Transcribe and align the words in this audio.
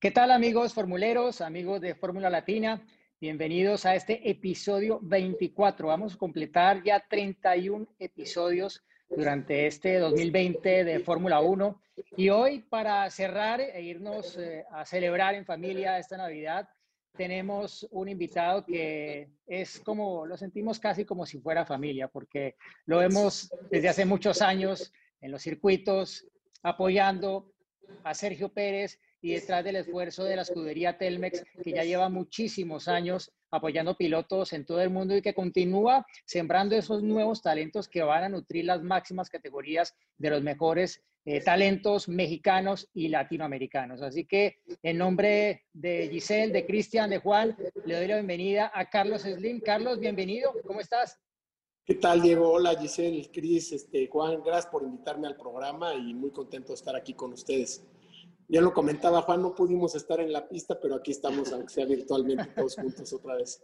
¿Qué 0.00 0.12
tal 0.12 0.30
amigos 0.30 0.74
formuleros, 0.74 1.40
amigos 1.40 1.80
de 1.80 1.96
Fórmula 1.96 2.30
Latina? 2.30 2.86
Bienvenidos 3.20 3.84
a 3.84 3.96
este 3.96 4.30
episodio 4.30 5.00
24. 5.02 5.88
Vamos 5.88 6.14
a 6.14 6.18
completar 6.18 6.84
ya 6.84 7.00
31 7.00 7.84
episodios 7.98 8.84
durante 9.10 9.66
este 9.66 9.98
2020 9.98 10.84
de 10.84 11.00
Fórmula 11.00 11.40
1. 11.40 11.82
Y 12.16 12.28
hoy, 12.28 12.60
para 12.60 13.10
cerrar 13.10 13.60
e 13.60 13.82
irnos 13.82 14.38
eh, 14.38 14.64
a 14.70 14.84
celebrar 14.84 15.34
en 15.34 15.44
familia 15.44 15.98
esta 15.98 16.16
Navidad, 16.16 16.68
tenemos 17.16 17.84
un 17.90 18.08
invitado 18.08 18.64
que 18.64 19.28
es 19.48 19.80
como, 19.80 20.26
lo 20.26 20.36
sentimos 20.36 20.78
casi 20.78 21.04
como 21.04 21.26
si 21.26 21.40
fuera 21.40 21.66
familia, 21.66 22.06
porque 22.06 22.54
lo 22.86 22.98
vemos 22.98 23.52
desde 23.68 23.88
hace 23.88 24.04
muchos 24.04 24.42
años 24.42 24.92
en 25.20 25.32
los 25.32 25.42
circuitos, 25.42 26.24
apoyando 26.62 27.52
a 28.04 28.14
Sergio 28.14 28.50
Pérez 28.50 29.00
y 29.20 29.34
detrás 29.34 29.64
del 29.64 29.76
esfuerzo 29.76 30.24
de 30.24 30.36
la 30.36 30.42
escudería 30.42 30.96
Telmex, 30.96 31.44
que 31.62 31.72
ya 31.72 31.84
lleva 31.84 32.08
muchísimos 32.08 32.88
años 32.88 33.32
apoyando 33.50 33.96
pilotos 33.96 34.52
en 34.52 34.64
todo 34.64 34.80
el 34.80 34.90
mundo 34.90 35.16
y 35.16 35.22
que 35.22 35.34
continúa 35.34 36.06
sembrando 36.24 36.76
esos 36.76 37.02
nuevos 37.02 37.42
talentos 37.42 37.88
que 37.88 38.02
van 38.02 38.24
a 38.24 38.28
nutrir 38.28 38.64
las 38.64 38.82
máximas 38.82 39.30
categorías 39.30 39.94
de 40.18 40.30
los 40.30 40.42
mejores 40.42 41.02
eh, 41.24 41.40
talentos 41.42 42.08
mexicanos 42.08 42.88
y 42.94 43.08
latinoamericanos. 43.08 44.02
Así 44.02 44.24
que 44.24 44.62
en 44.82 44.98
nombre 44.98 45.64
de 45.72 46.08
Giselle, 46.10 46.52
de 46.52 46.66
Cristian, 46.66 47.10
de 47.10 47.18
Juan, 47.18 47.56
le 47.84 47.96
doy 47.96 48.06
la 48.06 48.14
bienvenida 48.14 48.70
a 48.74 48.88
Carlos 48.88 49.22
Slim. 49.22 49.60
Carlos, 49.60 49.98
bienvenido, 49.98 50.52
¿cómo 50.64 50.80
estás? 50.80 51.18
¿Qué 51.84 51.94
tal, 51.94 52.20
Diego? 52.20 52.50
Hola, 52.50 52.78
Giselle, 52.78 53.30
Cris, 53.32 53.72
este, 53.72 54.08
Juan, 54.08 54.42
gracias 54.42 54.66
por 54.66 54.82
invitarme 54.82 55.26
al 55.26 55.36
programa 55.36 55.94
y 55.94 56.12
muy 56.12 56.30
contento 56.30 56.68
de 56.68 56.74
estar 56.74 56.94
aquí 56.94 57.14
con 57.14 57.32
ustedes. 57.32 57.82
Ya 58.48 58.62
lo 58.62 58.72
comentaba 58.72 59.22
Juan, 59.22 59.42
no 59.42 59.54
pudimos 59.54 59.94
estar 59.94 60.20
en 60.20 60.32
la 60.32 60.48
pista, 60.48 60.78
pero 60.80 60.94
aquí 60.94 61.10
estamos, 61.10 61.52
aunque 61.52 61.72
sea 61.72 61.84
virtualmente, 61.84 62.46
todos 62.56 62.76
juntos 62.76 63.12
otra 63.12 63.36
vez. 63.36 63.62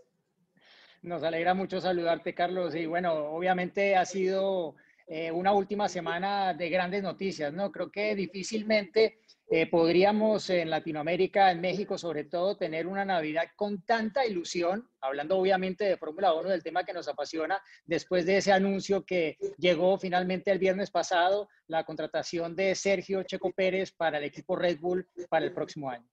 Nos 1.00 1.22
alegra 1.22 1.54
mucho 1.54 1.80
saludarte, 1.80 2.34
Carlos. 2.34 2.74
Y 2.74 2.84
bueno, 2.84 3.14
obviamente 3.14 3.96
ha 3.96 4.04
sido 4.04 4.74
eh, 5.06 5.30
una 5.30 5.52
última 5.52 5.88
semana 5.88 6.52
de 6.52 6.68
grandes 6.68 7.02
noticias, 7.02 7.52
¿no? 7.52 7.72
Creo 7.72 7.91
que 7.91 8.14
difícilmente 8.14 9.20
eh, 9.50 9.67
podríamos 9.69 10.48
en 10.48 10.70
Latinoamérica, 10.70 11.50
en 11.50 11.61
México 11.61 11.98
sobre 11.98 12.25
todo, 12.25 12.56
tener 12.56 12.87
una 12.87 13.05
Navidad 13.05 13.45
con 13.56 13.83
tanta 13.83 14.27
ilusión, 14.27 14.89
hablando 15.00 15.39
obviamente 15.39 15.84
de 15.84 15.98
Fórmula 15.98 16.33
1, 16.34 16.48
del 16.48 16.62
tema 16.62 16.84
que 16.84 16.95
nos 16.95 17.09
apasiona, 17.09 17.61
después 17.84 18.25
de 18.25 18.39
ese 18.39 18.53
anuncio 18.53 19.05
que 19.05 19.37
llegó 19.59 19.98
finalmente 19.98 20.50
el 20.50 20.59
viernes 20.59 20.91
pasado, 20.91 21.48
la 21.67 21.84
contratación 21.84 22.56
de 22.56 22.75
Sergio 22.75 23.22
Checo 23.22 23.53
Pérez 23.53 23.92
para 23.92 24.19
el 24.19 24.25
equipo 24.25 24.56
Red 24.56 24.81
Bull 24.81 25.06
para 25.28 25.45
el 25.45 25.53
próximo 25.53 25.91
año. 25.91 26.09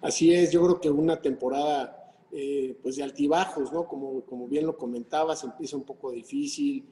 Así 0.00 0.34
es, 0.34 0.50
yo 0.50 0.62
creo 0.64 0.80
que 0.80 0.90
una 0.90 1.20
temporada 1.20 2.02
eh, 2.32 2.76
pues 2.82 2.96
de 2.96 3.02
altibajos, 3.02 3.72
¿no? 3.72 3.86
Como, 3.86 4.24
como 4.24 4.48
bien 4.48 4.66
lo 4.66 4.76
comentabas, 4.76 5.44
empieza 5.44 5.76
un 5.76 5.84
poco 5.84 6.10
difícil, 6.10 6.84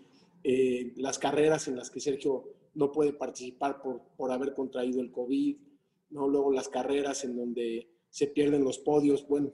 eh, 0.44 0.92
las 0.96 1.18
carreras 1.18 1.66
en 1.68 1.76
las 1.76 1.90
que 1.90 2.00
Sergio 2.00 2.59
no 2.80 2.90
puede 2.90 3.12
participar 3.12 3.82
por, 3.82 4.00
por 4.16 4.32
haber 4.32 4.54
contraído 4.54 5.02
el 5.02 5.12
COVID, 5.12 5.56
¿no? 6.08 6.26
Luego 6.26 6.50
las 6.50 6.70
carreras 6.70 7.24
en 7.24 7.36
donde 7.36 7.90
se 8.08 8.26
pierden 8.26 8.64
los 8.64 8.78
podios, 8.78 9.28
bueno, 9.28 9.52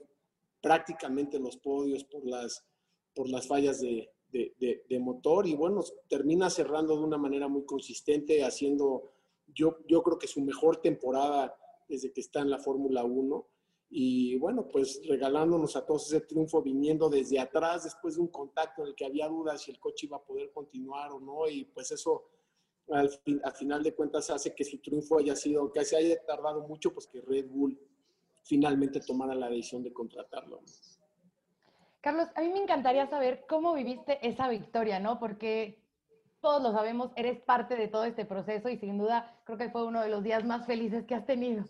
prácticamente 0.61 1.37
los 1.37 1.57
podios 1.57 2.05
por 2.05 2.25
las, 2.25 2.65
por 3.13 3.29
las 3.29 3.45
fallas 3.45 3.81
de, 3.81 4.09
de, 4.31 4.99
motor 4.99 5.45
y 5.45 5.55
bueno, 5.55 5.83
termina 6.07 6.49
cerrando 6.49 6.95
de 6.95 7.03
una 7.03 7.17
manera 7.17 7.49
muy 7.49 7.65
consistente, 7.65 8.45
haciendo 8.45 9.11
yo, 9.53 9.77
yo 9.89 10.01
creo 10.03 10.17
que 10.17 10.27
su 10.27 10.41
mejor 10.41 10.77
temporada 10.77 11.53
desde 11.89 12.13
que 12.13 12.21
está 12.21 12.39
en 12.39 12.49
la 12.49 12.59
Fórmula 12.59 13.03
1 13.03 13.45
y 13.89 14.37
bueno, 14.37 14.69
pues 14.69 15.01
regalándonos 15.05 15.75
a 15.75 15.85
todos 15.85 16.07
ese 16.07 16.21
triunfo 16.21 16.61
viniendo 16.61 17.09
desde 17.09 17.39
atrás 17.39 17.83
después 17.83 18.15
de 18.15 18.21
un 18.21 18.27
contacto 18.29 18.83
en 18.83 18.89
el 18.89 18.95
que 18.95 19.05
había 19.05 19.27
dudas 19.27 19.61
si 19.61 19.71
el 19.71 19.79
coche 19.79 20.07
iba 20.07 20.17
a 20.17 20.23
poder 20.23 20.51
continuar 20.51 21.11
o 21.11 21.19
no 21.19 21.47
y 21.49 21.65
pues 21.65 21.91
eso 21.91 22.23
al, 22.89 23.09
final 23.53 23.83
de 23.83 23.93
cuentas 23.93 24.29
hace 24.29 24.53
que 24.55 24.63
su 24.63 24.79
triunfo 24.79 25.19
haya 25.19 25.35
sido, 25.35 25.61
aunque 25.61 25.83
se 25.83 25.97
haya 25.97 26.23
tardado 26.25 26.67
mucho, 26.67 26.93
pues 26.93 27.07
que 27.07 27.21
Red 27.21 27.47
Bull 27.49 27.79
finalmente 28.43 28.99
tomara 29.01 29.35
la 29.35 29.49
decisión 29.49 29.83
de 29.83 29.91
contratarlo. 29.91 30.61
Carlos, 32.01 32.29
a 32.35 32.41
mí 32.41 32.49
me 32.49 32.61
encantaría 32.61 33.09
saber 33.09 33.45
cómo 33.47 33.73
viviste 33.73 34.25
esa 34.25 34.47
victoria, 34.47 34.99
¿no? 34.99 35.19
Porque 35.19 35.81
todos 36.41 36.61
lo 36.61 36.71
sabemos, 36.71 37.11
eres 37.15 37.41
parte 37.41 37.75
de 37.75 37.87
todo 37.87 38.05
este 38.05 38.25
proceso 38.25 38.69
y 38.69 38.77
sin 38.77 38.97
duda 38.97 39.37
creo 39.43 39.57
que 39.57 39.69
fue 39.69 39.85
uno 39.85 40.01
de 40.01 40.09
los 40.09 40.23
días 40.23 40.45
más 40.45 40.65
felices 40.65 41.05
que 41.05 41.15
has 41.15 41.25
tenido. 41.25 41.65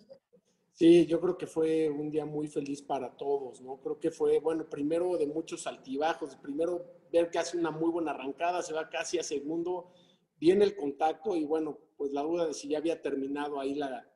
Sí, 0.73 1.07
yo 1.07 1.19
creo 1.19 1.37
que 1.39 1.47
fue 1.47 1.89
un 1.89 2.11
día 2.11 2.23
muy 2.23 2.47
feliz 2.47 2.83
para 2.83 3.09
todos, 3.17 3.61
¿no? 3.61 3.77
Creo 3.77 3.99
que 3.99 4.11
fue, 4.11 4.39
bueno, 4.39 4.69
primero 4.69 5.17
de 5.17 5.25
muchos 5.25 5.65
altibajos, 5.65 6.35
primero 6.35 6.85
ver 7.11 7.31
que 7.31 7.39
hace 7.39 7.57
una 7.57 7.71
muy 7.71 7.89
buena 7.89 8.11
arrancada, 8.11 8.61
se 8.61 8.73
va 8.73 8.87
casi 8.87 9.17
a 9.17 9.23
segundo, 9.23 9.91
viene 10.39 10.65
el 10.65 10.75
contacto 10.75 11.35
y 11.35 11.45
bueno, 11.45 11.77
pues 11.97 12.11
la 12.11 12.21
duda 12.21 12.47
de 12.47 12.53
si 12.53 12.69
ya 12.69 12.77
había 12.77 13.01
terminado 13.01 13.59
ahí 13.59 13.75
la, 13.75 14.07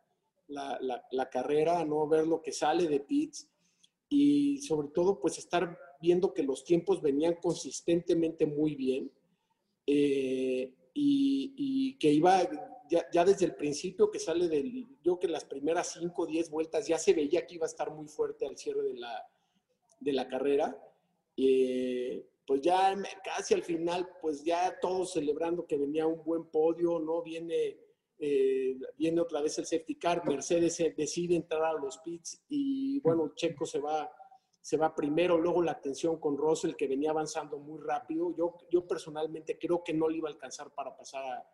la, 0.48 0.80
la, 1.12 1.30
carrera, 1.30 1.84
¿no? 1.86 2.08
Ver 2.08 2.28
lo 2.28 2.42
que 2.42 2.52
sale 2.52 2.88
de 2.88 3.00
pits 3.00 3.50
y 4.10 4.58
sobre 4.62 4.90
todo 4.90 5.20
pues 5.20 5.38
estar 5.38 5.78
viendo 6.02 6.34
que 6.34 6.44
los 6.44 6.64
tiempos 6.64 7.02
venían 7.02 7.36
consistentemente 7.36 8.46
muy 8.46 8.76
bien 8.76 9.12
eh, 9.88 10.74
y, 10.94 11.54
y, 11.56 11.98
que 11.98 12.12
iba 12.12 12.42
ya, 12.90 13.10
ya, 13.12 13.24
desde 13.24 13.46
el 13.46 13.56
principio 13.56 14.12
que 14.12 14.20
sale 14.20 14.50
del, 14.50 14.88
yo 15.02 15.18
que 15.18 15.28
las 15.28 15.46
primeras 15.46 15.94
5 15.94 16.22
o 16.22 16.26
10 16.26 16.50
vueltas 16.50 16.88
ya 16.88 16.98
se 16.98 17.14
veía 17.14 17.48
que 17.48 17.56
iba 17.56 17.66
a 17.66 17.70
estar 17.70 17.90
muy 17.92 18.08
fuerte 18.08 18.46
al 18.46 18.58
cierre 18.58 18.84
de 18.84 18.96
la, 18.96 19.26
de 20.00 20.14
la 20.14 20.28
carrera. 20.28 20.78
Eh, 21.38 22.28
pues 22.46 22.62
ya 22.62 22.96
casi 23.24 23.54
al 23.54 23.64
final, 23.64 24.10
pues 24.22 24.44
ya 24.44 24.78
todos 24.80 25.14
celebrando 25.14 25.66
que 25.66 25.78
venía 25.78 26.08
un 26.08 26.24
buen 26.24 26.46
podio, 26.46 27.00
¿no? 27.00 27.22
Viene, 27.22 27.78
eh, 28.18 28.78
viene 28.98 29.22
otra 29.22 29.42
vez 29.42 29.58
el 29.58 29.66
safety 29.66 29.96
car, 29.96 30.26
Mercedes 30.26 30.78
decide 30.96 31.36
entrar 31.36 31.64
a 31.64 31.74
los 31.74 32.00
pits 32.00 32.44
y 32.50 33.00
bueno, 33.00 33.34
Checo 33.36 33.66
se 33.66 33.80
va, 33.80 34.12
se 34.60 34.78
va 34.78 34.94
primero, 34.94 35.38
luego 35.38 35.62
la 35.62 35.80
tensión 35.80 36.20
con 36.20 36.38
Russell 36.38 36.76
que 36.76 36.88
venía 36.88 37.12
avanzando 37.12 37.58
muy 37.58 37.80
rápido. 37.80 38.36
Yo, 38.36 38.58
yo 38.70 38.88
personalmente 38.88 39.58
creo 39.58 39.84
que 39.84 39.94
no 39.94 40.10
le 40.10 40.18
iba 40.18 40.30
a 40.30 40.34
alcanzar 40.34 40.72
para 40.74 40.96
pasar 40.96 41.24
a, 41.24 41.48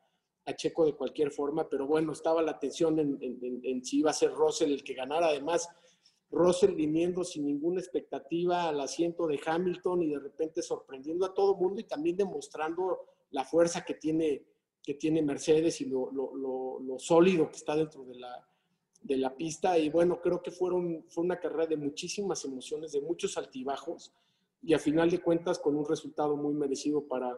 Checo 0.55 0.85
de 0.85 0.95
cualquier 0.95 1.29
forma, 1.29 1.67
pero 1.67 1.85
bueno, 1.85 2.13
estaba 2.13 2.41
la 2.41 2.57
tensión 2.57 2.97
en, 2.99 3.17
en, 3.19 3.59
en, 3.63 3.83
si 3.83 3.99
iba 3.99 4.11
a 4.11 4.13
ser 4.13 4.31
Russell 4.31 4.71
el 4.71 4.81
que 4.81 4.93
ganara. 4.93 5.27
Además, 5.27 5.67
Russell 6.29 6.75
viniendo 6.75 7.23
sin 7.23 7.45
ninguna 7.45 7.79
expectativa 7.79 8.67
al 8.67 8.79
asiento 8.81 9.27
de 9.27 9.39
Hamilton 9.45 10.03
y 10.03 10.09
de 10.09 10.19
repente 10.19 10.61
sorprendiendo 10.61 11.25
a 11.25 11.33
todo 11.33 11.55
mundo 11.55 11.79
y 11.79 11.85
también 11.85 12.17
demostrando 12.17 13.05
la 13.31 13.43
fuerza 13.43 13.85
que 13.85 13.93
tiene, 13.95 14.43
que 14.83 14.95
tiene 14.95 15.21
Mercedes 15.21 15.81
y 15.81 15.85
lo 15.85 16.95
sólido 16.99 17.49
que 17.49 17.57
está 17.57 17.75
dentro 17.75 18.03
de 18.03 18.16
la, 18.16 18.47
de 19.01 19.17
la 19.17 19.35
pista. 19.35 19.77
Y 19.77 19.89
bueno, 19.89 20.21
creo 20.21 20.41
que 20.41 20.51
fueron, 20.51 21.05
fue 21.07 21.23
una 21.23 21.39
carrera 21.39 21.67
de 21.67 21.77
muchísimas 21.77 22.43
emociones, 22.45 22.91
de 22.91 23.02
muchos 23.02 23.37
altibajos 23.37 24.13
y 24.61 24.73
a 24.73 24.79
final 24.79 25.09
de 25.09 25.19
cuentas 25.19 25.59
con 25.59 25.75
un 25.75 25.87
resultado 25.87 26.35
muy 26.35 26.53
merecido 26.53 27.07
para, 27.07 27.35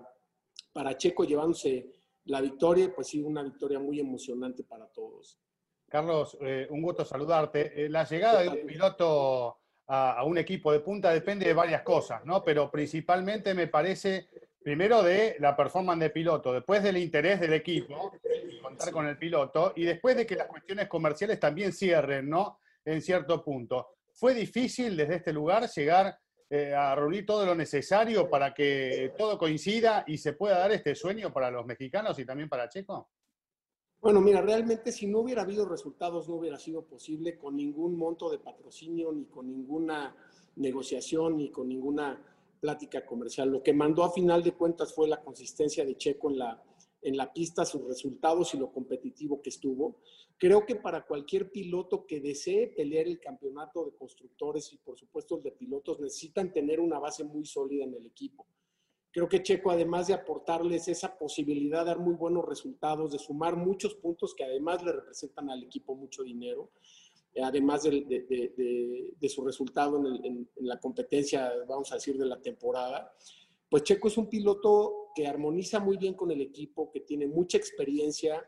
para 0.74 0.98
Checo, 0.98 1.24
llevándose 1.24 1.92
la 2.26 2.42
victoria, 2.42 2.94
pues 2.94 3.08
sí, 3.08 3.22
una 3.22 3.44
victoria 3.44 3.80
muy 3.80 4.00
emocionante 4.00 4.64
para 4.64 4.88
todos. 4.88 5.38
Carlos, 5.90 6.38
eh, 6.42 6.68
un 6.70 6.82
gusto 6.82 7.04
saludarte. 7.04 7.86
Eh, 7.86 7.90
la 7.90 8.04
llegada 8.04 8.44
de 8.44 8.50
un 8.50 8.66
piloto 8.66 9.58
a, 9.88 10.14
a, 10.14 10.24
un 10.24 10.38
equipo 10.38 10.72
de 10.72 10.80
punta 10.80 11.12
depende 11.12 11.48
de 11.48 11.54
varias 11.54 11.82
cosas, 11.82 12.24
¿no? 12.26 12.44
Pero 12.44 12.70
principalmente 12.70 13.54
me 13.54 13.68
parece, 13.68 14.28
primero, 14.62 15.02
de 15.02 15.36
la 15.40 15.56
performance 15.56 16.00
de 16.00 16.10
piloto, 16.12 16.54
después 16.54 16.84
del 16.84 16.98
interés 16.98 17.40
del 17.40 17.54
equipo, 17.54 18.14
contar 18.62 18.92
con 18.92 19.08
el 19.08 19.18
piloto, 19.18 19.74
y 19.76 19.84
después 19.84 20.16
de 20.16 20.26
que 20.26 20.36
las 20.36 20.48
cuestiones 20.48 20.88
comerciales 20.88 21.40
también 21.40 21.74
cierren, 21.74 22.30
¿no? 22.30 22.60
En 22.86 23.02
cierto 23.02 23.44
punto. 23.44 23.96
¿Fue 24.14 24.34
difícil 24.34 24.96
desde 24.96 25.16
este 25.16 25.34
lugar 25.34 25.68
llegar 25.70 26.18
eh, 26.50 26.74
a 26.74 26.96
reunir 26.96 27.26
todo 27.26 27.46
lo 27.46 27.56
necesario 27.56 28.30
para 28.30 28.54
que 28.54 29.14
todo 29.18 29.38
coincida 29.38 30.04
y 30.08 30.18
se 30.18 30.34
pueda 30.34 30.58
dar 30.58 30.72
este 30.72 30.96
sueño 30.96 31.32
para 31.32 31.52
los 31.52 31.66
mexicanos 31.66 32.18
y 32.20 32.26
también 32.26 32.50
para 32.50 32.68
Checo? 32.68 33.10
Bueno, 34.02 34.22
mira, 34.22 34.42
realmente 34.42 34.94
si 34.94 35.08
no 35.08 35.20
hubiera 35.20 35.42
habido 35.42 35.66
resultados 35.66 36.30
no 36.30 36.36
hubiera 36.36 36.58
sido 36.58 36.86
posible 36.86 37.38
con 37.38 37.58
ningún 37.58 37.98
monto 37.98 38.30
de 38.30 38.40
patrocinio 38.40 39.12
ni 39.12 39.26
con 39.26 39.50
ninguna 39.50 40.16
negociación 40.56 41.36
ni 41.36 41.52
con 41.52 41.68
ninguna 41.68 42.26
plática 42.62 43.06
comercial. 43.06 43.50
Lo 43.50 43.62
que 43.62 43.74
mandó 43.74 44.06
a 44.06 44.12
final 44.12 44.42
de 44.42 44.54
cuentas 44.54 44.94
fue 44.94 45.10
la 45.10 45.22
consistencia 45.22 45.84
de 45.84 45.98
Checo 45.98 46.30
en 46.30 46.40
la, 46.40 46.64
en 47.02 47.18
la 47.18 47.34
pista, 47.34 47.66
sus 47.66 47.86
resultados 47.86 48.54
y 48.54 48.58
lo 48.58 48.72
competitivo 48.72 49.42
que 49.42 49.50
estuvo. 49.50 49.98
Creo 50.38 50.66
que 50.66 50.76
para 50.76 51.06
cualquier 51.06 51.52
piloto 51.52 52.06
que 52.06 52.22
desee 52.22 52.68
pelear 52.68 53.06
el 53.06 53.20
campeonato 53.20 53.84
de 53.84 53.98
constructores 53.98 54.72
y 54.72 54.78
por 54.78 54.98
supuesto 54.98 55.36
el 55.36 55.44
de 55.44 55.52
pilotos, 55.52 56.00
necesitan 56.00 56.54
tener 56.54 56.80
una 56.80 57.00
base 57.00 57.26
muy 57.26 57.46
sólida 57.46 57.84
en 57.84 57.96
el 57.96 58.06
equipo. 58.06 58.46
Creo 59.12 59.28
que 59.28 59.42
Checo, 59.42 59.72
además 59.72 60.08
de 60.08 60.14
aportarles 60.14 60.88
esa 60.88 61.18
posibilidad 61.18 61.80
de 61.80 61.88
dar 61.88 62.00
muy 62.00 62.14
buenos 62.14 62.46
resultados, 62.46 63.12
de 63.12 63.20
sumar 63.20 63.56
muchos 63.56 63.96
puntos 63.96 64.36
que 64.36 64.44
además 64.44 64.84
le 64.84 64.92
representan 64.92 65.50
al 65.50 65.64
equipo 65.64 65.96
mucho 65.96 66.24
dinero, 66.24 66.72
además 67.44 67.84
de, 67.84 69.30
su 69.30 69.44
resultado 69.44 69.98
en, 70.24 70.48
la 70.58 70.80
competencia, 70.80 71.52
vamos 71.68 71.92
a 71.92 71.96
decir, 71.96 72.18
de 72.18 72.26
la 72.26 72.40
temporada, 72.40 73.12
pues 73.70 73.84
Checo 73.84 74.08
es 74.08 74.18
un 74.18 74.30
piloto 74.30 75.10
que 75.16 75.28
armoniza 75.28 75.80
muy 75.80 75.98
bien 75.98 76.14
con 76.14 76.32
el 76.32 76.42
equipo, 76.42 76.92
que 76.92 77.02
tiene 77.02 77.28
mucha 77.28 77.58
experiencia 77.58 78.44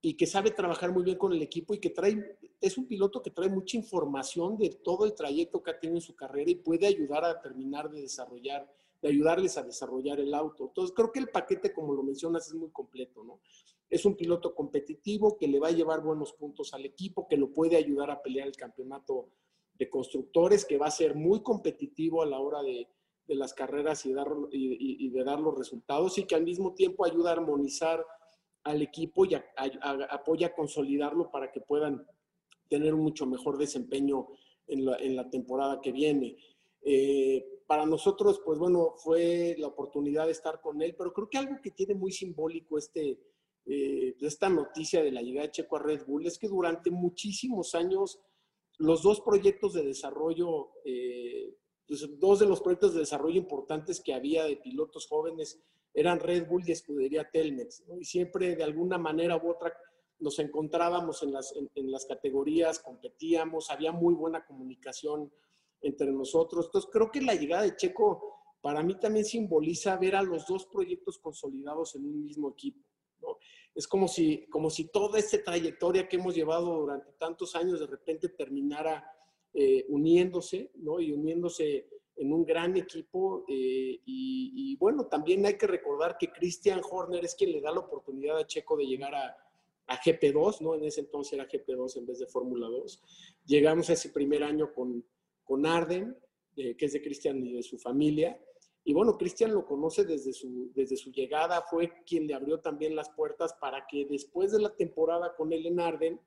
y 0.00 0.14
que 0.14 0.26
sabe 0.26 0.50
trabajar 0.50 0.92
muy 0.92 1.02
bien 1.02 1.18
con 1.18 1.32
el 1.32 1.42
equipo 1.42 1.74
y 1.74 1.78
que 1.78 1.90
trae, 1.90 2.38
es 2.60 2.78
un 2.78 2.86
piloto 2.86 3.22
que 3.22 3.30
trae 3.30 3.48
mucha 3.48 3.76
información 3.76 4.56
de 4.56 4.70
todo 4.70 5.04
el 5.04 5.14
trayecto 5.14 5.62
que 5.62 5.70
ha 5.70 5.80
tenido 5.80 5.98
en 5.98 6.02
su 6.02 6.14
carrera 6.14 6.50
y 6.50 6.56
puede 6.56 6.86
ayudar 6.86 7.24
a 7.24 7.40
terminar 7.40 7.90
de 7.90 8.02
desarrollar 8.02 8.72
de 9.02 9.08
ayudarles 9.08 9.56
a 9.58 9.62
desarrollar 9.62 10.20
el 10.20 10.34
auto. 10.34 10.66
Entonces, 10.68 10.94
creo 10.94 11.12
que 11.12 11.20
el 11.20 11.28
paquete, 11.28 11.72
como 11.72 11.94
lo 11.94 12.02
mencionas, 12.02 12.48
es 12.48 12.54
muy 12.54 12.70
completo, 12.70 13.22
¿no? 13.24 13.40
Es 13.88 14.04
un 14.04 14.16
piloto 14.16 14.54
competitivo 14.54 15.36
que 15.36 15.46
le 15.46 15.60
va 15.60 15.68
a 15.68 15.72
llevar 15.72 16.02
buenos 16.02 16.32
puntos 16.32 16.74
al 16.74 16.84
equipo, 16.84 17.28
que 17.28 17.36
lo 17.36 17.52
puede 17.52 17.76
ayudar 17.76 18.10
a 18.10 18.20
pelear 18.20 18.48
el 18.48 18.56
campeonato 18.56 19.28
de 19.74 19.88
constructores, 19.88 20.64
que 20.64 20.78
va 20.78 20.86
a 20.86 20.90
ser 20.90 21.14
muy 21.14 21.42
competitivo 21.42 22.22
a 22.22 22.26
la 22.26 22.38
hora 22.38 22.62
de, 22.62 22.88
las 23.28 23.54
carreras 23.54 24.06
y, 24.06 24.12
dar, 24.12 24.28
y, 24.50 25.08
de 25.10 25.24
dar 25.24 25.40
los 25.40 25.56
resultados 25.56 26.16
y 26.16 26.24
que 26.24 26.36
al 26.36 26.44
mismo 26.44 26.74
tiempo 26.74 27.04
ayuda 27.04 27.30
a 27.30 27.32
armonizar 27.34 28.04
al 28.62 28.82
equipo 28.82 29.24
y 29.24 29.34
apoya 29.34 30.46
a 30.46 30.54
consolidarlo 30.54 31.30
para 31.30 31.50
que 31.50 31.60
puedan 31.60 32.06
tener 32.68 32.94
un 32.94 33.00
mucho 33.00 33.26
mejor 33.26 33.58
desempeño 33.58 34.28
en 34.66 34.84
la, 34.84 34.96
en 34.96 35.16
la 35.16 35.28
temporada 35.30 35.80
que 35.80 35.92
viene. 35.92 36.36
Eh, 36.82 37.55
para 37.66 37.84
nosotros, 37.84 38.40
pues 38.44 38.58
bueno, 38.58 38.94
fue 38.96 39.56
la 39.58 39.66
oportunidad 39.66 40.26
de 40.26 40.32
estar 40.32 40.60
con 40.60 40.80
él, 40.82 40.94
pero 40.96 41.12
creo 41.12 41.28
que 41.28 41.38
algo 41.38 41.56
que 41.62 41.72
tiene 41.72 41.94
muy 41.94 42.12
simbólico 42.12 42.78
este, 42.78 43.18
eh, 43.66 44.14
esta 44.20 44.48
noticia 44.48 45.02
de 45.02 45.10
la 45.10 45.22
llegada 45.22 45.46
de 45.46 45.52
Checo 45.52 45.76
a 45.76 45.82
Red 45.82 46.06
Bull 46.06 46.26
es 46.26 46.38
que 46.38 46.48
durante 46.48 46.90
muchísimos 46.90 47.74
años 47.74 48.20
los 48.78 49.02
dos 49.02 49.20
proyectos 49.20 49.72
de 49.72 49.84
desarrollo, 49.84 50.70
eh, 50.84 51.56
pues 51.88 52.08
dos 52.18 52.38
de 52.38 52.46
los 52.46 52.60
proyectos 52.60 52.94
de 52.94 53.00
desarrollo 53.00 53.38
importantes 53.38 54.00
que 54.00 54.14
había 54.14 54.44
de 54.44 54.56
pilotos 54.56 55.06
jóvenes 55.08 55.60
eran 55.92 56.20
Red 56.20 56.46
Bull 56.46 56.62
y 56.66 56.72
Escudería 56.72 57.28
Telmex, 57.30 57.82
y 57.98 58.04
siempre 58.04 58.54
de 58.54 58.62
alguna 58.62 58.98
manera 58.98 59.36
u 59.36 59.50
otra 59.50 59.72
nos 60.18 60.38
encontrábamos 60.38 61.22
en 61.22 61.32
las, 61.32 61.54
en 61.74 61.90
las 61.90 62.06
categorías, 62.06 62.78
competíamos, 62.78 63.70
había 63.70 63.92
muy 63.92 64.14
buena 64.14 64.44
comunicación 64.46 65.32
entre 65.82 66.10
nosotros. 66.12 66.66
Entonces, 66.66 66.90
creo 66.92 67.10
que 67.10 67.20
la 67.20 67.34
llegada 67.34 67.62
de 67.62 67.76
Checo 67.76 68.36
para 68.60 68.82
mí 68.82 68.98
también 68.98 69.24
simboliza 69.24 69.96
ver 69.96 70.16
a 70.16 70.22
los 70.22 70.46
dos 70.46 70.66
proyectos 70.66 71.18
consolidados 71.18 71.94
en 71.94 72.04
un 72.04 72.24
mismo 72.24 72.50
equipo. 72.50 72.80
Es 73.74 73.86
como 73.86 74.08
si, 74.08 74.46
como 74.46 74.70
si 74.70 74.88
toda 74.88 75.18
esta 75.18 75.42
trayectoria 75.42 76.08
que 76.08 76.16
hemos 76.16 76.34
llevado 76.34 76.80
durante 76.80 77.12
tantos 77.12 77.54
años 77.54 77.78
de 77.78 77.86
repente 77.86 78.30
terminara 78.30 79.04
eh, 79.52 79.84
uniéndose, 79.88 80.70
¿no? 80.76 80.98
Y 80.98 81.12
uniéndose 81.12 81.88
en 82.16 82.32
un 82.32 82.44
gran 82.44 82.76
equipo. 82.76 83.44
Eh, 83.46 84.00
y, 84.04 84.52
y, 84.54 84.76
bueno, 84.76 85.06
también 85.06 85.44
hay 85.44 85.58
que 85.58 85.66
recordar 85.66 86.16
que 86.18 86.32
Christian 86.32 86.80
Horner 86.90 87.24
es 87.24 87.34
quien 87.34 87.52
le 87.52 87.60
da 87.60 87.70
la 87.70 87.80
oportunidad 87.80 88.38
a 88.38 88.46
Checo 88.46 88.76
de 88.76 88.86
llegar 88.86 89.14
a, 89.14 89.36
a 89.86 90.00
GP2, 90.00 90.60
¿no? 90.60 90.74
En 90.74 90.84
ese 90.84 91.00
entonces 91.00 91.34
era 91.34 91.48
GP2 91.48 91.98
en 91.98 92.06
vez 92.06 92.18
de 92.18 92.26
Fórmula 92.26 92.66
2. 92.68 93.02
Llegamos 93.44 93.88
a 93.90 93.92
ese 93.92 94.08
primer 94.08 94.42
año 94.42 94.72
con, 94.74 95.04
con 95.46 95.64
Arden, 95.64 96.14
que 96.54 96.76
es 96.78 96.92
de 96.92 97.02
Cristian 97.02 97.42
y 97.46 97.54
de 97.54 97.62
su 97.62 97.78
familia. 97.78 98.38
Y 98.84 98.92
bueno, 98.92 99.16
Cristian 99.16 99.54
lo 99.54 99.64
conoce 99.64 100.04
desde 100.04 100.32
su, 100.32 100.70
desde 100.74 100.96
su 100.96 101.10
llegada, 101.10 101.62
fue 101.62 102.04
quien 102.04 102.26
le 102.26 102.34
abrió 102.34 102.60
también 102.60 102.94
las 102.94 103.10
puertas 103.10 103.54
para 103.54 103.86
que 103.86 104.04
después 104.04 104.52
de 104.52 104.60
la 104.60 104.74
temporada 104.74 105.34
con 105.34 105.52
él 105.52 105.66
en 105.66 105.80
Arden, 105.80 106.20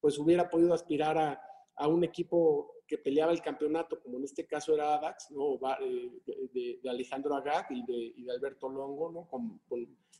pues 0.00 0.18
hubiera 0.18 0.48
podido 0.48 0.72
aspirar 0.72 1.18
a, 1.18 1.40
a 1.74 1.88
un 1.88 2.04
equipo 2.04 2.75
que 2.86 2.98
peleaba 2.98 3.32
el 3.32 3.42
campeonato, 3.42 4.00
como 4.00 4.18
en 4.18 4.24
este 4.24 4.46
caso 4.46 4.74
era 4.74 4.94
ADAX, 4.94 5.30
¿no? 5.30 5.58
Eh, 5.80 6.78
de, 6.82 6.88
Alejandro 6.88 7.34
Agag 7.34 7.66
y 7.70 7.84
de, 7.84 8.30
Alberto 8.30 8.68
Longo, 8.68 9.10
¿no? 9.10 9.28
Con, 9.28 9.60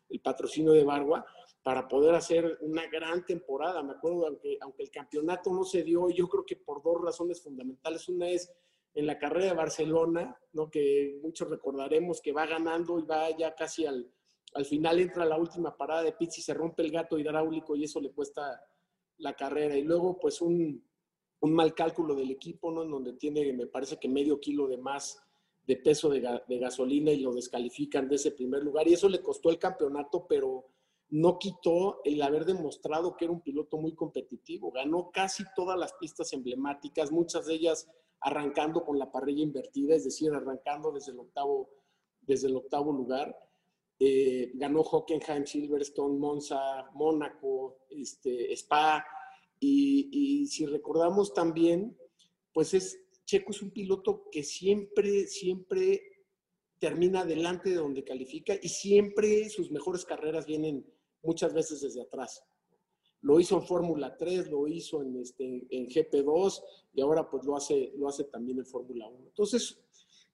el 0.09 0.21
patrocinio 0.21 0.73
de 0.73 0.85
Bargua, 0.85 1.27
para 1.65 1.89
poder 1.89 2.15
hacer 2.15 2.59
una 2.61 2.87
gran 2.87 3.27
temporada. 3.27 3.83
Me 3.83 3.93
acuerdo, 3.93 4.27
aunque, 4.27 4.57
aunque 4.61 4.85
el 4.85 4.91
campeonato 4.91 5.53
no 5.53 5.65
se 5.65 5.83
dio, 5.83 6.09
yo 6.11 6.29
creo 6.29 6.47
que 6.47 6.55
por 6.55 6.81
dos 6.81 7.03
razones 7.03 7.43
fundamentales. 7.43 8.09
Una 8.09 8.29
es 8.29 8.53
en 8.95 9.05
la 9.07 9.19
carrera 9.19 9.47
de 9.47 9.55
Barcelona, 9.55 10.39
¿no? 10.53 10.71
que 10.71 11.19
muchos 11.23 11.51
recordaremos 11.51 12.21
que 12.21 12.33
va 12.33 12.47
ganando 12.47 13.01
y 13.01 13.03
va 13.03 13.37
ya 13.37 13.53
casi 13.57 13.85
al, 13.85 14.09
al 14.55 14.65
final, 14.65 14.99
entra 15.01 15.25
la 15.25 15.37
última 15.37 15.77
parada 15.77 16.03
de 16.03 16.15
y 16.19 16.27
se 16.31 16.55
rompe 16.55 16.83
el 16.83 16.91
gato 16.91 17.19
hidráulico 17.19 17.77
y 17.77 17.85
eso 17.85 18.01
le 18.01 18.13
cuesta 18.13 18.63
la 19.19 19.35
carrera. 19.35 19.77
Y 19.77 19.83
luego, 19.83 20.19
pues, 20.19 20.41
un, 20.41 20.83
un 21.47 21.55
mal 21.55 21.75
cálculo 21.75 22.15
del 22.15 22.31
equipo, 22.31 22.71
¿no? 22.71 22.83
En 22.83 22.91
donde 22.91 23.15
tiene, 23.15 23.53
me 23.53 23.67
parece 23.67 23.99
que 23.99 24.09
medio 24.09 24.41
kilo 24.41 24.69
de 24.69 24.77
más 24.77 25.23
de 25.67 25.77
peso 25.77 26.09
de, 26.09 26.21
gasolina 26.61 27.11
y 27.11 27.21
lo 27.21 27.33
descalifican 27.33 28.09
de 28.09 28.17
ese 28.17 28.31
primer 28.31 28.63
lugar. 28.63 28.87
Y 28.87 28.95
eso 28.95 29.09
le 29.09 29.21
costó 29.21 29.51
el 29.51 29.59
campeonato, 29.59 30.27
pero 30.29 30.67
no 31.09 31.39
quitó 31.39 32.01
el 32.05 32.23
haber 32.23 32.45
demostrado 32.45 33.17
que 33.17 33.25
era 33.25 33.33
un 33.33 33.41
piloto 33.41 33.77
muy 33.77 33.95
competitivo. 33.95 34.71
Ganó 34.71 35.11
casi 35.11 35.45
todas 35.55 35.79
las 35.79 35.93
pistas 35.95 36.33
emblemáticas, 36.33 37.11
muchas 37.11 37.47
de 37.47 37.55
ellas 37.55 37.89
arrancando 38.21 38.85
con 38.85 38.99
la 38.99 39.11
parrilla 39.11 39.43
invertida, 39.43 39.95
es 39.95 40.05
decir, 40.05 40.33
arrancando 40.33 40.93
desde 40.93 41.13
el 41.13 41.19
octavo, 41.19 41.71
desde 42.21 42.49
el 42.49 42.57
octavo 42.57 42.93
lugar. 42.93 43.37
Eh, 43.99 44.53
ganó 44.55 44.83
Hockenheim, 44.83 45.47
Silverstone, 45.47 46.19
Monza, 46.19 46.91
Mónaco, 46.95 47.79
este, 47.91 48.53
Spa. 48.53 49.05
Y, 49.59 50.09
y 50.13 50.47
si 50.49 50.67
recordamos 50.67 51.33
también, 51.33 51.97
pues 52.53 52.75
es, 52.75 53.01
Checo 53.25 53.51
es 53.51 53.63
un 53.63 53.71
piloto 53.71 54.29
que 54.31 54.43
siempre, 54.43 55.27
siempre 55.27 56.17
termina 56.79 57.25
delante 57.25 57.71
de 57.71 57.77
donde 57.77 58.05
califica 58.05 58.55
y 58.61 58.69
siempre 58.69 59.49
sus 59.49 59.71
mejores 59.71 60.05
carreras 60.05 60.47
vienen 60.47 60.87
muchas 61.23 61.53
veces 61.53 61.81
desde 61.81 62.03
atrás. 62.03 62.45
Lo 63.23 63.41
hizo 63.41 63.57
en 63.57 63.67
Fórmula 63.67 64.17
3, 64.17 64.51
lo 64.51 64.69
hizo 64.69 65.03
en, 65.03 65.17
este, 65.17 65.67
en 65.71 65.89
GP2 65.89 66.63
y 66.95 67.01
ahora 67.01 67.29
pues 67.29 67.45
lo 67.45 67.57
hace, 67.57 67.93
lo 67.97 68.09
hace 68.09 68.25
también 68.25 68.59
en 68.59 68.67
Fórmula 68.67 69.09
1. 69.09 69.27
Entonces, 69.27 69.81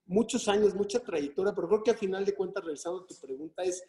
muchos 0.05 0.47
años, 0.47 0.75
mucha 0.75 0.99
trayectoria, 0.99 1.53
pero 1.55 1.67
creo 1.67 1.83
que 1.83 1.91
al 1.91 1.97
final 1.97 2.25
de 2.25 2.35
cuentas, 2.35 2.63
regresando 2.63 3.05
tu 3.05 3.15
pregunta, 3.15 3.63
es 3.63 3.83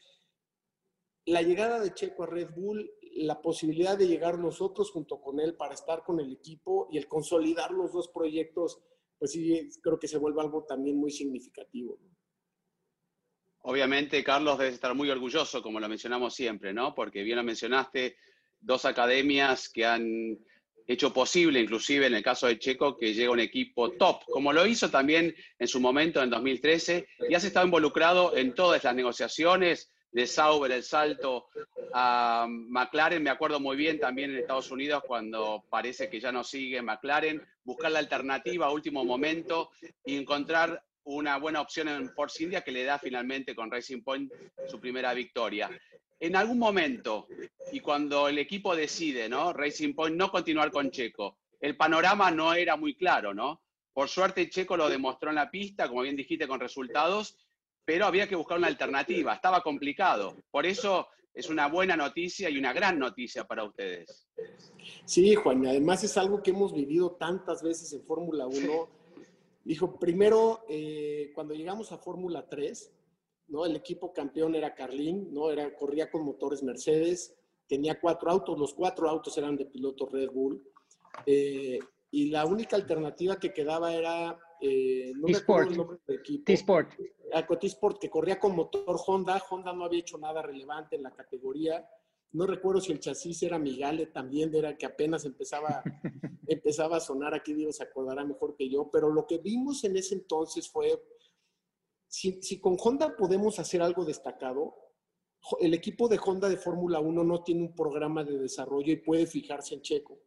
la 1.27 1.43
llegada 1.43 1.81
de 1.81 1.93
Checo 1.93 2.23
a 2.23 2.27
Red 2.27 2.51
Bull, 2.55 2.91
la 3.17 3.41
posibilidad 3.41 3.97
de 3.97 4.09
llegar 4.09 4.39
nosotros 4.39 4.91
junto 4.91 5.21
con 5.21 5.41
él 5.41 5.57
para 5.57 5.75
estar 5.75 6.03
con 6.03 6.21
el 6.21 6.33
equipo 6.33 6.89
y 6.91 6.99
el 6.99 7.07
consolidar 7.07 7.71
los 7.71 7.93
dos 7.93 8.09
proyectos, 8.09 8.81
pues 9.19 9.33
sí, 9.33 9.69
creo 9.83 9.99
que 9.99 10.09
se 10.09 10.19
vuelve 10.19 10.41
algo 10.41 10.65
también 10.65 10.97
muy 10.97 11.11
significativo. 11.11 11.99
¿no? 12.03 12.15
Obviamente, 13.67 14.23
Carlos, 14.23 14.59
debe 14.59 14.73
estar 14.73 14.95
muy 14.95 15.09
orgulloso, 15.11 15.63
como 15.63 15.81
lo 15.81 15.89
mencionamos 15.89 16.35
siempre, 16.35 16.75
¿no? 16.75 16.95
Porque 16.95 17.23
bien 17.23 17.39
lo 17.39 17.43
mencionaste, 17.43 18.17
dos 18.61 18.85
academias 18.85 19.71
que 19.71 19.87
han 19.87 20.39
hecho 20.87 21.15
posible, 21.15 21.61
inclusive 21.61 22.07
en 22.07 22.15
el 22.15 22.23
caso 22.23 22.47
de 22.47 22.59
Checo, 22.59 22.97
que 22.99 23.15
llegue 23.15 23.31
un 23.31 23.41
equipo 23.41 23.93
top, 23.93 24.23
como 24.27 24.53
lo 24.53 24.67
hizo 24.67 24.91
también 24.91 25.35
en 25.59 25.67
su 25.67 25.81
momento 25.81 26.23
en 26.23 26.29
2013, 26.29 27.07
y 27.31 27.35
has 27.35 27.45
estado 27.45 27.65
involucrado 27.65 28.37
en 28.37 28.55
todas 28.55 28.85
las 28.85 28.95
negociaciones 28.95 29.94
de 30.15 30.29
Sauber, 30.29 30.71
el 30.71 30.85
salto 30.85 31.49
a 31.93 32.47
McLaren, 32.49 33.21
me 33.21 33.31
acuerdo 33.31 33.59
muy 33.59 33.77
bien 33.77 33.99
también 33.99 34.31
en 34.31 34.39
Estados 34.39 34.71
Unidos 34.71 35.03
cuando 35.05 35.65
parece 35.69 36.09
que 36.09 36.21
ya 36.21 36.31
no 36.31 36.45
sigue 36.45 36.81
McLaren, 36.81 37.43
buscar 37.65 37.91
la 37.91 37.99
alternativa 37.99 38.67
a 38.67 38.71
último 38.71 39.05
momento 39.05 39.71
y 40.05 40.17
encontrar 40.17 40.85
una 41.03 41.37
buena 41.39 41.61
opción 41.61 41.89
en 41.89 42.09
Force 42.11 42.45
India 42.45 42.63
que 42.63 42.71
le 42.71 42.85
da 42.85 43.01
finalmente 43.01 43.57
con 43.57 43.73
Racing 43.73 44.03
Point 44.03 44.33
su 44.69 44.79
primera 44.79 45.13
victoria. 45.15 45.69
En 46.21 46.37
algún 46.37 46.61
momento, 46.61 47.27
y 47.73 47.81
cuando 47.81 48.29
el 48.29 48.39
equipo 48.39 48.77
decide, 48.77 49.29
¿no? 49.29 49.53
Racing 49.53 49.95
Point 49.95 50.17
no 50.17 50.31
continuar 50.31 50.71
con 50.71 50.93
Checo, 50.93 51.39
el 51.61 51.77
panorama 51.77 52.31
no 52.31 52.55
era 52.55 52.77
muy 52.77 52.95
claro, 52.95 53.35
¿no? 53.35 53.63
Por 53.93 54.09
suerte 54.09 54.49
Checo 54.49 54.77
lo 54.77 54.89
demostró 54.89 55.31
en 55.31 55.37
la 55.37 55.51
pista, 55.51 55.89
como 55.89 56.03
bien 56.03 56.15
dijiste, 56.15 56.47
con 56.47 56.61
resultados, 56.61 57.37
pero 57.85 58.07
había 58.07 58.29
que 58.29 58.37
buscar 58.37 58.59
una 58.59 58.69
alternativa, 58.69 59.35
estaba 59.35 59.63
complicado. 59.63 60.37
Por 60.51 60.67
eso 60.67 61.09
es 61.33 61.49
una 61.49 61.69
buena 61.69 61.97
noticia 61.97 62.49
y 62.49 62.59
una 62.59 62.73
gran 62.73 62.99
noticia 62.99 63.45
para 63.45 63.65
ustedes. 63.65 64.29
Sí, 65.05 65.35
Juan, 65.35 65.67
además 65.67 66.05
es 66.05 66.17
algo 66.17 66.43
que 66.43 66.51
hemos 66.51 66.73
vivido 66.73 67.13
tantas 67.13 67.63
veces 67.63 67.93
en 67.93 68.05
Fórmula 68.05 68.47
1 68.47 69.05
Dijo, 69.65 69.99
primero, 69.99 70.65
eh, 70.69 71.33
cuando 71.35 71.55
llegamos 71.55 71.91
a 71.91 71.97
Fórmula 71.97 72.47
3, 72.47 72.93
¿no? 73.49 73.65
El 73.65 73.77
equipo 73.77 74.13
campeón 74.13 74.55
era 74.55 74.75
Carlín, 74.75 75.33
¿no? 75.33 75.51
Era, 75.51 75.75
corría 75.75 76.11
con 76.11 76.23
motores 76.23 76.63
Mercedes, 76.63 77.35
tenía 77.67 77.99
cuatro 77.99 78.31
autos, 78.31 78.59
los 78.59 78.75
cuatro 78.75 79.09
autos 79.09 79.37
eran 79.39 79.57
de 79.57 79.65
piloto 79.65 80.07
Red 80.07 80.31
Bull. 80.31 80.63
Eh, 81.25 81.79
y 82.11 82.29
la 82.29 82.45
única 82.45 82.77
alternativa 82.77 83.41
que 83.41 83.55
quedaba 83.55 83.95
era, 83.95 84.39
eh, 84.61 85.13
no 85.17 85.29
me 85.29 85.37
acuerdo 85.37 85.71
el 85.71 85.77
nombre 85.79 85.99
del 86.07 86.19
equipo. 86.19 86.45
T-Sport. 86.45 86.91
Ah, 87.35 87.45
T-Sport, 87.45 87.99
que 87.99 88.09
corría 88.09 88.39
con 88.39 88.55
motor 88.55 88.97
Honda. 89.07 89.43
Honda 89.51 89.73
no 89.73 89.85
había 89.85 89.99
hecho 89.99 90.19
nada 90.19 90.41
relevante 90.41 90.95
en 90.95 91.03
la 91.03 91.11
categoría. 91.11 91.85
No 92.31 92.47
recuerdo 92.47 92.81
si 92.81 92.93
el 92.93 93.01
chasis 93.01 93.43
era 93.43 93.59
Migale 93.59 94.07
también, 94.07 94.55
era 94.55 94.79
que 94.79 94.87
apenas 94.87 95.25
empezaba, 95.25 95.83
empezaba 96.47 96.99
a 96.99 97.01
sonar. 97.01 97.35
Aquí 97.35 97.53
Dios 97.53 97.77
se 97.77 97.83
acordará 97.83 98.25
mejor 98.25 98.55
que 98.55 98.69
yo. 98.69 98.89
Pero 98.89 99.11
lo 99.11 99.27
que 99.27 99.39
vimos 99.39 99.83
en 99.83 99.97
ese 99.97 100.15
entonces 100.15 100.69
fue, 100.71 101.03
si, 102.07 102.41
si 102.41 102.61
con 102.61 102.77
Honda 102.79 103.17
podemos 103.17 103.59
hacer 103.59 103.83
algo 103.83 104.05
destacado, 104.05 104.75
el 105.61 105.75
equipo 105.75 106.07
de 106.09 106.21
Honda 106.25 106.49
de 106.49 106.57
Fórmula 106.57 107.01
1 107.01 107.25
no 107.25 107.43
tiene 107.43 107.63
un 107.63 107.75
programa 107.75 108.23
de 108.23 108.39
desarrollo 108.39 108.93
y 108.93 108.97
puede 108.97 109.27
fijarse 109.27 109.75
en 109.75 109.83
Checo. 109.83 110.21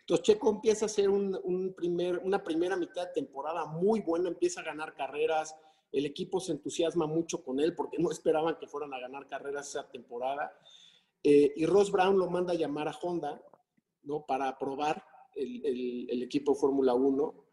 Entonces 0.00 0.24
Checo 0.24 0.50
empieza 0.50 0.84
a 0.84 0.86
hacer 0.86 1.10
un, 1.10 1.38
un 1.42 1.74
primer, 1.74 2.18
una 2.18 2.42
primera 2.42 2.76
mitad 2.76 3.08
de 3.08 3.12
temporada 3.12 3.66
muy 3.66 4.00
buena, 4.00 4.28
empieza 4.28 4.60
a 4.60 4.64
ganar 4.64 4.94
carreras, 4.94 5.54
el 5.92 6.06
equipo 6.06 6.40
se 6.40 6.52
entusiasma 6.52 7.06
mucho 7.06 7.42
con 7.42 7.60
él 7.60 7.74
porque 7.74 7.98
no 7.98 8.10
esperaban 8.10 8.58
que 8.58 8.66
fueran 8.66 8.92
a 8.92 9.00
ganar 9.00 9.26
carreras 9.26 9.68
esa 9.68 9.88
temporada. 9.88 10.52
Eh, 11.22 11.52
y 11.56 11.66
Ross 11.66 11.90
Brown 11.90 12.18
lo 12.18 12.28
manda 12.28 12.52
a 12.52 12.56
llamar 12.56 12.88
a 12.88 12.98
Honda 13.02 13.42
¿no? 14.02 14.24
para 14.26 14.56
probar 14.58 15.04
el, 15.34 16.22
equipo 16.22 16.54
Fórmula 16.54 16.94
1. 16.94 17.44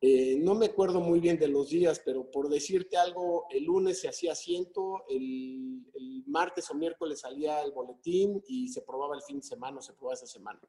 Eh, 0.00 0.36
no 0.40 0.54
me 0.54 0.66
acuerdo 0.66 1.00
muy 1.00 1.20
bien 1.20 1.38
de 1.38 1.48
los 1.48 1.70
días, 1.70 2.00
pero 2.04 2.30
por 2.30 2.48
decirte 2.48 2.96
algo, 2.96 3.46
el 3.50 3.64
lunes 3.64 4.00
se 4.00 4.08
hacía 4.08 4.32
asiento, 4.32 5.04
el, 5.08 5.86
el, 5.94 6.24
martes 6.26 6.70
o 6.70 6.74
miércoles 6.74 7.20
salía 7.20 7.62
el 7.62 7.72
boletín 7.72 8.42
y 8.46 8.68
se 8.68 8.82
probaba 8.82 9.14
el 9.14 9.22
fin 9.22 9.38
de 9.38 9.44
semana 9.44 9.78
o 9.78 9.82
se 9.82 9.94
probaba 9.94 10.14
esa 10.14 10.26
semana. 10.26 10.60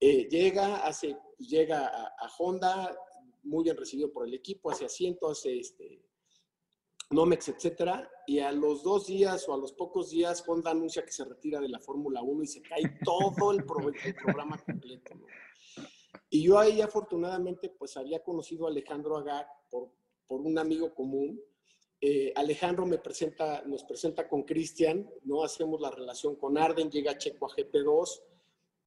Eh, 0.00 0.28
llega, 0.30 0.86
hace, 0.86 1.16
llega 1.38 1.86
a, 1.86 2.06
a, 2.18 2.30
Honda, 2.38 2.96
muy 3.42 3.64
bien 3.64 3.76
recibido 3.76 4.12
por 4.12 4.26
el 4.26 4.34
equipo, 4.34 4.70
hace 4.70 4.84
asiento, 4.84 5.28
hace 5.28 5.58
este, 5.58 6.05
Nomex, 7.10 7.48
etcétera, 7.48 8.10
y 8.26 8.40
a 8.40 8.50
los 8.50 8.82
dos 8.82 9.06
días 9.06 9.48
o 9.48 9.54
a 9.54 9.58
los 9.58 9.72
pocos 9.72 10.10
días 10.10 10.42
Honda 10.46 10.72
anuncia 10.72 11.04
que 11.04 11.12
se 11.12 11.24
retira 11.24 11.60
de 11.60 11.68
la 11.68 11.78
Fórmula 11.78 12.22
1 12.22 12.42
y 12.42 12.46
se 12.46 12.62
cae 12.62 12.98
todo 13.04 13.52
el, 13.52 13.64
pro, 13.64 13.88
el 13.88 14.14
programa 14.14 14.58
completo. 14.58 15.14
Y 16.28 16.42
yo 16.42 16.58
ahí 16.58 16.80
afortunadamente 16.80 17.70
pues 17.70 17.96
había 17.96 18.22
conocido 18.22 18.66
a 18.66 18.70
Alejandro 18.70 19.16
Agag 19.16 19.46
por, 19.70 19.90
por 20.26 20.40
un 20.40 20.58
amigo 20.58 20.92
común. 20.92 21.40
Eh, 22.00 22.32
Alejandro 22.34 22.84
me 22.84 22.98
presenta, 22.98 23.62
nos 23.62 23.84
presenta 23.84 24.28
con 24.28 24.42
Cristian, 24.42 25.08
¿no? 25.22 25.44
Hacemos 25.44 25.80
la 25.80 25.90
relación 25.90 26.36
con 26.36 26.58
Arden, 26.58 26.90
llega 26.90 27.16
Checo 27.16 27.46
a 27.46 27.50
GP2 27.50 28.22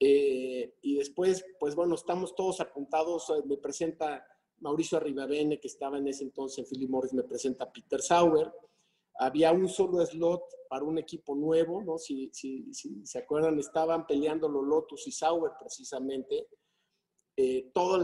eh, 0.02 0.76
y 0.82 0.96
después, 0.96 1.46
pues 1.60 1.76
bueno, 1.76 1.96
estamos 1.96 2.36
todos 2.36 2.60
apuntados, 2.60 3.34
me 3.46 3.58
presenta 3.58 4.26
Mauricio 4.62 4.98
Arribavene, 4.98 5.60
que 5.60 5.68
estaba 5.68 5.98
en 5.98 6.08
ese 6.08 6.24
entonces 6.24 6.60
en 6.60 6.66
Philip 6.66 6.90
Morris, 6.90 7.14
me 7.14 7.24
presenta 7.24 7.72
Peter 7.72 8.02
Sauer. 8.02 8.52
Había 9.20 9.52
un 9.52 9.68
solo 9.68 10.06
slot 10.06 10.44
para 10.70 10.86
un 10.86 10.98
equipo 10.98 11.36
nuevo, 11.36 11.82
¿no? 11.82 11.98
Si, 11.98 12.30
si, 12.32 12.74
si 12.74 13.06
se 13.06 13.20
acuerdan, 13.20 13.58
estaban 13.60 14.06
peleando 14.06 14.48
los 14.48 14.64
Lotus 14.64 15.08
y 15.08 15.12
Sauer 15.12 15.54
precisamente. 15.60 16.48
Eh, 17.36 17.72
todo 17.74 17.96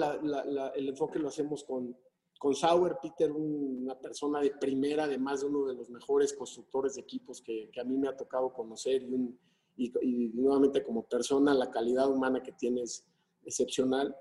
el 0.74 0.90
enfoque 0.90 1.20
lo 1.20 1.28
hacemos 1.28 1.64
con, 1.64 1.96
con 2.40 2.56
Sauer, 2.56 2.98
Peter, 3.02 3.32
una 3.32 4.00
persona 4.00 4.40
de 4.42 4.52
primera, 4.52 5.06
además 5.06 5.42
de 5.42 5.48
uno 5.48 5.66
de 5.66 5.74
los 5.74 5.90
mejores 5.90 6.34
constructores 6.34 6.96
de 6.96 7.02
equipos 7.02 7.42
que, 7.42 7.70
a 7.80 7.84
mí 7.84 7.98
me 7.98 8.08
ha 8.08 8.16
tocado 8.16 8.54
conocer 8.54 9.04
y, 9.04 9.92
y, 10.02 10.30
nuevamente 10.34 10.84
como 10.84 11.04
persona, 11.08 11.54
la 11.54 11.70
calidad 11.70 12.10
humana 12.10 12.42
que 12.42 12.54
tiene 12.54 12.84
es 12.84 13.06
excepcional. 13.44 14.16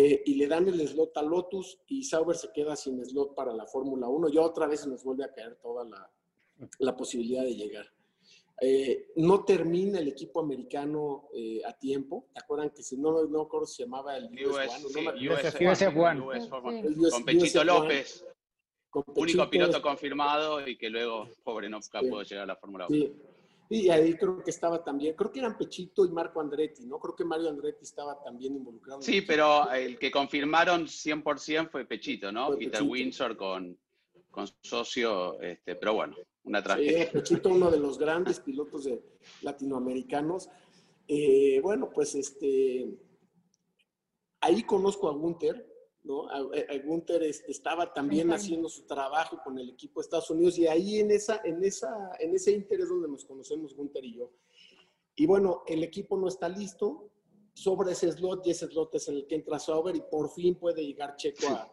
Eh, 0.00 0.22
y 0.26 0.34
le 0.34 0.46
dan 0.46 0.68
el 0.68 0.86
slot 0.86 1.16
a 1.16 1.22
Lotus 1.22 1.80
y 1.88 2.04
Sauber 2.04 2.36
se 2.36 2.52
queda 2.52 2.76
sin 2.76 3.04
slot 3.04 3.34
para 3.34 3.52
la 3.52 3.66
Fórmula 3.66 4.06
1 4.06 4.28
y 4.28 4.38
otra 4.38 4.68
vez 4.68 4.86
nos 4.86 5.02
vuelve 5.02 5.24
a 5.24 5.32
caer 5.32 5.56
toda 5.56 5.84
la, 5.84 6.08
la 6.78 6.96
posibilidad 6.96 7.42
de 7.42 7.56
llegar. 7.56 7.84
Eh, 8.60 9.08
no 9.16 9.44
termina 9.44 9.98
el 9.98 10.06
equipo 10.06 10.38
americano 10.38 11.28
eh, 11.34 11.62
a 11.66 11.76
tiempo. 11.76 12.28
¿Te 12.32 12.38
acuerdan 12.38 12.70
que 12.70 12.84
si 12.84 12.96
no, 12.96 13.10
no 13.24 13.42
recuerdo 13.42 13.66
se 13.66 13.82
llamaba 13.82 14.16
el 14.16 14.26
US, 14.46 14.68
US, 14.68 14.94
no, 14.94 15.02
no, 15.02 16.26
US, 16.28 16.48
US, 16.48 16.48
con 17.10 17.24
Pechito 17.24 17.64
López, 17.64 18.24
con 18.90 19.02
Pechito, 19.02 19.20
único 19.20 19.50
piloto 19.50 19.82
confirmado 19.82 20.64
y 20.64 20.78
que 20.78 20.90
luego, 20.90 21.28
pobre, 21.42 21.68
no 21.68 21.82
sí. 21.82 21.90
pudo 21.90 22.22
llegar 22.22 22.44
a 22.44 22.46
la 22.46 22.56
Fórmula 22.56 22.86
1. 22.88 22.96
Sí. 22.96 23.12
Y 23.70 23.90
ahí 23.90 24.14
creo 24.14 24.42
que 24.42 24.50
estaba 24.50 24.82
también, 24.82 25.14
creo 25.14 25.30
que 25.30 25.40
eran 25.40 25.58
Pechito 25.58 26.06
y 26.06 26.10
Marco 26.10 26.40
Andretti, 26.40 26.86
¿no? 26.86 26.98
Creo 26.98 27.14
que 27.14 27.24
Mario 27.24 27.50
Andretti 27.50 27.84
estaba 27.84 28.18
también 28.22 28.56
involucrado. 28.56 29.02
Sí, 29.02 29.20
pero 29.20 29.70
el 29.70 29.98
que 29.98 30.10
confirmaron 30.10 30.86
100% 30.86 31.70
fue 31.70 31.84
Pechito, 31.84 32.32
¿no? 32.32 32.46
Fue 32.46 32.56
Peter 32.56 32.72
Pechito. 32.72 32.90
Windsor 32.90 33.36
con, 33.36 33.78
con 34.30 34.48
socio, 34.62 35.38
este, 35.40 35.76
pero 35.76 35.94
bueno, 35.94 36.16
una 36.44 36.62
tragedia. 36.62 37.04
Sí, 37.04 37.10
Pechito, 37.12 37.50
uno 37.50 37.70
de 37.70 37.78
los 37.78 37.98
grandes 37.98 38.40
pilotos 38.40 38.84
de 38.84 39.02
latinoamericanos. 39.42 40.48
Eh, 41.06 41.60
bueno, 41.62 41.90
pues 41.90 42.14
este, 42.14 42.88
ahí 44.40 44.62
conozco 44.62 45.08
a 45.10 45.12
Gunther, 45.12 45.67
¿no? 46.08 46.28
A, 46.28 46.38
a 46.38 46.78
Gunther 46.84 47.22
estaba 47.22 47.92
también 47.92 48.32
haciendo 48.32 48.68
su 48.68 48.86
trabajo 48.86 49.38
con 49.44 49.58
el 49.58 49.68
equipo 49.68 50.00
de 50.00 50.04
Estados 50.04 50.30
Unidos 50.30 50.58
y 50.58 50.66
ahí 50.66 50.98
en, 50.98 51.10
esa, 51.10 51.40
en, 51.44 51.62
esa, 51.62 52.10
en 52.18 52.34
ese 52.34 52.52
interés 52.52 52.88
donde 52.88 53.08
nos 53.08 53.24
conocemos 53.24 53.76
Gunther 53.76 54.04
y 54.04 54.16
yo. 54.16 54.32
Y 55.14 55.26
bueno, 55.26 55.62
el 55.66 55.84
equipo 55.84 56.16
no 56.16 56.26
está 56.26 56.48
listo, 56.48 57.10
sobre 57.58 57.92
ese 57.92 58.10
slot 58.12 58.46
y 58.46 58.50
ese 58.50 58.68
slot 58.68 58.94
es 58.94 59.08
el 59.08 59.26
que 59.26 59.34
entra 59.34 59.58
Sauber 59.58 59.94
y 59.94 60.00
por 60.00 60.30
fin 60.30 60.54
puede 60.54 60.86
llegar 60.86 61.16
Checo 61.16 61.48
a, 61.48 61.70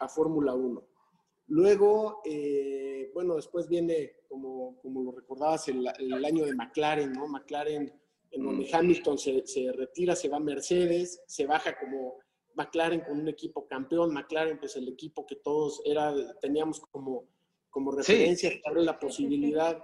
a 0.00 0.08
Fórmula 0.08 0.54
1. 0.54 0.84
Luego, 1.46 2.20
eh, 2.24 3.10
bueno, 3.14 3.36
después 3.36 3.68
viene, 3.68 4.16
como, 4.28 4.76
como 4.80 5.02
lo 5.02 5.12
recordabas, 5.12 5.68
el, 5.68 5.86
el, 5.98 6.24
año 6.24 6.44
de 6.44 6.54
McLaren, 6.54 7.12
¿no? 7.12 7.26
McLaren, 7.26 7.92
en 8.30 8.44
donde 8.44 8.66
mm. 8.66 8.74
Hamilton 8.74 9.18
se, 9.18 9.46
se 9.46 9.72
retira, 9.72 10.14
se 10.14 10.28
va 10.28 10.36
a 10.36 10.40
Mercedes, 10.40 11.22
se 11.26 11.46
baja 11.46 11.76
como 11.78 12.18
McLaren 12.54 13.00
con 13.00 13.20
un 13.20 13.28
equipo 13.28 13.66
campeón, 13.66 14.12
McLaren 14.12 14.58
pues 14.58 14.76
el 14.76 14.88
equipo 14.88 15.26
que 15.26 15.36
todos 15.36 15.82
era, 15.84 16.14
teníamos 16.40 16.80
como, 16.80 17.24
como 17.70 17.92
referencia, 17.92 18.50
sí. 18.50 18.60
abre 18.64 18.82
la 18.82 18.98
posibilidad 18.98 19.80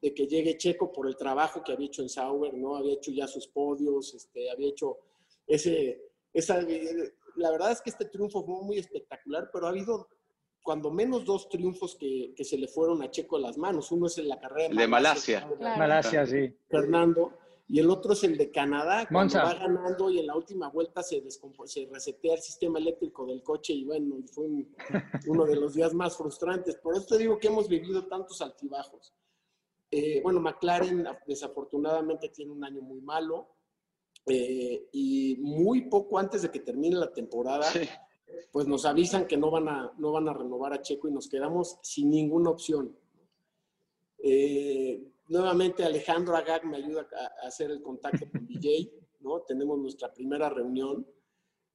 de 0.00 0.14
que 0.14 0.26
llegue 0.26 0.56
Checo 0.56 0.92
por 0.92 1.06
el 1.06 1.16
trabajo 1.16 1.62
que 1.62 1.72
había 1.72 1.86
hecho 1.86 2.02
en 2.02 2.08
Sauber, 2.08 2.54
¿no? 2.54 2.76
Había 2.76 2.94
hecho 2.94 3.12
ya 3.12 3.28
sus 3.28 3.46
podios, 3.46 4.14
este, 4.14 4.50
había 4.50 4.68
hecho 4.68 4.98
ese, 5.46 6.02
esa, 6.32 6.60
la 7.36 7.50
verdad 7.50 7.72
es 7.72 7.80
que 7.80 7.90
este 7.90 8.06
triunfo 8.06 8.44
fue 8.44 8.62
muy 8.62 8.78
espectacular, 8.78 9.48
pero 9.52 9.66
ha 9.66 9.70
habido 9.70 10.08
cuando 10.62 10.90
menos 10.90 11.24
dos 11.24 11.48
triunfos 11.48 11.96
que, 11.96 12.34
que 12.36 12.44
se 12.44 12.56
le 12.56 12.68
fueron 12.68 13.02
a 13.02 13.10
Checo 13.10 13.36
a 13.36 13.40
las 13.40 13.58
manos. 13.58 13.90
Uno 13.90 14.06
es 14.06 14.18
en 14.18 14.28
la 14.28 14.38
carrera 14.38 14.68
de, 14.68 14.80
de 14.80 14.86
Malasia. 14.86 15.48
Claro. 15.58 15.78
Malasia, 15.78 16.26
sí. 16.26 16.54
Fernando 16.68 17.32
y 17.68 17.78
el 17.78 17.88
otro 17.88 18.12
es 18.12 18.24
el 18.24 18.36
de 18.36 18.50
Canadá, 18.50 19.06
cuando 19.08 19.34
Monza. 19.34 19.44
va 19.44 19.54
ganando 19.54 20.10
y 20.10 20.18
en 20.18 20.26
la 20.26 20.36
última 20.36 20.68
vuelta 20.68 21.02
se, 21.02 21.22
se 21.30 21.88
resetea 21.90 22.34
el 22.34 22.40
sistema 22.40 22.78
eléctrico 22.78 23.24
del 23.26 23.42
coche 23.42 23.72
y 23.72 23.84
bueno, 23.84 24.16
fue 24.30 24.44
un, 24.44 24.74
uno 25.26 25.44
de 25.46 25.56
los 25.56 25.74
días 25.74 25.94
más 25.94 26.16
frustrantes. 26.16 26.76
Por 26.76 26.96
eso 26.96 27.06
te 27.06 27.18
digo 27.18 27.38
que 27.38 27.48
hemos 27.48 27.68
vivido 27.68 28.06
tantos 28.06 28.42
altibajos. 28.42 29.14
Eh, 29.90 30.20
bueno, 30.22 30.40
McLaren 30.40 31.06
desafortunadamente 31.26 32.30
tiene 32.30 32.50
un 32.52 32.64
año 32.64 32.80
muy 32.80 33.00
malo 33.00 33.56
eh, 34.26 34.88
y 34.92 35.36
muy 35.40 35.82
poco 35.82 36.18
antes 36.18 36.42
de 36.42 36.50
que 36.50 36.60
termine 36.60 36.96
la 36.96 37.12
temporada, 37.12 37.64
sí. 37.64 37.80
pues 38.50 38.66
nos 38.66 38.86
avisan 38.86 39.26
que 39.26 39.36
no 39.36 39.50
van, 39.50 39.68
a, 39.68 39.92
no 39.98 40.12
van 40.12 40.28
a 40.28 40.32
renovar 40.32 40.72
a 40.72 40.80
Checo 40.80 41.08
y 41.08 41.12
nos 41.12 41.28
quedamos 41.28 41.78
sin 41.82 42.10
ninguna 42.10 42.50
opción. 42.50 42.96
Eh, 44.18 45.11
nuevamente 45.32 45.82
Alejandro 45.82 46.36
Agag 46.36 46.64
me 46.66 46.76
ayuda 46.76 47.08
a, 47.42 47.46
hacer 47.46 47.70
el 47.70 47.82
contacto 47.82 48.30
con 48.30 48.46
DJ, 48.46 48.92
¿no? 49.20 49.40
Tenemos 49.40 49.78
nuestra 49.78 50.12
primera 50.12 50.50
reunión. 50.50 51.06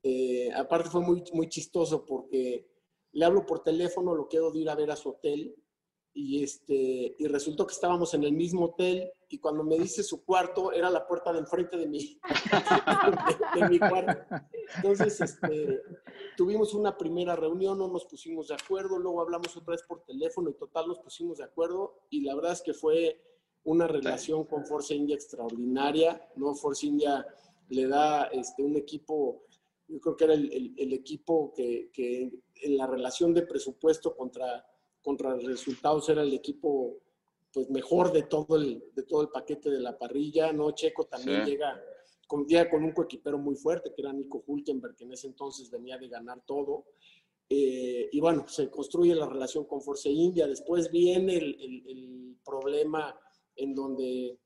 Eh, 0.04 0.52
aparte 0.54 0.90
fue 0.90 1.02
muy, 1.02 1.24
muy 1.34 1.50
chistoso 1.50 2.06
porque 2.06 2.70
le 3.14 3.26
hablo 3.26 3.46
por 3.46 3.64
teléfono, 3.64 4.14
lo 4.14 4.28
quiero 4.28 4.56
ir 4.56 4.70
a 4.70 4.76
ver 4.76 4.92
a 4.92 4.96
su 4.96 5.10
hotel 5.10 5.56
y, 6.14 6.44
este, 6.44 7.16
y 7.18 7.28
resultó 7.28 7.66
que 7.66 7.74
estábamos 7.74 8.14
en 8.14 8.24
el 8.24 8.34
mismo 8.34 8.66
hotel 8.66 9.12
y 9.28 9.40
cuando 9.40 9.64
me 9.64 9.78
dice 9.78 10.04
su 10.04 10.24
cuarto 10.24 10.72
era 10.72 10.92
la 10.92 11.08
puerta 11.08 11.34
de 11.34 11.40
enfrente 11.40 11.78
de 11.78 11.88
mi, 11.88 12.20
de 13.56 13.70
mi 13.70 13.80
cuarto. 13.80 14.36
Entonces, 14.76 15.20
este, 15.20 15.82
tuvimos 16.36 16.76
una 16.76 16.96
primera 16.96 17.36
reunión, 17.36 17.80
no 17.80 17.88
nos 17.88 18.06
pusimos 18.06 18.50
de 18.50 18.56
acuerdo, 18.56 19.00
luego 19.00 19.20
hablamos 19.22 19.58
otra 19.58 19.72
vez 19.72 19.82
por 19.82 20.04
teléfono 20.04 20.52
y 20.52 20.54
total 20.54 20.88
nos 20.88 21.00
pusimos 21.00 21.40
de 21.40 21.46
acuerdo 21.46 22.04
y 22.12 22.22
la 22.22 22.36
verdad 22.36 22.54
es 22.54 22.62
que 22.62 22.74
fue 22.76 23.20
una 23.67 23.88
relación 23.88 24.45
con 24.45 24.65
Force 24.65 24.95
India 24.95 25.15
extraordinaria, 25.15 26.21
¿no? 26.38 26.55
Force 26.55 26.86
India 26.86 27.25
le 27.69 27.88
da 27.88 28.24
este, 28.25 28.63
un 28.63 28.75
equipo 28.77 29.43
yo 29.89 30.00
creo 30.01 30.17
que 30.17 30.24
era 30.25 30.33
el, 30.33 30.74
el, 30.77 30.93
equipo 30.93 31.53
que, 31.55 31.89
que, 31.93 32.29
en 32.62 32.77
la 32.77 32.88
relación 32.88 33.33
de 33.33 33.43
presupuesto 33.43 34.15
contra, 34.15 34.65
contra 35.01 35.36
resultados 35.36 36.09
era 36.09 36.24
el 36.24 36.33
equipo 36.33 36.97
pues 37.53 37.69
mejor 37.69 38.12
de 38.12 38.24
todo 38.24 38.57
el, 38.57 38.83
de 38.93 39.03
todo 39.03 39.21
el 39.21 39.29
paquete 39.29 39.69
de 39.69 39.79
la 39.79 39.97
parrilla, 39.97 40.51
¿no? 40.51 40.71
Checo 40.71 41.05
también 41.05 41.45
llega, 41.45 41.81
con, 42.27 42.45
llega 42.45 42.69
con 42.69 42.83
un 42.83 42.91
coequipero 42.91 43.38
muy 43.38 43.55
fuerte, 43.55 43.93
que 43.95 44.01
era 44.01 44.12
Nico 44.12 44.43
Hulkenberg, 44.45 44.95
que 44.95 45.05
en 45.05 45.13
ese 45.13 45.27
entonces 45.27 45.71
venía 45.71 45.97
de 45.97 46.09
ganar 46.09 46.43
todo. 46.45 46.88
Eh, 47.50 48.09
y 48.12 48.19
bueno, 48.19 48.45
se 48.50 48.69
construye 48.69 49.15
la 49.15 49.27
relación 49.27 49.63
con 49.63 49.81
Force 49.81 50.09
India. 50.09 50.47
Después 50.47 50.91
viene 50.91 51.38
el, 51.38 51.55
el, 51.62 51.88
el 51.88 52.38
problema 52.43 53.17
en 53.58 53.76
donde 53.76 54.40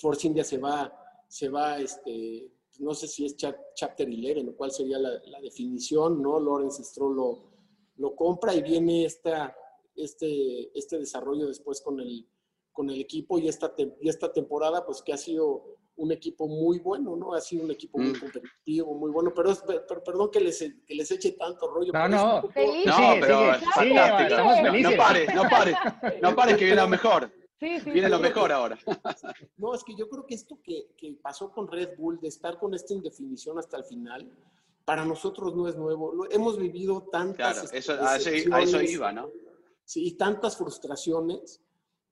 Force 0.00 0.26
India 0.26 0.44
se 0.44 0.58
va, 0.58 0.92
se 1.28 1.48
va 1.48 1.78
este, 1.78 2.50
no 2.78 2.94
sé 2.94 3.08
si 3.08 3.24
es 3.24 3.36
Chapter 3.36 4.08
11, 4.08 4.54
cuál 4.56 4.70
sería 4.70 4.98
la, 4.98 5.40
definición, 5.40 6.22
¿no? 6.22 6.40
Lawrence 6.40 6.82
Stroll 6.84 7.16
lo, 7.16 7.50
lo, 7.96 8.14
compra 8.14 8.54
y 8.54 8.62
viene 8.62 9.04
esta, 9.04 9.56
este, 9.96 10.76
este 10.78 10.98
desarrollo 10.98 11.46
después 11.46 11.80
con 11.80 12.00
el, 12.00 12.26
con 12.72 12.90
el 12.90 13.00
equipo 13.00 13.38
y 13.38 13.48
esta, 13.48 13.74
y 14.00 14.08
esta 14.08 14.32
temporada, 14.32 14.84
pues 14.86 15.02
que 15.02 15.12
ha 15.12 15.16
sido 15.16 15.78
un 15.96 16.12
equipo 16.12 16.46
muy 16.46 16.78
bueno, 16.78 17.16
¿no? 17.16 17.34
Ha 17.34 17.40
sido 17.40 17.64
un 17.64 17.72
equipo 17.72 17.98
muy 17.98 18.12
mm. 18.12 18.20
competitivo, 18.20 18.94
muy 18.94 19.10
bueno, 19.10 19.32
pero, 19.34 19.50
es, 19.50 19.62
perdón 20.04 20.30
que 20.30 20.40
les, 20.40 20.58
que 20.86 20.94
les 20.94 21.10
eche 21.10 21.32
tanto 21.32 21.68
rollo. 21.68 21.92
No, 21.92 22.08
no, 22.08 22.42
no, 22.42 22.48
pero 23.20 23.52
es 23.52 23.64
fantástico. 23.74 24.90
No, 24.90 24.96
pares, 24.96 25.34
no 25.34 25.42
pares, 25.48 25.76
no 26.22 26.36
pares 26.36 26.56
que 26.56 26.64
viene 26.66 26.80
lo 26.80 26.88
mejor. 26.88 27.32
Sí, 27.58 27.80
sí, 27.80 27.90
Viene 27.90 28.08
lo 28.08 28.20
mejor 28.20 28.52
ahora. 28.52 28.78
No, 29.56 29.74
es 29.74 29.82
que 29.82 29.94
yo 29.96 30.08
creo 30.08 30.24
que 30.24 30.34
esto 30.34 30.60
que, 30.62 30.90
que, 30.96 31.18
pasó 31.20 31.50
con 31.50 31.66
Red 31.66 31.96
Bull, 31.98 32.20
de 32.20 32.28
estar 32.28 32.58
con 32.58 32.72
esta 32.74 32.94
indefinición 32.94 33.58
hasta 33.58 33.76
el 33.76 33.84
final, 33.84 34.30
para 34.84 35.04
nosotros 35.04 35.54
no 35.54 35.68
es 35.68 35.76
nuevo. 35.76 36.26
hemos 36.30 36.56
vivido 36.56 37.08
tantas. 37.10 37.36
Claro, 37.36 37.68
eso, 37.72 37.92
a, 38.00 38.16
eso, 38.62 38.80
iba, 38.80 39.12
¿no? 39.12 39.30
Sí, 39.84 40.06
y 40.06 40.12
tantas 40.12 40.56
frustraciones 40.56 41.60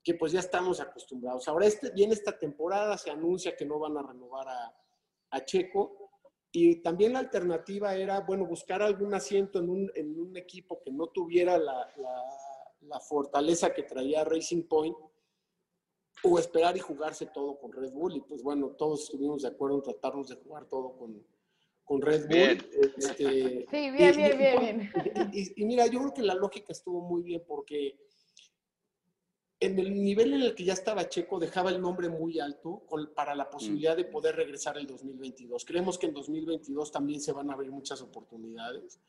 que 0.03 0.15
pues 0.15 0.33
ya 0.33 0.41
estamos 0.41 0.81
acostumbrados. 0.81 1.47
Ahora 1.47 1.67
este, 1.67 1.91
viene 1.91 2.15
esta 2.15 2.37
temporada, 2.37 2.99
se 2.99 3.11
anuncia 3.11 3.57
que 3.57 3.65
no 3.65 3.79
van 3.79 3.97
a 3.97 4.03
renovar 4.03 4.49
a, 4.49 4.75
a 5.31 5.45
Checo. 5.45 6.11
Y 6.51 6.77
también 6.77 7.13
la 7.13 7.21
alternativa 7.21 7.95
era, 7.95 8.21
bueno, 8.21 8.47
buscar 8.47 8.83
algún 8.83 9.15
asiento 9.15 9.59
en 9.59 9.69
un, 9.69 9.93
en 9.95 10.19
un 10.19 10.37
equipo 10.37 10.81
que 10.83 10.91
no 10.91 11.09
tuviera 11.09 11.59
la, 11.59 11.93
la, 11.97 12.23
la 12.83 13.01
fortaleza 13.01 13.73
que 13.73 13.83
traía 13.83 14.25
Racing 14.25 14.63
Point 14.65 14.97
o 16.27 16.39
esperar 16.39 16.77
y 16.77 16.81
jugarse 16.81 17.27
todo 17.27 17.59
con 17.59 17.73
Red 17.73 17.93
Bull. 17.93 18.17
Y 18.17 18.21
pues 18.21 18.43
bueno, 18.43 18.71
todos 18.71 19.05
estuvimos 19.05 19.43
de 19.43 19.49
acuerdo 19.49 19.77
en 19.77 19.83
tratarnos 19.83 20.29
de 20.29 20.37
jugar 20.37 20.67
todo 20.67 20.97
con, 20.97 21.25
con 21.85 22.01
Red 22.01 22.27
Bull. 22.27 22.95
Este, 22.97 23.67
sí, 23.71 23.91
bien, 23.91 24.17
bien, 24.17 24.39
bien, 24.39 24.91
Y, 25.33 25.65
mira, 25.65 25.87
yo 25.87 26.01
creo 26.01 26.15
que 26.15 26.23
la 26.23 26.35
lógica 26.35 26.73
estuvo 26.73 27.01
muy 27.01 27.23
bien 27.23 27.43
porque 27.47 27.99
en 29.59 29.79
el 29.79 29.95
nivel 29.95 30.35
en 30.35 30.43
el 30.43 30.55
que 30.55 30.65
ya 30.65 30.75
estaba 30.75 31.09
Checo 31.09 31.39
dejaba 31.39 31.71
el 31.71 31.81
nombre 31.81 32.11
muy 32.11 32.39
alto 32.39 32.85
para 33.15 33.35
la 33.35 33.49
posibilidad 33.49 33.97
de 33.97 34.05
poder 34.05 34.37
regresar 34.37 34.77
el 34.77 34.87
2022. 34.87 35.65
Creemos 35.65 35.99
que 35.99 36.07
en 36.07 36.15
2022 36.15 36.93
también 36.93 37.21
se 37.21 37.33
van 37.33 37.51
a 37.51 37.55
abrir 37.55 37.71
muchas 37.71 38.03
oportunidades. 38.03 39.01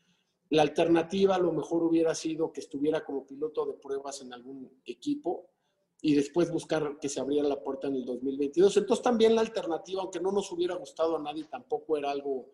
La 0.50 0.62
alternativa 0.62 1.34
a 1.34 1.38
lo 1.38 1.52
mejor 1.52 1.82
hubiera 1.82 2.14
sido 2.14 2.50
que 2.50 2.60
estuviera 2.60 3.04
como 3.04 3.26
piloto 3.26 3.66
de 3.66 3.74
pruebas 3.74 4.22
en 4.22 4.32
algún 4.32 4.80
equipo 4.86 5.50
y 6.00 6.14
después 6.14 6.50
buscar 6.50 6.98
que 7.00 7.08
se 7.08 7.20
abriera 7.20 7.48
la 7.48 7.60
puerta 7.60 7.88
en 7.88 7.96
el 7.96 8.04
2022. 8.04 8.76
Entonces 8.76 9.02
también 9.02 9.34
la 9.34 9.40
alternativa, 9.40 10.02
aunque 10.02 10.20
no 10.20 10.30
nos 10.30 10.50
hubiera 10.52 10.74
gustado 10.76 11.16
a 11.16 11.22
nadie, 11.22 11.44
tampoco 11.44 11.96
era 11.96 12.10
algo, 12.10 12.46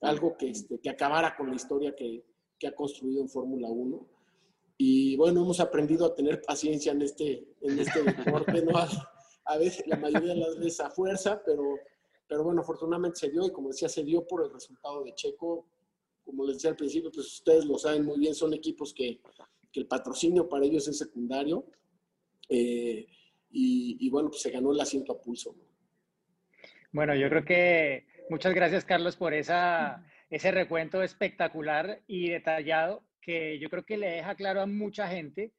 algo 0.00 0.36
que, 0.36 0.50
este, 0.50 0.80
que 0.80 0.90
acabara 0.90 1.36
con 1.36 1.48
la 1.48 1.56
historia 1.56 1.94
que, 1.94 2.24
que 2.58 2.66
ha 2.66 2.74
construido 2.74 3.20
en 3.20 3.28
Fórmula 3.28 3.68
1. 3.68 4.06
Y 4.76 5.16
bueno, 5.16 5.42
hemos 5.42 5.60
aprendido 5.60 6.06
a 6.06 6.14
tener 6.14 6.40
paciencia 6.42 6.92
en 6.92 7.02
este, 7.02 7.46
en 7.60 7.78
este 7.78 8.02
deporte, 8.02 8.62
¿no? 8.62 8.72
A, 9.44 9.58
veces, 9.58 9.86
la 9.86 9.96
mayoría 9.96 10.34
de 10.34 10.40
las 10.40 10.58
veces 10.58 10.80
a 10.80 10.90
fuerza, 10.90 11.42
pero, 11.44 11.62
pero 12.26 12.44
bueno, 12.44 12.62
afortunadamente 12.62 13.20
se 13.20 13.30
dio 13.30 13.46
y 13.46 13.50
como 13.50 13.68
decía, 13.68 13.88
se 13.88 14.04
dio 14.04 14.26
por 14.26 14.44
el 14.44 14.52
resultado 14.52 15.04
de 15.04 15.14
Checo. 15.14 15.66
Como 16.24 16.44
les 16.44 16.56
decía 16.56 16.70
al 16.70 16.76
principio, 16.76 17.10
pues 17.12 17.26
ustedes 17.26 17.64
lo 17.66 17.78
saben 17.78 18.04
muy 18.04 18.18
bien, 18.18 18.34
son 18.34 18.54
equipos 18.54 18.94
que, 18.94 19.20
que 19.70 19.80
el 19.80 19.86
patrocinio 19.86 20.48
para 20.48 20.64
ellos 20.64 20.86
es 20.88 20.98
secundario 20.98 21.64
eh, 22.50 23.06
y, 23.52 24.08
bueno, 24.10 24.28
pues 24.28 24.42
se 24.42 24.50
ganó 24.50 24.72
el 24.72 24.80
asiento 24.80 25.12
a 25.12 25.20
pulso. 25.20 25.54
Bueno, 26.92 27.14
yo 27.14 27.28
creo 27.28 27.44
que 27.44 28.06
muchas 28.28 28.54
gracias, 28.54 28.84
Carlos, 28.84 29.16
por 29.16 29.34
esa, 29.34 30.04
ese 30.28 30.50
recuento 30.50 31.02
espectacular 31.02 32.02
y 32.06 32.30
detallado 32.30 33.04
que 33.20 33.58
yo 33.58 33.68
creo 33.70 33.84
que 33.84 33.98
le 33.98 34.10
deja 34.10 34.34
claro 34.34 34.60
a 34.60 34.66
mucha 34.66 35.08
gente 35.08 35.52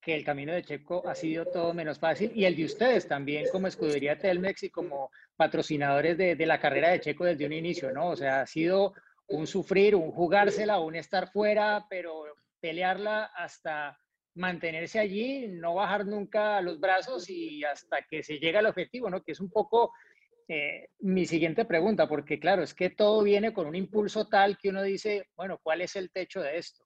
que 0.00 0.14
el 0.14 0.24
camino 0.24 0.52
de 0.52 0.62
Checo 0.62 1.06
ha 1.08 1.14
sido 1.14 1.46
todo 1.46 1.72
menos 1.72 1.98
fácil 1.98 2.30
y 2.34 2.44
el 2.44 2.56
de 2.56 2.64
ustedes 2.66 3.08
también 3.08 3.46
como 3.50 3.68
escudería 3.68 4.18
Telmex 4.18 4.64
y 4.64 4.70
como 4.70 5.10
patrocinadores 5.36 6.18
de, 6.18 6.36
de, 6.36 6.46
la 6.46 6.60
carrera 6.60 6.90
de 6.90 7.00
Checo 7.00 7.24
desde 7.24 7.46
un 7.46 7.52
inicio, 7.52 7.90
¿no? 7.90 8.10
O 8.10 8.16
sea, 8.16 8.42
ha 8.42 8.46
sido 8.46 8.94
un 9.28 9.46
sufrir, 9.46 9.94
un 9.94 10.10
jugársela, 10.10 10.80
un 10.80 10.96
estar 10.96 11.30
fuera, 11.30 11.86
pero 11.88 12.24
pelearla 12.60 13.24
hasta 13.34 13.98
mantenerse 14.34 14.98
allí, 14.98 15.48
no 15.48 15.74
bajar 15.74 16.06
nunca 16.06 16.60
los 16.60 16.80
brazos 16.80 17.28
y 17.30 17.64
hasta 17.64 18.02
que 18.02 18.22
se 18.22 18.38
llegue 18.38 18.58
al 18.58 18.66
objetivo, 18.66 19.08
¿no? 19.10 19.22
Que 19.22 19.32
es 19.32 19.40
un 19.40 19.50
poco 19.50 19.92
eh, 20.48 20.88
mi 21.00 21.24
siguiente 21.26 21.64
pregunta, 21.64 22.08
porque 22.08 22.38
claro, 22.38 22.62
es 22.62 22.74
que 22.74 22.90
todo 22.90 23.22
viene 23.22 23.52
con 23.52 23.66
un 23.66 23.74
impulso 23.74 24.28
tal 24.28 24.58
que 24.58 24.68
uno 24.68 24.82
dice, 24.82 25.28
bueno, 25.36 25.58
¿cuál 25.62 25.80
es 25.80 25.96
el 25.96 26.10
techo 26.10 26.40
de 26.40 26.58
esto? 26.58 26.84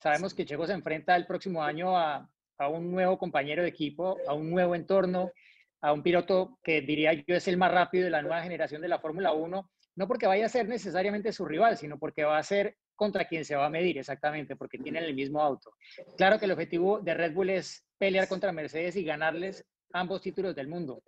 Sabemos 0.00 0.34
que 0.34 0.44
Checo 0.44 0.66
se 0.66 0.72
enfrenta 0.72 1.16
el 1.16 1.26
próximo 1.26 1.62
año 1.62 1.96
a, 1.96 2.28
a 2.58 2.68
un 2.68 2.90
nuevo 2.90 3.18
compañero 3.18 3.62
de 3.62 3.68
equipo, 3.68 4.16
a 4.28 4.34
un 4.34 4.50
nuevo 4.50 4.74
entorno, 4.74 5.32
a 5.80 5.92
un 5.92 6.02
piloto 6.02 6.58
que 6.62 6.80
diría 6.80 7.12
yo 7.12 7.34
es 7.34 7.46
el 7.48 7.56
más 7.56 7.72
rápido 7.72 8.04
de 8.04 8.10
la 8.10 8.22
nueva 8.22 8.42
generación 8.42 8.80
de 8.80 8.88
la 8.88 9.00
Fórmula 9.00 9.32
1, 9.32 9.70
no 9.96 10.08
porque 10.08 10.26
vaya 10.26 10.46
a 10.46 10.48
ser 10.48 10.68
necesariamente 10.68 11.32
su 11.32 11.44
rival, 11.44 11.76
sino 11.76 11.98
porque 11.98 12.24
va 12.24 12.38
a 12.38 12.42
ser 12.42 12.76
contra 12.96 13.26
quien 13.26 13.44
se 13.44 13.56
va 13.56 13.66
a 13.66 13.70
medir 13.70 13.98
exactamente, 13.98 14.56
porque 14.56 14.78
tienen 14.78 15.04
el 15.04 15.14
mismo 15.14 15.40
auto. 15.40 15.74
Claro 16.16 16.38
que 16.38 16.44
el 16.44 16.52
objetivo 16.52 17.00
de 17.00 17.14
Red 17.14 17.32
Bull 17.32 17.50
es 17.50 17.84
pelear 17.98 18.28
contra 18.28 18.52
Mercedes 18.52 18.96
y 18.96 19.04
ganarles 19.04 19.64
ambos 19.92 20.22
títulos 20.22 20.54
del 20.54 20.68
mundo, 20.68 21.02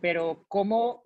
pero 0.00 0.44
¿cómo 0.48 1.02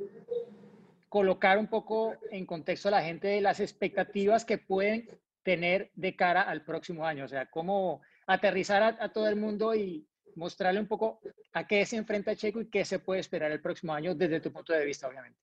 colocar 1.08 1.58
un 1.58 1.68
poco 1.68 2.14
en 2.30 2.46
contexto 2.46 2.88
a 2.88 2.92
la 2.92 3.02
gente 3.02 3.28
de 3.28 3.40
las 3.40 3.60
expectativas 3.60 4.44
que 4.44 4.58
pueden 4.58 5.08
tener 5.42 5.90
de 5.94 6.16
cara 6.16 6.42
al 6.42 6.64
próximo 6.64 7.06
año? 7.06 7.24
O 7.24 7.28
sea, 7.28 7.46
¿cómo 7.46 8.00
aterrizar 8.26 8.82
a, 8.82 9.12
todo 9.12 9.28
el 9.28 9.36
mundo 9.36 9.74
y 9.74 10.06
mostrarle 10.34 10.80
un 10.80 10.88
poco 10.88 11.20
a 11.52 11.66
qué 11.66 11.84
se 11.86 11.96
enfrenta 11.96 12.34
Checo 12.34 12.60
y 12.60 12.70
qué 12.70 12.84
se 12.84 12.98
puede 12.98 13.20
esperar 13.20 13.52
el 13.52 13.60
próximo 13.60 13.92
año 13.94 14.14
desde 14.14 14.40
tu 14.40 14.52
punto 14.52 14.72
de 14.72 14.84
vista, 14.84 15.06
obviamente? 15.06 15.38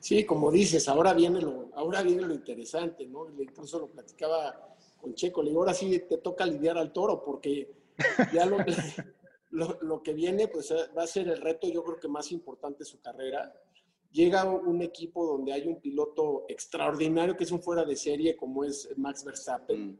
Sí, 0.00 0.24
como 0.24 0.50
dices, 0.50 0.88
ahora 0.88 1.12
viene 1.12 1.40
lo, 1.40 1.70
ahora 1.74 2.02
viene 2.02 2.22
lo 2.22 2.34
interesante, 2.34 3.06
¿no? 3.06 3.26
Incluso 3.40 3.78
lo 3.78 3.88
platicaba 3.88 4.74
con 5.00 5.14
Checo, 5.14 5.42
le 5.42 5.50
digo, 5.50 5.60
ahora 5.60 5.74
sí 5.74 5.98
te 6.08 6.18
toca 6.18 6.46
lidiar 6.46 6.78
al 6.78 6.92
toro, 6.92 7.22
porque 7.24 7.70
ya 8.32 8.46
lo, 8.46 8.58
lo, 9.82 10.02
que 10.02 10.12
viene, 10.12 10.48
pues 10.48 10.72
va 10.96 11.02
a 11.02 11.06
ser 11.06 11.28
el 11.28 11.40
reto, 11.40 11.68
yo 11.68 11.82
creo 11.82 11.98
que 11.98 12.08
más 12.08 12.30
importante 12.32 12.80
de 12.80 12.84
su 12.84 13.00
carrera. 13.00 13.52
Llega 14.10 14.44
un 14.44 14.80
equipo 14.80 15.26
donde 15.26 15.52
hay 15.52 15.66
un 15.66 15.80
piloto 15.80 16.44
extraordinario 16.48 17.36
que 17.36 17.44
es 17.44 17.50
un 17.50 17.62
fuera 17.62 17.84
de 17.84 17.96
serie, 17.96 18.36
como 18.36 18.64
es 18.64 18.88
Max 18.96 19.24
Verstappen, 19.24 19.88
mm. 19.88 19.98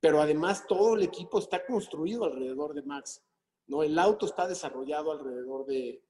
pero 0.00 0.20
además 0.20 0.64
todo 0.68 0.94
el 0.94 1.02
equipo 1.02 1.38
está 1.38 1.66
construido 1.66 2.24
alrededor 2.24 2.74
de 2.74 2.82
Max, 2.82 3.22
¿no? 3.66 3.82
El 3.82 3.98
auto 3.98 4.26
está 4.26 4.46
desarrollado 4.46 5.10
alrededor 5.10 5.66
de, 5.66 6.00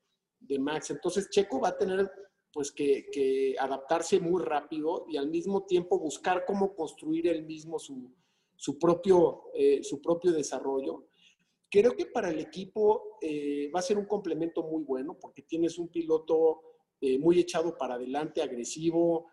de 0.40 0.58
Max. 0.58 0.90
Entonces, 0.90 1.30
Checo 1.30 1.60
va 1.60 1.68
a 1.68 1.78
tener 1.78 2.10
pues 2.56 2.72
que, 2.72 3.54
adaptarse 3.60 4.18
muy 4.18 4.42
rápido 4.42 5.04
y 5.10 5.18
al 5.18 5.28
mismo 5.28 5.66
tiempo 5.66 5.98
buscar 5.98 6.46
cómo 6.46 6.74
construir 6.74 7.26
él 7.26 7.44
mismo 7.44 7.78
su, 7.78 8.78
propio, 8.80 9.50
eh, 9.52 9.84
su 9.84 10.00
propio 10.00 10.32
desarrollo. 10.32 11.06
Creo 11.70 11.94
que 11.94 12.06
para 12.06 12.30
el 12.30 12.38
equipo 12.38 13.18
eh, 13.20 13.70
va 13.74 13.80
a 13.80 13.82
ser 13.82 13.98
un 13.98 14.06
complemento 14.06 14.62
muy 14.62 14.84
bueno 14.84 15.18
porque 15.20 15.42
tienes 15.42 15.76
un 15.76 15.88
piloto 15.88 16.62
eh, 16.98 17.18
muy 17.18 17.38
echado 17.40 17.76
para 17.76 17.96
adelante, 17.96 18.40
agresivo, 18.40 19.26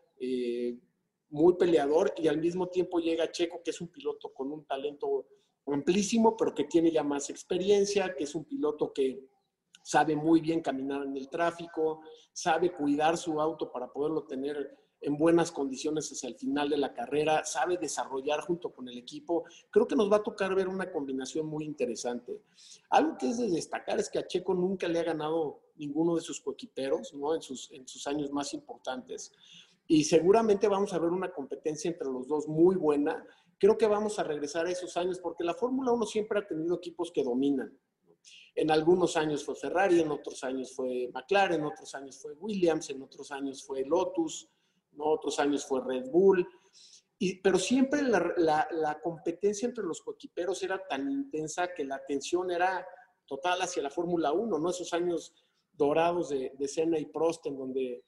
muy 1.29 1.53
peleador 1.53 2.13
y 2.17 2.27
al 2.27 2.39
mismo 2.39 2.67
tiempo 2.67 2.99
llega 2.99 3.31
Checo, 3.31 3.61
que 3.63 3.71
es 3.71 3.79
un 3.79 3.87
piloto 3.87 4.33
con 4.33 4.51
un 4.51 4.65
talento 4.65 5.27
amplísimo, 5.67 6.35
pero 6.35 6.53
que 6.53 6.65
tiene 6.65 6.91
ya 6.91 7.03
más 7.03 7.29
experiencia, 7.29 8.13
que 8.17 8.25
es 8.25 8.35
un 8.35 8.43
piloto 8.43 8.91
que 8.91 9.29
sabe 9.83 10.15
muy 10.15 10.41
bien 10.41 10.61
caminar 10.61 11.03
en 11.03 11.15
el 11.15 11.29
tráfico, 11.29 12.01
sabe 12.31 12.71
cuidar 12.71 13.17
su 13.17 13.39
auto 13.39 13.71
para 13.71 13.91
poderlo 13.91 14.23
tener 14.23 14.75
en 15.03 15.17
buenas 15.17 15.51
condiciones 15.51 16.09
hacia 16.09 16.29
el 16.29 16.35
final 16.35 16.69
de 16.69 16.77
la 16.77 16.93
carrera, 16.93 17.43
sabe 17.43 17.77
desarrollar 17.77 18.39
junto 18.39 18.71
con 18.71 18.87
el 18.87 18.97
equipo. 18.97 19.43
Creo 19.69 19.85
que 19.85 19.97
nos 19.97 20.09
va 20.09 20.17
a 20.17 20.23
tocar 20.23 20.55
ver 20.55 20.69
una 20.69 20.89
combinación 20.91 21.45
muy 21.45 21.65
interesante. 21.65 22.41
Algo 22.89 23.17
que 23.17 23.29
es 23.29 23.37
de 23.37 23.49
destacar 23.49 23.99
es 23.99 24.09
que 24.09 24.19
a 24.19 24.25
Checo 24.25 24.53
nunca 24.53 24.87
le 24.87 24.99
ha 24.99 25.03
ganado 25.03 25.59
ninguno 25.75 26.15
de 26.15 26.21
sus 26.21 26.39
coequiperos, 26.39 27.13
¿no? 27.13 27.35
En 27.35 27.41
sus, 27.41 27.69
en 27.71 27.85
sus 27.85 28.07
años 28.07 28.31
más 28.31 28.53
importantes. 28.53 29.31
y 29.85 30.05
seguramente 30.05 30.69
vamos 30.69 30.93
a 30.93 30.99
ver 30.99 31.09
una 31.09 31.33
competencia 31.33 31.91
entre 31.91 32.07
los 32.07 32.25
dos 32.25 32.47
muy 32.47 32.77
buena. 32.77 33.27
Creo 33.59 33.77
que 33.77 33.85
vamos 33.85 34.17
a 34.17 34.23
regresar 34.23 34.65
a 34.65 34.71
esos 34.71 34.95
años 34.95 35.19
porque 35.19 35.43
la 35.43 35.53
Fórmula 35.53 35.91
1 35.91 36.05
siempre 36.05 36.39
ha 36.39 36.47
tenido 36.47 36.77
equipos 36.77 37.11
que 37.11 37.21
dominan. 37.21 37.77
En 38.55 38.69
algunos 38.69 39.17
años 39.17 39.43
fue 39.43 39.55
Ferrari, 39.55 40.01
en 40.01 40.11
otros 40.11 40.43
años 40.43 40.73
fue 40.75 41.09
McLaren, 41.13 41.61
en 41.61 41.65
otros 41.65 41.93
años 41.95 42.19
fue 42.21 42.33
Williams, 42.33 42.89
en 42.89 43.01
otros 43.01 43.31
años 43.31 43.63
fue 43.65 43.83
Lotus, 43.83 44.49
en 44.91 44.99
otros 45.01 45.39
años 45.39 45.65
fue 45.65 45.81
Red 45.83 46.09
Bull. 46.11 46.47
Y, 47.17 47.41
pero 47.41 47.57
siempre 47.57 48.01
la, 48.03 48.99
competencia 49.01 49.67
entre 49.67 49.83
los 49.83 50.01
coequiperos 50.01 50.61
era 50.61 50.85
tan 50.87 51.09
intensa 51.09 51.73
que 51.73 51.83
la 51.83 51.95
atención 51.95 52.51
era 52.51 52.85
total 53.25 53.61
hacia 53.61 53.81
la 53.81 53.89
Fórmula 53.89 54.31
1, 54.31 54.59
¿no? 54.59 54.69
Esos 54.69 54.93
años 54.93 55.33
dorados 55.71 56.29
de, 56.29 56.53
de 56.57 56.67
Senna 56.67 56.99
y 56.99 57.05
Prost, 57.05 57.45
en 57.47 57.57
donde 57.57 58.03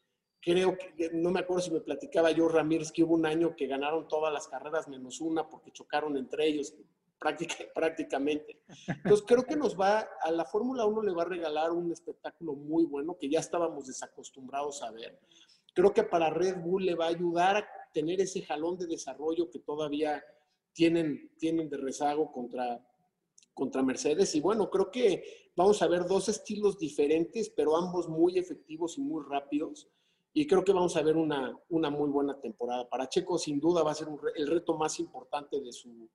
creo 0.46 0.78
que, 0.78 1.10
no 1.12 1.32
me 1.32 1.40
acuerdo 1.40 1.64
si 1.64 1.72
me 1.72 1.82
platicaba 1.82 2.30
yo 2.30 2.48
Ramírez, 2.48 2.92
que 2.92 3.04
hubo 3.04 3.16
un 3.16 3.26
año 3.26 3.56
que 3.56 3.66
ganaron 3.66 4.08
todas 4.08 4.32
las 4.32 4.48
carreras 4.48 4.88
menos 4.88 5.20
una 5.20 5.50
porque 5.50 5.72
chocaron 5.72 6.16
entre 6.18 6.46
ellos 6.46 6.76
prácticamente. 7.74 8.62
Entonces 8.88 9.26
creo 9.28 9.44
que 9.44 9.56
nos 9.56 9.80
va, 9.80 10.08
a 10.22 10.32
la 10.32 10.46
Fórmula 10.46 10.86
1 10.86 11.02
le 11.04 11.14
va 11.14 11.24
a 11.24 11.28
regalar 11.28 11.72
un 11.72 11.92
espectáculo 11.92 12.54
muy 12.54 12.86
bueno 12.86 13.18
que 13.18 13.30
ya 13.30 13.40
estábamos 13.40 13.88
desacostumbrados 13.88 14.82
a 14.84 14.92
ver. 14.92 15.20
Creo 15.74 15.94
que 15.94 16.04
para 16.04 16.30
Red 16.30 16.62
Bull 16.62 16.86
le 16.86 16.96
va 16.96 17.06
a 17.06 17.10
ayudar 17.10 17.58
a 17.58 17.68
tener 17.94 18.22
ese 18.22 18.42
jalón 18.42 18.78
de 18.78 18.88
desarrollo 18.88 19.50
que 19.50 19.60
todavía 19.60 20.24
tienen, 20.74 21.32
tienen 21.38 21.70
de 21.70 21.78
rezago 21.78 22.32
contra, 22.32 22.86
contra 23.54 23.84
Mercedes. 23.84 24.36
Y 24.36 24.42
bueno, 24.42 24.70
creo 24.70 24.92
que 24.92 25.52
vamos 25.56 25.82
a 25.82 25.88
ver 25.88 26.06
dos 26.06 26.30
estilos 26.30 26.78
diferentes, 26.78 27.50
pero 27.50 27.76
ambos 27.76 28.08
muy 28.08 28.38
efectivos 28.38 28.98
y 28.98 29.02
muy 29.02 29.24
rápidos 29.28 29.90
y 30.38 30.46
creo 30.48 30.66
que 30.66 30.74
vamos 30.74 30.98
a 30.98 31.02
ver 31.02 31.16
una, 31.16 31.58
una 31.70 31.90
muy 31.90 32.10
buena 32.10 32.38
temporada. 32.38 32.90
Para 32.90 33.08
Checo, 33.08 33.38
sin 33.38 33.58
duda, 33.58 33.84
va 33.84 33.92
a 33.92 33.96
ser 33.96 34.10
el 34.36 34.48
reto 34.48 34.78
más 34.78 35.00
importante 35.00 35.62
de 35.62 35.72
su, 35.72 36.10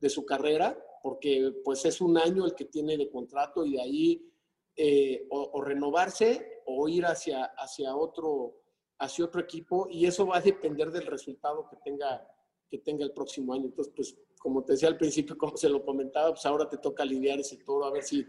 de 0.00 0.08
su 0.08 0.24
carrera, 0.24 0.78
porque 1.02 1.52
pues 1.64 1.84
es 1.84 2.00
un 2.00 2.18
año 2.18 2.46
el 2.46 2.54
que 2.54 2.64
tiene 2.64 2.96
de 2.96 3.10
contrato 3.10 3.64
y 3.64 3.72
de 3.72 3.80
ahí 3.80 4.32
eh, 4.76 5.26
o, 5.30 5.60
renovarse 5.62 6.62
o 6.66 6.88
ir 6.88 7.04
hacia, 7.04 7.44
hacia, 7.56 7.94
otro, 7.94 8.62
hacia 8.98 9.24
otro 9.24 9.40
equipo 9.40 9.88
y 9.90 10.06
eso 10.06 10.26
va 10.26 10.38
a 10.38 10.42
depender 10.42 10.90
del 10.90 11.06
resultado 11.06 11.68
que 11.68 11.76
tenga, 11.84 12.26
que 12.68 12.78
tenga 12.78 13.04
el 13.04 13.12
próximo 13.12 13.52
año. 13.52 13.66
Entonces, 13.66 13.92
pues 13.94 14.16
como 14.40 14.64
te 14.64 14.72
decía 14.72 14.88
al 14.88 14.96
principio, 14.96 15.36
como 15.36 15.54
se 15.56 15.68
lo 15.68 15.84
comentaba, 15.84 16.30
pues 16.30 16.46
ahora 16.46 16.66
te 16.66 16.78
toca 16.78 17.04
lidiar 17.04 17.38
ese 17.38 17.58
toro, 17.58 17.84
a 17.84 17.92
ver 17.92 18.02
si, 18.02 18.26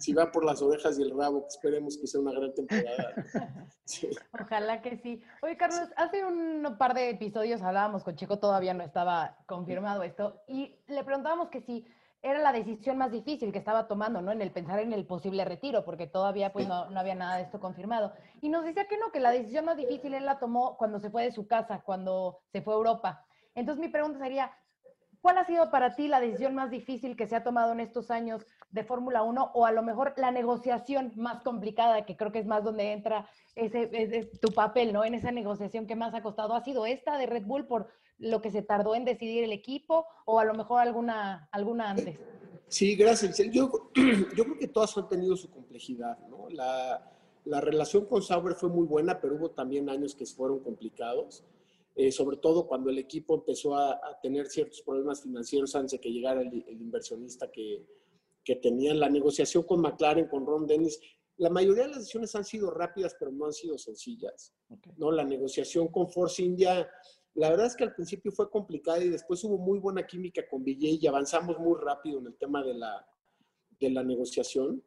si 0.00 0.12
va 0.12 0.30
por 0.32 0.44
las 0.44 0.60
orejas 0.60 0.98
y 0.98 1.02
el 1.02 1.16
rabo, 1.16 1.42
que 1.42 1.48
esperemos 1.48 1.96
que 1.96 2.08
sea 2.08 2.20
una 2.20 2.32
gran 2.32 2.52
temporada. 2.52 3.14
Ojalá 4.42 4.82
que 4.82 4.96
sí. 4.96 5.22
Oye, 5.40 5.56
Carlos, 5.56 5.88
hace 5.96 6.24
un 6.24 6.76
par 6.78 6.94
de 6.94 7.10
episodios 7.10 7.62
hablábamos 7.62 8.02
con 8.02 8.16
Chico, 8.16 8.40
todavía 8.40 8.74
no 8.74 8.82
estaba 8.82 9.38
confirmado 9.46 10.02
esto, 10.02 10.42
y 10.48 10.80
le 10.88 11.04
preguntábamos 11.04 11.48
que 11.48 11.60
si 11.60 11.86
era 12.22 12.40
la 12.40 12.52
decisión 12.52 12.98
más 12.98 13.12
difícil 13.12 13.52
que 13.52 13.58
estaba 13.58 13.86
tomando, 13.86 14.20
¿no? 14.20 14.32
En 14.32 14.42
el 14.42 14.50
pensar 14.50 14.80
en 14.80 14.92
el 14.92 15.06
posible 15.06 15.44
retiro, 15.44 15.84
porque 15.84 16.08
todavía 16.08 16.52
pues 16.52 16.66
no, 16.66 16.90
no, 16.90 16.98
había 16.98 17.14
nada 17.14 17.36
de 17.36 17.42
esto 17.42 17.60
confirmado. 17.60 18.12
Y 18.40 18.48
nos 18.48 18.64
decía 18.64 18.88
que 18.88 18.98
no, 18.98 19.12
que 19.12 19.20
la 19.20 19.30
decisión 19.30 19.64
más 19.64 19.76
difícil 19.76 20.12
él 20.14 20.26
la 20.26 20.40
tomó 20.40 20.76
cuando 20.76 20.98
se 20.98 21.10
fue 21.10 21.22
de 21.22 21.32
su 21.32 21.46
casa, 21.46 21.82
cuando 21.84 22.40
se 22.50 22.62
fue 22.62 22.74
a 22.74 22.76
Europa. 22.78 23.26
Entonces 23.54 23.80
mi 23.80 23.88
pregunta 23.88 24.18
sería, 24.18 24.52
¿Cuál 25.22 25.38
ha 25.38 25.46
sido 25.46 25.70
para 25.70 25.94
ti 25.94 26.08
la 26.08 26.20
decisión 26.20 26.56
más 26.56 26.68
difícil 26.68 27.16
que 27.16 27.28
se 27.28 27.36
ha 27.36 27.44
tomado 27.44 27.72
en 27.72 27.78
estos 27.78 28.10
años 28.10 28.44
de 28.72 28.82
Fórmula 28.82 29.22
1 29.22 29.52
o 29.54 29.64
a 29.64 29.70
lo 29.70 29.84
mejor 29.84 30.14
la 30.16 30.32
negociación 30.32 31.12
más 31.14 31.44
complicada, 31.44 32.04
que 32.04 32.16
creo 32.16 32.32
que 32.32 32.40
es 32.40 32.46
más 32.46 32.64
donde 32.64 32.90
entra 32.90 33.30
ese, 33.54 34.30
tu 34.40 34.52
papel, 34.52 34.92
¿no? 34.92 35.04
En 35.04 35.14
esa 35.14 35.30
negociación 35.30 35.86
que 35.86 35.94
más 35.94 36.12
ha 36.14 36.22
costado. 36.22 36.56
¿Ha 36.56 36.64
sido 36.64 36.86
esta 36.86 37.18
de 37.18 37.26
Red 37.26 37.44
Bull 37.44 37.68
por 37.68 37.86
lo 38.18 38.42
que 38.42 38.50
se 38.50 38.62
tardó 38.62 38.96
en 38.96 39.04
decidir 39.04 39.44
el 39.44 39.52
equipo 39.52 40.06
o 40.24 40.40
a 40.40 40.44
lo 40.44 40.54
mejor 40.54 40.80
alguna, 40.80 41.48
alguna 41.52 41.90
antes? 41.90 42.18
Sí, 42.66 42.96
gracias. 42.96 43.38
Yo, 43.52 43.70
yo 44.36 44.44
creo 44.44 44.58
que 44.58 44.66
todas 44.66 44.98
han 44.98 45.08
tenido 45.08 45.36
su 45.36 45.48
complejidad, 45.52 46.18
¿no? 46.28 46.48
La, 46.50 47.12
la 47.44 47.60
relación 47.60 48.06
con 48.06 48.22
Sauber 48.22 48.54
fue 48.54 48.70
muy 48.70 48.86
buena, 48.86 49.20
pero 49.20 49.36
hubo 49.36 49.50
también 49.50 49.88
años 49.88 50.16
que 50.16 50.26
fueron 50.26 50.58
complicados. 50.58 51.44
Eh, 51.94 52.10
sobre 52.10 52.38
todo 52.38 52.66
cuando 52.66 52.88
el 52.88 52.98
equipo 52.98 53.34
empezó 53.34 53.76
a, 53.76 54.00
tener 54.22 54.46
ciertos 54.46 54.80
problemas 54.80 55.22
financieros 55.22 55.74
antes 55.74 55.92
de 55.92 56.00
que 56.00 56.10
llegara 56.10 56.40
el, 56.40 56.64
inversionista 56.68 57.50
que, 57.50 57.86
que 58.42 58.56
tenían. 58.56 58.98
La 58.98 59.10
negociación 59.10 59.64
con 59.64 59.80
McLaren, 59.80 60.28
con 60.28 60.46
Ron 60.46 60.66
Dennis, 60.66 60.98
la 61.36 61.50
mayoría 61.50 61.84
de 61.84 61.88
las 61.88 61.98
decisiones 61.98 62.34
han 62.34 62.44
sido 62.44 62.70
rápidas, 62.70 63.16
pero 63.18 63.32
no 63.32 63.46
han 63.46 63.52
sido 63.52 63.76
sencillas. 63.78 64.54
¿no? 64.96 65.10
La 65.10 65.24
negociación 65.24 65.88
con 65.88 66.08
Force 66.08 66.42
India, 66.42 66.88
la 67.34 67.50
verdad 67.50 67.66
es 67.66 67.76
que 67.76 67.84
al 67.84 67.94
principio 67.94 68.32
fue 68.32 68.50
complicada 68.50 69.02
y 69.02 69.08
después 69.08 69.42
hubo 69.44 69.58
muy 69.58 69.78
buena 69.78 70.06
química 70.06 70.42
con 70.48 70.62
Villay 70.62 70.98
y 71.00 71.06
avanzamos 71.06 71.58
muy 71.58 71.78
rápido 71.80 72.20
en 72.20 72.26
el 72.26 72.36
tema 72.36 72.62
de 72.62 72.74
la, 72.74 73.06
de 73.80 73.90
la 73.90 74.02
negociación. 74.02 74.82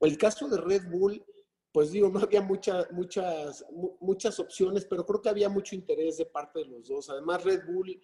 El 0.00 0.18
caso 0.18 0.48
de 0.48 0.58
Red 0.58 0.90
Bull, 0.90 1.24
pues 1.72 1.90
digo, 1.90 2.08
no 2.12 2.20
había 2.20 2.40
muchas 2.42 2.90
muchas, 2.92 3.64
muchas 4.00 4.38
opciones, 4.40 4.84
pero 4.84 5.04
creo 5.04 5.20
que 5.20 5.28
había 5.28 5.48
mucho 5.48 5.74
interés 5.74 6.16
de 6.18 6.26
parte 6.26 6.60
de 6.60 6.66
los 6.66 6.88
dos. 6.88 7.10
Además, 7.10 7.44
Red 7.44 7.62
Bull 7.66 8.00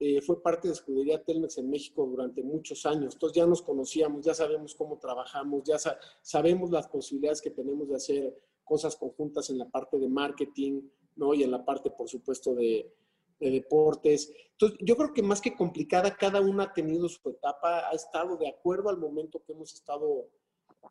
eh, 0.00 0.20
fue 0.20 0.40
parte 0.40 0.68
de 0.68 0.74
escudería 0.74 1.22
Telmex 1.24 1.58
en 1.58 1.70
México 1.70 2.06
durante 2.06 2.42
muchos 2.42 2.86
años. 2.86 3.14
Entonces 3.14 3.36
ya 3.36 3.46
nos 3.46 3.62
conocíamos, 3.62 4.24
ya 4.24 4.34
sabemos 4.34 4.74
cómo 4.74 4.98
trabajamos, 4.98 5.64
ya 5.64 5.76
sabemos 6.22 6.70
las 6.70 6.86
posibilidades 6.86 7.42
que 7.42 7.50
tenemos 7.50 7.88
de 7.88 7.96
hacer 7.96 8.38
cosas 8.62 8.94
conjuntas 8.96 9.50
en 9.50 9.58
la 9.58 9.68
parte 9.68 9.98
de 9.98 10.08
marketing, 10.08 10.82
¿no? 11.16 11.34
Y 11.34 11.42
en 11.42 11.50
la 11.50 11.64
parte, 11.64 11.90
por 11.90 12.08
supuesto, 12.08 12.54
de, 12.54 12.94
de 13.40 13.50
deportes. 13.50 14.32
Entonces, 14.52 14.78
yo 14.82 14.96
creo 14.96 15.12
que 15.12 15.22
más 15.22 15.40
que 15.40 15.56
complicada, 15.56 16.16
cada 16.16 16.40
una 16.40 16.64
ha 16.64 16.72
tenido 16.72 17.08
su 17.08 17.28
etapa, 17.28 17.88
ha 17.88 17.92
estado 17.92 18.36
de 18.36 18.48
acuerdo 18.48 18.90
al 18.90 18.98
momento 18.98 19.42
que 19.44 19.52
hemos 19.52 19.74
estado, 19.74 20.28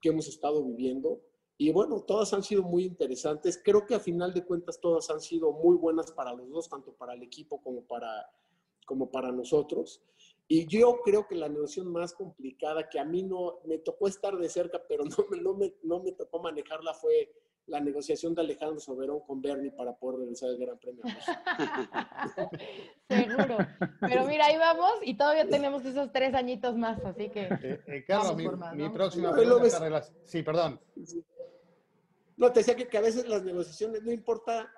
que 0.01 0.09
hemos 0.09 0.27
estado 0.27 0.63
viviendo. 0.63 1.21
Y 1.57 1.71
bueno, 1.71 2.01
todas 2.01 2.33
han 2.33 2.43
sido 2.43 2.61
muy 2.61 2.83
interesantes. 2.83 3.59
Creo 3.63 3.85
que 3.85 3.95
a 3.95 3.99
final 3.99 4.33
de 4.33 4.45
cuentas 4.45 4.79
todas 4.79 5.09
han 5.09 5.19
sido 5.19 5.51
muy 5.51 5.75
buenas 5.75 6.11
para 6.11 6.33
los 6.33 6.49
dos, 6.49 6.69
tanto 6.69 6.93
para 6.93 7.13
el 7.13 7.23
equipo 7.23 7.61
como 7.61 7.81
para, 7.81 8.29
como 8.85 9.09
para 9.09 9.31
nosotros. 9.31 10.01
Y 10.47 10.67
yo 10.67 11.01
creo 11.03 11.27
que 11.27 11.35
la 11.35 11.49
negociación 11.49 11.91
más 11.91 12.13
complicada, 12.13 12.87
que 12.87 12.99
a 12.99 13.05
mí 13.05 13.23
no 13.23 13.59
me 13.65 13.79
tocó 13.79 14.07
estar 14.07 14.37
de 14.37 14.49
cerca, 14.49 14.81
pero 14.87 15.03
no 15.03 15.17
me, 15.29 15.41
no 15.41 15.53
me, 15.55 15.73
no 15.83 15.99
me 16.03 16.11
tocó 16.11 16.39
manejarla, 16.39 16.93
fue 16.93 17.33
la 17.67 17.81
negociación 17.81 18.33
de 18.33 18.41
Alejandro 18.41 18.79
Soberón 18.79 19.19
con 19.21 19.41
Bernie 19.41 19.71
para 19.71 19.93
poder 19.93 20.21
regresar 20.21 20.49
al 20.49 20.57
Gran 20.57 20.77
Premio. 20.77 21.03
Seguro. 23.09 23.57
Pero 23.99 24.25
mira, 24.25 24.45
ahí 24.45 24.57
vamos 24.57 24.93
y 25.03 25.15
todavía 25.15 25.47
tenemos 25.47 25.83
esos 25.85 26.11
tres 26.13 26.33
añitos 26.33 26.77
más, 26.77 27.03
así 27.03 27.29
que. 27.29 27.41
Eh, 27.41 27.81
eh, 27.87 28.05
Carlos, 28.07 28.37
mi, 28.73 28.89
próxima 28.89 29.33
pregunta. 29.33 30.01
Sí, 30.23 30.43
perdón. 30.43 30.79
No, 32.37 32.53
te 32.53 32.59
decía 32.59 32.75
que, 32.75 32.97
a 32.97 33.01
veces 33.01 33.27
las 33.27 33.43
negociaciones 33.43 34.03
no 34.03 34.11
importa, 34.11 34.71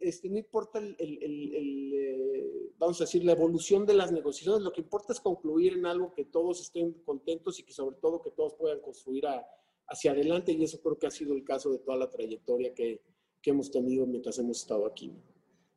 este, 0.00 0.28
no 0.28 0.38
importa 0.38 0.80
el, 0.80 0.94
eh, 0.98 2.72
vamos 2.76 3.00
a 3.00 3.04
decir, 3.04 3.24
la 3.24 3.32
evolución 3.32 3.86
de 3.86 3.94
las 3.94 4.10
negociaciones, 4.10 4.62
lo 4.62 4.72
que 4.72 4.80
importa 4.80 5.12
es 5.12 5.20
concluir 5.20 5.74
en 5.74 5.86
algo 5.86 6.12
que 6.12 6.24
todos 6.24 6.60
estén 6.60 6.92
contentos 7.04 7.60
y 7.60 7.62
que 7.62 7.72
sobre 7.72 7.96
todo 7.96 8.20
que 8.20 8.32
todos 8.32 8.54
puedan 8.54 8.80
construir 8.80 9.24
hacia 9.86 10.10
adelante 10.10 10.50
y 10.50 10.64
eso 10.64 10.80
creo 10.80 10.98
que 10.98 11.06
ha 11.06 11.12
sido 11.12 11.32
el 11.32 11.44
caso 11.44 11.70
de 11.70 11.78
toda 11.78 11.96
la 11.96 12.10
trayectoria 12.10 12.74
que, 12.74 13.00
hemos 13.44 13.70
tenido 13.70 14.06
mientras 14.06 14.38
hemos 14.38 14.60
estado 14.60 14.86
aquí. 14.86 15.12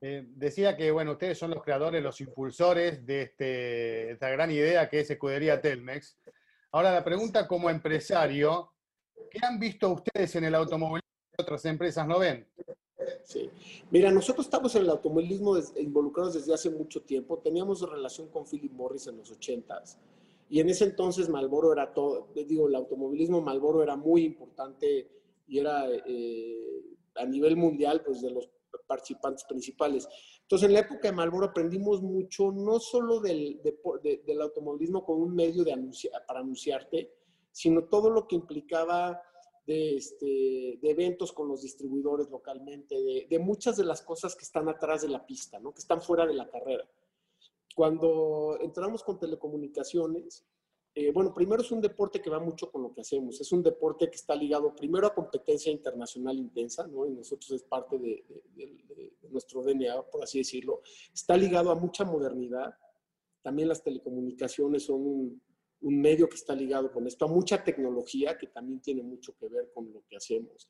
Eh, 0.02 0.26
decía 0.36 0.76
que, 0.76 0.91
bueno, 0.91 1.13
ustedes 1.13 1.38
son 1.38 1.52
los 1.52 1.63
creadores, 1.63 2.04
los 2.04 2.19
impulsores 2.19 3.06
de 3.06 3.21
este, 3.21 4.12
esta 4.12 4.30
gran 4.30 4.52
idea 4.52 4.89
que 4.89 4.99
es 4.99 5.10
Escudería 5.10 5.62
Telmex. 5.62 6.17
Ahora 6.71 6.91
la 6.91 7.04
pregunta 7.04 7.47
como 7.47 7.69
empresario, 7.69 8.72
¿Qué 9.30 9.39
han 9.41 9.60
visto 9.60 9.91
ustedes 9.91 10.36
en 10.36 10.45
el 10.45 10.56
automovilismo 10.56 11.02
que 11.36 11.41
otras 11.41 11.65
empresas 11.65 12.08
no 12.08 12.19
ven? 12.19 12.47
Sí. 13.23 13.49
Mira, 13.89 14.12
nosotros 14.12 14.45
estamos 14.45 14.76
en 14.76 14.84
el 14.84 14.89
automovilismo 14.89 15.58
involucrados 15.78 16.36
desde 16.36 16.54
hace 16.54 16.69
mucho 16.69 17.02
tiempo. 17.02 17.39
Teníamos 17.39 17.82
relación 17.89 18.28
con 18.30 18.45
Philip 18.45 18.71
Morris 18.71 19.08
en 19.08 19.17
los 19.17 19.32
80s. 19.38 19.97
Y 20.49 20.60
en 20.60 20.69
ese 20.69 20.86
entonces 20.86 21.30
Malboro 21.30 21.73
era 21.73 21.93
todo, 21.93 22.28
digo, 22.36 22.67
el 22.67 22.76
automovilismo 22.76 23.41
Malboro 23.41 23.82
era 23.82 23.95
muy 23.95 24.23
importante 24.23 25.10
y 25.47 25.60
era 25.60 25.88
eh, 25.89 26.84
a 27.15 27.26
nivel 27.26 27.56
mundial, 27.56 28.04
pues 28.06 28.21
de 28.21 28.32
los 28.32 28.49
participantes 28.86 29.43
principales. 29.45 30.08
Entonces, 30.41 30.67
en 30.67 30.73
la 30.73 30.82
época 30.82 31.08
de 31.08 31.15
Malboro 31.15 31.47
aprendimos 31.47 32.02
mucho, 32.02 32.52
no 32.52 32.80
solo 32.80 33.19
del, 33.19 33.62
del 33.63 34.41
automovilismo 34.41 35.04
como 35.06 35.23
un 35.23 35.34
medio 35.34 35.63
de 35.63 35.76
para 36.28 36.41
anunciarte, 36.41 37.12
sino 37.54 37.86
todo 37.86 38.10
lo 38.10 38.28
que 38.28 38.36
implicaba 38.36 39.22
de, 39.66 39.96
este, 39.96 40.80
de 40.82 40.89
eventos 40.89 41.32
con 41.32 41.48
los 41.48 41.62
distribuidores 41.62 42.30
localmente, 42.30 43.26
de, 43.30 43.39
muchas 43.39 43.78
de 43.78 43.86
las 43.86 44.02
cosas 44.02 44.36
que 44.36 44.44
están 44.44 44.68
atrás 44.68 45.04
de 45.04 45.10
la 45.10 45.26
pista, 45.26 45.60
¿no? 45.60 45.72
que 45.74 45.80
están 45.80 46.02
fuera 46.02 46.26
de 46.26 46.34
la 46.34 46.50
carrera. 46.50 46.86
Cuando 47.74 48.58
entramos 48.60 49.04
con 49.04 49.20
telecomunicaciones, 49.20 50.46
Eh, 50.96 51.12
bueno, 51.12 51.34
primero 51.34 51.63
es 51.63 51.72
un 51.72 51.82
deporte 51.82 52.22
que 52.22 52.30
va 52.30 52.39
mucho 52.39 52.70
con 52.72 52.84
lo 52.84 52.94
que 52.94 53.02
hacemos. 53.02 53.42
Es 53.42 53.52
un 53.52 53.63
deporte 53.63 54.12
que 54.12 54.16
está 54.16 54.36
ligado 54.36 54.76
primero 54.76 55.08
a 55.08 55.16
competencia 55.16 55.72
internacional 55.72 56.38
intensa, 56.38 56.86
¿no? 56.86 57.08
Y 57.08 57.12
nosotros 57.16 57.50
es 57.52 57.63
parte 57.63 57.98
de, 57.98 58.24
nuestro 59.32 59.63
DNA, 59.63 60.04
por 60.12 60.22
así 60.24 60.38
decirlo. 60.38 60.82
Está 61.12 61.36
ligado 61.36 61.72
a 61.72 61.76
mucha 61.76 62.06
modernidad. 62.06 62.78
También 63.42 63.70
las 63.70 63.82
telecomunicaciones 63.82 64.84
son 64.84 65.02
un, 65.02 65.42
un 65.84 66.02
medio 66.02 66.28
que 66.28 66.36
está 66.36 66.56
ligado 66.56 66.91
con 66.91 67.06
esto, 67.08 67.26
a 67.26 67.28
mucha 67.28 67.63
tecnología 67.63 68.38
que 68.38 68.48
también 68.48 68.82
tiene 68.82 69.04
mucho 69.04 69.36
que 69.38 69.48
ver 69.48 69.72
con 69.74 69.91
lo 69.93 70.04
que 70.08 70.15
hacemos. 70.15 70.69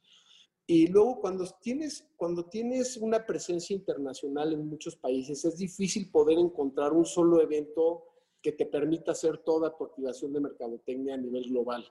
Y 0.65 0.87
luego 0.87 1.19
cuando 1.19 1.45
tienes, 1.61 2.09
cuando 2.15 2.45
tienes 2.45 2.97
una 2.97 3.25
presencia 3.25 3.75
internacional 3.75 4.53
en 4.53 4.67
muchos 4.67 4.95
países, 4.95 5.43
es 5.45 5.57
difícil 5.57 6.09
poder 6.09 6.39
encontrar 6.39 6.93
un 6.93 7.05
solo 7.05 7.41
evento 7.41 8.03
que 8.41 8.53
te 8.53 8.65
permita 8.65 9.11
hacer 9.11 9.39
toda 9.39 9.75
tu 9.75 9.83
activación 9.83 10.33
de 10.33 10.41
mercadotecnia 10.41 11.15
a 11.15 11.17
nivel 11.17 11.43
global. 11.49 11.85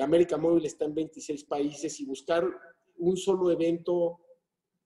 América 0.00 0.36
Móvil 0.36 0.64
está 0.64 0.84
en 0.86 0.94
26 0.94 1.44
países 1.44 2.00
y 2.00 2.06
buscar 2.06 2.46
un 2.98 3.16
solo 3.16 3.50
evento 3.50 4.20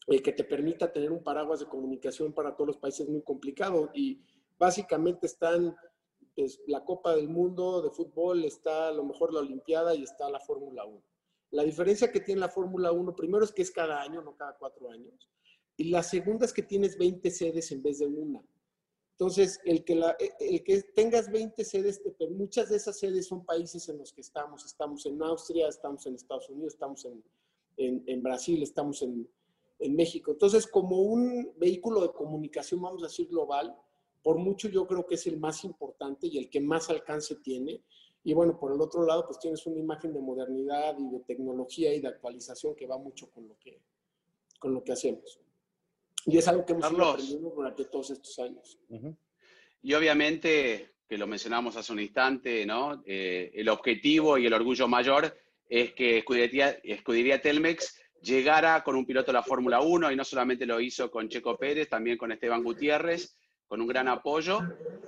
eh, 0.06 0.20
que 0.20 0.32
te 0.32 0.44
permita 0.44 0.92
tener 0.92 1.12
un 1.12 1.22
paraguas 1.22 1.60
de 1.60 1.66
comunicación 1.66 2.32
para 2.32 2.54
todos 2.54 2.68
los 2.68 2.76
países 2.76 3.00
es 3.00 3.08
muy 3.08 3.22
complicado. 3.22 3.90
Y 3.94 4.20
básicamente 4.58 5.26
están 5.26 5.76
pues, 6.36 6.60
la 6.66 6.84
Copa 6.84 7.16
del 7.16 7.28
Mundo 7.28 7.82
de 7.82 7.90
fútbol, 7.90 8.44
está 8.44 8.88
a 8.88 8.92
lo 8.92 9.04
mejor 9.04 9.32
la 9.32 9.40
Olimpiada 9.40 9.94
y 9.94 10.02
está 10.02 10.28
la 10.30 10.38
Fórmula 10.38 10.84
1. 10.84 11.02
La 11.52 11.64
diferencia 11.64 12.12
que 12.12 12.20
tiene 12.20 12.42
la 12.42 12.50
Fórmula 12.50 12.92
1, 12.92 13.16
primero 13.16 13.42
es 13.42 13.52
que 13.52 13.62
es 13.62 13.70
cada 13.70 14.02
año, 14.02 14.20
no 14.20 14.36
cada 14.36 14.56
cuatro 14.58 14.90
años. 14.90 15.30
Y 15.76 15.84
la 15.84 16.02
segunda 16.02 16.44
es 16.44 16.52
que 16.52 16.62
tienes 16.62 16.98
20 16.98 17.30
sedes 17.30 17.72
en 17.72 17.82
vez 17.82 17.98
de 18.00 18.06
una. 18.06 18.44
Entonces, 19.12 19.58
el 19.64 19.82
que, 19.82 19.94
la, 19.94 20.14
e, 20.18 20.30
el 20.40 20.62
que 20.62 20.82
tengas 20.94 21.30
20 21.32 21.64
sedes, 21.64 22.02
muchas 22.30 22.68
de 22.68 22.76
esas 22.76 22.98
sedes 22.98 23.26
son 23.26 23.46
países 23.46 23.88
en 23.88 23.96
los 23.96 24.12
que 24.12 24.20
estamos. 24.20 24.66
Estamos 24.66 25.06
en 25.06 25.22
Austria, 25.22 25.68
estamos 25.68 26.04
en 26.06 26.16
Estados 26.16 26.50
Unidos, 26.50 26.74
estamos 26.74 27.02
en, 27.06 27.24
en, 27.78 28.04
en 28.06 28.22
Brasil, 28.22 28.62
estamos 28.62 29.00
en, 29.00 29.26
en, 29.78 29.96
México. 29.96 30.32
Entonces, 30.32 30.66
como 30.66 31.00
un 31.00 31.54
vehículo 31.56 32.02
de 32.02 32.12
comunicación, 32.12 32.82
vamos 32.82 33.02
a 33.02 33.06
decir, 33.06 33.26
global, 33.28 33.74
por 34.26 34.38
mucho 34.38 34.68
yo 34.68 34.88
creo 34.88 35.06
que 35.06 35.14
es 35.14 35.24
el 35.28 35.38
más 35.38 35.62
importante 35.62 36.26
y 36.26 36.36
el 36.36 36.50
que 36.50 36.60
más 36.60 36.90
alcance 36.90 37.36
tiene. 37.36 37.84
Y 38.24 38.34
bueno, 38.34 38.58
por 38.58 38.72
el 38.72 38.80
otro 38.80 39.06
lado, 39.06 39.24
pues 39.24 39.38
tienes 39.38 39.64
una 39.66 39.78
imagen 39.78 40.12
de 40.12 40.18
modernidad 40.18 40.96
y 40.98 41.08
de 41.12 41.20
tecnología 41.20 41.94
y 41.94 42.00
de 42.00 42.08
actualización 42.08 42.74
que 42.74 42.88
va 42.88 42.98
mucho 42.98 43.30
con 43.30 43.46
lo 43.46 43.56
que, 43.56 43.80
con 44.58 44.74
lo 44.74 44.82
que 44.82 44.90
hacemos. 44.90 45.38
Y 46.24 46.38
es 46.38 46.48
algo 46.48 46.66
que 46.66 46.72
hemos 46.72 46.86
aprendiendo 46.86 47.50
durante 47.50 47.84
todos 47.84 48.10
estos 48.10 48.36
años. 48.40 48.80
Y 49.80 49.94
obviamente, 49.94 50.94
que 51.08 51.18
lo 51.18 51.28
mencionamos 51.28 51.76
hace 51.76 51.92
un 51.92 52.00
instante, 52.00 52.66
¿no? 52.66 53.04
Eh, 53.06 53.52
el 53.54 53.68
objetivo 53.68 54.38
y 54.38 54.46
el 54.46 54.54
orgullo 54.54 54.88
mayor 54.88 55.38
es 55.68 55.92
que 55.92 56.18
Escudería, 56.18 56.70
Escudería 56.82 57.40
Telmex 57.40 57.96
llegara 58.22 58.82
con 58.82 58.96
un 58.96 59.06
piloto 59.06 59.28
de 59.28 59.34
la 59.34 59.44
Fórmula 59.44 59.82
1 59.82 60.10
y 60.10 60.16
no 60.16 60.24
solamente 60.24 60.66
lo 60.66 60.80
hizo 60.80 61.12
con 61.12 61.28
Checo 61.28 61.56
Pérez, 61.56 61.88
también 61.88 62.18
con 62.18 62.32
Esteban 62.32 62.64
Gutiérrez, 62.64 63.36
con 63.66 63.80
un 63.80 63.86
gran 63.86 64.08
apoyo. 64.08 64.60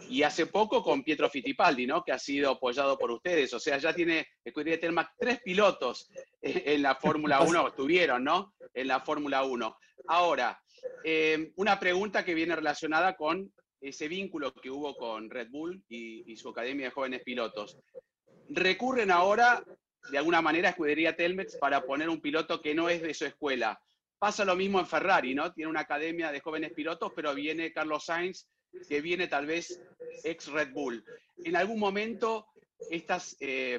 Y 0.08 0.22
hace 0.22 0.46
poco 0.46 0.82
con 0.82 1.02
Pietro 1.02 1.28
Fittipaldi, 1.28 1.86
¿no? 1.86 2.02
Que 2.02 2.12
ha 2.12 2.18
sido 2.18 2.50
apoyado 2.52 2.98
por 2.98 3.10
ustedes. 3.10 3.52
O 3.54 3.60
sea, 3.60 3.78
ya 3.78 3.94
tiene 3.94 4.26
Escudería 4.44 4.80
Telmex 4.80 5.10
tres 5.18 5.40
pilotos 5.42 6.10
en 6.40 6.82
la 6.82 6.94
Fórmula 6.94 7.40
1, 7.40 7.68
estuvieron, 7.68 8.24
¿no? 8.24 8.54
En 8.74 8.88
la 8.88 9.00
Fórmula 9.00 9.44
1. 9.44 9.76
Ahora, 10.06 10.60
eh, 11.04 11.52
una 11.56 11.78
pregunta 11.78 12.24
que 12.24 12.34
viene 12.34 12.56
relacionada 12.56 13.16
con 13.16 13.52
ese 13.80 14.08
vínculo 14.08 14.52
que 14.52 14.70
hubo 14.70 14.96
con 14.96 15.30
Red 15.30 15.50
Bull 15.50 15.82
y, 15.88 16.36
su 16.36 16.48
Academia 16.48 16.86
de 16.86 16.92
Jóvenes 16.92 17.22
Pilotos. 17.22 17.78
¿Recurren 18.48 19.10
ahora, 19.10 19.62
de 20.10 20.18
alguna 20.18 20.42
manera, 20.42 20.68
a 20.68 20.70
Escudería 20.70 21.16
Telmex 21.16 21.56
para 21.58 21.82
poner 21.82 22.08
un 22.08 22.20
piloto 22.20 22.60
que 22.60 22.74
no 22.74 22.88
es 22.88 23.02
de 23.02 23.14
su 23.14 23.26
escuela? 23.26 23.80
Pasa 24.18 24.44
lo 24.44 24.56
mismo 24.56 24.80
en 24.80 24.86
Ferrari, 24.86 25.34
¿no? 25.34 25.52
Tiene 25.52 25.70
una 25.70 25.80
academia 25.80 26.32
de 26.32 26.40
jóvenes 26.40 26.72
pilotos, 26.72 27.12
pero 27.14 27.34
viene 27.34 27.72
Carlos 27.72 28.04
Sainz, 28.04 28.48
que 28.88 29.00
viene 29.00 29.28
tal 29.28 29.46
vez 29.46 29.80
ex 30.24 30.48
Red 30.48 30.72
Bull. 30.72 31.04
En 31.44 31.56
algún 31.56 31.78
momento, 31.78 32.46
estas, 32.90 33.36
eh, 33.40 33.78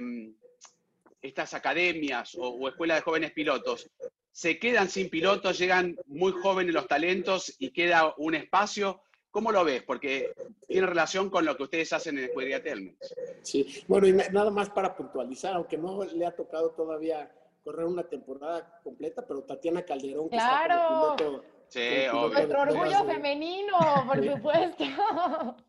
estas 1.21 1.54
academias 1.54 2.36
o, 2.36 2.47
o 2.47 2.69
escuelas 2.69 2.97
de 2.97 3.04
jóvenes 3.04 3.32
pilotos 3.32 3.89
se 4.32 4.58
quedan 4.58 4.89
sin 4.89 5.10
pilotos, 5.10 5.58
llegan 5.58 5.97
muy 6.06 6.32
jóvenes 6.32 6.73
los 6.73 6.88
talentos 6.88 7.56
y 7.60 7.71
queda 7.71 8.13
un 8.17 8.36
espacio. 8.36 9.02
¿Cómo 9.32 9.52
lo 9.52 9.63
ves? 9.65 9.84
Porque 9.84 10.34
tiene 10.67 10.88
relación 10.88 11.30
con 11.30 11.45
lo 11.45 11.58
que 11.58 11.63
ustedes 11.63 11.91
hacen 11.93 12.17
en 12.17 12.25
Escudería 12.25 12.63
Telmex. 12.63 13.15
Sí, 13.41 13.84
bueno, 13.88 14.08
y 14.08 14.13
nada 14.13 14.49
más 14.49 14.69
para 14.69 14.95
puntualizar, 14.95 15.56
aunque 15.56 15.78
no 15.78 16.04
le 16.06 16.25
ha 16.25 16.36
tocado 16.36 16.71
todavía 16.71 17.30
correr 17.63 17.86
una 17.86 18.08
temporada 18.08 18.80
completa, 18.84 19.26
pero 19.28 19.43
Tatiana 19.43 19.84
Calderón, 19.84 20.30
que 20.30 20.38
claro. 20.38 20.74
está 20.74 21.15
piloto, 21.15 21.43
Sí, 21.67 21.80
obvio. 22.12 22.30
Nuestro 22.30 22.62
orgullo 22.62 23.06
femenino, 23.06 23.76
por 24.08 24.26
supuesto. 24.26 24.84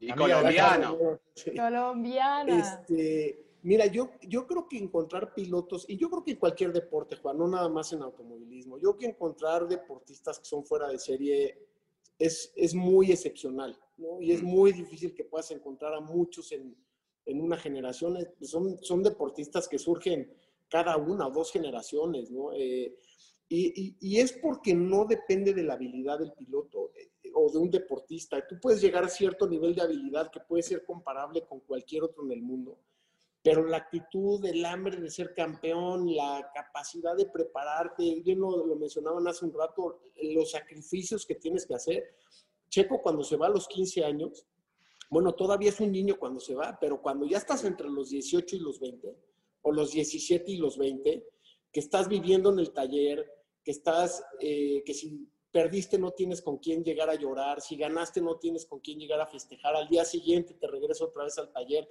Y 0.00 0.12
colombiano. 0.12 0.96
Colombiana. 1.54 2.58
Este, 2.58 3.50
Mira, 3.62 3.86
yo, 3.86 4.12
yo 4.22 4.46
creo 4.46 4.66
que 4.66 4.78
encontrar 4.78 5.34
pilotos, 5.34 5.84
y 5.86 5.98
yo 5.98 6.08
creo 6.08 6.24
que 6.24 6.30
en 6.30 6.38
cualquier 6.38 6.72
deporte, 6.72 7.16
Juan, 7.16 7.36
no 7.36 7.46
nada 7.46 7.68
más 7.68 7.92
en 7.92 8.02
automovilismo, 8.02 8.78
yo 8.78 8.96
creo 8.96 8.98
que 8.98 9.06
encontrar 9.06 9.68
deportistas 9.68 10.38
que 10.38 10.46
son 10.46 10.64
fuera 10.64 10.88
de 10.88 10.98
serie 10.98 11.58
es, 12.18 12.52
es 12.56 12.74
muy 12.74 13.12
excepcional, 13.12 13.78
¿no? 13.98 14.20
Y 14.20 14.32
es 14.32 14.42
muy 14.42 14.72
difícil 14.72 15.14
que 15.14 15.24
puedas 15.24 15.50
encontrar 15.50 15.92
a 15.94 16.00
muchos 16.00 16.52
en, 16.52 16.74
en 17.26 17.40
una 17.40 17.58
generación. 17.58 18.16
Son, 18.40 18.82
son 18.82 19.02
deportistas 19.02 19.68
que 19.68 19.78
surgen 19.78 20.32
cada 20.70 20.96
una 20.96 21.26
o 21.26 21.30
dos 21.30 21.52
generaciones, 21.52 22.30
¿no? 22.30 22.52
Eh, 22.52 22.96
y, 23.52 24.18
es 24.18 24.32
porque 24.34 24.74
no 24.74 25.04
depende 25.04 25.52
de 25.52 25.64
la 25.64 25.74
habilidad 25.74 26.20
del 26.20 26.32
piloto 26.32 26.92
eh, 26.94 27.10
o 27.34 27.50
de 27.50 27.58
un 27.58 27.68
deportista. 27.68 28.46
Tú 28.46 28.60
puedes 28.60 28.80
llegar 28.80 29.02
a 29.02 29.08
cierto 29.08 29.48
nivel 29.48 29.74
de 29.74 29.82
habilidad 29.82 30.30
que 30.30 30.38
puede 30.40 30.62
ser 30.62 30.84
comparable 30.84 31.44
con 31.44 31.58
cualquier 31.60 32.04
otro 32.04 32.24
en 32.24 32.32
el 32.32 32.42
mundo 32.42 32.78
pero 33.42 33.64
la 33.64 33.78
actitud, 33.78 34.44
el 34.44 34.64
hambre 34.64 35.00
de 35.00 35.10
ser 35.10 35.32
campeón, 35.34 36.14
la 36.14 36.50
capacidad 36.54 37.16
de 37.16 37.26
prepararte, 37.26 38.20
bien 38.22 38.38
lo, 38.38 38.66
lo 38.66 38.76
mencionaban 38.76 39.26
hace 39.28 39.46
un 39.46 39.54
rato, 39.54 40.02
los 40.22 40.50
sacrificios 40.50 41.24
que 41.24 41.36
tienes 41.36 41.66
que 41.66 41.74
hacer. 41.74 42.16
Checo 42.68 43.00
cuando 43.00 43.24
se 43.24 43.36
va 43.36 43.46
a 43.46 43.50
los 43.50 43.66
15 43.66 44.04
años, 44.04 44.46
bueno, 45.08 45.32
todavía 45.32 45.70
es 45.70 45.80
un 45.80 45.90
niño 45.90 46.18
cuando 46.18 46.38
se 46.38 46.54
va, 46.54 46.76
pero 46.78 47.00
cuando 47.00 47.26
ya 47.26 47.38
estás 47.38 47.64
entre 47.64 47.88
los 47.88 48.10
18 48.10 48.56
y 48.56 48.58
los 48.60 48.78
20, 48.78 49.16
o 49.62 49.72
los 49.72 49.92
17 49.92 50.50
y 50.52 50.56
los 50.56 50.78
20, 50.78 51.26
que 51.72 51.80
estás 51.80 52.08
viviendo 52.08 52.52
en 52.52 52.58
el 52.58 52.72
taller, 52.72 53.24
que 53.62 53.70
estás, 53.70 54.24
eh, 54.40 54.82
que 54.84 54.94
si 54.94 55.28
perdiste 55.50 55.98
no 55.98 56.12
tienes 56.12 56.42
con 56.42 56.58
quién 56.58 56.84
llegar 56.84 57.10
a 57.10 57.14
llorar, 57.14 57.60
si 57.60 57.76
ganaste 57.76 58.20
no 58.20 58.38
tienes 58.38 58.66
con 58.66 58.80
quién 58.80 58.98
llegar 58.98 59.20
a 59.20 59.26
festejar, 59.26 59.76
al 59.76 59.88
día 59.88 60.04
siguiente 60.04 60.54
te 60.54 60.66
regresas 60.66 61.02
otra 61.02 61.24
vez 61.24 61.36
al 61.38 61.52
taller 61.52 61.88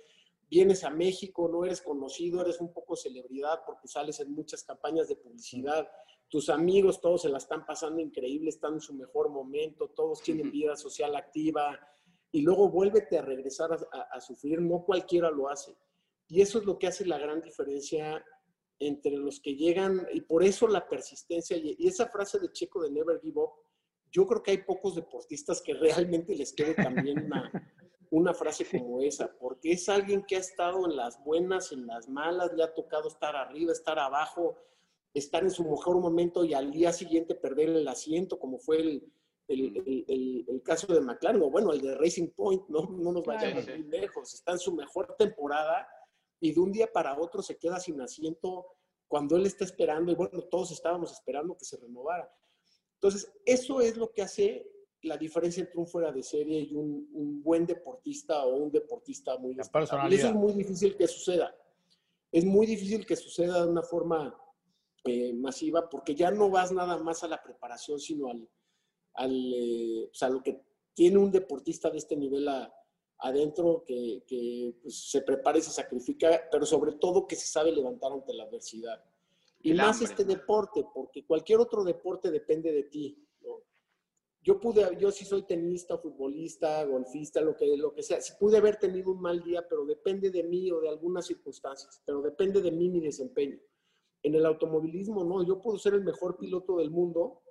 vienes 0.50 0.84
a 0.84 0.90
México, 0.90 1.48
no 1.48 1.64
eres 1.64 1.82
conocido, 1.82 2.42
eres 2.42 2.60
un 2.60 2.74
poco 2.74 2.96
celebridad 2.96 3.62
porque 3.66 3.88
sales 3.88 4.20
en 4.20 4.34
muchas 4.34 4.64
campañas 4.64 5.08
de 5.08 5.16
publicidad, 5.16 5.88
tus 6.28 6.50
amigos 6.50 7.02
todos 7.02 7.24
se 7.24 7.30
la 7.30 7.38
están 7.38 7.66
pasando 7.66 8.02
increíble, 8.02 8.50
están 8.50 8.74
en 8.74 8.82
su 8.82 8.94
mejor 8.94 9.30
momento, 9.30 9.90
todos 9.90 10.22
tienen 10.22 10.52
vida 10.52 10.76
social 10.76 11.16
activa 11.16 11.80
y 12.32 12.42
luego 12.42 12.70
vuélvete 12.70 13.18
a 13.18 13.22
regresar 13.22 13.72
a, 13.72 14.22
sufrir, 14.22 14.62
no 14.62 14.84
cualquiera 14.84 15.32
lo 15.32 15.50
hace. 15.50 15.76
Y 16.30 16.42
eso 16.42 16.60
es 16.60 16.66
lo 16.66 16.78
que 16.78 16.88
hace 16.88 17.06
la 17.06 17.18
gran 17.18 17.42
diferencia 17.42 18.24
entre 18.80 19.18
los 19.18 19.42
que 19.42 19.56
llegan 19.56 20.08
y 20.14 20.22
por 20.22 20.44
eso 20.44 20.68
la 20.68 20.88
persistencia 20.88 21.58
y, 21.58 21.76
esa 21.86 22.08
frase 22.08 22.40
de 22.40 22.52
Checo 22.52 22.82
de 22.82 22.92
Never 22.92 23.20
Give 23.20 23.42
Up, 23.42 23.52
yo 24.12 24.26
creo 24.26 24.42
que 24.42 24.52
hay 24.52 24.58
pocos 24.60 24.96
deportistas 24.96 25.62
que 25.62 25.74
realmente 25.74 26.34
les 26.36 26.54
quede 26.54 26.76
también 26.76 27.26
una, 27.26 27.52
una 28.12 28.34
frase 28.34 28.66
como 28.66 29.02
esa, 29.02 29.36
porque 29.38 29.74
es 29.74 29.90
alguien 29.90 30.24
que 30.24 30.38
ha 30.38 30.40
estado 30.40 30.86
en 30.86 30.96
las 30.96 31.22
buenas, 31.24 31.72
en 31.72 31.86
las 31.88 32.08
malas, 32.08 32.54
le 32.54 32.64
ha 32.64 32.74
tocado 32.74 33.10
estar 33.10 33.36
arriba, 33.36 33.74
estar 33.74 34.00
abajo, 34.00 34.56
estar 35.14 35.44
en 35.44 35.52
su 35.52 35.64
mejor 35.64 36.00
momento 36.00 36.46
y 36.46 36.54
al 36.54 36.72
día 36.72 36.94
siguiente 36.94 37.36
perder 37.36 37.70
el 37.70 37.88
asiento, 37.88 38.40
como 38.40 38.60
fue 38.60 38.78
el, 38.78 39.14
el, 39.48 40.46
el, 40.48 40.62
caso 40.64 40.94
de 40.94 41.02
McLaren, 41.02 41.42
o 41.42 41.50
bueno, 41.50 41.74
el 41.74 41.82
de 41.82 41.96
Racing 41.96 42.30
Point, 42.30 42.68
no, 42.70 42.88
no 42.90 43.12
nos 43.12 43.26
vayamos 43.26 43.68
muy 43.68 43.84
lejos, 43.84 44.34
está 44.34 44.54
en 44.54 44.60
su 44.60 44.74
mejor 44.74 45.16
temporada 45.18 45.88
y 46.40 46.54
de 46.54 46.60
un 46.60 46.72
día 46.72 46.92
para 46.92 47.20
otro 47.20 47.42
se 47.42 47.58
queda 47.58 47.80
sin 47.80 48.02
asiento 48.02 48.66
cuando 49.08 49.36
él 49.36 49.46
está 49.46 49.66
esperando, 49.66 50.12
y 50.12 50.16
bueno, 50.16 50.44
todos 50.44 50.72
estábamos 50.72 51.12
esperando 51.12 51.58
que 51.58 51.66
se 51.66 51.78
renovara. 51.78 52.32
Entonces, 52.94 53.32
eso 53.46 53.82
es 53.82 53.98
lo 53.98 54.12
que 54.12 54.22
hace 54.22 54.70
la 55.02 55.18
diferencia 55.18 55.62
entre 55.62 55.80
un 55.80 55.88
fuera 55.88 56.12
de 56.12 56.22
serie 56.22 56.60
y 56.60 56.76
un, 56.76 57.42
buen 57.42 57.66
deportista 57.66 58.46
o 58.46 58.56
un 58.58 58.72
deportista 58.72 59.38
muy 59.38 59.56
Y 59.56 60.16
eso 60.16 60.28
es 60.28 60.36
muy 60.36 60.54
difícil 60.54 60.96
que 60.96 61.08
suceda. 61.08 61.56
Es 62.32 62.46
muy 62.46 62.68
difícil 62.68 63.06
que 63.06 63.16
suceda 63.16 63.64
de 63.64 63.72
una 63.72 63.82
forma 63.82 64.38
eh, 65.06 65.34
masiva 65.34 65.90
porque 65.90 66.14
ya 66.14 66.30
no 66.30 66.50
vas 66.50 66.72
nada 66.72 66.98
más 66.98 67.24
a 67.24 67.28
la 67.28 67.42
preparación, 67.42 68.00
sino 68.00 68.30
al, 68.30 68.48
al 69.14 69.54
eh, 69.56 70.10
o 70.12 70.14
sea, 70.14 70.30
lo 70.30 70.44
que 70.44 70.62
tiene 70.94 71.18
un 71.18 71.32
deportista 71.32 71.90
de 71.90 71.98
este 71.98 72.16
nivel 72.16 72.48
a, 72.48 72.72
adentro, 73.20 73.84
que, 73.86 74.24
que 74.26 74.76
pues, 74.82 75.10
se 75.10 75.22
prepara 75.22 75.58
y 75.58 75.62
se 75.62 75.72
sacrifica, 75.72 76.48
pero 76.52 76.66
sobre 76.66 76.94
todo 76.94 77.28
que 77.28 77.36
se 77.36 77.48
sabe 77.48 77.72
levantar 77.72 78.12
ante 78.12 78.34
la 78.34 78.44
adversidad. 78.44 79.04
Y 79.62 79.72
El 79.72 79.78
más 79.78 79.98
hambre. 79.98 80.06
este 80.12 80.24
deporte, 80.24 80.86
porque 80.94 81.26
cualquier 81.26 81.60
otro 81.60 81.84
deporte 81.84 82.32
depende 82.32 82.72
de 82.72 82.84
ti. 82.84 83.28
¿no? 83.42 83.62
Yo 84.42 84.60
pude, 84.60 84.98
yo 84.98 85.12
sí 85.12 85.26
soy 85.26 85.44
tenista, 85.44 85.98
futbolista, 85.98 86.84
golfista, 86.86 87.42
lo 87.42 87.58
que, 87.58 87.76
lo 87.76 87.94
que 87.94 88.04
sea. 88.04 88.22
Sí 88.22 88.34
pude 88.40 88.58
haber 88.58 88.78
tenido 88.78 89.12
un 89.12 89.22
mal 89.22 89.44
día, 89.44 89.68
pero 89.68 89.86
depende 89.86 90.32
de 90.32 90.44
mí 90.44 90.72
o 90.72 90.80
de 90.80 90.88
algunas 90.88 91.26
circunstancias, 91.26 92.02
pero 92.06 92.22
depende 92.22 92.62
de 92.62 92.72
mí 92.72 92.90
mi 92.90 93.02
desempeño. 93.02 93.60
En 94.24 94.36
el 94.36 94.46
automovilismo, 94.46 95.24
no, 95.26 95.46
yo 95.46 95.62
puedo 95.62 95.78
ser 95.78 95.94
el 95.94 96.04
mejor 96.04 96.38
piloto 96.38 96.78
del 96.78 96.90
mundo 96.90 97.42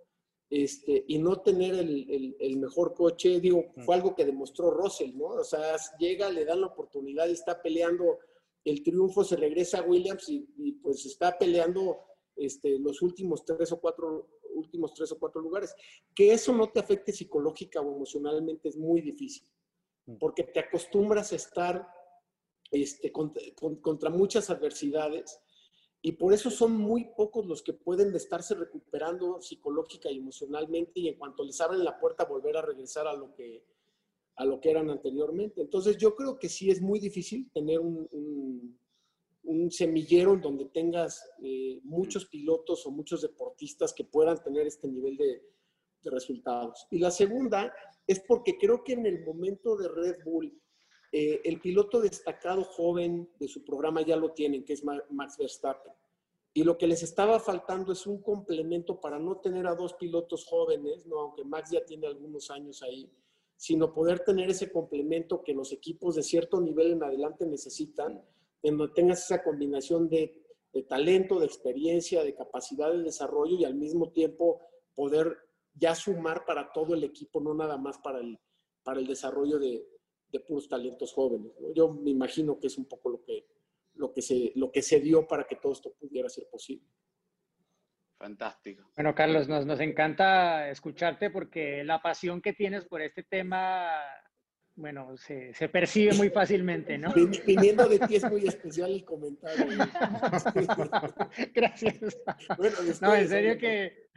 este, 0.51 1.05
y 1.09 1.19
no 1.19 1.41
tener 1.43 1.75
el, 1.75 2.11
el- 2.11 2.37
el 2.41 2.57
mejor 2.57 2.95
coche. 2.95 3.39
Digo, 3.41 3.67
fue 3.85 3.95
algo 3.95 4.15
que 4.15 4.25
demostró 4.25 4.71
Russell, 4.71 5.17
¿no? 5.17 5.27
O 5.27 5.45
sea, 5.45 5.77
llega, 5.99 6.31
le 6.31 6.45
dan 6.45 6.61
la 6.63 6.69
oportunidad 6.69 7.29
está 7.29 7.61
peleando 7.61 8.19
el 8.65 8.83
triunfo, 8.83 9.25
se 9.25 9.37
regresa 9.37 9.79
a 9.79 9.83
Williams 9.83 10.29
y, 10.29 10.47
y, 10.59 10.73
pues 10.73 11.05
está 11.07 11.39
peleando 11.39 11.99
este, 12.37 12.79
los 12.79 13.03
últimos 13.03 13.45
tres 13.45 13.73
o 13.73 13.81
cuatro 13.81 14.29
últimos 14.55 14.93
tres 14.95 15.13
o 15.13 15.19
cuatro 15.19 15.41
lugares. 15.41 15.75
Que 16.15 16.33
eso 16.33 16.53
no 16.53 16.69
te 16.71 16.81
afecte 16.81 17.13
psicológica 17.13 17.81
o 17.81 17.95
emocionalmente 17.95 18.69
es 18.69 18.77
muy 18.77 19.01
difícil, 19.01 19.47
porque 20.19 20.43
te 20.45 20.61
acostumbras 20.61 21.33
a 21.33 21.37
estar 21.37 21.87
este, 22.71 23.13
contra, 23.13 23.43
con- 23.55 23.77
contra 23.77 24.11
muchas 24.11 24.51
adversidades 24.51 25.41
y 26.01 26.13
por 26.13 26.33
eso 26.33 26.51
son 26.51 26.77
muy 26.77 27.07
pocos 27.17 27.45
los 27.47 27.63
que 27.63 27.73
pueden 27.73 28.15
estarse 28.15 28.55
recuperando 28.55 29.41
psicológica 29.41 30.11
y 30.11 30.19
emocionalmente 30.19 31.01
y 31.01 31.09
en 31.09 31.19
cuanto 31.19 31.43
les 31.45 31.61
abren 31.61 31.85
la 31.85 31.99
puerta 31.99 32.25
volver 32.25 32.57
a 32.57 32.63
regresar 32.63 33.07
a 33.09 33.15
lo 33.15 33.35
que, 33.35 33.65
a 34.37 34.45
lo 34.45 34.61
que 34.61 34.71
eran 34.71 34.91
anteriormente. 34.91 35.61
Entonces 35.61 35.97
yo 35.97 36.15
creo 36.15 36.39
que 36.39 36.49
sí 36.49 36.71
es 36.71 36.81
muy 36.81 37.01
difícil 37.01 37.51
tener 37.53 37.81
un, 37.81 38.09
un- 38.13 38.79
semillero 39.71 40.37
donde 40.37 40.67
tengas 40.67 41.25
eh, 41.43 41.81
muchos 41.83 42.27
pilotos 42.27 42.85
o 42.87 42.91
muchos 42.91 43.23
deportistas 43.23 43.93
que 43.95 44.05
puedan 44.05 44.43
tener 44.43 44.67
este 44.67 44.87
nivel 44.89 45.17
de, 45.17 45.43
de 46.03 46.11
resultados. 46.11 46.87
Y 46.91 46.99
la 46.99 47.11
segunda 47.11 47.73
es 48.07 48.21
porque 48.21 48.57
creo 48.59 48.85
que 48.85 48.93
en 48.93 49.07
el 49.07 49.25
momento 49.25 49.77
de 49.77 49.89
Red 49.89 50.17
Bull, 50.25 50.53
eh, 51.13 51.41
el 51.45 51.61
piloto 51.61 52.01
destacado 52.01 52.65
joven 52.65 53.31
de 53.39 53.49
su 53.49 53.65
programa 53.65 54.03
ya 54.03 54.17
lo 54.17 54.33
tienen, 54.33 54.65
que 54.65 54.75
es 54.75 54.85
Ma- 54.85 55.03
Max 55.11 55.37
Verstappen. 55.39 55.93
Y 56.55 56.65
lo 56.65 56.77
que 56.77 56.87
les 56.87 57.03
estaba 57.03 57.39
faltando 57.41 57.93
es 57.93 58.07
un 58.07 58.21
complemento 58.21 59.01
para 59.01 59.19
no 59.19 59.39
tener 59.39 59.67
a 59.67 59.75
dos 59.75 59.95
pilotos 59.95 60.45
jóvenes, 60.45 61.07
¿no? 61.07 61.21
aunque 61.21 61.45
Max 61.45 61.71
ya 61.71 61.85
tiene 61.85 62.07
algunos 62.07 62.51
años 62.51 62.83
ahí, 62.83 63.11
sino 63.57 63.93
poder 63.93 64.21
tener 64.21 64.51
ese 64.51 64.71
complemento 64.71 65.43
que 65.43 65.53
los 65.53 65.73
equipos 65.73 66.15
de 66.15 66.23
cierto 66.23 66.61
nivel 66.61 66.93
en 66.93 67.03
adelante 67.03 67.47
necesitan, 67.47 68.23
en 68.63 68.77
donde 68.77 68.95
tengas 68.95 69.25
esa 69.25 69.43
combinación 69.43 70.09
de, 70.09 70.43
de 70.73 70.83
talento, 70.83 71.39
de 71.39 71.47
experiencia, 71.47 72.25
de 72.25 72.35
capacidad 72.35 72.91
de 72.93 73.03
desarrollo 73.03 73.57
y 73.57 73.65
al 73.65 73.75
mismo 73.75 74.11
tiempo 74.11 74.61
poder 74.95 75.37
ya 75.75 75.95
sumar 75.95 76.45
para 76.45 76.73
todo 76.73 76.95
el 76.95 77.05
equipo, 77.05 77.41
no 77.41 77.55
nada 77.55 77.77
más 77.77 77.99
para 77.99 78.19
el, 78.21 78.39
para 78.83 78.99
el 79.01 79.07
desarrollo 79.07 79.59
de, 79.59 79.87
de 80.31 80.41
puros 80.41 80.69
talentos 80.69 81.13
jóvenes. 81.13 81.53
¿no? 81.61 81.73
Yo 81.75 81.93
me 81.93 82.11
imagino 82.11 82.59
que 82.59 82.67
es 82.69 82.77
un 82.79 82.87
poco 82.87 83.11
lo 83.11 83.23
que, 83.23 83.47
lo, 83.95 84.13
que 84.13 84.23
se, 84.23 84.53
lo 84.57 84.71
que 84.71 84.83
se 84.83 85.01
dio 85.01 85.27
para 85.27 85.45
que 85.45 85.57
todo 85.57 85.73
esto 85.73 85.93
pudiera 85.99 86.29
ser 86.29 86.49
posible. 86.51 86.87
Fantástico. 88.19 88.91
Bueno, 88.97 89.15
Carlos, 89.15 89.49
nos, 89.49 89.65
nos 89.65 89.79
encanta 89.81 90.69
escucharte 90.71 91.31
porque 91.31 91.85
la 91.85 92.03
pasión 92.03 92.43
que 92.43 92.53
tienes 92.53 92.85
por 92.85 93.01
este 93.01 93.23
tema, 93.23 93.91
bueno, 94.75 95.17
se, 95.17 95.55
se 95.55 95.69
percibe 95.69 96.15
muy 96.15 96.29
fácilmente, 96.31 96.99
¿no? 96.99 97.11
Vin- 97.13 97.41
Viniendo 97.47 97.89
de 97.89 98.01
ti 98.01 98.17
es 98.17 98.29
muy 98.29 98.45
especial 98.49 98.91
el 98.91 99.05
comentario. 99.05 99.67
Gracias. 101.55 102.19
Bueno, 102.57 102.77
de 102.83 102.95
No, 103.01 103.15
en 103.15 103.29
serio 103.29 103.53
obviamente. 103.53 103.59
que 103.61 104.08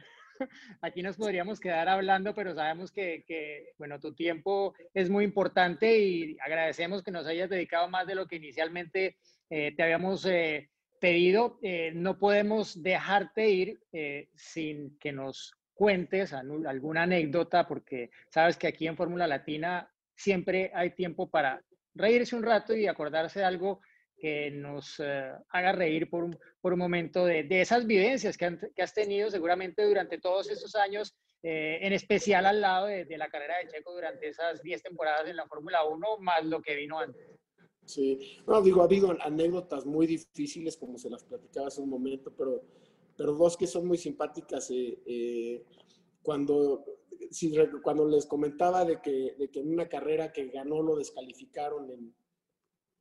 aquí 0.82 1.02
nos 1.02 1.16
podríamos 1.16 1.60
quedar 1.60 1.88
hablando, 1.88 2.34
pero 2.34 2.54
sabemos 2.54 2.92
que, 2.92 3.72
bueno, 3.78 4.00
tu 4.00 4.14
tiempo 4.14 4.74
es 4.94 5.10
muy 5.10 5.24
importante 5.24 5.98
y 5.98 6.36
agradecemos 6.44 7.02
que 7.02 7.10
nos 7.10 7.26
hayas 7.26 7.50
dedicado 7.50 7.88
más 7.88 8.06
de 8.06 8.14
lo 8.14 8.26
que 8.26 8.36
inicialmente 8.36 9.16
eh, 9.50 9.74
te 9.76 9.82
habíamos 9.82 10.24
eh, 10.26 10.70
pedido. 11.00 11.58
Eh, 11.62 11.92
no 11.94 12.18
podemos 12.18 12.82
dejarte 12.82 13.50
ir 13.50 13.80
sin 14.34 14.98
que 14.98 15.12
nos 15.12 15.54
cuentes 15.74 16.32
alguna 16.32 17.02
anécdota, 17.02 17.66
porque 17.66 18.10
sabes 18.28 18.56
que 18.56 18.68
aquí 18.68 18.86
en 18.86 18.96
Fórmula 18.96 19.26
Latina 19.26 19.90
siempre 20.14 20.70
hay 20.74 20.90
tiempo 20.90 21.28
para 21.30 21.62
reírse 21.94 22.36
un 22.36 22.42
rato 22.42 22.74
y 22.74 22.86
acordarse 22.86 23.40
de 23.40 23.44
algo 23.44 23.80
que 24.22 24.52
nos 24.52 25.00
eh, 25.00 25.32
haga 25.48 25.72
reír 25.72 26.08
por 26.08 26.22
un, 26.22 26.38
por 26.60 26.72
un 26.72 26.78
momento 26.78 27.24
de, 27.26 27.42
de 27.42 27.60
esas 27.60 27.84
vivencias 27.88 28.36
que, 28.36 28.44
han- 28.44 28.70
que 28.72 28.82
has 28.82 28.94
tenido 28.94 29.28
seguramente 29.32 29.84
durante 29.84 30.18
todos 30.18 30.48
estos 30.48 30.76
años, 30.76 31.12
eh, 31.42 31.80
en 31.82 31.92
especial 31.92 32.46
al 32.46 32.60
lado 32.60 32.86
de, 32.86 33.04
de 33.04 33.18
la 33.18 33.28
carrera 33.28 33.56
de 33.58 33.66
Checo 33.68 33.92
durante 33.92 34.28
esas 34.28 34.62
10 34.62 34.80
temporadas 34.80 35.28
en 35.28 35.34
la 35.34 35.46
Fórmula 35.48 35.84
1, 35.84 36.18
más 36.20 36.44
lo 36.44 36.62
que 36.62 36.76
vino 36.76 37.00
antes. 37.00 37.26
Sí, 37.84 38.38
no, 38.46 38.62
digo, 38.62 38.80
ha 38.80 38.84
habido 38.84 39.10
anécdotas 39.20 39.84
muy 39.86 40.06
difíciles, 40.06 40.76
como 40.76 40.98
se 40.98 41.10
las 41.10 41.24
platicaba 41.24 41.66
hace 41.66 41.80
un 41.80 41.90
momento, 41.90 42.32
pero, 42.38 42.62
pero 43.16 43.32
dos 43.32 43.56
que 43.56 43.66
son 43.66 43.88
muy 43.88 43.98
simpáticas. 43.98 44.70
eh, 44.70 45.00
eh, 45.04 45.64
cuando, 46.22 46.84
si 47.32 47.52
cuando 47.82 48.06
les 48.06 48.26
comentaba 48.26 48.84
de 48.84 49.00
que, 49.00 49.34
de 49.36 49.50
que 49.50 49.58
en 49.58 49.72
una 49.72 49.88
carrera 49.88 50.30
que 50.30 50.46
ganó 50.46 50.80
lo 50.80 50.94
descalificaron 50.94 51.90
en, 51.90 52.14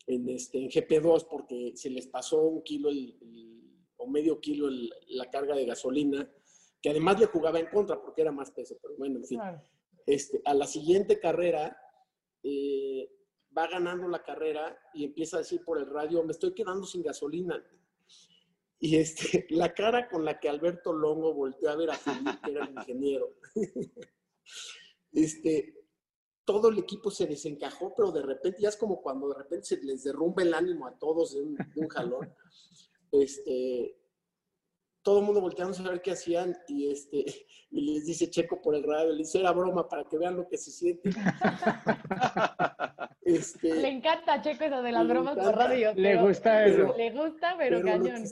en, 0.07 0.29
este, 0.29 0.57
en 0.59 0.69
GP2 0.69 1.27
porque 1.29 1.73
se 1.75 1.89
les 1.89 2.07
pasó 2.07 2.41
un 2.41 2.63
kilo 2.63 2.89
el- 2.89 3.17
el- 3.21 3.61
o 3.97 4.07
medio 4.07 4.39
kilo 4.39 4.67
el- 4.67 4.91
la 5.09 5.29
carga 5.29 5.55
de 5.55 5.65
gasolina, 5.65 6.29
que 6.81 6.89
además 6.89 7.19
le 7.19 7.27
jugaba 7.27 7.59
en 7.59 7.67
contra 7.67 8.01
porque 8.01 8.21
era 8.21 8.31
más 8.31 8.51
peso, 8.51 8.75
pero 8.81 8.95
bueno, 8.97 9.17
en 9.19 9.25
fin. 9.25 9.39
Este, 10.07 10.41
a 10.45 10.53
la 10.55 10.65
siguiente 10.65 11.19
carrera 11.19 11.77
eh, 12.43 13.07
va 13.55 13.67
ganando 13.67 14.07
la 14.07 14.23
carrera 14.23 14.75
y 14.95 15.03
empieza 15.05 15.35
a 15.37 15.39
decir 15.41 15.63
por 15.63 15.77
el 15.77 15.85
radio, 15.85 16.23
me 16.23 16.31
estoy 16.31 16.53
quedando 16.55 16.85
sin 16.87 17.03
gasolina. 17.03 17.63
Y 18.79 18.95
este, 18.95 19.45
la 19.51 19.73
cara 19.75 20.09
con 20.09 20.25
la 20.25 20.39
que 20.39 20.49
Alberto 20.49 20.91
Longo 20.91 21.35
volteó 21.35 21.69
a 21.69 21.75
ver 21.75 21.91
a 21.91 21.95
Felipe, 21.95 22.31
que 22.43 22.51
era 22.51 22.65
el 22.65 22.71
ingeniero, 22.71 23.29
este, 25.13 25.80
todo 26.45 26.69
el 26.69 26.79
equipo 26.79 27.11
se 27.11 27.27
desencajó, 27.27 27.93
pero 27.95 28.11
de 28.11 28.21
repente, 28.21 28.61
ya 28.61 28.69
es 28.69 28.77
como 28.77 29.01
cuando 29.01 29.29
de 29.29 29.35
repente 29.35 29.65
se 29.65 29.81
les 29.81 30.03
derrumba 30.03 30.43
el 30.43 30.53
ánimo 30.53 30.87
a 30.87 30.97
todos 30.97 31.33
de 31.33 31.41
un, 31.41 31.55
de 31.55 31.81
un 31.81 31.87
jalón. 31.87 32.33
Este, 33.13 33.97
todo 35.01 35.19
el 35.19 35.25
mundo 35.25 35.41
volteándose 35.41 35.81
a 35.81 35.89
ver 35.89 36.01
qué 36.01 36.11
hacían 36.11 36.55
y, 36.69 36.89
este, 36.89 37.25
y 37.69 37.81
les 37.93 38.05
dice 38.05 38.29
Checo 38.29 38.61
por 38.61 38.73
el 38.73 38.83
radio, 38.83 39.11
le 39.11 39.17
dice, 39.17 39.41
era 39.41 39.51
broma 39.51 39.89
para 39.89 40.05
que 40.05 40.17
vean 40.17 40.37
lo 40.37 40.47
que 40.47 40.57
se 40.57 40.71
siente. 40.71 41.09
Este, 43.23 43.75
Le 43.75 43.87
encanta 43.89 44.33
a 44.33 44.41
Checo 44.41 44.63
eso 44.63 44.81
de 44.81 44.91
las 44.91 45.07
bromas 45.07 45.37
por 45.37 45.55
radio. 45.55 45.93
Le 45.93 46.11
pero- 46.11 46.27
gusta 46.27 46.65
eso. 46.65 46.93
Le 46.97 47.11
gusta, 47.11 47.55
pero, 47.57 47.81
cañón. 47.81 48.23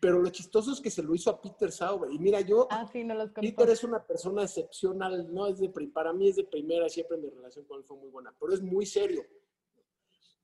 Pero 0.00 0.18
lo 0.20 0.28
chistoso 0.30 0.72
es 0.72 0.80
que 0.80 0.90
se 0.90 1.02
lo 1.02 1.14
hizo 1.14 1.30
a 1.30 1.40
Peter 1.40 1.70
Sauber. 1.72 2.10
Y 2.12 2.18
mira, 2.18 2.40
yo, 2.40 2.66
Ah, 2.70 2.86
sí, 2.92 3.04
no 3.04 3.14
los. 3.14 3.30
Peter 3.30 3.68
es 3.70 3.84
una 3.84 4.04
persona 4.06 4.42
excepcional, 4.44 5.32
no 5.32 5.46
es 5.46 5.58
de, 5.58 5.68
para 5.92 6.12
mí 6.12 6.28
es 6.28 6.36
de 6.36 6.44
primera, 6.44 6.88
siempre 6.88 7.16
mi 7.18 7.28
relación 7.30 7.64
con 7.64 7.78
él 7.78 7.84
fue 7.84 7.96
muy 7.96 8.10
buena, 8.10 8.34
pero 8.38 8.52
es 8.54 8.60
muy 8.62 8.86
serio. 8.86 9.22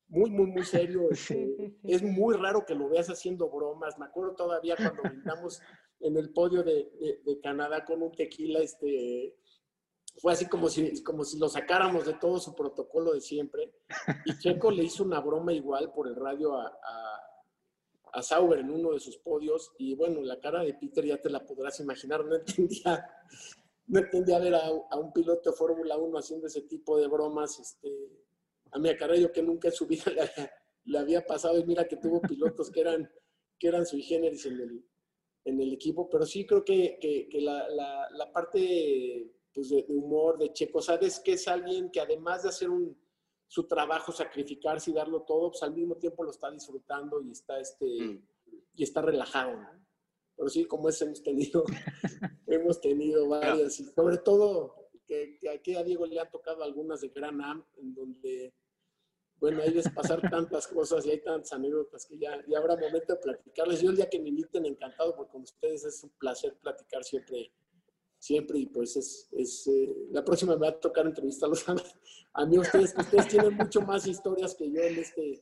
Muy, 0.08 0.30
muy, 0.30 0.46
muy 0.46 0.64
serio. 0.64 1.08
Este, 1.10 1.34
sí, 1.34 1.56
sí. 1.56 1.76
Es 1.84 2.02
muy 2.02 2.36
raro 2.36 2.64
que 2.66 2.74
lo 2.74 2.88
veas 2.88 3.08
haciendo 3.08 3.48
bromas. 3.48 3.98
Me 3.98 4.04
acuerdo 4.06 4.34
todavía 4.34 4.76
cuando 4.76 5.02
brindamos 5.02 5.60
en 6.00 6.16
el 6.16 6.30
podio 6.32 6.62
de, 6.62 6.90
de- 7.00 7.20
de 7.24 7.40
Canadá 7.40 7.84
con 7.84 8.02
un 8.02 8.12
tequila, 8.12 8.60
este, 8.60 9.36
fue 10.18 10.32
así 10.32 10.46
como 10.46 10.68
si, 10.68 11.02
como 11.02 11.24
si 11.24 11.38
lo 11.38 11.48
sacáramos 11.48 12.04
de 12.06 12.14
todo 12.14 12.38
su 12.38 12.54
protocolo 12.54 13.12
de 13.14 13.20
siempre. 13.20 13.72
Y 14.26 14.38
Checo 14.38 14.70
le 14.70 14.84
hizo 14.84 15.02
una 15.04 15.20
broma 15.20 15.52
igual 15.52 15.92
por 15.92 16.06
el 16.06 16.14
radio 16.16 16.54
a, 16.54 16.66
a, 16.66 17.20
a 18.14 18.22
Sauber 18.22 18.60
en 18.60 18.70
uno 18.70 18.92
de 18.92 19.00
sus 19.00 19.18
podios. 19.18 19.72
Y 19.78 19.94
bueno, 19.94 20.22
la 20.22 20.38
cara 20.40 20.62
de 20.62 20.74
Peter 20.74 21.04
ya 21.04 21.20
te 21.20 21.28
la 21.28 21.44
podrás 21.44 21.80
imaginar. 21.80 22.24
No 22.24 22.36
entendía, 22.36 23.06
no 23.86 23.98
entendía 23.98 24.38
ver 24.38 24.54
a, 24.54 24.70
un 24.96 25.12
piloto 25.12 25.50
de 25.50 25.56
Fórmula 25.56 25.96
1 25.96 26.18
haciendo 26.18 26.46
ese 26.46 26.62
tipo 26.62 26.98
de 26.98 27.08
bromas. 27.08 27.58
Este, 27.58 27.90
a 28.70 28.78
mi 28.78 28.90
yo 29.20 29.32
que 29.32 29.42
nunca 29.42 29.68
en 29.68 29.74
su 29.74 29.86
vida 29.86 30.04
le 30.84 30.98
había, 30.98 31.26
pasado. 31.26 31.58
Y 31.58 31.64
mira 31.64 31.86
que 31.86 31.96
tuvo 31.96 32.20
pilotos 32.22 32.70
que 32.70 32.80
eran, 32.80 33.10
que 33.58 33.68
eran 33.68 33.84
sui 33.84 34.02
generis 34.02 34.46
en 34.46 34.60
el, 34.60 34.84
en 35.44 35.60
el 35.60 35.72
equipo. 35.72 36.08
Pero 36.08 36.24
sí 36.24 36.46
creo 36.46 36.64
que, 36.64 36.98
que, 37.00 37.40
la, 37.40 37.68
la, 37.68 38.32
parte 38.32 39.32
pues, 39.52 39.70
de, 39.70 39.82
de 39.82 39.96
humor 39.96 40.38
de 40.38 40.52
Checo, 40.52 40.80
sabes 40.80 41.18
que 41.18 41.32
es 41.32 41.48
alguien 41.48 41.90
que 41.90 42.00
además 42.00 42.44
de 42.44 42.50
hacer 42.50 42.70
un, 42.70 42.96
su 43.54 43.68
trabajo, 43.68 44.10
sacrificarse 44.10 44.90
y 44.90 44.94
darlo 44.94 45.22
todo, 45.22 45.52
pues 45.52 45.62
al 45.62 45.72
mismo 45.72 45.94
tiempo 45.94 46.24
lo 46.24 46.32
está 46.32 46.50
disfrutando 46.50 47.22
y 47.22 47.30
está, 47.30 47.60
este, 47.60 47.86
Mm. 47.86 48.26
y 48.74 48.82
está 48.82 49.00
relajado. 49.00 49.56
¿no? 49.56 49.86
Pero 50.36 50.48
sí, 50.48 50.64
como 50.64 50.88
es, 50.88 51.00
hemos 51.02 51.22
tenido, 51.22 51.64
hemos 52.48 52.80
tenido 52.80 53.28
varias, 53.28 53.78
y 53.78 53.84
sobre 53.84 54.18
todo 54.18 54.74
que, 55.06 55.38
que 55.38 55.50
aquí 55.50 55.76
a 55.76 55.84
Diego 55.84 56.04
le 56.04 56.18
han 56.18 56.32
tocado 56.32 56.64
algunas 56.64 57.00
de 57.00 57.10
Gran 57.10 57.40
Am, 57.40 57.64
en 57.76 57.94
donde 57.94 58.54
bueno, 59.36 59.62
hay 59.62 59.72
que 59.72 59.88
pasar 59.90 60.20
tantas 60.30 60.66
cosas 60.66 61.06
y 61.06 61.10
hay 61.10 61.20
tantas 61.22 61.52
anécdotas 61.52 62.06
que 62.06 62.18
ya, 62.18 62.42
ya 62.48 62.58
habrá 62.58 62.76
momento 62.76 63.14
de 63.14 63.20
platicarles. 63.20 63.82
Yo 63.82 63.90
el 63.90 63.96
día 63.96 64.10
que 64.10 64.18
me 64.18 64.30
inviten, 64.30 64.66
encantado, 64.66 65.14
porque 65.14 65.30
con 65.30 65.42
ustedes 65.42 65.84
es 65.84 66.02
un 66.02 66.10
placer 66.18 66.56
platicar 66.58 67.04
siempre, 67.04 67.52
siempre 68.24 68.58
y 68.58 68.66
pues 68.66 68.96
es, 68.96 69.28
es 69.32 69.66
eh, 69.66 69.94
la 70.10 70.24
próxima 70.24 70.54
me 70.54 70.60
va 70.60 70.68
a 70.68 70.80
tocar 70.80 71.04
entrevistarlos 71.04 71.68
a, 71.68 71.74
a 72.32 72.46
mí, 72.46 72.58
ustedes, 72.58 72.94
ustedes 72.96 73.28
tienen 73.28 73.54
mucho 73.54 73.82
más 73.82 74.06
historias 74.06 74.54
que 74.54 74.72
yo 74.72 74.80
en 74.80 74.98
este, 74.98 75.40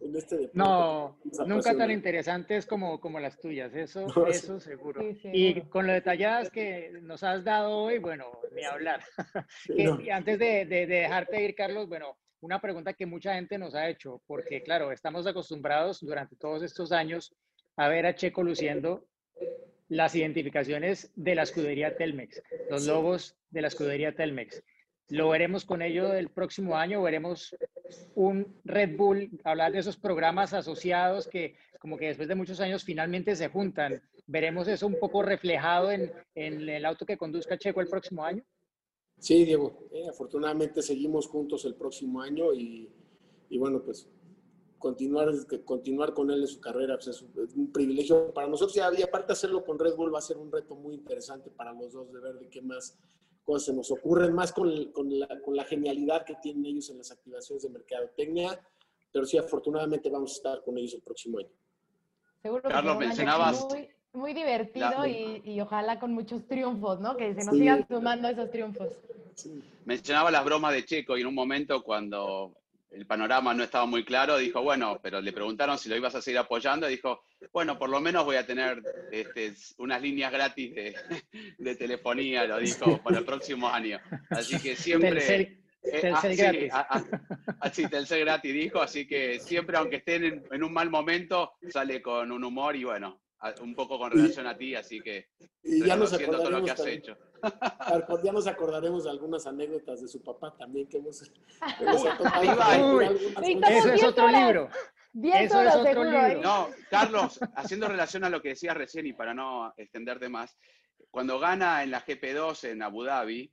en 0.00 0.16
este 0.16 0.36
deporte. 0.36 0.58
No, 0.58 1.20
nunca 1.46 1.76
tan 1.76 1.92
interesantes 1.92 2.66
como, 2.66 3.00
como 3.00 3.20
las 3.20 3.38
tuyas, 3.38 3.72
eso, 3.76 4.04
eso 4.28 4.58
seguro. 4.58 5.00
y 5.32 5.60
con 5.68 5.86
lo 5.86 5.92
detalladas 5.92 6.50
que 6.50 6.90
nos 7.02 7.22
has 7.22 7.44
dado 7.44 7.70
hoy, 7.70 7.98
bueno, 7.98 8.32
ni 8.50 8.64
hablar. 8.64 9.00
Antes 10.12 10.40
de, 10.40 10.66
de, 10.66 10.86
dejarte 10.86 11.44
ir, 11.44 11.54
Carlos, 11.54 11.88
bueno, 11.88 12.18
una 12.40 12.60
pregunta 12.60 12.94
que 12.94 13.06
mucha 13.06 13.34
gente 13.34 13.58
nos 13.58 13.76
ha 13.76 13.88
hecho, 13.88 14.20
porque 14.26 14.64
claro, 14.64 14.90
estamos 14.90 15.24
acostumbrados 15.28 16.00
durante 16.00 16.34
todos 16.34 16.64
estos 16.64 16.90
años 16.90 17.32
a 17.76 17.88
ver 17.88 18.06
a 18.06 18.14
Checo 18.16 18.42
luciendo 18.42 19.06
las 19.92 20.14
identificaciones 20.14 21.12
de 21.16 21.34
la 21.34 21.42
escudería 21.42 21.94
Telmex, 21.98 22.42
los 22.70 22.86
logos 22.86 23.36
de 23.50 23.60
la 23.60 23.68
escudería 23.68 24.14
Telmex. 24.14 24.62
¿Lo 25.08 25.28
veremos 25.28 25.66
con 25.66 25.82
ello 25.82 26.14
el 26.14 26.30
próximo 26.30 26.78
año? 26.78 27.02
¿Veremos 27.02 27.54
un 28.14 28.58
Red 28.64 28.96
Bull, 28.96 29.28
hablar 29.44 29.72
de 29.72 29.80
esos 29.80 29.98
programas 29.98 30.54
asociados 30.54 31.28
que 31.28 31.56
como 31.78 31.98
que 31.98 32.06
después 32.06 32.26
de 32.26 32.34
muchos 32.34 32.58
años 32.60 32.84
finalmente 32.84 33.36
se 33.36 33.48
juntan? 33.48 34.00
¿Veremos 34.26 34.66
eso 34.66 34.86
un 34.86 34.98
poco 34.98 35.22
reflejado 35.22 35.92
en, 35.92 36.10
en 36.34 36.66
el 36.70 36.86
auto 36.86 37.04
que 37.04 37.18
conduzca 37.18 37.58
Checo 37.58 37.82
el 37.82 37.88
próximo 37.88 38.24
año? 38.24 38.42
Sí, 39.18 39.44
Diego. 39.44 39.88
Eh, 39.92 40.08
afortunadamente 40.08 40.80
seguimos 40.80 41.26
juntos 41.26 41.66
el 41.66 41.74
próximo 41.74 42.22
año 42.22 42.54
y, 42.54 42.88
y 43.50 43.58
bueno, 43.58 43.82
pues 43.82 44.08
continuar, 44.82 45.28
continuar 45.64 46.12
con 46.12 46.30
él 46.30 46.40
en 46.40 46.48
su 46.48 46.60
carrera 46.60 46.96
pues 46.96 47.06
es, 47.06 47.22
un, 47.22 47.72
privilegio 47.72 48.34
para 48.34 48.48
nosotros 48.48 48.76
y, 48.76 49.02
aparte 49.02 49.32
hacerlo 49.32 49.64
con 49.64 49.78
Red 49.78 49.94
Bull 49.94 50.12
va 50.12 50.18
a 50.18 50.22
ser 50.22 50.36
un 50.36 50.50
reto 50.50 50.74
muy 50.74 50.94
interesante 50.94 51.50
para 51.50 51.72
los 51.72 51.92
dos 51.92 52.12
de 52.12 52.20
ver 52.20 52.34
de 52.34 52.50
qué 52.50 52.60
más 52.60 52.98
cosas 53.44 53.66
se 53.66 53.72
nos 53.72 53.90
ocurren, 53.92 54.34
más 54.34 54.52
con, 54.52 54.92
con, 54.92 55.18
la, 55.18 55.28
con 55.40 55.56
la 55.56 55.64
genialidad 55.64 56.24
que 56.24 56.34
tienen 56.42 56.66
ellos 56.66 56.90
en 56.90 56.98
las 56.98 57.12
activaciones 57.12 57.62
de 57.62 57.70
mercadotecnia, 57.70 58.60
pero 59.12 59.24
sí, 59.24 59.38
afortunadamente 59.38 60.10
vamos 60.10 60.32
a 60.32 60.34
estar 60.34 60.64
con 60.64 60.76
ellos 60.76 60.94
el 60.94 61.02
próximo 61.02 61.38
año. 61.38 61.50
Seguro 62.42 62.62
Carlos, 62.62 62.98
mencionabas... 62.98 63.66
Muy, 63.70 63.88
muy 64.12 64.34
divertido 64.34 65.06
y, 65.06 65.42
y, 65.44 65.60
ojalá 65.60 65.98
con 65.98 66.12
muchos 66.12 66.46
triunfos, 66.46 67.00
¿no? 67.00 67.16
Que 67.16 67.34
se 67.34 67.44
nos 67.44 67.54
sigan 67.56 67.86
sumando 67.88 68.28
esos 68.28 68.50
triunfos. 68.50 68.92
Sí. 69.34 69.62
Mencionaba 69.84 70.30
las 70.30 70.44
bromas 70.44 70.74
de 70.74 70.84
Checo 70.84 71.16
y 71.16 71.22
en 71.22 71.28
un 71.28 71.34
momento 71.34 71.82
cuando 71.82 72.52
el 72.94 73.06
panorama 73.06 73.54
no 73.54 73.64
estaba 73.64 73.86
muy 73.86 74.04
claro, 74.04 74.36
dijo, 74.36 74.62
bueno, 74.62 74.98
pero 75.02 75.20
le 75.20 75.32
preguntaron 75.32 75.78
si 75.78 75.88
lo 75.88 75.96
ibas 75.96 76.14
a 76.14 76.22
seguir 76.22 76.38
apoyando, 76.38 76.86
dijo, 76.86 77.22
bueno, 77.52 77.78
por 77.78 77.88
lo 77.88 78.00
menos 78.00 78.24
voy 78.24 78.36
a 78.36 78.46
tener 78.46 78.82
este, 79.10 79.54
unas 79.78 80.02
líneas 80.02 80.32
gratis 80.32 80.74
de, 80.74 80.94
de, 81.58 81.76
telefonía, 81.76 82.44
lo 82.44 82.58
dijo, 82.58 83.02
para 83.02 83.18
el 83.18 83.24
próximo 83.24 83.68
año. 83.68 84.00
Así 84.30 84.58
que 84.60 84.76
siempre... 84.76 85.58
Telcel, 85.82 86.54
eh, 86.54 86.70
ah, 86.72 87.02
gratis. 87.02 87.72
Sí, 87.72 87.88
Telcel 87.88 88.20
gratis 88.20 88.54
dijo, 88.54 88.80
así 88.80 89.06
que 89.06 89.40
siempre, 89.40 89.76
aunque 89.76 89.96
estén 89.96 90.24
en, 90.24 90.44
en, 90.52 90.62
un 90.62 90.72
mal 90.72 90.90
momento, 90.90 91.54
sale 91.70 92.00
con 92.00 92.30
un 92.30 92.44
humor 92.44 92.76
y 92.76 92.84
bueno, 92.84 93.21
un 93.60 93.74
poco 93.74 93.98
con 93.98 94.10
relación 94.10 94.46
a 94.46 94.56
ti, 94.56 94.74
así 94.74 95.00
que... 95.00 95.30
Y 95.64 95.84
ya 95.84 95.96
nos 95.96 96.12
acordaremos 96.12 96.44
todo 96.44 96.58
lo 96.58 96.64
que 96.64 96.70
has 96.70 96.86
hecho. 96.86 97.16
Ya 98.22 98.32
nos 98.32 98.46
acordaremos 98.46 99.04
de 99.04 99.10
algunas 99.10 99.46
anécdotas 99.46 100.00
de 100.00 100.08
su 100.08 100.22
papá 100.22 100.56
también 100.56 100.88
que 100.88 100.98
hemos... 100.98 101.22
Eso 101.22 101.32
es 103.92 104.04
otro 104.04 104.28
libro. 104.28 104.68
Eso 105.24 105.62
es 105.62 105.74
otro 105.74 106.04
libro. 106.04 106.40
No, 106.40 106.68
Carlos, 106.88 107.40
haciendo 107.56 107.88
relación 107.88 108.24
a 108.24 108.30
lo 108.30 108.40
que 108.40 108.50
decías 108.50 108.76
recién 108.76 109.06
y 109.06 109.12
para 109.12 109.34
no 109.34 109.74
extenderte 109.76 110.28
más, 110.28 110.56
cuando 111.10 111.38
gana 111.38 111.82
en 111.82 111.90
la 111.90 112.04
GP2 112.04 112.70
en 112.70 112.82
Abu 112.82 113.04
Dhabi, 113.04 113.52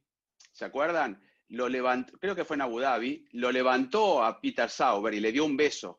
¿se 0.51 0.65
acuerdan? 0.65 1.21
Lo 1.49 1.67
levantó, 1.67 2.17
creo 2.19 2.35
que 2.35 2.45
fue 2.45 2.55
en 2.55 2.61
Abu 2.61 2.79
Dhabi, 2.79 3.25
lo 3.31 3.51
levantó 3.51 4.23
a 4.23 4.39
Peter 4.39 4.69
Sauber 4.69 5.13
y 5.15 5.19
le 5.19 5.31
dio 5.31 5.45
un 5.45 5.57
beso. 5.57 5.98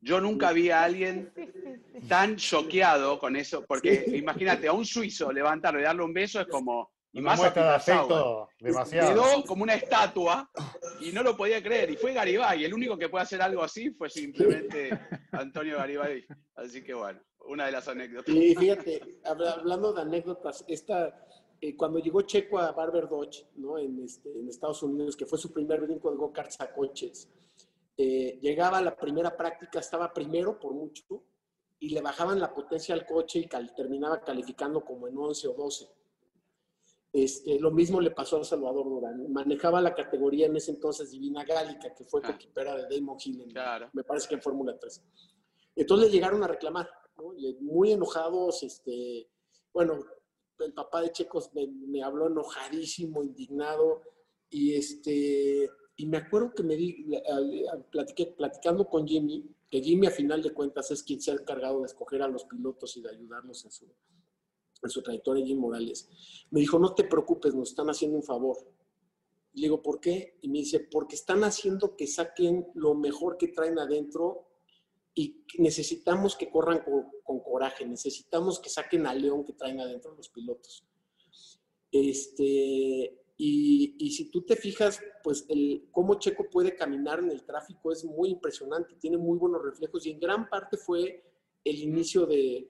Yo 0.00 0.20
nunca 0.20 0.52
vi 0.52 0.70
a 0.70 0.84
alguien 0.84 1.32
tan 2.08 2.36
choqueado 2.36 3.18
con 3.18 3.36
eso, 3.36 3.64
porque 3.66 4.04
imagínate, 4.14 4.68
a 4.68 4.72
un 4.72 4.84
suizo 4.84 5.32
levantarlo 5.32 5.80
y 5.80 5.84
darle 5.84 6.02
un 6.02 6.14
beso 6.14 6.40
es 6.40 6.46
como, 6.46 6.90
y 7.12 7.20
más 7.20 7.38
muestra 7.38 7.70
de 7.70 7.74
afecto 7.74 8.48
demasiado. 8.58 9.12
Quedó 9.12 9.44
como 9.44 9.64
una 9.64 9.74
estatua 9.74 10.48
y 11.00 11.12
no 11.12 11.22
lo 11.22 11.36
podía 11.36 11.62
creer. 11.62 11.90
Y 11.90 11.96
fue 11.96 12.12
Garibay. 12.12 12.64
El 12.64 12.72
único 12.72 12.96
que 12.96 13.08
puede 13.08 13.24
hacer 13.24 13.42
algo 13.42 13.62
así 13.62 13.90
fue 13.90 14.08
simplemente 14.08 14.90
Antonio 15.32 15.76
Garibay. 15.76 16.24
Así 16.54 16.84
que 16.84 16.94
bueno, 16.94 17.20
una 17.46 17.66
de 17.66 17.72
las 17.72 17.88
anécdotas. 17.88 18.34
Y 18.34 18.54
fíjate, 18.54 19.20
hablando 19.24 19.92
de 19.92 20.02
anécdotas, 20.02 20.64
esta, 20.68 21.26
eh, 21.60 21.76
cuando 21.76 21.98
llegó 21.98 22.22
Checo 22.22 22.58
a 22.58 22.72
Barber 22.72 23.08
Dodge, 23.08 23.46
¿no? 23.56 23.76
en, 23.78 24.04
este, 24.04 24.30
en 24.30 24.48
Estados 24.48 24.82
Unidos, 24.82 25.16
que 25.16 25.26
fue 25.26 25.38
su 25.38 25.52
primer 25.52 25.80
brinco 25.80 26.10
de 26.12 26.16
go-karts 26.16 26.60
a 26.60 26.72
coches, 26.72 27.28
eh, 28.02 28.38
llegaba 28.40 28.78
a 28.78 28.82
la 28.82 28.96
primera 28.96 29.36
práctica, 29.36 29.80
estaba 29.80 30.12
primero 30.12 30.58
por 30.58 30.72
mucho, 30.72 31.22
y 31.78 31.90
le 31.90 32.00
bajaban 32.00 32.40
la 32.40 32.52
potencia 32.52 32.94
al 32.94 33.06
coche 33.06 33.40
y 33.40 33.48
terminaba 33.74 34.20
calificando 34.20 34.84
como 34.84 35.08
en 35.08 35.16
11 35.16 35.48
o 35.48 35.54
12 35.54 35.88
este, 37.12 37.58
lo 37.58 37.72
mismo 37.72 38.00
le 38.00 38.12
pasó 38.12 38.40
a 38.40 38.44
Salvador 38.44 38.84
Durán. 38.84 39.32
Manejaba 39.32 39.80
la 39.80 39.94
categoría 39.94 40.46
en 40.46 40.56
ese 40.56 40.70
entonces 40.70 41.10
Divina 41.10 41.44
Gálica, 41.44 41.92
que 41.94 42.04
fue 42.04 42.20
ah. 42.24 42.32
coquipera 42.32 42.76
de 42.76 42.94
Damon 42.94 43.18
Hill, 43.22 43.52
me 43.92 44.04
parece 44.04 44.28
que 44.28 44.36
en 44.36 44.42
Fórmula 44.42 44.78
3. 44.78 45.02
Entonces 45.76 46.08
le 46.08 46.12
llegaron 46.12 46.42
a 46.44 46.46
reclamar, 46.46 46.88
muy 47.60 47.92
enojados. 47.92 48.62
Este, 48.62 49.28
bueno, 49.72 50.04
el 50.60 50.72
papá 50.72 51.02
de 51.02 51.10
Checos 51.10 51.50
me, 51.52 52.02
habló 52.02 52.28
enojadísimo, 52.28 53.24
indignado, 53.24 54.02
y, 54.48 54.76
este, 54.76 55.68
y 56.00 56.06
me 56.06 56.16
acuerdo 56.16 56.54
que 56.54 56.62
me 56.62 56.76
di, 56.76 57.04
platiqué, 57.90 58.28
platicando 58.28 58.88
con 58.88 59.06
Jimmy, 59.06 59.54
que 59.70 59.82
Jimmy 59.82 60.06
a 60.06 60.10
final 60.10 60.42
de 60.42 60.54
cuentas 60.54 60.90
es 60.90 61.02
quien 61.02 61.20
se 61.20 61.30
ha 61.30 61.34
encargado 61.34 61.80
de 61.80 61.88
escoger 61.88 62.22
a 62.22 62.28
los 62.28 62.44
pilotos 62.44 62.96
y 62.96 63.02
de 63.02 63.10
ayudarlos 63.10 63.66
en 63.66 63.70
su, 63.70 63.84
en 64.82 64.88
su 64.88 65.02
trayectoria, 65.02 65.44
Jim 65.44 65.58
Morales, 65.58 66.08
me 66.50 66.60
dijo, 66.60 66.78
no 66.78 66.94
te 66.94 67.04
preocupes, 67.04 67.54
nos 67.54 67.68
están 67.68 67.90
haciendo 67.90 68.16
un 68.16 68.22
favor. 68.22 68.56
Le 69.52 69.60
digo, 69.60 69.82
¿por 69.82 70.00
qué? 70.00 70.38
Y 70.40 70.48
me 70.48 70.60
dice, 70.60 70.80
porque 70.80 71.16
están 71.16 71.44
haciendo 71.44 71.94
que 71.96 72.06
saquen 72.06 72.68
lo 72.72 72.94
mejor 72.94 73.36
que 73.36 73.48
traen 73.48 73.78
adentro 73.78 74.48
y 75.14 75.44
necesitamos 75.58 76.34
que 76.34 76.50
corran 76.50 76.82
con, 76.82 77.08
con 77.22 77.40
coraje, 77.40 77.84
necesitamos 77.84 78.58
que 78.58 78.70
saquen 78.70 79.06
al 79.06 79.20
león 79.20 79.44
que 79.44 79.52
traen 79.52 79.80
adentro 79.80 80.14
los 80.14 80.30
pilotos. 80.30 80.82
Este, 81.92 83.19
y, 83.42 83.96
y, 83.98 84.10
si 84.10 84.30
tú 84.30 84.42
te 84.42 84.54
fijas, 84.54 85.00
pues 85.24 85.46
el, 85.48 85.88
cómo 85.90 86.18
Checo 86.18 86.50
puede 86.50 86.76
caminar 86.76 87.20
en 87.20 87.30
el 87.30 87.42
tráfico 87.42 87.90
es 87.90 88.04
muy 88.04 88.28
impresionante, 88.28 88.96
tiene 88.96 89.16
muy 89.16 89.38
buenos 89.38 89.62
reflejos 89.62 90.04
y 90.04 90.10
en 90.10 90.20
gran 90.20 90.50
parte 90.50 90.76
fue 90.76 91.24
el 91.64 91.78
inicio 91.78 92.26
de, 92.26 92.68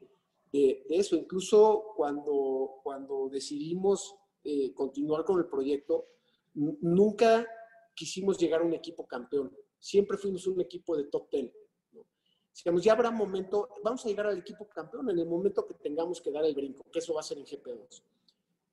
de, 0.53 0.85
eso. 0.91 1.17
Incluso 1.17 1.87
cuando, 1.97 2.81
cuando 2.85 3.29
decidimos 3.29 4.15
eh, 4.45 4.73
continuar 4.73 5.25
con 5.25 5.41
el 5.41 5.47
proyecto, 5.47 6.07
nunca 6.55 7.45
quisimos 7.93 8.39
llegar 8.39 8.61
a 8.61 8.65
un 8.65 8.75
equipo 8.75 9.09
campeón. 9.09 9.53
Siempre 9.77 10.19
fuimos 10.19 10.47
un 10.47 10.61
equipo 10.61 10.97
de 10.97 11.03
top 11.07 11.31
ten. 11.31 11.53
¿no? 11.91 12.79
ya 12.79 12.93
habrá 12.93 13.11
momento, 13.11 13.71
vamos 13.83 14.07
a 14.07 14.09
llegar 14.09 14.29
al 14.29 14.39
equipo 14.39 14.69
campeón 14.69 15.11
en 15.11 15.19
el 15.19 15.27
momento 15.27 15.67
que 15.67 15.75
tengamos 15.75 16.21
que 16.21 16.31
dar 16.31 16.45
el 16.45 16.55
brinco, 16.55 16.89
que 16.93 17.01
eso 17.01 17.13
va 17.13 17.23
a 17.23 17.25
ser 17.25 17.39
en 17.39 17.45
GP2. 17.45 18.05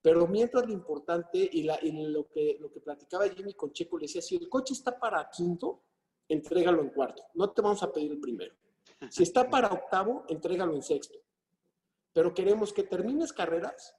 Pero 0.08 0.28
mientras 0.28 0.66
lo 0.66 0.72
importante, 0.72 1.49
y, 1.51 1.64
la, 1.64 1.78
y 1.82 1.91
lo, 2.08 2.28
que, 2.30 2.58
lo 2.60 2.72
que 2.72 2.80
platicaba 2.80 3.28
Jimmy 3.28 3.53
con 3.53 3.74
Checo, 3.74 3.97
le 3.97 4.03
decía, 4.03 4.22
si 4.22 4.36
el 4.36 4.47
coche 4.47 4.74
está 4.74 4.97
para 4.97 5.30
quinto, 5.30 5.82
entrégalo 6.30 6.82
en 6.82 6.89
cuarto. 6.89 7.24
No 7.34 7.51
te 7.51 7.62
vamos 7.62 7.84
a 7.84 7.91
pedir 7.91 8.12
el 8.12 8.20
primero. 8.20 8.55
Si 9.10 9.24
está 9.24 9.49
para 9.49 9.68
octavo, 9.68 10.26
entrégalo 10.30 10.74
en 10.76 10.82
sexto 10.82 11.20
pero 12.18 12.34
queremos 12.34 12.74
que 12.74 12.82
termines 12.82 13.32
carreras, 13.32 13.95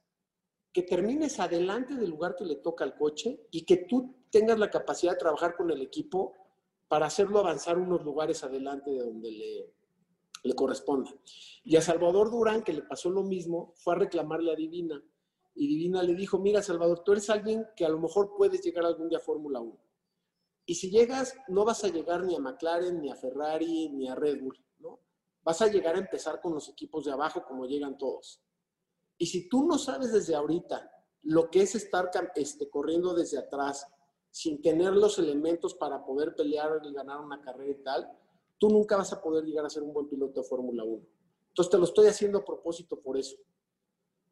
que 0.73 0.83
termines 0.83 1.39
adelante 1.39 1.95
del 1.95 2.09
lugar 2.09 2.35
que 2.35 2.43
le 2.43 2.57
toca 2.57 2.83
al 2.83 2.97
coche 2.97 3.47
y 3.49 3.63
que 3.63 3.85
tú 3.87 4.13
tengas 4.29 4.59
la 4.59 4.69
capacidad 4.69 5.13
de 5.13 5.19
trabajar 5.19 5.55
con 5.55 5.71
el 5.71 5.81
equipo 5.81 6.35
para 6.89 7.05
hacerlo 7.05 7.39
avanzar 7.39 7.77
unos 7.77 8.03
lugares 8.03 8.43
adelante 8.43 8.91
de 8.91 8.99
donde 8.99 9.31
le, 9.31 9.73
le 10.43 10.53
corresponda. 10.53 11.13
Y 11.63 11.77
a 11.77 11.81
Salvador 11.81 12.29
Durán, 12.29 12.61
que 12.61 12.73
le 12.73 12.81
pasó 12.81 13.09
lo 13.09 13.23
mismo, 13.23 13.71
fue 13.77 13.95
a 13.95 13.99
reclamarle 13.99 14.51
a 14.51 14.55
Divina. 14.55 15.01
Y 15.59 15.67
Divina 15.67 16.01
le 16.01 16.15
dijo, 16.15 16.39
mira, 16.39 16.61
Salvador, 16.61 17.03
tú 17.03 17.11
eres 17.11 17.29
alguien 17.29 17.67
que 17.75 17.85
a 17.85 17.89
lo 17.89 17.99
mejor 17.99 18.33
puedes 18.37 18.61
llegar 18.61 18.85
algún 18.85 19.09
día 19.09 19.17
a 19.17 19.21
Fórmula 19.21 19.59
1. 19.59 19.77
Y 20.65 20.75
si 20.75 20.89
llegas, 20.89 21.35
no 21.47 21.65
vas 21.65 21.83
a 21.83 21.89
llegar 21.89 22.23
ni 22.23 22.35
a 22.35 22.39
McLaren, 22.39 23.01
ni 23.01 23.11
a 23.11 23.15
Ferrari, 23.15 23.89
ni 23.89 24.07
a 24.07 24.15
Red 24.15 24.41
Bull 24.41 24.57
vas 25.43 25.61
a 25.61 25.67
llegar 25.67 25.95
a 25.95 25.99
empezar 25.99 26.39
con 26.41 26.53
los 26.53 26.69
equipos 26.69 27.05
de 27.05 27.11
abajo 27.11 27.43
como 27.43 27.65
llegan 27.65 27.97
todos. 27.97 28.39
Y 29.17 29.25
si 29.25 29.49
tú 29.49 29.65
no 29.65 29.77
sabes 29.77 30.13
desde 30.13 30.35
ahorita 30.35 30.91
lo 31.23 31.49
que 31.49 31.61
es 31.61 31.75
estar 31.75 32.11
este, 32.35 32.69
corriendo 32.69 33.13
desde 33.13 33.39
atrás 33.39 33.87
sin 34.29 34.61
tener 34.61 34.93
los 34.93 35.17
elementos 35.17 35.73
para 35.73 36.05
poder 36.05 36.35
pelear 36.35 36.79
y 36.83 36.93
ganar 36.93 37.19
una 37.19 37.41
carrera 37.41 37.71
y 37.71 37.83
tal, 37.83 38.11
tú 38.57 38.69
nunca 38.69 38.97
vas 38.97 39.11
a 39.11 39.21
poder 39.21 39.43
llegar 39.43 39.65
a 39.65 39.69
ser 39.69 39.83
un 39.83 39.91
buen 39.91 40.07
piloto 40.07 40.41
de 40.41 40.47
Fórmula 40.47 40.83
1. 40.83 41.03
Entonces 41.47 41.71
te 41.71 41.77
lo 41.77 41.85
estoy 41.85 42.07
haciendo 42.07 42.37
a 42.37 42.45
propósito 42.45 42.99
por 43.01 43.17
eso. 43.17 43.35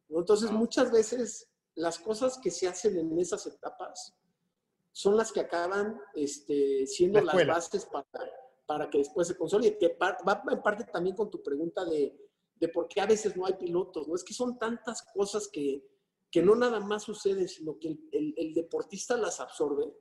Entonces 0.09 0.51
muchas 0.51 0.91
veces 0.91 1.49
las 1.75 1.99
cosas 1.99 2.37
que 2.37 2.51
se 2.51 2.67
hacen 2.67 2.97
en 2.97 3.17
esas 3.19 3.45
etapas 3.45 4.15
son 4.91 5.15
las 5.15 5.31
que 5.31 5.41
acaban 5.41 5.99
este, 6.15 6.87
siendo 6.87 7.21
las 7.21 7.45
bases 7.45 7.85
para, 7.85 8.07
para 8.65 8.89
que 8.89 8.99
después 8.99 9.27
se 9.27 9.37
consolide. 9.37 9.77
Que 9.77 9.95
va 10.01 10.17
en 10.51 10.61
parte 10.61 10.85
también 10.85 11.15
con 11.15 11.29
tu 11.29 11.43
pregunta 11.43 11.85
de, 11.85 12.17
de 12.59 12.67
por 12.69 12.87
qué 12.87 13.01
a 13.01 13.05
veces 13.05 13.35
no 13.35 13.45
hay 13.45 13.53
pilotos, 13.53 14.07
¿no? 14.07 14.15
Es 14.15 14.23
que 14.23 14.33
son 14.33 14.57
tantas 14.57 15.03
cosas 15.13 15.47
que, 15.47 15.85
que 16.31 16.41
no 16.41 16.55
nada 16.55 16.79
más 16.79 17.03
suceden, 17.03 17.47
sino 17.47 17.77
que 17.79 17.97
el, 18.11 18.33
el, 18.37 18.53
deportista 18.53 19.15
las 19.17 19.39
absorbe, 19.39 19.93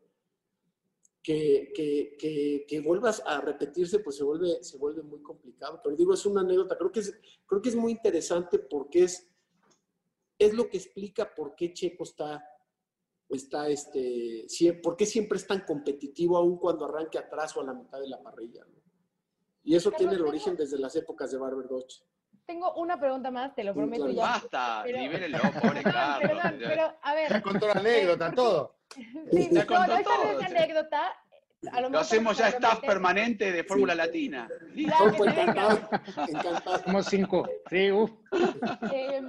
que, 1.22 1.72
que, 1.74 2.64
que, 2.68 2.80
vuelvas 2.80 3.22
a 3.26 3.40
repetirse, 3.40 3.98
pues 3.98 4.16
se 4.16 4.24
vuelve, 4.24 4.62
se 4.62 4.78
vuelve 4.78 5.02
muy 5.02 5.20
complicado. 5.22 5.80
Pero 5.82 5.96
digo, 5.96 6.14
es 6.14 6.24
una 6.24 6.40
anécdota, 6.40 6.78
creo 6.78 6.92
que 6.92 7.00
es, 7.00 7.12
creo 7.46 7.60
que 7.60 7.68
es 7.68 7.76
muy 7.76 7.92
interesante 7.92 8.58
porque 8.60 9.04
es, 9.04 9.28
es 10.38 10.54
lo 10.54 10.68
que 10.68 10.76
explica 10.76 11.34
por 11.34 11.54
qué 11.54 11.72
Checo 11.72 12.04
está, 12.04 12.44
está 13.28 13.68
este, 13.68 14.46
por 14.82 14.96
qué 14.96 15.06
siempre 15.06 15.38
es 15.38 15.46
tan 15.46 15.60
competitivo 15.60 16.36
aún 16.36 16.58
cuando 16.58 16.84
arranque 16.86 17.18
atrás 17.18 17.56
o 17.56 17.60
a 17.60 17.64
la 17.64 17.74
mitad 17.74 18.00
de 18.00 18.08
la 18.08 18.22
parrilla. 18.22 18.64
Y 19.62 19.74
eso 19.74 19.90
tiene 19.90 20.14
el 20.14 20.22
origen 20.22 20.56
desde 20.56 20.78
las 20.78 20.94
épocas 20.94 21.32
de 21.32 21.38
Barber 21.38 21.66
Dodge. 21.66 22.02
Tengo 22.46 22.72
una 22.74 22.98
pregunta 23.00 23.32
más, 23.32 23.52
te 23.56 23.64
lo 23.64 23.74
prometo 23.74 24.08
ya. 24.08 24.22
Basta, 24.22 24.82
pero... 24.84 24.98
pobre 25.60 25.82
Carlos. 25.82 26.30
Perdón, 26.30 26.58
pero 26.60 26.94
a 27.02 27.14
ver. 27.14 27.30
Ya 27.30 27.42
contó 27.42 27.66
la 27.66 27.72
anécdota, 27.72 28.32
todo. 28.32 28.76
Sí, 29.32 29.48
ya 29.50 29.66
contó 29.66 29.96
no, 29.96 30.02
todo. 30.04 30.24
no 30.32 30.40
es 30.40 30.46
anécdota. 30.46 31.12
A 31.72 31.80
lo, 31.80 31.88
lo 31.88 31.98
hacemos 31.98 32.38
ya 32.38 32.48
staff 32.50 32.80
permanente 32.80 33.50
de 33.50 33.64
Fórmula 33.64 33.96
Latina. 33.96 34.48
Claro 34.74 35.24
encantado, 35.24 35.88
encantado. 36.28 36.84
Somos 36.84 37.06
cinco. 37.06 37.48
Sí, 37.68 37.90
uff. 37.90 38.12
Eh, 38.92 39.22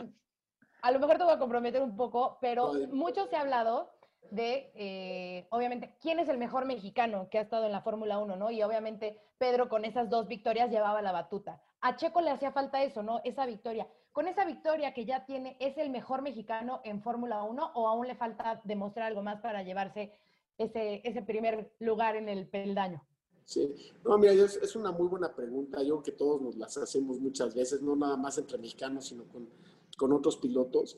a 0.88 0.92
lo 0.92 1.00
mejor 1.00 1.18
te 1.18 1.26
voy 1.26 1.34
a 1.34 1.38
comprometer 1.38 1.82
un 1.82 1.98
poco, 1.98 2.38
pero 2.40 2.72
mucho 2.94 3.28
se 3.28 3.36
ha 3.36 3.42
hablado 3.42 3.92
de, 4.32 4.72
eh, 4.74 5.46
obviamente, 5.50 5.94
quién 6.02 6.18
es 6.20 6.30
el 6.30 6.38
mejor 6.38 6.66
mexicano 6.66 7.28
que 7.30 7.40
ha 7.40 7.42
estado 7.42 7.66
en 7.66 7.74
la 7.74 7.82
Fórmula 7.82 8.20
1, 8.20 8.38
¿no? 8.38 8.52
Y 8.52 8.64
obviamente 8.64 9.20
Pedro 9.38 9.68
con 9.68 9.84
esas 9.84 10.10
dos 10.10 10.30
victorias 10.30 10.72
llevaba 10.72 11.02
la 11.02 11.12
batuta. 11.12 11.62
A 11.82 11.98
Checo 11.98 12.22
le 12.22 12.32
hacía 12.32 12.54
falta 12.54 12.84
eso, 12.84 13.04
¿no? 13.04 13.20
Esa 13.26 13.46
victoria. 13.46 13.86
Con 14.14 14.30
esa 14.30 14.46
victoria 14.46 14.94
que 14.94 15.04
ya 15.04 15.26
tiene, 15.26 15.58
¿es 15.60 15.78
el 15.78 15.90
mejor 15.90 16.22
mexicano 16.22 16.80
en 16.86 17.02
Fórmula 17.02 17.44
1 17.44 17.72
o 17.76 17.88
aún 17.90 18.08
le 18.08 18.16
falta 18.16 18.62
demostrar 18.64 19.08
algo 19.08 19.22
más 19.22 19.42
para 19.42 19.64
llevarse 19.64 20.14
ese, 20.58 21.02
ese 21.04 21.22
primer 21.22 21.74
lugar 21.80 22.16
en 22.16 22.30
el 22.30 22.48
peldaño? 22.48 23.04
Sí, 23.44 23.76
no, 24.06 24.18
mira, 24.18 24.32
es, 24.32 24.56
es 24.56 24.76
una 24.78 24.92
muy 24.92 25.08
buena 25.08 25.36
pregunta. 25.36 25.84
Yo 25.84 26.02
que 26.02 26.14
todos 26.14 26.42
nos 26.42 26.56
las 26.56 26.78
hacemos 26.78 27.20
muchas 27.20 27.54
veces, 27.54 27.82
no 27.82 27.94
nada 27.98 28.16
más 28.16 28.38
entre 28.38 28.58
mexicanos, 28.58 29.08
sino 29.08 29.26
con, 29.26 29.50
con 29.98 30.14
otros 30.14 30.38
pilotos. 30.38 30.98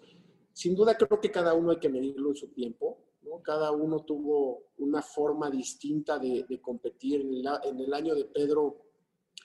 Sin 0.54 0.76
duda 0.76 0.96
creo 0.98 1.20
que 1.20 1.32
cada 1.32 1.54
uno 1.54 1.72
hay 1.72 1.80
que 1.80 1.90
medirlo 1.90 2.30
en 2.30 2.36
su 2.36 2.50
tiempo. 2.50 3.00
¿no? 3.24 3.42
Cada 3.42 3.72
uno 3.72 4.04
tuvo 4.04 4.66
una 4.78 5.02
forma 5.02 5.50
distinta 5.50 6.20
de, 6.20 6.46
competir. 6.62 7.22
En 7.22 7.80
el, 7.80 7.94
año 7.94 8.14
de 8.14 8.26
Pedro, 8.26 8.78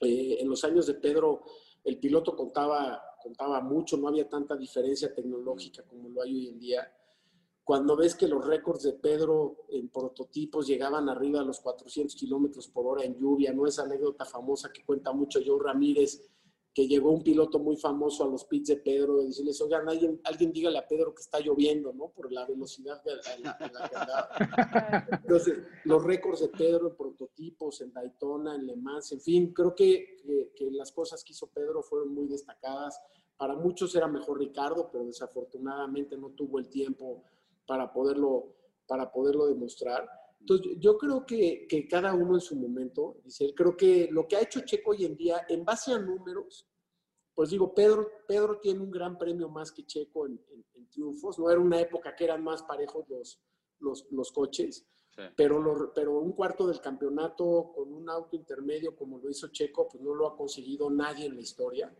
eh, 0.00 0.38
en 0.40 0.48
los 0.48 0.62
años 0.64 0.86
de 0.86 0.94
Pedro, 0.94 1.44
el 1.84 1.98
piloto 1.98 2.34
contaba, 2.34 3.00
contaba 3.22 3.60
mucho, 3.60 3.96
no 3.96 4.08
había 4.08 4.28
tanta 4.28 4.56
diferencia 4.56 5.14
tecnológica 5.14 5.84
como 5.84 6.08
lo 6.08 6.22
hay 6.22 6.34
hoy 6.34 6.48
en 6.48 6.58
día. 6.58 6.92
Cuando 7.62 7.96
ves 7.96 8.14
que 8.14 8.28
los 8.28 8.46
récords 8.46 8.82
de 8.82 8.92
Pedro 8.92 9.64
en 9.70 9.88
prototipos 9.88 10.66
llegaban 10.66 11.08
arriba 11.08 11.40
a 11.40 11.44
los 11.44 11.60
400 11.60 12.14
kilómetros 12.14 12.68
por 12.68 12.86
hora 12.86 13.04
en 13.04 13.16
lluvia, 13.18 13.54
no 13.54 13.66
esa 13.66 13.84
anécdota 13.84 14.26
famosa 14.26 14.70
que 14.70 14.84
cuenta 14.84 15.12
mucho 15.12 15.40
Joe 15.44 15.62
Ramírez, 15.62 16.30
que 16.74 16.88
llegó 16.88 17.12
un 17.12 17.22
piloto 17.22 17.60
muy 17.60 17.76
famoso 17.76 18.24
a 18.24 18.28
los 18.28 18.44
pits 18.46 18.70
de 18.70 18.76
Pedro 18.78 19.22
y 19.22 19.26
decirles, 19.26 19.60
oigan, 19.60 19.88
alguien, 19.88 20.20
alguien 20.24 20.52
dígale 20.52 20.76
a 20.76 20.88
Pedro 20.88 21.14
que 21.14 21.22
está 21.22 21.38
lloviendo, 21.38 21.92
¿no? 21.92 22.08
Por 22.08 22.32
la 22.32 22.44
velocidad 22.44 23.00
de 23.04 23.14
la, 23.42 23.56
que 23.56 23.96
andaba. 23.96 24.28
Entonces, 25.22 25.62
los 25.84 26.02
récords 26.02 26.40
de 26.40 26.48
Pedro 26.48 26.88
en 26.88 26.96
prototipos, 26.96 27.80
en 27.80 27.92
Daytona, 27.92 28.56
en 28.56 28.66
Le 28.66 28.74
Mans, 28.74 29.12
en 29.12 29.20
fin, 29.20 29.54
creo 29.54 29.72
que, 29.72 30.16
que, 30.56 30.68
las 30.72 30.90
cosas 30.90 31.22
que 31.22 31.32
hizo 31.32 31.46
Pedro 31.46 31.80
fueron 31.80 32.12
muy 32.12 32.26
destacadas. 32.26 33.00
Para 33.36 33.54
muchos 33.54 33.94
era 33.94 34.08
mejor 34.08 34.40
Ricardo, 34.40 34.90
pero 34.90 35.04
desafortunadamente 35.04 36.16
no 36.16 36.30
tuvo 36.30 36.58
el 36.58 36.68
tiempo 36.68 37.22
para 37.66 37.92
poderlo, 37.92 38.56
para 38.88 39.12
poderlo 39.12 39.46
demostrar. 39.46 40.08
Entonces, 40.44 40.76
yo 40.78 40.98
creo 40.98 41.24
que, 41.24 41.66
que, 41.66 41.88
cada 41.88 42.12
uno 42.12 42.34
en 42.34 42.40
su 42.42 42.54
momento, 42.54 43.16
dice, 43.24 43.54
creo 43.56 43.74
que 43.74 44.08
lo 44.10 44.28
que 44.28 44.36
ha 44.36 44.42
hecho 44.42 44.60
Checo 44.60 44.90
hoy 44.90 45.06
en 45.06 45.16
día, 45.16 45.46
en 45.48 45.64
base 45.64 45.92
a 45.92 45.98
números, 45.98 46.68
pues 47.34 47.48
digo, 47.48 47.72
Pedro, 47.74 48.06
Pedro 48.28 48.60
tiene 48.60 48.80
un 48.80 48.90
gran 48.90 49.16
premio 49.16 49.48
más 49.48 49.72
que 49.72 49.86
Checo 49.86 50.26
en, 50.26 50.38
triunfos, 50.90 51.38
no 51.38 51.50
era 51.50 51.58
una 51.58 51.80
época 51.80 52.14
que 52.14 52.24
eran 52.24 52.44
más 52.44 52.62
parejos 52.62 53.08
los, 53.08 53.40
los, 53.80 54.06
los 54.10 54.30
coches, 54.30 54.86
pero, 55.34 55.58
lo, 55.58 55.92
pero 55.94 56.18
un 56.20 56.32
cuarto 56.32 56.66
del 56.66 56.80
campeonato 56.80 57.72
con 57.74 57.90
un 57.92 58.08
auto 58.10 58.36
intermedio 58.36 58.94
como 58.94 59.18
lo 59.18 59.30
hizo 59.30 59.48
Checo, 59.48 59.88
pues 59.88 60.02
no 60.02 60.14
lo 60.14 60.28
ha 60.28 60.36
conseguido 60.36 60.90
nadie 60.90 61.24
en 61.24 61.36
la 61.36 61.40
historia. 61.40 61.96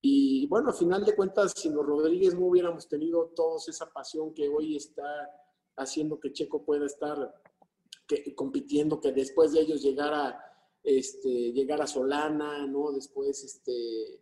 Y 0.00 0.46
bueno, 0.48 0.70
a 0.70 0.72
final 0.72 1.04
de 1.04 1.14
cuentas, 1.14 1.52
si 1.56 1.70
los 1.70 1.86
Rodríguez 1.86 2.34
no 2.34 2.46
hubiéramos 2.46 2.88
tenido 2.88 3.28
todos 3.28 3.68
esa 3.68 3.90
pasión 3.90 4.34
que 4.34 4.48
hoy 4.48 4.76
está 4.76 5.30
haciendo 5.76 6.20
que 6.20 6.32
Checo 6.32 6.64
pueda 6.64 6.86
estar 6.86 7.34
que, 8.06 8.34
compitiendo, 8.34 9.00
que 9.00 9.12
después 9.12 9.52
de 9.52 9.60
ellos 9.60 9.82
llegara, 9.82 10.38
este, 10.82 11.52
llegara 11.52 11.86
Solana, 11.86 12.66
¿no? 12.66 12.92
Después, 12.92 13.42
este, 13.44 14.20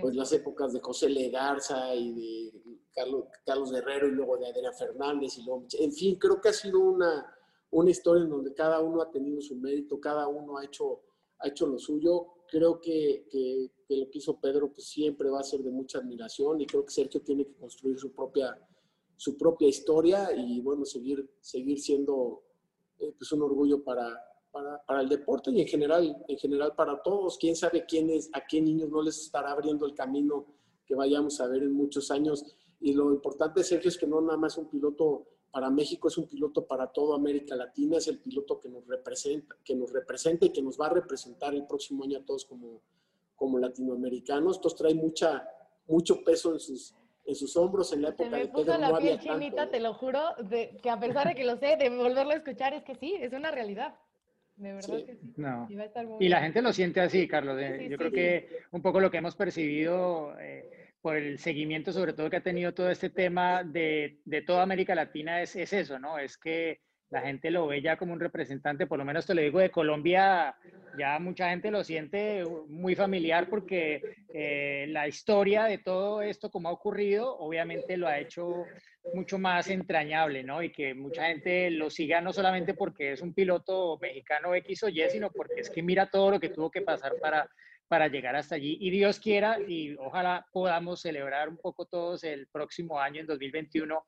pues 0.00 0.16
las 0.16 0.32
épocas 0.32 0.72
de 0.72 0.80
José 0.80 1.08
Legarza 1.08 1.94
y 1.94 2.12
de 2.12 2.80
Carlos, 2.92 3.26
Carlos 3.44 3.70
Guerrero 3.70 4.08
y 4.08 4.12
luego 4.12 4.36
de 4.36 4.48
Adrián 4.48 4.74
Fernández 4.74 5.38
y 5.38 5.44
luego, 5.44 5.66
en 5.78 5.92
fin, 5.92 6.16
creo 6.18 6.40
que 6.40 6.48
ha 6.48 6.52
sido 6.52 6.80
una, 6.80 7.32
una 7.70 7.90
historia 7.90 8.24
en 8.24 8.30
donde 8.30 8.54
cada 8.54 8.80
uno 8.80 9.00
ha 9.00 9.10
tenido 9.10 9.40
su 9.40 9.56
mérito, 9.56 10.00
cada 10.00 10.26
uno 10.26 10.58
ha 10.58 10.64
hecho, 10.64 11.02
ha 11.38 11.48
hecho 11.48 11.66
lo 11.66 11.78
suyo. 11.78 12.26
Creo 12.48 12.80
que, 12.80 13.26
que, 13.30 13.70
que 13.86 13.96
lo 13.96 14.10
que 14.10 14.18
hizo 14.18 14.38
Pedro 14.38 14.70
pues 14.72 14.88
siempre 14.88 15.30
va 15.30 15.40
a 15.40 15.44
ser 15.44 15.60
de 15.60 15.70
mucha 15.70 15.98
admiración 15.98 16.60
y 16.60 16.66
creo 16.66 16.84
que 16.84 16.92
Sergio 16.92 17.22
tiene 17.22 17.46
que 17.46 17.54
construir 17.54 17.98
su 17.98 18.12
propia 18.12 18.58
su 19.22 19.36
propia 19.36 19.68
historia 19.68 20.30
y 20.36 20.60
bueno, 20.60 20.84
seguir, 20.84 21.30
seguir 21.40 21.78
siendo 21.78 22.42
eh, 22.98 23.14
pues 23.16 23.30
un 23.30 23.42
orgullo 23.42 23.84
para, 23.84 24.20
para, 24.50 24.84
para, 24.84 25.00
el 25.00 25.08
deporte 25.08 25.52
y 25.52 25.60
en 25.60 25.68
general, 25.68 26.24
en 26.26 26.38
general 26.38 26.74
para 26.74 27.00
todos. 27.00 27.38
Quién 27.38 27.54
sabe 27.54 27.86
quién 27.86 28.10
es, 28.10 28.28
a 28.32 28.44
qué 28.44 28.60
niños 28.60 28.90
no 28.90 29.00
les 29.00 29.16
estará 29.20 29.52
abriendo 29.52 29.86
el 29.86 29.94
camino 29.94 30.46
que 30.84 30.96
vayamos 30.96 31.40
a 31.40 31.46
ver 31.46 31.62
en 31.62 31.72
muchos 31.72 32.10
años. 32.10 32.44
Y 32.80 32.94
lo 32.94 33.12
importante, 33.12 33.62
Sergio, 33.62 33.90
es 33.90 33.96
que 33.96 34.08
no 34.08 34.20
nada 34.20 34.36
más 34.36 34.58
un 34.58 34.68
piloto 34.68 35.28
para 35.52 35.70
México, 35.70 36.08
es 36.08 36.18
un 36.18 36.26
piloto 36.26 36.66
para 36.66 36.88
toda 36.88 37.14
América 37.14 37.54
Latina, 37.54 37.98
es 37.98 38.08
el 38.08 38.18
piloto 38.18 38.58
que 38.58 38.68
nos 38.68 38.84
representa, 38.88 39.54
que 39.64 39.76
nos 39.76 39.92
representa 39.92 40.46
y 40.46 40.50
que 40.50 40.62
nos 40.62 40.80
va 40.80 40.86
a 40.86 40.94
representar 40.94 41.54
el 41.54 41.64
próximo 41.64 42.02
año 42.02 42.18
a 42.18 42.24
todos 42.24 42.44
como, 42.44 42.82
como 43.36 43.56
latinoamericanos. 43.60 44.56
Entonces 44.56 44.76
trae 44.76 44.94
mucha, 44.96 45.48
mucho 45.86 46.24
peso 46.24 46.54
en 46.54 46.58
sus, 46.58 46.96
en 47.24 47.34
sus 47.34 47.56
hombros 47.56 47.92
en 47.92 48.02
la 48.02 48.08
época 48.08 48.36
de 48.36 48.48
puso 48.48 48.76
la 48.78 48.98
piel 48.98 49.18
chinita, 49.18 49.70
te 49.70 49.80
lo 49.80 49.94
juro, 49.94 50.20
de, 50.42 50.76
que 50.82 50.90
a 50.90 50.98
pesar 50.98 51.28
de 51.28 51.34
que 51.34 51.44
lo 51.44 51.56
sé, 51.56 51.76
de 51.76 51.90
volverlo 51.90 52.32
a 52.32 52.36
escuchar, 52.36 52.74
es 52.74 52.82
que 52.82 52.94
sí, 52.94 53.16
es 53.20 53.32
una 53.32 53.50
realidad. 53.50 53.94
De 54.56 54.74
verdad 54.74 55.04
que 55.06 55.16
sí. 55.16 55.32
No. 55.36 55.66
Y, 56.20 56.28
la 56.28 56.40
gente 56.40 56.62
lo 56.62 56.72
siente 56.72 57.00
así, 57.00 57.26
Carlos. 57.26 57.58
Eh, 57.60 57.88
yo 57.90 57.96
creo 57.96 58.12
que 58.12 58.60
un 58.70 58.82
poco 58.82 59.00
lo 59.00 59.10
que 59.10 59.18
hemos 59.18 59.34
percibido 59.34 60.38
eh, 60.38 60.92
por 61.00 61.16
el 61.16 61.38
seguimiento, 61.38 61.92
sobre 61.92 62.12
todo 62.12 62.28
que 62.28 62.36
ha 62.36 62.42
tenido 62.42 62.74
todo 62.74 62.90
este 62.90 63.10
tema 63.10 63.64
de, 63.64 64.20
de 64.24 64.42
toda 64.42 64.62
América 64.62 64.94
Latina, 64.94 65.40
es, 65.42 65.56
es 65.56 65.72
eso, 65.72 65.98
¿no? 65.98 66.18
Es 66.18 66.36
que 66.36 66.80
la 67.12 67.20
gente 67.20 67.50
lo 67.50 67.66
ve 67.66 67.82
ya 67.82 67.98
como 67.98 68.14
un 68.14 68.20
representante, 68.20 68.86
por 68.86 68.98
lo 68.98 69.04
menos 69.04 69.26
te 69.26 69.34
lo 69.34 69.42
digo 69.42 69.60
de 69.60 69.70
Colombia, 69.70 70.56
ya 70.98 71.18
mucha 71.18 71.50
gente 71.50 71.70
lo 71.70 71.84
siente 71.84 72.42
muy 72.68 72.94
familiar 72.94 73.50
porque 73.50 74.00
eh, 74.32 74.86
la 74.88 75.06
historia 75.06 75.64
de 75.64 75.76
todo 75.76 76.22
esto, 76.22 76.50
como 76.50 76.70
ha 76.70 76.72
ocurrido, 76.72 77.38
obviamente 77.38 77.98
lo 77.98 78.08
ha 78.08 78.18
hecho 78.18 78.64
mucho 79.12 79.38
más 79.38 79.68
entrañable, 79.68 80.42
¿no? 80.42 80.62
Y 80.62 80.72
que 80.72 80.94
mucha 80.94 81.26
gente 81.26 81.70
lo 81.70 81.90
siga 81.90 82.22
no 82.22 82.32
solamente 82.32 82.72
porque 82.72 83.12
es 83.12 83.20
un 83.20 83.34
piloto 83.34 83.98
mexicano 84.00 84.54
X 84.54 84.84
o 84.84 84.88
Y, 84.88 85.02
sino 85.10 85.30
porque 85.30 85.60
es 85.60 85.68
que 85.68 85.82
mira 85.82 86.06
todo 86.06 86.30
lo 86.30 86.40
que 86.40 86.48
tuvo 86.48 86.70
que 86.70 86.80
pasar 86.80 87.12
para, 87.20 87.46
para 87.88 88.08
llegar 88.08 88.36
hasta 88.36 88.54
allí. 88.54 88.78
Y 88.80 88.88
Dios 88.88 89.20
quiera, 89.20 89.58
y 89.60 89.96
ojalá 89.96 90.46
podamos 90.50 91.02
celebrar 91.02 91.50
un 91.50 91.58
poco 91.58 91.84
todos 91.84 92.24
el 92.24 92.46
próximo 92.46 92.98
año, 92.98 93.20
en 93.20 93.26
2021, 93.26 94.02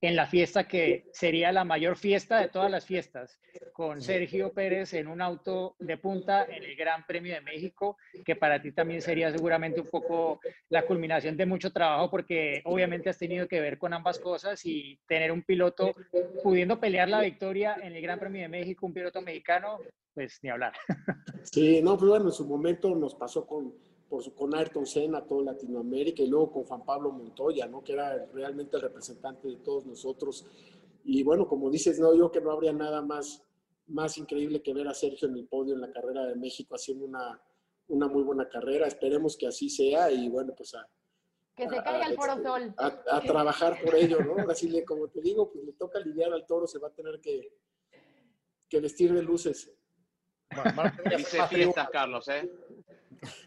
en 0.00 0.14
la 0.14 0.26
fiesta 0.26 0.68
que 0.68 1.06
sería 1.12 1.50
la 1.50 1.64
mayor 1.64 1.96
fiesta 1.96 2.40
de 2.40 2.48
todas 2.48 2.70
las 2.70 2.86
fiestas, 2.86 3.38
con 3.72 4.00
Sergio 4.00 4.52
Pérez 4.52 4.94
en 4.94 5.08
un 5.08 5.20
auto 5.20 5.74
de 5.78 5.96
punta 5.98 6.44
en 6.44 6.62
el 6.62 6.76
Gran 6.76 7.04
Premio 7.06 7.34
de 7.34 7.40
México, 7.40 7.96
que 8.24 8.36
para 8.36 8.62
ti 8.62 8.72
también 8.72 9.02
sería 9.02 9.32
seguramente 9.32 9.80
un 9.80 9.88
poco 9.88 10.40
la 10.68 10.86
culminación 10.86 11.36
de 11.36 11.46
mucho 11.46 11.72
trabajo, 11.72 12.10
porque 12.10 12.62
obviamente 12.64 13.10
has 13.10 13.18
tenido 13.18 13.48
que 13.48 13.60
ver 13.60 13.78
con 13.78 13.92
ambas 13.92 14.20
cosas 14.20 14.64
y 14.64 14.98
tener 15.08 15.32
un 15.32 15.42
piloto 15.42 15.92
pudiendo 16.42 16.78
pelear 16.78 17.08
la 17.08 17.20
victoria 17.20 17.76
en 17.82 17.94
el 17.94 18.02
Gran 18.02 18.20
Premio 18.20 18.42
de 18.42 18.48
México, 18.48 18.86
un 18.86 18.94
piloto 18.94 19.20
mexicano, 19.20 19.78
pues 20.14 20.38
ni 20.42 20.50
hablar. 20.50 20.72
Sí, 21.42 21.80
no, 21.82 21.96
pues 21.96 22.08
bueno, 22.08 22.26
en 22.26 22.32
su 22.32 22.46
momento 22.46 22.94
nos 22.94 23.14
pasó 23.14 23.46
con, 23.46 23.74
por 24.08 24.22
su, 24.22 24.34
con 24.34 24.54
Ayrton 24.54 24.86
Senna, 24.86 25.24
todo 25.26 25.42
Latinoamérica, 25.42 26.22
y 26.22 26.28
luego 26.28 26.50
con 26.52 26.64
Juan 26.64 26.84
Pablo 26.84 27.10
Montoya, 27.10 27.66
¿no? 27.66 27.82
Que 27.84 27.92
era 27.92 28.26
realmente 28.32 28.76
el 28.76 28.82
representante 28.82 29.48
de 29.48 29.56
todos 29.56 29.84
nosotros. 29.86 30.46
Y 31.04 31.22
bueno, 31.22 31.46
como 31.46 31.70
dices, 31.70 31.98
no, 32.00 32.14
yo 32.14 32.30
que 32.30 32.40
no 32.40 32.50
habría 32.50 32.72
nada 32.72 33.02
más, 33.02 33.42
más 33.86 34.16
increíble 34.18 34.62
que 34.62 34.72
ver 34.74 34.88
a 34.88 34.94
Sergio 34.94 35.28
en 35.28 35.36
el 35.36 35.46
podio 35.46 35.74
en 35.74 35.80
la 35.80 35.90
carrera 35.90 36.26
de 36.26 36.36
México 36.36 36.74
haciendo 36.74 37.04
una, 37.04 37.40
una 37.88 38.08
muy 38.08 38.22
buena 38.22 38.48
carrera. 38.48 38.86
Esperemos 38.86 39.36
que 39.36 39.46
así 39.46 39.68
sea 39.70 40.10
y 40.10 40.28
bueno, 40.28 40.54
pues 40.56 40.74
a, 40.74 40.86
Que 41.56 41.68
se 41.68 41.76
caiga 41.82 42.06
el 42.08 42.16
foro 42.16 42.32
este, 42.32 42.44
sol. 42.48 42.74
a, 42.78 43.02
a 43.16 43.20
trabajar 43.22 43.78
por 43.84 43.94
ello, 43.94 44.20
¿no? 44.20 44.32
Ahora 44.38 44.54
sí, 44.54 44.68
le- 44.68 44.84
como 44.84 45.08
te 45.08 45.20
digo, 45.20 45.50
pues 45.50 45.64
le 45.64 45.72
toca 45.72 45.98
lidiar 46.00 46.32
al 46.32 46.46
toro, 46.46 46.66
se 46.66 46.78
va 46.78 46.88
a 46.88 46.92
tener 46.94 47.20
que, 47.20 47.52
que 48.68 48.80
vestir 48.80 49.12
de 49.12 49.22
luces. 49.22 49.70
Bueno, 50.54 50.72
más 50.74 50.92
fiestas. 51.50 51.88
Carlos, 51.90 52.28
¿eh? 52.28 52.50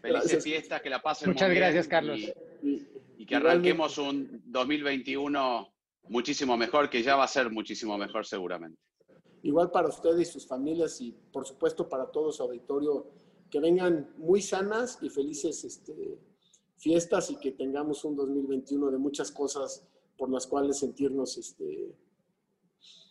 Felices 0.00 0.44
fiestas, 0.44 0.82
que 0.82 0.90
la 0.90 1.00
pasen 1.00 1.28
muy 1.28 1.34
Muchas 1.34 1.50
bien 1.50 1.62
gracias, 1.62 1.88
Carlos. 1.88 2.18
Y, 2.18 2.32
Y, 2.62 2.86
y 3.18 3.26
que 3.26 3.36
arranquemos 3.36 3.98
un 3.98 4.42
2021 4.46 5.72
muchísimo 6.08 6.56
mejor, 6.56 6.90
que 6.90 7.02
ya 7.02 7.16
va 7.16 7.24
a 7.24 7.28
ser 7.28 7.50
muchísimo 7.50 7.96
mejor 7.96 8.26
seguramente. 8.26 8.78
Igual 9.42 9.70
para 9.70 9.88
ustedes 9.88 10.28
y 10.28 10.32
sus 10.32 10.46
familias 10.46 11.00
y 11.00 11.12
por 11.32 11.46
supuesto 11.46 11.88
para 11.88 12.10
todo 12.10 12.30
su 12.32 12.42
auditorio, 12.42 13.10
que 13.50 13.60
vengan 13.60 14.14
muy 14.16 14.40
sanas 14.40 14.98
y 15.02 15.10
felices 15.10 15.64
este, 15.64 16.18
fiestas 16.76 17.30
y 17.30 17.36
que 17.36 17.52
tengamos 17.52 18.04
un 18.04 18.16
2021 18.16 18.90
de 18.90 18.98
muchas 18.98 19.30
cosas 19.30 19.86
por 20.16 20.30
las 20.30 20.46
cuales 20.46 20.78
sentirnos, 20.78 21.36
este, 21.38 21.94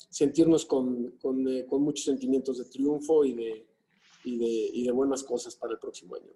sentirnos 0.10 0.66
con, 0.66 1.12
con, 1.22 1.48
eh, 1.48 1.66
con 1.66 1.82
muchos 1.82 2.06
sentimientos 2.06 2.58
de 2.58 2.66
triunfo 2.66 3.26
y 3.26 3.34
de, 3.34 3.68
y, 4.24 4.38
de, 4.38 4.70
y 4.74 4.86
de 4.86 4.92
buenas 4.92 5.24
cosas 5.24 5.56
para 5.56 5.74
el 5.74 5.80
próximo 5.80 6.16
año. 6.16 6.32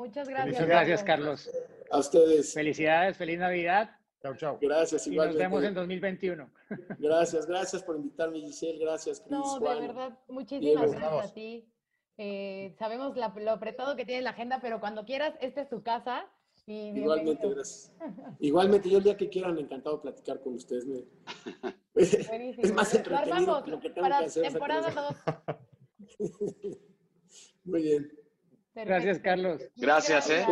Muchas 0.00 0.26
gracias. 0.28 0.54
Muchas 0.54 0.66
gracias, 0.66 1.02
Carlos. 1.04 1.50
A 1.90 1.98
ustedes, 1.98 2.54
Felicidades, 2.54 3.16
feliz 3.18 3.38
Navidad 3.38 3.90
Chau, 4.22 4.34
chau. 4.36 4.58
gracias 4.60 5.06
y 5.06 5.16
nos 5.16 5.34
vemos 5.36 5.62
en 5.64 5.74
2021. 5.74 6.50
Gracias, 6.98 7.46
gracias 7.46 7.82
por 7.82 7.96
invitarme, 7.96 8.38
Giselle. 8.40 8.78
Gracias, 8.78 9.18
Cris, 9.20 9.30
No, 9.32 9.54
de 9.58 9.66
Juan. 9.66 9.80
verdad, 9.80 10.18
muchísimas 10.28 10.60
Diego. 10.90 10.92
gracias 10.92 11.30
a 11.30 11.34
ti. 11.34 11.68
Eh, 12.18 12.74
sabemos 12.78 13.16
la- 13.16 13.32
lo 13.34 13.50
apretado 13.50 13.96
que 13.96 14.04
tiene 14.06 14.22
la 14.22 14.30
agenda, 14.30 14.58
pero 14.62 14.78
cuando 14.80 15.04
quieras, 15.04 15.34
esta 15.40 15.60
es 15.62 15.68
tu 15.68 15.82
casa. 15.82 16.26
Y 16.66 16.90
Igualmente, 16.98 17.46
gracias. 17.48 17.92
Igualmente, 18.38 18.88
yo 18.90 18.98
el 18.98 19.04
día 19.04 19.16
que 19.16 19.28
quieran, 19.30 19.58
encantado 19.58 19.96
de 19.96 20.02
platicar 20.02 20.40
con 20.40 20.54
ustedes. 20.54 20.86
me- 20.86 21.04
Buenísimo. 22.28 22.62
Es 22.64 22.72
más 22.72 22.94
entretenido 22.94 23.62
lo 23.66 23.80
que 23.80 23.90
tengo 23.90 24.02
para 24.02 24.18
que 24.20 24.24
hacer. 24.26 24.42
temporada 24.44 24.88
exactamente. 24.88 25.58
2. 26.18 26.78
Muy 27.64 27.82
bien. 27.82 28.12
Gracias, 28.74 29.18
Carlos. 29.18 29.62
Gracias, 29.76 30.30
¿eh? 30.30 30.46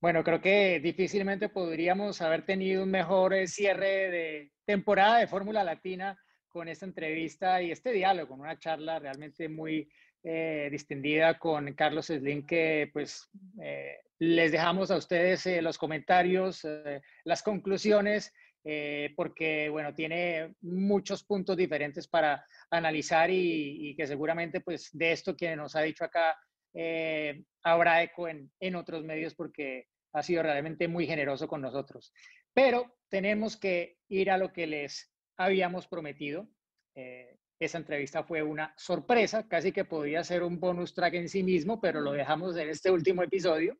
Bueno, 0.00 0.24
creo 0.24 0.40
que 0.40 0.80
difícilmente 0.80 1.48
podríamos 1.48 2.20
haber 2.22 2.44
tenido 2.44 2.82
un 2.82 2.90
mejor 2.90 3.34
eh, 3.34 3.46
cierre 3.46 4.10
de 4.10 4.52
temporada 4.64 5.18
de 5.18 5.26
Fórmula 5.26 5.62
Latina 5.62 6.18
con 6.48 6.68
esta 6.68 6.86
entrevista 6.86 7.62
y 7.62 7.70
este 7.70 7.92
diálogo, 7.92 8.30
con 8.30 8.40
una 8.40 8.58
charla 8.58 8.98
realmente 8.98 9.48
muy 9.48 9.88
eh, 10.24 10.68
distendida 10.70 11.38
con 11.38 11.72
Carlos 11.74 12.06
Slim, 12.06 12.46
que 12.46 12.90
pues 12.92 13.28
eh, 13.60 13.96
les 14.18 14.52
dejamos 14.52 14.90
a 14.90 14.96
ustedes 14.96 15.46
eh, 15.46 15.62
los 15.62 15.78
comentarios, 15.78 16.64
eh, 16.64 17.00
las 17.24 17.42
conclusiones, 17.42 18.32
eh, 18.64 19.12
porque 19.16 19.68
bueno, 19.68 19.92
tiene 19.94 20.54
muchos 20.60 21.24
puntos 21.24 21.56
diferentes 21.56 22.06
para 22.06 22.46
analizar 22.70 23.30
y, 23.30 23.90
y 23.90 23.96
que 23.96 24.06
seguramente 24.06 24.60
pues 24.60 24.90
de 24.92 25.12
esto 25.12 25.36
que 25.36 25.56
nos 25.56 25.74
ha 25.74 25.80
dicho 25.80 26.04
acá 26.04 26.36
eh, 26.74 27.44
habrá 27.62 28.02
eco 28.02 28.28
en, 28.28 28.50
en 28.60 28.76
otros 28.76 29.04
medios 29.04 29.34
porque 29.34 29.88
ha 30.12 30.22
sido 30.22 30.42
realmente 30.42 30.88
muy 30.88 31.06
generoso 31.06 31.48
con 31.48 31.60
nosotros. 31.62 32.12
Pero 32.52 32.96
tenemos 33.08 33.56
que 33.56 33.98
ir 34.08 34.30
a 34.30 34.38
lo 34.38 34.52
que 34.52 34.66
les 34.66 35.12
habíamos 35.36 35.86
prometido. 35.86 36.48
Eh, 36.94 37.38
esa 37.58 37.78
entrevista 37.78 38.24
fue 38.24 38.42
una 38.42 38.74
sorpresa, 38.76 39.46
casi 39.48 39.72
que 39.72 39.84
podía 39.84 40.24
ser 40.24 40.42
un 40.42 40.58
bonus 40.58 40.94
track 40.94 41.14
en 41.14 41.28
sí 41.28 41.42
mismo, 41.42 41.80
pero 41.80 42.00
lo 42.00 42.12
dejamos 42.12 42.56
en 42.56 42.68
este 42.68 42.90
último 42.90 43.22
episodio, 43.22 43.78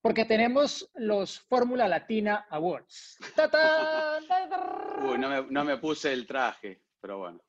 porque 0.00 0.24
tenemos 0.24 0.88
los 0.94 1.40
Fórmula 1.40 1.88
Latina 1.88 2.46
Awards. 2.50 3.18
¡Tatán! 3.36 4.22
Uy, 5.02 5.18
no 5.18 5.28
me, 5.28 5.42
no 5.50 5.64
me 5.64 5.78
puse 5.78 6.12
el 6.12 6.26
traje, 6.26 6.82
pero 7.00 7.18
bueno. 7.18 7.42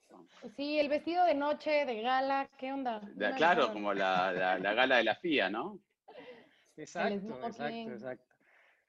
Sí, 0.50 0.78
el 0.80 0.89
vestido 0.89 1.26
de 1.26 1.36
noche, 1.36 1.86
de 1.86 2.02
gala, 2.02 2.50
¿qué 2.58 2.74
onda? 2.74 3.02
Claro, 3.38 3.72
como 3.72 3.94
la, 3.94 4.32
la- 4.34 4.60
la 4.60 4.74
gala 4.74 4.98
de 4.98 5.04
la 5.04 5.16
FIA, 5.16 5.50
¿no? 5.50 5.80
Exacto, 6.78 7.46
exacto, 7.46 7.91
exacto. 7.91 8.26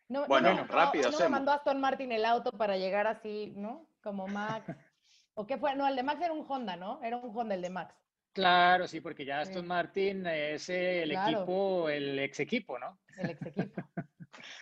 No, 0.09 0.23
no 0.23 0.27
Bueno, 0.27 0.67
rápido 0.67 1.11
No 1.11 1.19
me 1.19 1.29
mandó 1.29 1.53
Aston 1.53 1.81
Martin 1.81 2.13
el 2.13 2.25
auto 2.25 2.51
para 2.53 2.77
llegar 2.77 3.07
así, 3.07 3.53
¿no? 3.57 3.89
Como 4.03 4.27
Max. 4.27 4.67
¿O 5.35 5.47
qué 5.47 5.59
fue? 5.59 5.75
No, 5.75 5.87
el 5.87 5.97
de 5.97 6.03
Max 6.03 6.21
era 6.23 6.33
un 6.33 6.45
Honda, 6.49 6.77
¿no? 6.77 7.03
Era 7.03 7.17
un 7.19 7.37
Honda 7.37 7.55
el 7.55 7.63
de 7.63 7.71
Max. 7.71 7.95
Claro, 8.33 8.87
sí, 8.89 9.01
porque 9.01 9.25
ya 9.25 9.45
Sí. 9.45 9.51
Aston 9.51 9.67
Martin 9.67 10.27
es 10.27 10.69
el 10.69 11.11
Claro. 11.11 11.39
equipo, 11.43 11.89
el 11.89 12.19
ex 12.19 12.41
equipo, 12.41 12.79
¿no? 12.79 12.99
El 13.17 13.31
ex 13.31 13.47
equipo. 13.47 13.83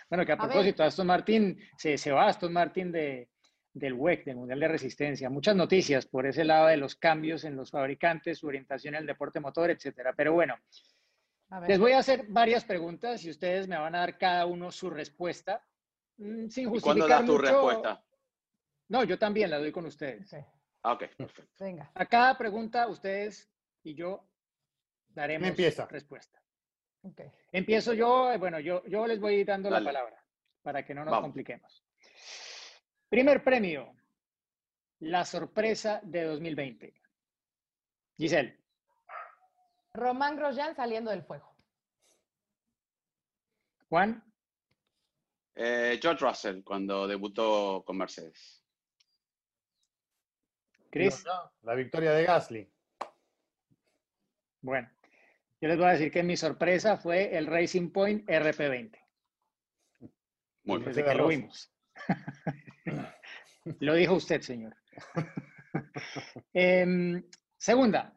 Bueno, 0.09 0.25
que 0.25 0.31
a 0.31 0.35
A 0.35 0.37
ver. 0.37 0.49
propósito, 0.49 0.83
Aston 0.83 1.07
Martin, 1.07 1.59
se, 1.77 1.97
se 1.97 2.11
va 2.11 2.27
Aston 2.27 2.53
Martin 2.53 2.91
de, 2.91 3.29
del 3.73 3.93
WEC, 3.93 4.25
del 4.25 4.35
Mundial 4.35 4.59
de 4.59 4.67
Resistencia. 4.67 5.29
Muchas 5.29 5.55
noticias 5.55 6.05
por 6.05 6.25
ese 6.27 6.43
lado 6.43 6.67
de 6.67 6.77
los 6.77 6.95
cambios 6.95 7.43
en 7.43 7.55
los 7.55 7.71
fabricantes, 7.71 8.37
su 8.39 8.47
orientación 8.47 8.93
en 8.95 9.01
el 9.01 9.07
deporte 9.07 9.39
motor, 9.39 9.71
etcétera. 9.71 10.13
Pero 10.15 10.33
bueno, 10.33 10.55
les 11.67 11.79
voy 11.79 11.91
a 11.93 11.99
hacer 11.99 12.25
varias 12.29 12.65
preguntas 12.65 13.23
y 13.25 13.29
ustedes 13.31 13.67
me 13.67 13.77
van 13.77 13.95
a 13.95 13.99
dar 13.99 14.17
cada 14.17 14.45
uno 14.45 14.71
su 14.71 14.89
respuesta. 14.89 15.63
mm, 16.17 16.47
Sin 16.49 16.67
¿Y 16.67 16.69
justificar 16.69 16.83
cuándo 16.83 17.07
das 17.07 17.25
tu 17.25 17.37
respuesta? 17.37 18.03
No, 18.89 19.03
yo 19.03 19.17
también 19.17 19.49
la 19.49 19.57
doy 19.57 19.71
con 19.71 19.85
ustedes. 19.85 20.31
Ok, 20.33 20.45
Ah, 20.83 20.91
ok, 20.93 21.05
perfecto. 21.17 21.63
venga. 21.63 21.89
A 21.95 22.05
cada 22.05 22.37
pregunta, 22.37 22.87
ustedes 22.87 23.49
y 23.83 23.95
yo 23.95 24.27
daremos 25.09 25.47
empieza? 25.49 25.87
respuesta. 25.87 26.39
ok. 27.03 27.21
Empiezo 27.51 27.93
yo, 27.93 28.31
eh, 28.31 28.37
bueno, 28.37 28.59
yo, 28.59 28.83
yo 28.85 29.07
les 29.07 29.19
voy 29.19 29.43
dando 29.45 29.69
Dale. 29.69 29.83
la 29.85 29.89
palabra 29.91 30.23
para 30.61 30.83
que 30.85 30.93
no 30.93 31.03
nos 31.05 31.11
Vamos. 31.11 31.27
compliquemos. 31.27 31.83
Primer 33.13 33.43
premio, 33.43 33.95
la 35.01 35.23
sorpresa 35.23 35.99
de 36.01 36.23
2020. 36.23 36.95
Giselle, 38.17 38.59
Román 39.93 40.35
Grosjean 40.35 40.75
saliendo 40.75 41.11
del 41.11 41.21
fuego. 41.21 41.55
Juan, 43.87 44.23
Eh, 45.53 45.99
George 46.01 46.25
Russell, 46.25 46.63
cuando 46.63 47.05
debutó 47.07 47.83
con 47.85 47.97
Mercedes. 47.97 48.65
Chris. 50.89 51.23
La 51.61 51.75
victoria 51.75 52.13
de 52.13 52.23
Gasly. 52.23 52.73
Bueno, 54.61 54.89
yo 55.61 55.67
les 55.67 55.77
voy 55.77 55.85
a 55.85 55.91
decir 55.91 56.11
que 56.11 56.23
mi 56.23 56.35
sorpresa 56.35 56.97
fue 56.97 57.37
el 57.37 57.45
Racing 57.45 57.91
Point 57.91 58.27
RP20, 58.27 58.97
Muy 60.63 60.79
bien. 60.79 60.85
desde 60.85 61.03
de 61.03 61.09
que 61.09 61.15
lo 61.15 61.27
vimos. 61.27 61.71
lo 63.79 63.93
dijo 63.95 64.15
usted, 64.15 64.41
señor. 64.41 64.75
Em, 66.53 67.23
segunda, 67.57 68.15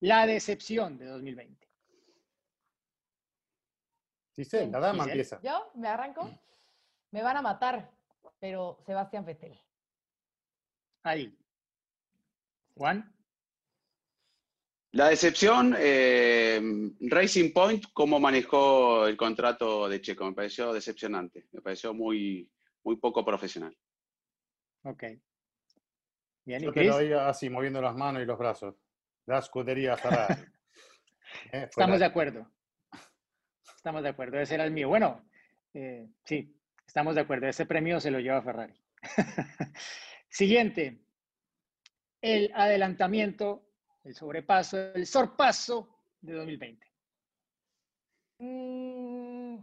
la 0.00 0.26
decepción 0.26 0.96
de 0.98 1.06
2020. 1.06 1.68
Giselle, 4.34 4.70
la 4.70 4.80
dama 4.80 5.04
Giselle. 5.04 5.10
empieza. 5.22 5.40
¿Yo? 5.42 5.70
¿Me 5.74 5.88
arranco? 5.88 6.30
Me 7.10 7.22
van 7.22 7.36
a 7.36 7.42
matar, 7.42 7.90
pero 8.40 8.78
Sebastián 8.86 9.24
Vettel. 9.26 9.60
Ahí. 11.02 11.36
Juan, 12.74 13.14
La 14.92 15.08
decepción, 15.08 15.74
eh, 15.78 16.60
Racing 17.00 17.52
Point, 17.52 17.84
cómo 17.94 18.20
manejó 18.20 19.06
el 19.06 19.16
contrato 19.16 19.88
de 19.88 20.00
Checo, 20.02 20.26
me 20.26 20.34
pareció 20.34 20.72
decepcionante, 20.72 21.46
me 21.52 21.62
pareció 21.62 21.94
muy, 21.94 22.50
muy 22.84 22.96
poco 22.96 23.24
profesional. 23.24 23.76
ok. 24.84 25.04
Bien, 26.44 26.60
¿y 26.60 26.64
Yo 26.64 26.72
te 26.72 26.84
lo 26.84 26.96
veía 26.96 27.28
así, 27.28 27.48
moviendo 27.48 27.80
las 27.80 27.94
manos 27.94 28.22
y 28.22 28.26
los 28.26 28.38
brazos. 28.38 28.74
La 29.26 29.38
escudería 29.38 29.96
Ferrari. 29.96 30.42
Eh, 31.50 31.62
Estamos 31.62 31.98
de 31.98 32.04
acuerdo. 32.04 32.46
Estamos 33.74 34.02
de 34.02 34.10
acuerdo. 34.10 34.38
Ese 34.38 34.54
era 34.54 34.64
el 34.64 34.70
mío. 34.70 34.88
Bueno, 34.90 35.24
eh, 35.72 36.06
sí, 36.26 36.54
estamos 36.86 37.14
de 37.14 37.22
acuerdo. 37.22 37.46
Ese 37.46 37.64
premio 37.64 37.98
se 38.00 38.10
lo 38.10 38.20
lleva 38.20 38.42
Ferrari. 38.42 38.74
Siguiente. 40.28 41.00
El 42.20 42.52
adelantamiento, 42.54 43.66
el 44.04 44.14
sobrepaso, 44.14 44.92
el 44.92 45.06
sorpaso 45.06 46.02
de 46.20 46.34
2020. 46.34 46.86
Mm, 48.38 49.56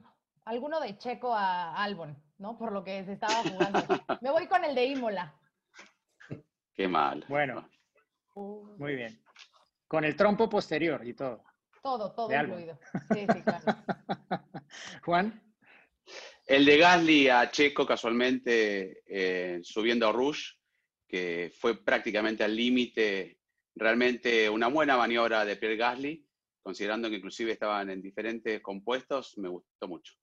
alguno 0.46 0.80
de 0.80 0.98
Checo 0.98 1.36
a 1.36 1.76
Albon, 1.76 2.18
¿no? 2.40 2.58
Por 2.58 2.72
lo 2.72 2.84
que 2.84 3.04
se 3.06 3.14
estaba 3.14 3.44
jugando. 3.44 3.80
Me 4.22 4.32
voy 4.32 4.48
con 4.48 4.64
el 4.66 4.74
de 4.74 4.86
Imola. 4.86 5.36
Qué 6.74 6.88
mal. 6.88 7.24
Bueno, 7.28 7.70
muy 8.36 8.96
bien. 8.96 9.22
Con 9.88 10.06
el 10.06 10.16
trompo 10.16 10.50
posterior 10.50 11.06
y 11.06 11.14
todo. 11.14 11.44
Todo, 11.82 12.14
todo 12.14 12.34
incluido. 12.34 12.80
Sí, 13.14 13.26
sí, 13.34 13.42
claro. 13.42 13.66
Juan, 15.04 15.42
El 16.46 16.66
de 16.66 16.78
Gasly 16.78 17.30
a 17.30 17.50
Checo 17.52 17.86
casualmente 17.86 19.02
eh, 19.06 19.60
subiendo 19.64 20.08
a 20.08 20.12
Rouge, 20.12 20.56
que 21.08 21.52
fue 21.58 21.84
prácticamente 21.84 22.44
al 22.44 22.56
límite, 22.56 23.40
realmente 23.76 24.50
una 24.50 24.68
buena 24.68 24.98
maniobra 24.98 25.44
de 25.46 25.56
Pierre 25.56 25.78
Gasly, 25.78 26.26
considerando 26.62 27.10
que 27.10 27.16
inclusive 27.16 27.54
estaban 27.54 27.90
en 27.90 28.02
diferentes 28.02 28.62
compuestos, 28.62 29.38
me 29.38 29.50
gustó 29.50 29.88
mucho. 29.88 30.14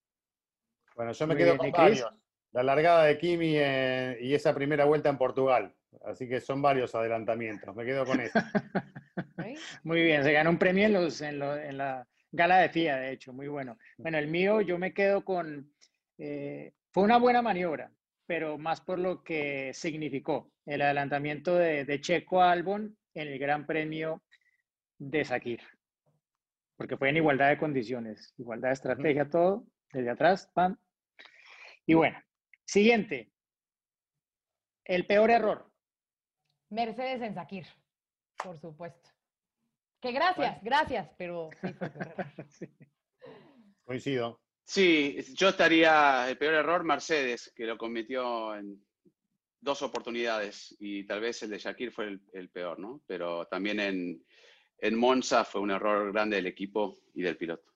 Bueno, 0.97 1.12
yo 1.12 1.26
me 1.26 1.34
Muy 1.34 1.42
quedo 1.42 1.53
bien, 1.59 1.59
con 1.59 1.70
varios. 1.72 2.09
La 2.53 2.62
largada 2.62 3.05
de 3.05 3.18
Kimi 3.18 3.53
eh, 3.57 4.18
y 4.20 4.34
esa 4.34 4.55
primera 4.55 4.86
vuelta 4.86 5.11
en 5.11 5.18
Portugal. 5.18 5.74
Así 6.05 6.28
que 6.28 6.40
son 6.40 6.62
varios 6.62 6.94
adelantamientos. 6.94 7.74
Me 7.76 7.84
quedo 7.84 8.05
con 8.07 8.20
eso. 8.20 8.38
Muy 9.84 10.03
bien. 10.03 10.24
Se 10.24 10.32
ganó 10.32 10.51
un 10.51 10.59
premio 10.59 10.86
en, 10.86 10.92
los, 10.94 11.20
en, 11.20 11.38
lo- 11.38 11.57
en 11.57 11.76
la 11.78 12.07
gala 12.32 12.59
de 12.59 12.68
FIA, 12.70 12.97
de 12.97 13.12
hecho, 13.12 13.32
muy 13.32 13.49
bueno. 13.49 13.78
Bueno, 13.99 14.18
el 14.18 14.26
mío 14.28 14.61
yo 14.61 14.78
me 14.78 14.92
quedo 14.92 15.24
con... 15.24 15.72
eh, 16.18 16.72
fue 16.92 17.05
una 17.05 17.18
buena 17.18 17.40
maniobra, 17.42 17.90
pero 18.26 18.59
más 18.59 18.80
por 18.80 18.99
lo 18.99 19.22
que 19.22 19.72
significó 19.74 20.51
el 20.66 20.82
adelantamiento 20.82 21.55
de, 21.57 21.84
de 21.84 22.01
Checo 22.01 22.42
Albon 22.42 22.97
en 23.14 23.28
el 23.28 23.38
Gran 23.38 23.66
Premio 23.66 24.22
de 24.99 25.24
Sakir. 25.24 25.61
Porque 26.76 26.97
fue 26.97 27.09
en 27.11 27.16
igualdad 27.18 27.49
de 27.51 27.59
condiciones, 27.59 28.34
igualdad 28.36 28.68
de 28.68 28.74
estrategia, 28.74 29.28
todo, 29.30 29.64
desde 29.92 30.11
atrás, 30.11 30.51
pam. 30.55 30.76
Y 31.87 31.95
bueno, 31.95 32.20
siguiente. 32.64 33.32
El 34.84 35.07
peor 35.07 35.30
error. 35.30 35.70
Mercedes 36.70 37.22
en 37.22 37.34
Sakir, 37.34 37.66
por 38.43 38.59
supuesto. 38.59 39.11
Que 40.01 40.12
gracias, 40.12 40.62
gracias, 40.62 41.11
pero 41.16 41.51
sí 41.61 41.72
fue 41.72 41.87
error. 41.87 42.14
Sí. 42.51 42.68
Coincido. 43.84 44.41
Sí, 44.64 45.16
yo 45.34 45.51
estaría, 45.51 46.28
el 46.28 46.37
peor 46.39 46.55
error, 46.55 46.82
Mercedes, 46.82 47.53
que 47.55 47.66
lo 47.66 47.78
cometió 47.78 48.57
en 48.57 48.84
dos 49.61 49.80
oportunidades 49.82 50.74
y 50.80 51.07
tal 51.07 51.20
vez 51.20 51.41
el 51.45 51.51
de 51.51 51.59
Shakir 51.59 51.93
fue 51.93 52.09
el, 52.09 52.20
el 52.32 52.51
peor, 52.51 52.80
¿no? 52.80 53.03
Pero 53.07 53.47
también 53.47 53.78
en, 53.78 54.26
en 54.78 54.99
Monza 54.99 55.45
fue 55.45 55.61
un 55.61 55.70
error 55.70 56.12
grande 56.12 56.37
del 56.37 56.47
equipo 56.47 56.99
y 57.14 57.22
del 57.22 57.37
piloto. 57.37 57.76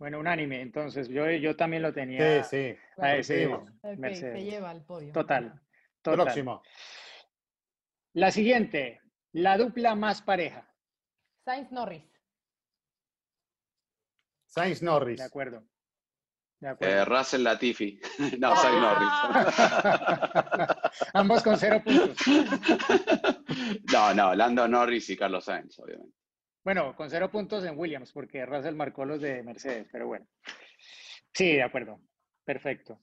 Bueno, 0.00 0.18
unánime. 0.18 0.62
Entonces, 0.62 1.08
yo, 1.08 1.30
yo 1.30 1.54
también 1.54 1.82
lo 1.82 1.92
tenía 1.92 2.42
Sí, 2.42 2.48
sí. 2.72 2.78
a 2.96 3.16
ese 3.16 3.44
coincidimos. 3.46 3.68
Ok, 3.82 3.90
se 3.90 3.96
Mercedes. 3.98 4.44
lleva 4.44 4.70
al 4.70 4.82
podio. 4.82 5.12
Total. 5.12 5.60
total. 6.00 6.24
Próximo. 6.24 6.62
La 8.14 8.30
siguiente, 8.30 9.02
la 9.32 9.58
dupla 9.58 9.94
más 9.94 10.22
pareja. 10.22 10.66
Sainz 11.44 11.70
Norris. 11.70 12.02
Sainz 14.46 14.82
Norris. 14.82 15.18
De 15.18 15.24
acuerdo. 15.24 15.62
De 16.60 16.68
Eh, 16.68 16.70
acuerdo. 16.70 17.04
Russell 17.04 17.42
Latifi. 17.42 18.00
No, 18.40 18.56
Sainz 18.56 18.80
Norris. 18.80 19.12
Ambos 21.14 21.42
con 21.42 21.58
cero 21.58 21.82
puntos. 21.84 22.16
No, 23.92 24.14
no, 24.14 24.34
Lando 24.34 24.66
Norris 24.66 25.10
y 25.10 25.16
Carlos 25.16 25.44
Sainz, 25.44 25.78
obviamente. 25.78 26.16
Bueno, 26.64 26.94
con 26.94 27.08
cero 27.08 27.30
puntos 27.30 27.64
en 27.64 27.78
Williams, 27.78 28.12
porque 28.12 28.44
Russell 28.44 28.74
marcó 28.74 29.04
los 29.04 29.20
de 29.20 29.42
Mercedes, 29.42 29.88
pero 29.90 30.06
bueno. 30.06 30.26
Sí, 31.32 31.54
de 31.54 31.62
acuerdo. 31.62 32.00
Perfecto. 32.44 33.00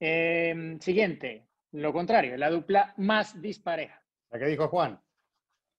Em, 0.00 0.78
siguiente, 0.80 1.48
lo 1.72 1.92
contrario, 1.92 2.36
la 2.36 2.50
dupla 2.50 2.94
más 2.96 3.40
dispareja. 3.40 4.02
La 4.30 4.38
que 4.38 4.46
dijo 4.46 4.68
Juan. 4.68 5.00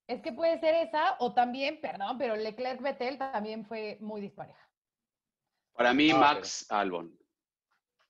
Es 0.08 0.22
que 0.22 0.32
puede 0.32 0.60
ser 0.60 0.76
esa 0.76 1.16
o 1.20 1.34
también, 1.34 1.82
perdón, 1.82 2.18
pero 2.18 2.36
Leclerc 2.36 2.82
Vettel 2.82 3.18
también 3.18 3.66
fue 3.66 3.98
muy 4.00 4.22
dispareja. 4.22 4.70
Para 5.74 5.94
mí, 5.94 6.12
Ah, 6.12 6.18
Max 6.18 6.66
Albon. 6.70 7.18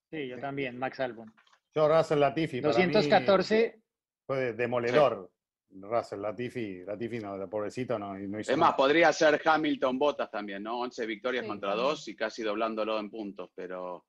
Sí, 0.09 0.27
yo 0.27 0.39
también, 0.39 0.77
Max 0.77 0.99
Albon. 0.99 1.33
Yo, 1.75 1.87
Russell 1.87 2.19
Latifi. 2.19 2.61
para 2.61 2.73
mí 2.77 2.85
214, 2.85 3.81
Fue 4.25 4.37
de- 4.37 4.53
demoledor. 4.53 5.31
Russell 5.69 6.21
Latifi. 6.21 6.83
Latifi, 6.85 7.19
no, 7.19 7.35
el 7.35 7.49
pobrecito 7.49 7.99
no, 7.99 8.13
no 8.17 8.39
hizo 8.39 8.51
Es 8.51 8.57
más, 8.57 8.67
nada. 8.69 8.77
podría 8.77 9.11
ser 9.13 9.41
Hamilton 9.43 9.99
Bottas 9.99 10.31
también, 10.31 10.63
¿no? 10.63 10.79
11 10.79 11.05
victorias 11.05 11.43
Sí, 11.43 11.49
contra 11.49 11.69
también. 11.69 11.87
2 11.89 12.07
y 12.07 12.15
casi 12.15 12.43
doblándolo 12.43 12.99
en 12.99 13.09
puntos, 13.09 13.51
pero 13.53 14.05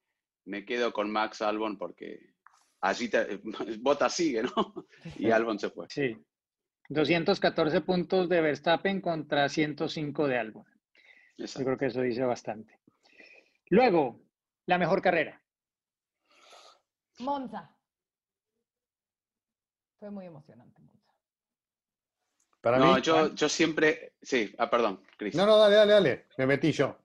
me 0.47 0.65
quedo 0.65 0.93
con 0.93 1.11
Max 1.11 1.43
Albon 1.43 1.77
porque 1.77 2.35
allí 2.81 3.09
te- 3.09 3.41
Bottas 3.81 4.15
sigue, 4.15 4.43
¿no? 4.45 4.87
Y 5.17 5.31
Albon 5.31 5.59
se 5.59 5.71
fue. 5.71 5.87
sí. 5.91 6.17
214 6.91 7.83
puntos 7.83 8.31
de 8.31 8.41
Verstappen 8.41 9.03
contra 9.03 9.47
105 9.51 10.27
de 10.27 10.39
Albon. 10.39 10.65
Yo 11.37 11.47
creo 11.63 11.77
que 11.77 11.87
eso 11.87 12.01
dice 12.01 12.25
bastante. 12.25 12.81
Luego, 13.69 14.23
la 14.65 14.79
mejor 14.79 15.03
carrera. 15.03 15.43
Monza. 17.19 17.77
Fue 19.99 20.11
muy 20.11 20.25
emocionante. 20.25 20.78
Para 22.61 22.79
No, 22.79 22.97
mí. 22.97 23.03
yo, 23.03 23.35
yo 23.35 23.49
siempre. 23.49 24.15
Sí, 24.21 24.53
ah, 24.59 24.69
perdón, 24.69 25.01
Chris. 25.17 25.35
No, 25.35 25.47
no, 25.47 25.57
dale, 25.59 25.77
dale, 25.77 25.93
dale. 25.93 26.25
Me 26.37 26.47
metí 26.47 26.73
yo. 26.73 26.99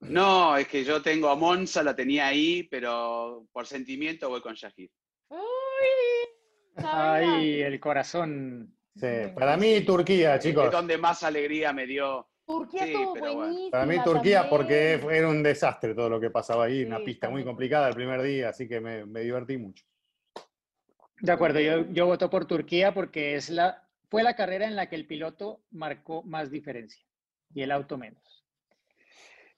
No, 0.00 0.56
es 0.56 0.68
que 0.68 0.84
yo 0.84 1.02
tengo 1.02 1.28
a 1.28 1.34
Monza, 1.36 1.82
la 1.82 1.94
tenía 1.94 2.28
ahí, 2.28 2.62
pero 2.64 3.46
por 3.52 3.66
sentimiento 3.66 4.28
voy 4.28 4.40
con 4.40 4.54
Shahid. 4.54 4.90
¡Uy! 5.28 5.38
Ay, 6.76 7.62
el 7.62 7.80
corazón. 7.80 8.74
Sí, 8.94 9.06
Para 9.34 9.56
mí, 9.56 9.80
Turquía, 9.82 10.36
Es 10.36 10.44
chicos. 10.44 10.70
donde 10.70 10.98
más 10.98 11.22
alegría 11.22 11.72
me 11.72 11.86
dio. 11.86 12.28
Turquía 12.46 12.84
Sí, 12.86 12.92
estuvo 12.94 13.34
buenísima. 13.34 13.70
Para 13.70 13.86
mí, 13.86 13.96
Turquía, 14.02 14.48
porque 14.48 14.96
también. 15.00 15.18
era 15.18 15.28
un 15.28 15.42
desastre 15.42 15.94
todo 15.94 16.08
lo 16.08 16.18
que 16.20 16.30
pasaba 16.30 16.64
ahí. 16.64 16.84
Una 16.84 17.00
pista 17.00 17.28
muy 17.28 17.44
complicada 17.44 17.88
el 17.88 17.94
primer 17.94 18.22
día, 18.22 18.48
así 18.48 18.66
que 18.68 18.80
me, 18.80 19.04
me 19.04 19.20
divertí 19.20 19.58
mucho. 19.58 19.84
De 21.20 21.32
acuerdo, 21.32 21.60
yo, 21.60 21.84
yo 21.90 22.06
voto 22.06 22.30
por 22.30 22.46
Turquía 22.46 22.94
porque 22.94 23.34
es 23.34 23.50
la, 23.50 23.87
fue 24.08 24.22
la 24.22 24.34
carrera 24.34 24.66
en 24.66 24.76
la 24.76 24.88
que 24.88 24.96
el 24.96 25.06
piloto 25.06 25.62
marcó 25.70 26.22
más 26.22 26.50
diferencia 26.50 27.04
y 27.54 27.62
el 27.62 27.70
auto 27.70 27.98
menos, 27.98 28.44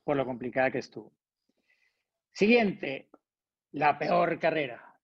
por 0.05 0.17
lo 0.17 0.25
complicada 0.25 0.71
que 0.71 0.79
estuvo. 0.79 1.13
Siguiente, 2.33 3.09
la 3.73 3.99
peor 3.99 4.39
carrera. 4.39 4.99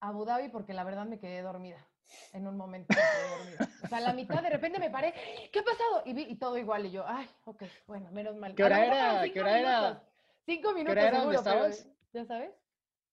Abu 0.00 0.24
Dhabi 0.24 0.48
porque 0.48 0.72
la 0.74 0.84
verdad 0.84 1.06
me 1.06 1.18
quedé 1.18 1.42
dormida. 1.42 1.84
En 2.32 2.46
un 2.46 2.56
momento 2.56 2.94
me 2.94 2.96
quedé 2.96 3.36
dormida. 3.36 3.68
O 3.84 3.88
sea, 3.88 3.98
a 3.98 4.02
la 4.02 4.12
mitad 4.12 4.42
de 4.42 4.50
repente 4.50 4.78
me 4.78 4.90
paré. 4.90 5.12
¿Qué 5.52 5.58
ha 5.58 5.64
pasado? 5.64 6.02
Y 6.04 6.12
vi 6.12 6.22
y 6.22 6.36
todo 6.36 6.56
igual. 6.56 6.86
Y 6.86 6.92
yo, 6.92 7.04
ay, 7.06 7.26
ok, 7.44 7.64
bueno, 7.86 8.10
menos 8.12 8.36
mal. 8.36 8.54
¿Qué 8.54 8.62
hora 8.64 8.78
mejor 8.78 8.94
era? 8.96 9.22
¿Qué 9.22 9.26
cinco 9.28 9.40
hora 9.40 9.58
era? 9.58 9.80
minutos. 9.80 10.02
Cinco 10.46 10.72
minutos 10.74 10.92
hora 10.92 11.08
era 11.08 11.18
donde 11.18 11.36
seguro, 11.38 11.54
pero, 11.54 11.66
estabas? 11.66 11.96
¿Ya 12.12 12.24
sabes? 12.26 12.50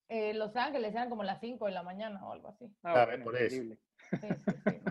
Eh, 0.09 0.33
Los 0.35 0.55
Ángeles 0.55 0.93
eran 0.93 1.09
como 1.09 1.23
las 1.23 1.39
5 1.39 1.65
de 1.65 1.71
la 1.71 1.81
mañana 1.81 2.23
o 2.25 2.33
algo 2.33 2.49
así. 2.49 2.65
Ah, 2.83 2.91
Claro, 2.93 3.11
bueno, 3.11 3.23
por 3.23 3.35
eso. 3.37 3.55
Sí, 3.55 3.77
sí, 4.21 4.27
sí. 4.65 4.81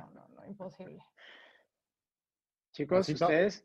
Imposible. 0.62 1.04
Chicos, 2.72 3.08
ustedes, 3.08 3.64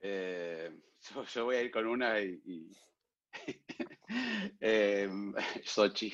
Eh, 0.00 0.70
yo, 1.14 1.24
yo 1.24 1.44
voy 1.44 1.56
a 1.56 1.62
ir 1.62 1.70
con 1.70 1.86
una 1.86 2.20
y. 2.20 2.40
y- 2.44 2.70
eh, 4.60 5.08
Sochi. 5.64 6.12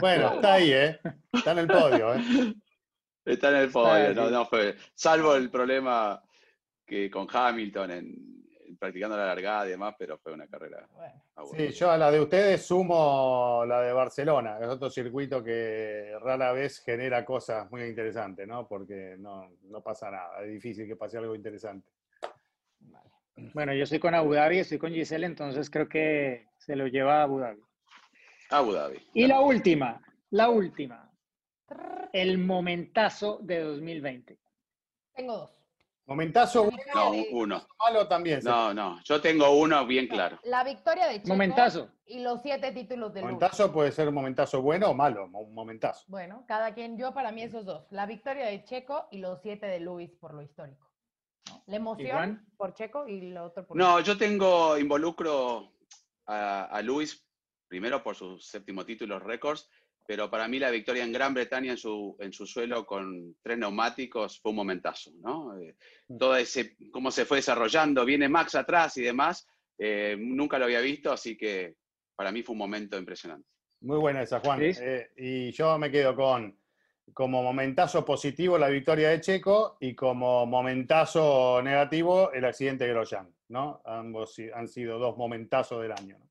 Bueno, 0.00 0.34
está 0.34 0.54
ahí, 0.54 0.72
¿eh? 0.72 1.00
Está 1.32 1.52
en 1.52 1.58
el 1.58 1.66
podio, 1.66 2.14
¿eh? 2.14 2.54
Está 3.24 3.50
en 3.50 3.56
el 3.56 3.70
podio, 3.70 4.14
no, 4.14 4.30
no 4.30 4.46
fue. 4.46 4.76
Salvo 4.94 5.34
el 5.34 5.50
problema 5.50 6.22
que 6.86 7.10
con 7.10 7.26
Hamilton 7.30 7.90
en 7.90 8.39
practicando 8.80 9.16
la 9.16 9.26
largada 9.26 9.66
y 9.66 9.70
demás, 9.70 9.94
pero 9.98 10.18
fue 10.18 10.32
una 10.32 10.48
carrera 10.48 10.88
Bueno, 10.96 11.22
aburrida. 11.36 11.70
Sí, 11.70 11.78
yo 11.78 11.90
a 11.90 11.98
la 11.98 12.10
de 12.10 12.20
ustedes 12.20 12.66
sumo 12.66 13.62
la 13.66 13.82
de 13.82 13.92
Barcelona, 13.92 14.58
es 14.58 14.66
otro 14.66 14.88
circuito 14.88 15.44
que 15.44 16.16
rara 16.20 16.52
vez 16.52 16.82
genera 16.82 17.24
cosas 17.24 17.70
muy 17.70 17.82
interesantes, 17.82 18.48
¿no? 18.48 18.66
Porque 18.66 19.16
no, 19.18 19.50
no 19.64 19.82
pasa 19.82 20.10
nada, 20.10 20.42
es 20.42 20.50
difícil 20.50 20.88
que 20.88 20.96
pase 20.96 21.18
algo 21.18 21.34
interesante. 21.34 21.90
vale. 22.80 23.10
bueno, 23.52 23.74
yo 23.74 23.84
estoy 23.84 23.98
con 23.98 24.14
Abu 24.14 24.32
Dhabi, 24.32 24.58
estoy 24.58 24.78
con 24.78 24.92
Giselle, 24.92 25.26
entonces 25.26 25.68
creo 25.68 25.88
que 25.88 26.48
se 26.56 26.74
lo 26.74 26.86
lleva 26.86 27.20
a 27.20 27.22
Abu 27.24 27.38
Dhabi. 27.38 27.62
Abu 28.48 28.72
Dhabi. 28.72 28.98
Y 29.12 29.26
la 29.26 29.40
última, 29.42 30.02
la 30.30 30.48
última, 30.48 31.12
el 32.12 32.38
momentazo 32.38 33.38
de 33.42 33.60
2020. 33.60 34.38
Tengo 35.14 35.36
dos. 35.36 35.59
Momentazo 36.10 36.64
bueno, 36.64 36.82
No, 36.92 37.12
uno. 37.30 37.66
malo 37.78 38.08
también. 38.08 38.40
No, 38.42 38.74
no. 38.74 39.00
Yo 39.04 39.20
tengo 39.20 39.48
uno 39.52 39.86
bien 39.86 40.08
claro. 40.08 40.40
La 40.42 40.64
victoria 40.64 41.06
de 41.06 41.18
Checo 41.18 41.28
Momentazo. 41.28 41.88
y 42.04 42.18
los 42.18 42.42
siete 42.42 42.72
títulos 42.72 43.14
de 43.14 43.20
Lewis. 43.20 43.34
Momentazo 43.34 43.70
puede 43.72 43.92
ser 43.92 44.08
un 44.08 44.14
momentazo 44.14 44.60
bueno 44.60 44.90
o 44.90 44.94
malo, 44.94 45.26
un 45.32 45.54
momentazo. 45.54 46.02
Bueno, 46.08 46.44
cada 46.48 46.74
quien, 46.74 46.98
yo 46.98 47.14
para 47.14 47.30
mí 47.30 47.42
esos 47.44 47.64
dos. 47.64 47.86
La 47.90 48.06
victoria 48.06 48.46
de 48.46 48.64
Checo 48.64 49.06
y 49.12 49.18
los 49.18 49.40
siete 49.40 49.66
de 49.66 49.78
Luis 49.78 50.10
por 50.18 50.34
lo 50.34 50.42
histórico. 50.42 50.90
¿no? 51.48 51.62
La 51.68 51.76
emoción 51.76 52.44
por 52.56 52.74
Checo 52.74 53.06
y 53.06 53.30
lo 53.30 53.44
otro 53.44 53.64
por 53.64 53.76
No, 53.76 54.00
yo 54.00 54.18
tengo, 54.18 54.76
involucro 54.78 55.72
a, 56.26 56.64
a 56.64 56.82
Luis, 56.82 57.24
primero 57.68 58.02
por 58.02 58.16
sus 58.16 58.44
séptimo 58.48 58.84
título 58.84 59.20
récords, 59.20 59.70
pero 60.10 60.28
para 60.28 60.48
mí 60.48 60.58
la 60.58 60.72
victoria 60.72 61.04
en 61.04 61.12
Gran 61.12 61.32
Bretaña 61.32 61.70
en 61.70 61.76
su, 61.78 62.16
en 62.18 62.32
su 62.32 62.44
suelo 62.44 62.84
con 62.84 63.36
tres 63.40 63.56
neumáticos 63.56 64.40
fue 64.40 64.50
un 64.50 64.56
momentazo, 64.56 65.12
¿no? 65.20 65.56
Eh, 65.56 65.76
todo 66.18 66.34
ese, 66.34 66.74
cómo 66.90 67.12
se 67.12 67.24
fue 67.24 67.36
desarrollando, 67.36 68.04
viene 68.04 68.28
Max 68.28 68.56
atrás 68.56 68.96
y 68.96 69.02
demás, 69.02 69.46
eh, 69.78 70.16
nunca 70.18 70.58
lo 70.58 70.64
había 70.64 70.80
visto, 70.80 71.12
así 71.12 71.36
que 71.36 71.76
para 72.16 72.32
mí 72.32 72.42
fue 72.42 72.54
un 72.54 72.58
momento 72.58 72.98
impresionante. 72.98 73.46
Muy 73.82 73.98
buena 73.98 74.22
esa, 74.22 74.40
Juan. 74.40 74.60
Eh, 74.60 75.12
y 75.16 75.52
yo 75.52 75.78
me 75.78 75.92
quedo 75.92 76.16
con 76.16 76.58
como 77.14 77.44
momentazo 77.44 78.04
positivo 78.04 78.58
la 78.58 78.68
victoria 78.68 79.10
de 79.10 79.20
Checo 79.20 79.76
y 79.78 79.94
como 79.94 80.44
momentazo 80.44 81.62
negativo 81.62 82.32
el 82.32 82.46
accidente 82.46 82.82
de 82.82 82.90
Grosjean, 82.90 83.32
¿no? 83.46 83.80
Ambos 83.84 84.36
han 84.52 84.66
sido 84.66 84.98
dos 84.98 85.16
momentazos 85.16 85.80
del 85.82 85.92
año. 85.92 86.18
¿no? 86.18 86.29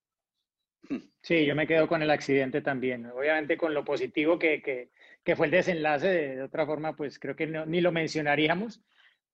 Sí, 1.22 1.46
yo 1.46 1.56
me 1.56 1.68
quedo 1.68 1.88
con 1.88 2.02
el 2.02 2.10
accidente 2.10 2.62
también. 2.62 3.06
Obviamente 3.08 3.58
con 3.58 3.74
lo 3.74 3.84
positivo 3.84 4.40
que, 4.40 4.62
que, 4.62 4.92
que 5.24 5.36
fue 5.36 5.46
el 5.48 5.52
desenlace, 5.52 6.08
de, 6.08 6.36
de 6.38 6.42
otra 6.44 6.66
forma, 6.66 6.96
pues 6.96 7.20
creo 7.20 7.36
que 7.36 7.48
no- 7.48 7.66
ni 7.66 7.82
lo 7.82 7.92
mencionaríamos, 7.92 8.84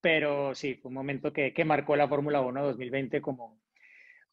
pero 0.02 0.54
sí, 0.56 0.76
fue 0.76 0.90
un 0.90 0.96
momento 0.96 1.32
que, 1.32 1.54
que 1.54 1.64
marcó 1.66 1.96
la 1.96 2.08
Fórmula 2.08 2.42
1 2.42 2.64
2020 2.64 3.22
como, 3.22 3.62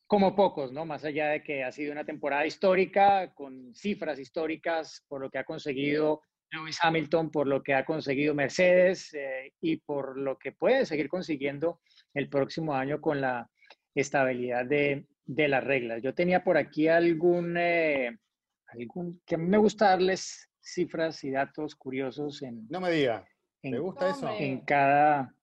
como 0.06 0.34
pocos, 0.34 0.72
¿no? 0.72 0.84
Más 0.86 1.04
allá 1.04 1.28
de 1.28 1.42
que 1.42 1.62
ha 1.64 1.72
sido 1.72 1.92
una 1.92 2.04
temporada 2.04 2.46
histórica, 2.46 3.32
con 3.34 3.74
cifras 3.74 4.18
históricas, 4.18 5.04
por 5.08 5.20
lo 5.20 5.30
que 5.30 5.38
ha 5.38 5.44
conseguido 5.44 6.22
Lewis 6.50 6.78
Hamilton, 6.82 7.30
por 7.30 7.46
lo 7.46 7.62
que 7.62 7.74
ha 7.74 7.84
conseguido 7.84 8.34
Mercedes 8.34 9.14
eh, 9.14 9.52
y 9.60 9.76
por 9.78 10.18
lo 10.18 10.36
que 10.38 10.52
puede 10.52 10.84
seguir 10.86 11.08
consiguiendo 11.08 11.80
el 12.14 12.28
próximo 12.28 12.74
año 12.74 13.00
con 13.00 13.20
la 13.20 13.48
estabilidad 13.94 14.66
de, 14.66 15.06
de 15.24 15.48
las 15.48 15.64
reglas. 15.64 16.02
Yo 16.02 16.14
tenía 16.14 16.42
por 16.42 16.56
aquí 16.56 16.88
algún, 16.88 17.56
eh, 17.56 18.18
algún, 18.66 19.20
que 19.24 19.36
a 19.36 19.38
mí 19.38 19.48
me 19.48 19.58
gusta 19.58 19.90
darles 19.90 20.50
cifras 20.60 21.22
y 21.24 21.30
datos 21.30 21.74
curiosos 21.74 22.42
en, 22.42 22.66
No 22.68 22.80
me 22.80 22.90
diga, 22.90 23.26
en, 23.62 23.72
¿te 23.72 23.78
gusta 23.78 24.10
eso? 24.10 24.28
En 24.38 24.60
cada, 24.60 25.34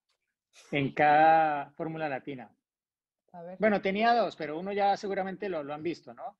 en 0.71 0.93
cada 0.93 1.71
Fórmula 1.71 2.09
Latina. 2.09 2.51
A 3.31 3.43
ver. 3.43 3.57
Bueno, 3.59 3.81
tenía 3.81 4.13
dos, 4.13 4.35
pero 4.35 4.57
uno 4.59 4.71
ya 4.71 4.97
seguramente 4.97 5.49
lo, 5.49 5.63
lo 5.63 5.73
han 5.73 5.83
visto, 5.83 6.13
¿no? 6.13 6.37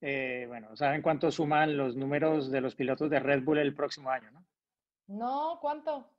Eh, 0.00 0.46
bueno, 0.48 0.74
¿saben 0.74 1.00
cuánto 1.00 1.30
suman 1.30 1.76
los 1.76 1.94
números 1.96 2.50
de 2.50 2.60
los 2.60 2.74
pilotos 2.74 3.08
de 3.08 3.20
Red 3.20 3.44
Bull 3.44 3.58
el 3.58 3.74
próximo 3.74 4.10
año, 4.10 4.32
no? 4.32 4.44
No, 5.06 5.58
¿cuánto? 5.60 6.10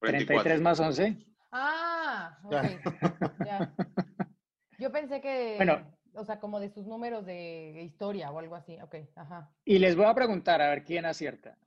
33 0.00 0.60
más 0.60 0.80
11. 0.80 1.16
Ah, 1.52 2.38
ok. 2.44 2.52
ya. 3.46 3.72
Yo 4.78 4.90
pensé 4.92 5.20
que, 5.20 5.54
Bueno. 5.56 5.96
o 6.14 6.24
sea, 6.24 6.38
como 6.40 6.60
de 6.60 6.68
sus 6.70 6.86
números 6.86 7.24
de 7.26 7.82
historia 7.82 8.30
o 8.30 8.38
algo 8.38 8.54
así. 8.54 8.78
Ok, 8.80 8.96
ajá. 9.14 9.50
Y 9.64 9.78
les 9.78 9.96
voy 9.96 10.06
a 10.06 10.14
preguntar 10.14 10.60
a 10.62 10.68
ver 10.70 10.84
quién 10.84 11.04
acierta. 11.06 11.58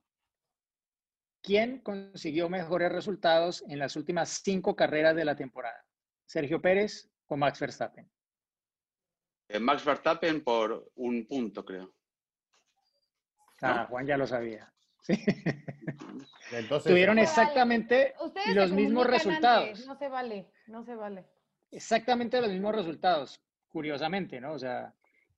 ¿Quién 1.42 1.80
consiguió 1.80 2.48
mejores 2.48 2.92
resultados 2.92 3.64
en 3.68 3.78
las 3.78 3.96
últimas 3.96 4.28
cinco 4.28 4.76
carreras 4.76 5.16
de 5.16 5.24
la 5.24 5.34
temporada? 5.36 5.84
¿Sergio 6.26 6.60
Pérez 6.60 7.10
o 7.26 7.36
Max 7.36 7.58
Verstappen? 7.60 8.08
Eh, 9.48 9.58
Max 9.58 9.84
Verstappen 9.84 10.44
por 10.44 10.92
un 10.96 11.26
punto, 11.26 11.64
creo. 11.64 11.94
Ah, 13.62 13.86
Juan 13.88 14.06
ya 14.06 14.16
lo 14.16 14.26
sabía. 14.26 14.72
Sí. 15.02 15.14
Entonces, 16.52 16.90
Tuvieron 16.92 17.16
vale. 17.16 17.22
exactamente 17.26 18.14
los 18.54 18.70
mismos 18.70 19.06
resultados. 19.06 19.68
antes, 19.70 19.86
No 19.86 19.96
se 19.96 20.08
vale, 20.08 20.52
no 20.66 20.84
se 20.84 20.94
vale. 20.94 21.24
Exactamente 21.70 22.40
los 22.40 22.50
mismos 22.50 22.74
resultados, 22.74 23.40
curiosamente, 23.68 24.40
¿no? 24.40 24.52
O 24.52 24.58
sea, 24.58 24.92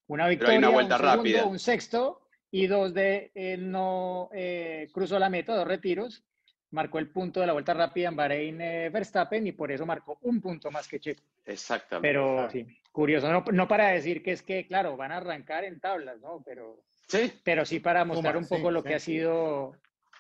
una 0.07 0.29
victoria, 0.29 0.59
una 0.59 0.69
vuelta 0.71 0.97
un 0.97 1.01
segundo, 1.01 1.17
rápida. 1.23 1.45
un 1.45 1.59
sexto 1.59 2.21
y 2.51 2.67
dos 2.67 2.93
de 2.95 3.31
eh, 3.35 3.57
no 3.57 4.29
eh, 4.33 4.89
cruzó 4.93 5.19
la 5.19 5.31
meta, 5.31 5.55
dos 5.55 5.67
retiros. 5.67 6.25
Marcó 6.71 6.99
el 6.99 7.11
punto 7.11 7.41
de 7.41 7.47
la 7.47 7.53
vuelta 7.53 7.75
rápida 7.75 8.09
en 8.09 8.17
Bahrein 8.17 8.61
eh, 8.63 8.89
Verstappen 8.89 9.47
y 9.47 9.53
por 9.53 9.71
eso 9.71 9.85
marcó 9.85 10.19
un 10.23 10.41
punto 10.41 10.71
más 10.71 10.89
que 10.89 11.01
Checo. 11.01 11.23
Exactamente. 11.45 12.09
Pero 12.09 12.49
sí, 12.51 12.67
curioso, 12.91 13.31
no, 13.31 13.45
no 13.53 13.69
para 13.69 13.89
decir 13.89 14.23
que 14.23 14.33
es 14.33 14.43
que, 14.43 14.67
claro, 14.67 14.97
van 14.97 15.13
a 15.13 15.19
arrancar 15.19 15.65
en 15.65 15.81
tablas, 15.81 16.19
¿no? 16.21 16.43
Pero, 16.45 16.83
Sí, 17.09 17.31
pero 17.45 17.67
sí 17.67 17.79
para 17.79 18.07
mostrar 18.07 18.39
un 18.39 18.49
poco 18.49 18.69
sí, 18.69 18.73
lo 18.73 18.81
sí. 18.81 18.89
que 18.89 18.95
ha 18.95 18.99
sido 18.99 19.77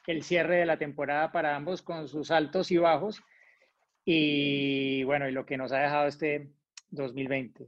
el 0.06 0.22
cierre 0.22 0.56
de 0.56 0.66
la 0.66 0.76
temporada 0.76 1.32
para 1.32 1.56
ambos 1.56 1.80
con 1.80 2.06
sus 2.06 2.30
altos 2.30 2.70
y 2.70 2.76
bajos 2.76 3.22
y 4.05 5.05
bueno, 5.05 5.28
y 5.28 5.32
lo 5.32 5.46
que 5.46 5.57
nos 5.57 5.72
ha 5.72 5.78
dejado 5.78 6.07
este 6.09 6.50
2020. 6.90 7.66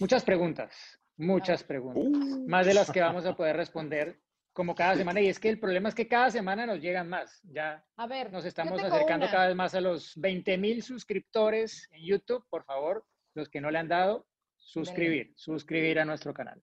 Muchas 0.00 0.24
preguntas, 0.24 1.00
muchas 1.16 1.62
preguntas, 1.62 2.04
Uh. 2.04 2.48
más 2.48 2.66
de 2.66 2.74
las 2.74 2.90
que 2.90 3.00
vamos 3.00 3.26
a 3.26 3.34
poder 3.36 3.56
responder 3.56 4.18
como 4.52 4.74
cada 4.74 4.94
semana 4.94 5.20
y 5.20 5.28
es 5.28 5.40
que 5.40 5.48
el 5.48 5.58
problema 5.58 5.88
es 5.88 5.94
que 5.96 6.06
cada 6.06 6.30
semana 6.30 6.64
nos 6.64 6.80
llegan 6.80 7.08
más, 7.08 7.40
ya 7.42 7.84
A 7.96 8.06
ver, 8.06 8.32
nos 8.32 8.44
estamos 8.44 8.80
acercando 8.82 9.26
una. 9.26 9.32
cada 9.32 9.46
vez 9.48 9.56
más 9.56 9.74
a 9.74 9.80
los 9.80 10.12
20 10.16 10.58
mil 10.58 10.82
suscriptores 10.82 11.88
en 11.90 12.04
YouTube. 12.06 12.44
Por 12.48 12.64
favor, 12.64 13.04
los 13.34 13.48
que 13.48 13.60
no 13.60 13.70
le 13.72 13.78
han 13.78 13.88
dado, 13.88 14.26
suscribir, 14.56 15.32
suscribir 15.36 15.98
a 15.98 16.04
nuestro 16.04 16.32
canal. 16.32 16.62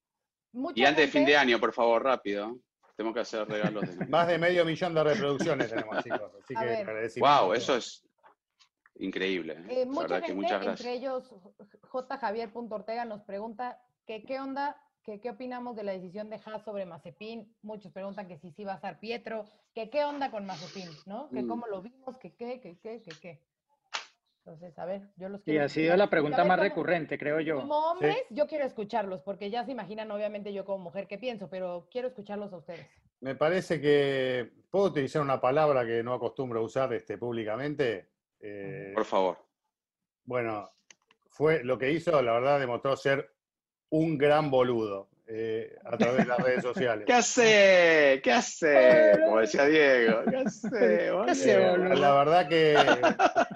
Mucha 0.53 0.79
y 0.81 0.85
antes 0.85 1.05
de 1.05 1.11
fin 1.11 1.21
de 1.25 1.31
gente- 1.33 1.37
año, 1.37 1.59
por 1.59 1.73
favor, 1.73 2.03
rápido. 2.03 2.57
Tengo 2.95 3.13
que 3.13 3.21
hacer 3.21 3.47
regalos 3.47 3.97
de 3.97 4.05
más 4.07 4.27
de 4.27 4.37
medio 4.37 4.63
millón 4.65 4.93
de 4.93 5.03
reproducciones 5.03 5.69
tenemos, 5.69 5.97
chicos. 6.03 6.31
Así 6.43 6.53
A 6.55 6.61
que. 6.61 7.19
Wow, 7.19 7.53
eso 7.53 7.75
es 7.75 8.05
increíble. 9.05 9.53
¿eh? 9.53 9.65
Eh, 9.81 9.85
La 9.85 9.91
mucha 9.91 10.01
verdad 10.01 10.19
que 10.21 10.25
gente, 10.27 10.41
muchas 10.41 10.61
gracias. 10.63 10.79
entre 10.81 10.93
ellos 10.93 11.35
J. 11.83 12.17
Javier 12.17 12.49
Ortega, 12.53 13.05
nos 13.05 13.21
pregunta 13.23 13.79
que 14.05 14.23
qué 14.23 14.39
onda, 14.39 14.81
que 15.03 15.19
qué 15.19 15.29
opinamos 15.31 15.75
de 15.75 15.83
la 15.83 15.91
decisión 15.93 16.29
de 16.29 16.39
Haas 16.45 16.63
sobre 16.63 16.85
Mazepin. 16.85 17.55
Muchos 17.61 17.91
preguntan 17.91 18.27
que 18.27 18.37
si 18.37 18.51
sí 18.51 18.63
va 18.63 18.73
a 18.73 18.75
estar 18.75 18.99
Pietro, 18.99 19.45
que 19.73 19.89
qué 19.89 20.03
onda 20.05 20.31
con 20.31 20.45
Mazepin, 20.45 20.89
¿no? 21.05 21.29
Que 21.29 21.43
Mm. 21.43 21.47
cómo 21.47 21.67
lo 21.67 21.81
vimos, 21.81 22.17
que 22.17 22.33
qué, 22.35 22.59
que 22.61 22.77
qué, 22.79 23.01
que 23.01 23.11
qué. 23.21 23.41
Entonces, 24.43 24.77
a 24.79 24.85
ver, 24.85 25.03
yo 25.17 25.29
los 25.29 25.41
Y 25.41 25.43
quiero 25.51 25.65
ha 25.65 25.69
sido 25.69 25.95
la 25.95 26.05
Y 26.05 26.07
pregunta 26.07 26.37
ver 26.37 26.47
más 26.47 26.59
recurrente, 26.59 27.17
creo 27.19 27.39
yo. 27.41 27.57
Como 27.57 27.77
hombres, 27.91 28.17
yo 28.31 28.47
quiero 28.47 28.65
escucharlos, 28.65 29.21
porque 29.21 29.51
ya 29.51 29.63
se 29.65 29.71
imaginan, 29.71 30.09
obviamente, 30.09 30.51
yo 30.51 30.65
como 30.65 30.85
mujer 30.85 31.07
qué 31.07 31.19
pienso, 31.19 31.47
pero 31.47 31.87
quiero 31.91 32.07
escucharlos 32.07 32.51
a 32.51 32.57
ustedes. 32.57 32.87
Me 33.19 33.35
parece 33.35 33.79
que 33.79 34.51
puedo 34.71 34.85
utilizar 34.85 35.21
una 35.21 35.39
palabra 35.39 35.85
que 35.85 36.01
no 36.01 36.13
acostumbro 36.15 36.59
a 36.59 36.63
usar 36.63 36.91
este, 36.93 37.19
públicamente. 37.19 38.09
Eh, 38.41 38.91
Por 38.95 39.05
favor. 39.05 39.37
bueno, 40.25 40.69
fue 41.29 41.63
lo 41.63 41.77
que 41.77 41.91
hizo, 41.91 42.21
la 42.21 42.33
verdad, 42.33 42.59
demostró 42.59 42.95
ser 42.97 43.31
un 43.89 44.17
gran 44.17 44.49
boludo 44.49 45.09
eh, 45.27 45.75
a 45.85 45.97
través 45.97 46.17
de 46.23 46.25
las 46.25 46.39
redes 46.39 46.61
sociales. 46.61 47.05
¿Qué 47.07 47.13
hace? 47.13 48.21
¿Qué 48.23 48.31
hace? 48.31 49.11
Como 49.25 49.39
decía 49.39 49.65
Diego. 49.65 50.21
¿Qué 50.29 50.35
hace? 50.37 51.11
boludo? 51.11 51.23
hace, 51.31 51.53
Eh, 51.53 51.69
boludo? 51.69 51.93
la 51.95 52.13
verdad 52.13 52.49
que 52.49 52.75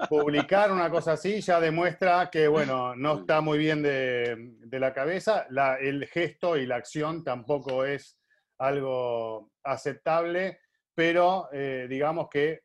publicar 0.10 0.72
una 0.72 0.90
cosa 0.90 1.14
así 1.14 1.42
ya 1.42 1.60
demuestra 1.60 2.30
que, 2.30 2.48
bueno, 2.48 2.96
no 2.96 3.20
está 3.22 3.42
muy 3.42 3.58
bien 3.58 3.82
de, 3.82 4.36
de 4.60 4.80
la 4.80 4.94
cabeza. 4.94 5.46
La- 5.50 5.78
el 5.78 6.06
gesto 6.08 6.58
y 6.58 6.66
la 6.66 6.76
acción 6.78 7.24
tampoco 7.24 7.86
es 7.86 8.20
algo 8.58 9.52
aceptable, 9.64 10.60
pero 10.94 11.50
eh, 11.52 11.88
digamos 11.90 12.30
que 12.30 12.62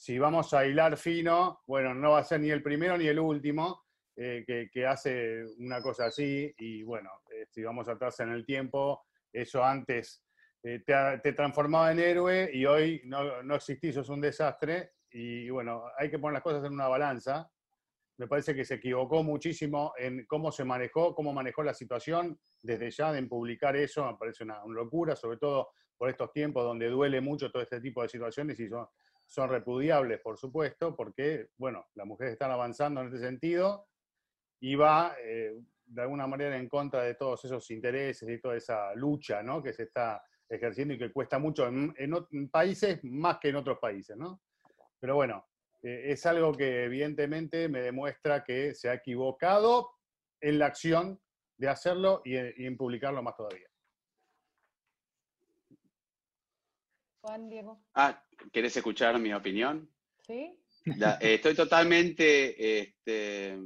si 0.00 0.18
vamos 0.18 0.54
a 0.54 0.64
hilar 0.64 0.96
fino, 0.96 1.60
bueno, 1.66 1.94
no 1.94 2.12
va 2.12 2.20
a 2.20 2.24
ser 2.24 2.40
ni 2.40 2.48
el 2.48 2.62
primero 2.62 2.96
ni 2.96 3.06
el 3.06 3.18
último 3.18 3.84
eh, 4.16 4.46
que, 4.72 4.86
hace 4.86 5.44
una 5.58 5.82
cosa 5.82 6.06
así. 6.06 6.50
Y 6.56 6.82
bueno, 6.82 7.10
eh, 7.30 7.44
si 7.50 7.62
vamos 7.62 7.86
atrás 7.86 8.18
en 8.20 8.30
el 8.30 8.46
tiempo, 8.46 9.04
eso 9.30 9.62
antes 9.62 10.24
eh, 10.62 10.82
te, 10.86 10.94
te 11.22 11.34
transformaba 11.34 11.92
en 11.92 11.98
héroe 11.98 12.48
y 12.50 12.64
hoy 12.64 13.02
no, 13.04 13.42
no 13.42 13.54
existís, 13.56 13.94
sos 13.94 14.08
un 14.08 14.22
desastre. 14.22 14.92
Y 15.10 15.50
bueno, 15.50 15.84
hay 15.98 16.10
que 16.10 16.18
poner 16.18 16.32
las 16.32 16.44
cosas 16.44 16.64
en 16.64 16.72
una 16.72 16.88
balanza. 16.88 17.50
Me 18.16 18.26
parece 18.26 18.54
que 18.54 18.64
se 18.64 18.76
equivocó 18.76 19.22
muchísimo 19.22 19.92
en 19.98 20.24
cómo 20.24 20.50
se 20.50 20.64
manejó, 20.64 21.14
cómo 21.14 21.34
manejó 21.34 21.62
la 21.62 21.74
situación. 21.74 22.40
Desde 22.62 22.90
ya 22.90 23.18
en 23.18 23.28
publicar 23.28 23.76
eso 23.76 24.10
me 24.10 24.16
parece 24.16 24.44
una, 24.44 24.64
una 24.64 24.76
locura, 24.76 25.14
sobre 25.14 25.36
todo 25.36 25.72
por 25.98 26.08
estos 26.08 26.32
tiempos 26.32 26.64
donde 26.64 26.88
duele 26.88 27.20
mucho 27.20 27.50
todo 27.50 27.62
este 27.62 27.82
tipo 27.82 28.00
de 28.00 28.08
situaciones 28.08 28.58
y 28.58 28.66
son, 28.66 28.86
son 29.30 29.48
repudiables, 29.48 30.20
por 30.20 30.36
supuesto, 30.36 30.96
porque, 30.96 31.50
bueno, 31.56 31.86
las 31.94 32.04
mujeres 32.04 32.32
están 32.32 32.50
avanzando 32.50 33.00
en 33.00 33.06
este 33.06 33.20
sentido 33.20 33.86
y 34.60 34.74
va 34.74 35.14
eh, 35.22 35.56
de 35.86 36.02
alguna 36.02 36.26
manera 36.26 36.56
en 36.56 36.68
contra 36.68 37.02
de 37.02 37.14
todos 37.14 37.44
esos 37.44 37.70
intereses 37.70 38.28
y 38.28 38.40
toda 38.40 38.56
esa 38.56 38.92
lucha 38.94 39.40
¿no? 39.40 39.62
que 39.62 39.72
se 39.72 39.84
está 39.84 40.20
ejerciendo 40.48 40.94
y 40.94 40.98
que 40.98 41.12
cuesta 41.12 41.38
mucho 41.38 41.68
en, 41.68 41.94
en 41.96 42.12
en 42.32 42.50
países 42.50 42.98
más 43.04 43.38
que 43.38 43.50
en 43.50 43.56
otros 43.56 43.78
países, 43.78 44.16
¿no? 44.16 44.42
Pero 44.98 45.14
bueno, 45.14 45.46
eh, 45.84 46.06
es 46.06 46.26
algo 46.26 46.52
que 46.52 46.84
evidentemente 46.84 47.68
me 47.68 47.82
demuestra 47.82 48.42
que 48.42 48.74
se 48.74 48.88
ha 48.88 48.94
equivocado 48.94 49.90
en 50.40 50.58
la 50.58 50.66
acción 50.66 51.20
de 51.56 51.68
hacerlo 51.68 52.20
y, 52.24 52.34
y 52.34 52.66
en 52.66 52.76
publicarlo 52.76 53.22
más 53.22 53.36
todavía. 53.36 53.69
Juan, 57.20 57.48
Diego. 57.48 57.80
Ah, 57.94 58.22
¿querés 58.52 58.76
escuchar 58.76 59.18
mi 59.18 59.32
opinión? 59.32 59.90
¿Sí? 60.26 60.56
La- 60.96 61.18
eh, 61.20 61.34
estoy 61.34 61.54
totalmente 61.54 62.78
este, 62.80 63.58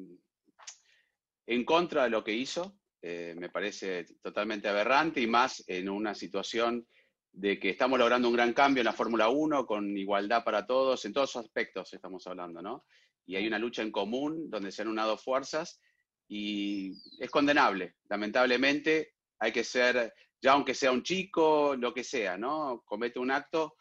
en 1.47 1.65
contra 1.65 2.05
de 2.05 2.11
lo 2.11 2.25
que 2.25 2.33
hizo. 2.33 2.79
Eh, 3.01 3.35
me 3.37 3.51
parece 3.51 4.07
totalmente 4.23 4.69
aberrante 4.69 5.21
y 5.21 5.27
más 5.27 5.63
en 5.69 5.89
una 5.89 6.15
situación 6.15 6.87
de 7.33 7.59
que 7.59 7.71
estamos 7.71 7.99
logrando 7.99 8.29
un 8.29 8.35
gran 8.35 8.53
cambio 8.53 8.81
en 8.81 8.87
la 8.87 8.93
Fórmula 8.93 9.29
1 9.29 9.67
con 9.67 9.97
igualdad 9.97 10.43
para 10.45 10.67
todos, 10.67 11.05
en 11.05 11.13
todos 11.13 11.35
los 11.35 11.45
aspectos 11.45 11.93
estamos 11.93 12.27
hablando, 12.27 12.63
¿no? 12.63 12.85
Y 13.27 13.37
hay 13.37 13.47
una 13.47 13.59
lucha 13.59 13.83
en 13.83 13.91
común 13.91 14.49
donde 14.49 14.71
se 14.73 14.83
han 14.83 14.89
unado 14.89 15.17
fuerzas 15.19 15.81
y 16.29 16.93
es 17.21 17.31
condenable. 17.31 17.97
Lamentablemente 18.09 19.15
hay 19.39 19.53
que 19.53 19.65
ser, 19.65 20.15
ya 20.45 20.53
aunque 20.53 20.75
sea 20.75 20.93
un 20.93 21.03
chico, 21.03 21.75
lo 21.75 21.95
que 21.95 22.05
sea, 22.05 22.37
¿no? 22.37 22.83
Comete 22.85 23.19
un 23.19 23.31
acto 23.31 23.77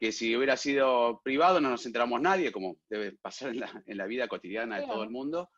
que 0.00 0.10
si 0.10 0.34
hubiera 0.34 0.56
sido 0.56 1.20
privado 1.22 1.60
no 1.60 1.68
nos 1.68 1.84
enteramos 1.84 2.18
nadie, 2.22 2.50
como 2.50 2.78
debe 2.88 3.12
pasar 3.20 3.50
en 3.50 3.60
la, 3.60 3.82
en 3.84 3.98
la 3.98 4.06
vida 4.06 4.26
cotidiana 4.26 4.80
de 4.80 4.86
todo 4.86 5.02
el 5.02 5.10
mundo. 5.10 5.50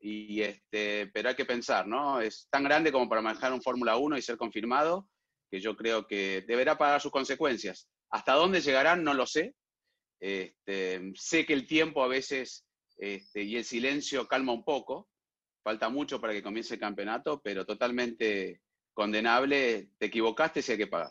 Y 0.00 0.42
este, 0.42 1.06
pero 1.14 1.28
hay 1.28 1.36
que 1.36 1.44
pensar, 1.44 1.86
¿no? 1.86 2.20
Es 2.20 2.48
tan 2.50 2.64
grande 2.64 2.90
como 2.90 3.08
para 3.08 3.22
manejar 3.22 3.52
un 3.52 3.62
Fórmula 3.62 3.96
1 3.96 4.18
y 4.18 4.22
ser 4.22 4.36
confirmado, 4.36 5.08
que 5.48 5.60
yo 5.60 5.76
creo 5.76 6.04
que 6.04 6.42
deberá 6.48 6.76
pagar 6.76 7.00
sus 7.00 7.12
consecuencias. 7.12 7.88
¿Hasta 8.10 8.32
dónde 8.32 8.60
llegarán? 8.60 9.04
No 9.04 9.14
lo 9.14 9.24
sé. 9.24 9.54
Este, 10.18 11.12
sé 11.14 11.46
que 11.46 11.52
el 11.52 11.68
tiempo 11.68 12.02
a 12.02 12.08
veces 12.08 12.66
este, 12.96 13.44
y 13.44 13.54
el 13.54 13.64
silencio 13.64 14.26
calma 14.26 14.52
un 14.52 14.64
poco. 14.64 15.08
Falta 15.62 15.88
mucho 15.88 16.20
para 16.20 16.32
que 16.32 16.42
comience 16.42 16.74
el 16.74 16.80
campeonato, 16.80 17.40
pero 17.40 17.64
totalmente 17.64 18.61
condenable. 18.92 19.88
Te 19.98 20.06
equivocaste 20.06 20.62
si 20.62 20.72
hay 20.72 20.78
que 20.78 20.86
pagar. 20.86 21.10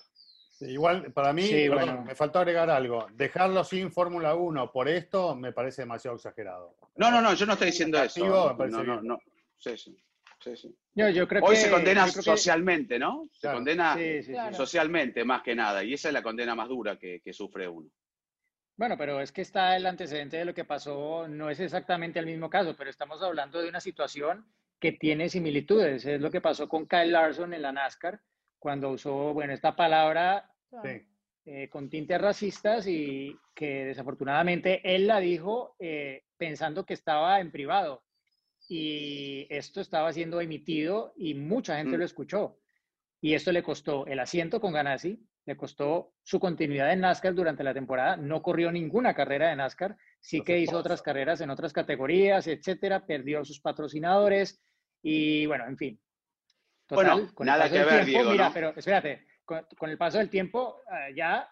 Sí, 0.49 0.65
Igual, 0.65 1.11
para 1.11 1.33
mí, 1.33 1.43
Sí, 1.43 1.67
perdón, 1.69 1.85
bueno. 1.89 2.01
me 2.05 2.15
faltó 2.15 2.39
agregar 2.39 2.69
algo. 2.69 3.07
Dejarlo 3.13 3.63
sin 3.63 3.91
Fórmula 3.91 4.35
1 4.35 4.71
por 4.71 4.87
esto 4.87 5.35
me 5.35 5.51
parece 5.51 5.81
demasiado 5.81 6.17
exagerado. 6.17 6.75
No, 6.95 7.09
no, 7.09 7.21
no, 7.21 7.33
yo 7.33 7.45
no 7.45 7.53
estoy 7.53 7.67
diciendo 7.67 8.01
eso. 8.01 8.25
No, 8.25 8.83
no, 8.83 9.01
no. 9.01 9.19
Sí, 9.57 9.77
sí. 9.77 9.95
sí, 10.39 10.55
sí. 10.55 10.75
Yo, 10.93 11.09
yo 11.09 11.27
creo 11.27 11.43
Hoy 11.43 11.55
que, 11.55 11.61
se 11.61 11.71
condena 11.71 12.05
yo 12.05 12.11
creo 12.13 12.23
que- 12.23 12.29
socialmente, 12.31 12.99
¿no? 12.99 13.27
Se 13.31 13.41
Claro. 13.41 13.57
condena 13.57 13.95
Sí, 13.95 14.17
sí, 14.17 14.23
sí. 14.23 14.31
Claro. 14.33 14.55
socialmente 14.55 15.23
más 15.23 15.41
que 15.41 15.55
nada. 15.55 15.83
Y 15.83 15.93
esa 15.93 16.09
es 16.09 16.13
la 16.13 16.21
condena 16.23 16.53
más 16.53 16.67
dura 16.69 16.97
que, 16.99 17.21
que 17.21 17.33
sufre 17.33 17.67
uno. 17.67 17.89
Bueno, 18.77 18.95
pero 18.97 19.19
es 19.21 19.31
que 19.31 19.41
está 19.41 19.75
el 19.75 19.85
antecedente 19.85 20.37
de 20.37 20.45
lo 20.45 20.53
que 20.53 20.65
pasó, 20.65 21.27
no 21.27 21.49
es 21.49 21.59
exactamente 21.59 22.19
el 22.19 22.25
mismo 22.25 22.49
caso, 22.49 22.75
pero 22.75 22.89
estamos 22.89 23.21
hablando 23.21 23.61
de 23.61 23.69
una 23.69 23.79
situación 23.79 24.45
que 24.81 24.91
tiene 24.93 25.29
similitudes. 25.29 26.05
Es 26.05 26.19
lo 26.19 26.29
que 26.31 26.41
pasó 26.41 26.67
con 26.67 26.87
Kyle 26.87 27.11
Larson 27.11 27.53
en 27.53 27.61
la 27.61 27.71
NASCAR, 27.71 28.19
cuando 28.59 28.89
usó, 28.89 29.33
bueno, 29.33 29.53
esta 29.53 29.75
palabra. 29.75 30.49
Sí. 30.83 31.07
eh, 31.45 31.69
con 31.69 31.89
tintes 31.89 32.21
racistas 32.21 32.85
y 32.87 33.35
que 33.55 33.85
desafortunadamente 33.85 34.79
él 34.95 35.07
la 35.07 35.19
dijo 35.19 35.75
eh, 35.79 36.23
pensando 36.37 36.85
que 36.85 36.93
estaba 36.93 37.39
en 37.39 37.51
privado. 37.51 38.03
Y 38.69 39.47
esto 39.49 39.81
estaba 39.81 40.13
siendo 40.13 40.39
emitido 40.39 41.13
y 41.17 41.33
mucha 41.33 41.77
gente 41.77 41.97
Mm. 41.97 41.99
lo 41.99 42.05
escuchó. 42.05 42.59
Y 43.21 43.33
esto 43.33 43.51
le 43.51 43.63
costó 43.63 44.05
el 44.05 44.19
asiento 44.19 44.61
con 44.61 44.71
Ganassi, 44.73 45.19
le 45.45 45.57
costó 45.57 46.13
su 46.23 46.39
continuidad 46.39 46.93
en 46.93 47.01
NASCAR 47.01 47.33
durante 47.33 47.63
la 47.63 47.73
temporada. 47.73 48.15
No 48.17 48.41
corrió 48.41 48.71
ninguna 48.71 49.13
carrera 49.15 49.49
de 49.49 49.55
NASCAR, 49.55 49.97
sí 50.19 50.41
que 50.41 50.59
hizo 50.59 50.77
otras 50.77 51.01
carreras 51.01 51.41
en 51.41 51.49
otras 51.49 51.73
categorías, 51.73 52.45
etcétera. 52.47 53.05
Perdió 53.07 53.43
sus 53.43 53.59
patrocinadores 53.59 54.61
y 55.01 55.45
bueno, 55.45 55.65
en 55.67 55.77
fin. 55.77 56.01
Bueno, 56.89 57.33
con 57.33 57.47
el 57.47 57.51
nada 57.53 57.63
paso 57.63 57.73
que 57.73 57.79
del 57.79 57.85
ver, 57.87 58.05
tiempo, 58.05 58.19
Diego, 58.19 58.31
Mira, 58.31 58.47
¿no? 58.49 58.53
pero 58.53 58.73
espérate, 58.75 59.25
con, 59.45 59.65
con 59.77 59.89
el 59.89 59.97
paso 59.97 60.17
del 60.17 60.29
tiempo 60.29 60.81
eh, 60.91 61.13
ya 61.15 61.49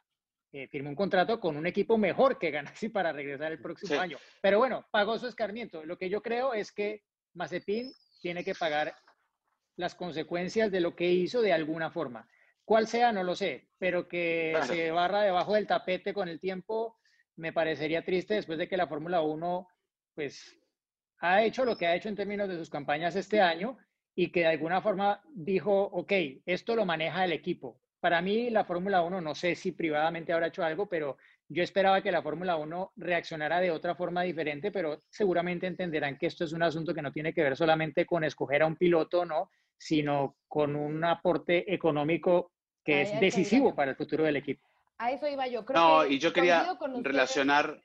eh, 0.51 0.67
firmó 0.67 0.89
un 0.89 0.95
contrato 0.95 1.39
con 1.39 1.55
un 1.55 1.65
equipo 1.65 1.97
mejor 1.97 2.37
que 2.37 2.51
Ganassi 2.51 2.89
para 2.89 3.11
regresar 3.13 3.51
el 3.51 3.61
próximo 3.61 3.93
Sí. 3.93 3.97
año. 3.99 4.17
Pero 4.41 4.57
bueno, 4.59 4.85
pagó 4.91 5.17
su 5.17 5.27
escarmiento. 5.27 5.85
Lo 5.85 5.97
que 5.97 6.09
yo 6.09 6.21
creo 6.21 6.53
es 6.53 6.71
que 6.71 7.03
Mazepin 7.35 7.91
tiene 8.21 8.43
que 8.43 8.53
pagar 8.55 8.93
las 9.77 9.95
consecuencias 9.95 10.71
de 10.71 10.81
lo 10.81 10.93
que 10.95 11.05
hizo 11.09 11.41
de 11.41 11.53
alguna 11.53 11.89
forma. 11.89 12.27
¿Cuál 12.65 12.85
sea? 12.87 13.11
No 13.13 13.23
lo 13.23 13.35
sé, 13.35 13.69
pero 13.77 14.07
que 14.07 14.51
Claro. 14.57 14.65
se 14.73 14.91
barra 14.91 15.21
debajo 15.21 15.53
del 15.53 15.65
tapete 15.67 16.13
con 16.13 16.27
el 16.27 16.39
tiempo 16.39 16.97
me 17.37 17.53
parecería 17.53 18.03
triste 18.03 18.33
después 18.33 18.57
de 18.59 18.67
que 18.67 18.75
la 18.75 18.87
Fórmula 18.87 19.21
1 19.21 19.67
pues 20.13 20.59
ha 21.19 21.43
hecho 21.43 21.65
lo 21.65 21.77
que 21.77 21.87
ha 21.87 21.95
hecho 21.95 22.09
en 22.09 22.15
términos 22.15 22.47
de 22.49 22.57
sus 22.57 22.69
campañas 22.69 23.15
este 23.15 23.41
año 23.41 23.77
y 24.15 24.31
que 24.31 24.41
de 24.41 24.47
alguna 24.47 24.81
forma 24.81 25.21
dijo, 25.33 25.83
ok, 25.83 26.11
esto 26.45 26.75
lo 26.75 26.85
maneja 26.85 27.23
el 27.25 27.31
equipo. 27.31 27.79
Para 27.99 28.21
mí 28.21 28.49
la 28.49 28.65
Fórmula 28.65 29.01
1, 29.01 29.21
no 29.21 29.35
sé 29.35 29.55
si 29.55 29.71
privadamente 29.73 30.31
habrá 30.31 30.47
hecho 30.47 30.63
algo, 30.63 30.87
pero 30.87 31.17
yo 31.49 31.63
esperaba 31.63 32.01
que 32.01 32.11
la 32.11 32.21
Fórmula 32.21 32.55
1 32.55 32.93
reaccionara 32.95 33.59
de 33.59 33.71
otra 33.71 33.95
forma 33.95 34.23
diferente, 34.23 34.71
pero 34.71 35.03
seguramente 35.09 35.67
entenderán 35.67 36.17
que 36.17 36.27
esto 36.27 36.45
es 36.45 36.53
un 36.53 36.63
asunto 36.63 36.93
que 36.93 37.01
no 37.01 37.11
tiene 37.11 37.33
que 37.33 37.43
ver 37.43 37.57
solamente 37.57 38.05
con 38.05 38.23
escoger 38.23 38.61
a 38.61 38.67
un 38.67 38.77
piloto, 38.77 39.25
¿no? 39.25 39.49
Sino 39.77 40.37
con 40.47 40.75
un 40.75 41.03
aporte 41.03 41.73
económico 41.73 42.51
que 42.83 42.95
Ahí 42.95 43.01
es 43.01 43.19
decisivo 43.19 43.75
para 43.75 43.91
el 43.91 43.97
futuro 43.97 44.23
del 44.23 44.37
equipo. 44.37 44.65
A 44.97 45.11
eso 45.11 45.27
iba 45.27 45.47
yo. 45.47 45.65
Creo 45.65 45.79
No, 45.79 46.03
que 46.03 46.13
y 46.13 46.19
yo 46.19 46.31
quería 46.31 46.77
relacionar 47.01 47.81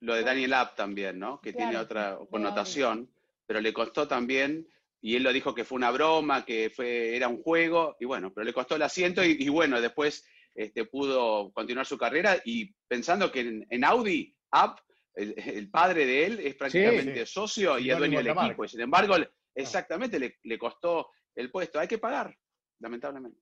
lo 0.00 0.14
de 0.14 0.22
Daniel 0.22 0.52
App 0.54 0.76
también, 0.76 1.18
¿no? 1.18 1.40
Que 1.40 1.52
tiene 1.52 1.76
otra 1.76 2.18
connotación, 2.30 3.10
pero 3.46 3.60
le 3.60 3.72
costó 3.72 4.06
también, 4.08 4.68
y 5.00 5.16
él 5.16 5.22
lo 5.22 5.32
dijo 5.32 5.54
que 5.54 5.64
fue 5.64 5.76
una 5.76 5.90
broma, 5.90 6.44
que 6.44 6.70
fue, 6.74 7.16
era 7.16 7.28
un 7.28 7.42
juego, 7.42 7.96
y 8.00 8.04
bueno, 8.04 8.32
pero 8.34 8.44
le 8.44 8.52
costó 8.52 8.76
el 8.76 8.82
asiento 8.82 9.24
y, 9.24 9.36
y 9.38 9.48
bueno, 9.48 9.80
después 9.80 10.24
este, 10.54 10.84
pudo 10.86 11.52
continuar 11.52 11.86
su 11.86 11.96
carrera 11.98 12.36
y 12.44 12.72
pensando 12.88 13.30
que 13.30 13.40
en, 13.40 13.66
en 13.68 13.84
Audi, 13.84 14.34
App, 14.50 14.80
el, 15.14 15.34
el 15.38 15.70
padre 15.70 16.06
de 16.06 16.26
él 16.26 16.40
es 16.40 16.54
prácticamente 16.56 17.24
sí. 17.26 17.32
socio 17.32 17.78
y 17.78 17.90
es 17.90 17.98
dueño 17.98 18.18
de 18.18 18.24
del 18.24 18.36
equipo, 18.38 18.64
y 18.64 18.68
sin 18.68 18.80
embargo, 18.80 19.16
le- 19.18 19.30
exactamente 19.54 20.18
le, 20.18 20.38
le 20.42 20.58
costó 20.58 21.10
el 21.34 21.50
puesto. 21.50 21.78
Hay 21.78 21.88
que 21.88 21.98
pagar, 21.98 22.36
lamentablemente. 22.80 23.38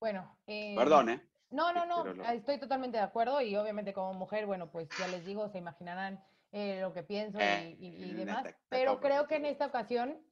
Bueno, 0.00 0.38
eh, 0.46 0.74
Perdón, 0.76 1.08
¿eh? 1.10 1.20
No, 1.50 1.72
no, 1.72 1.86
no, 1.86 2.04
lo- 2.04 2.24
estoy 2.24 2.58
totalmente 2.58 2.96
de 2.98 3.04
acuerdo 3.04 3.40
y 3.40 3.54
obviamente 3.56 3.92
como 3.92 4.12
mujer, 4.14 4.46
bueno, 4.46 4.70
pues 4.70 4.88
ya 4.98 5.06
les 5.08 5.24
digo, 5.24 5.48
se 5.48 5.58
imaginarán 5.58 6.22
eh, 6.52 6.80
lo 6.80 6.92
que 6.92 7.02
pienso 7.02 7.38
y- 7.38 7.42
Eh, 7.42 7.76
y, 7.78 7.86
y 7.88 8.10
en 8.12 8.16
demás, 8.18 8.46
esta- 8.46 8.58
pero 8.68 9.00
creo 9.00 9.26
que 9.26 9.36
en 9.36 9.46
esta 9.46 9.66
ocasión 9.66 10.22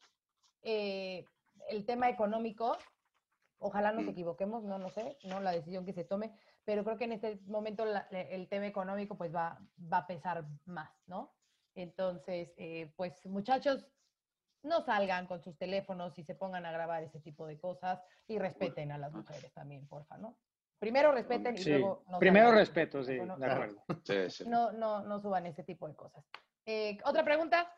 eh, 0.62 1.24
el 1.68 1.84
tema 1.84 2.08
económico, 2.08 2.78
ojalá 3.58 3.92
nos 3.92 4.06
Mm. 4.06 4.10
equivoquemos, 4.10 4.64
no, 4.64 4.78
no 4.78 4.88
sé, 4.90 5.18
no 5.24 5.40
la 5.40 5.52
decisión 5.52 5.84
que 5.84 5.92
se 5.92 6.04
tome, 6.04 6.32
pero 6.64 6.84
creo 6.84 6.96
que 6.96 7.04
en 7.04 7.12
este 7.12 7.36
momento 7.46 7.84
la- 7.84 8.08
el 8.10 8.48
tema 8.48 8.66
económico 8.66 9.16
pues 9.16 9.34
va, 9.34 9.58
va 9.92 9.98
a 9.98 10.06
pesar 10.06 10.46
más, 10.64 10.90
¿no? 11.06 11.34
Entonces, 11.74 12.54
eh, 12.56 12.92
pues 12.96 13.24
muchachos, 13.26 13.86
no 14.62 14.80
salgan 14.80 15.26
con 15.26 15.42
sus 15.42 15.58
teléfonos 15.58 16.18
y 16.18 16.24
se 16.24 16.34
pongan 16.34 16.64
a 16.64 16.72
grabar 16.72 17.02
ese 17.02 17.20
tipo 17.20 17.46
de 17.46 17.58
cosas 17.58 18.02
y 18.26 18.38
respeten 18.38 18.92
a 18.92 18.98
las 18.98 19.12
mujeres 19.12 19.52
también, 19.52 19.86
porfa, 19.86 20.16
¿no? 20.16 20.38
Primero 20.78 21.12
respeten 21.12 21.54
y 21.54 21.58
Sí, 21.58 21.70
luego 21.70 22.04
no 22.10 22.18
primero 22.18 22.52
respeto, 22.52 23.02
sí, 23.02 23.14
de 23.14 23.22
acuerdo. 23.46 23.82
Sí, 24.04 24.30
sí. 24.30 24.44
No, 24.46 24.72
no, 24.72 25.02
no 25.02 25.20
suban 25.20 25.46
ese 25.46 25.62
tipo 25.64 25.88
de 25.88 25.94
cosas. 25.94 26.24
Eh, 26.66 26.98
¿Otra 27.04 27.24
pregunta? 27.24 27.72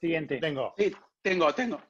Siguiente. 0.00 0.38
Tengo. 0.38 0.74
Sí, 0.76 0.94
tengo, 1.20 1.52
tengo. 1.54 1.80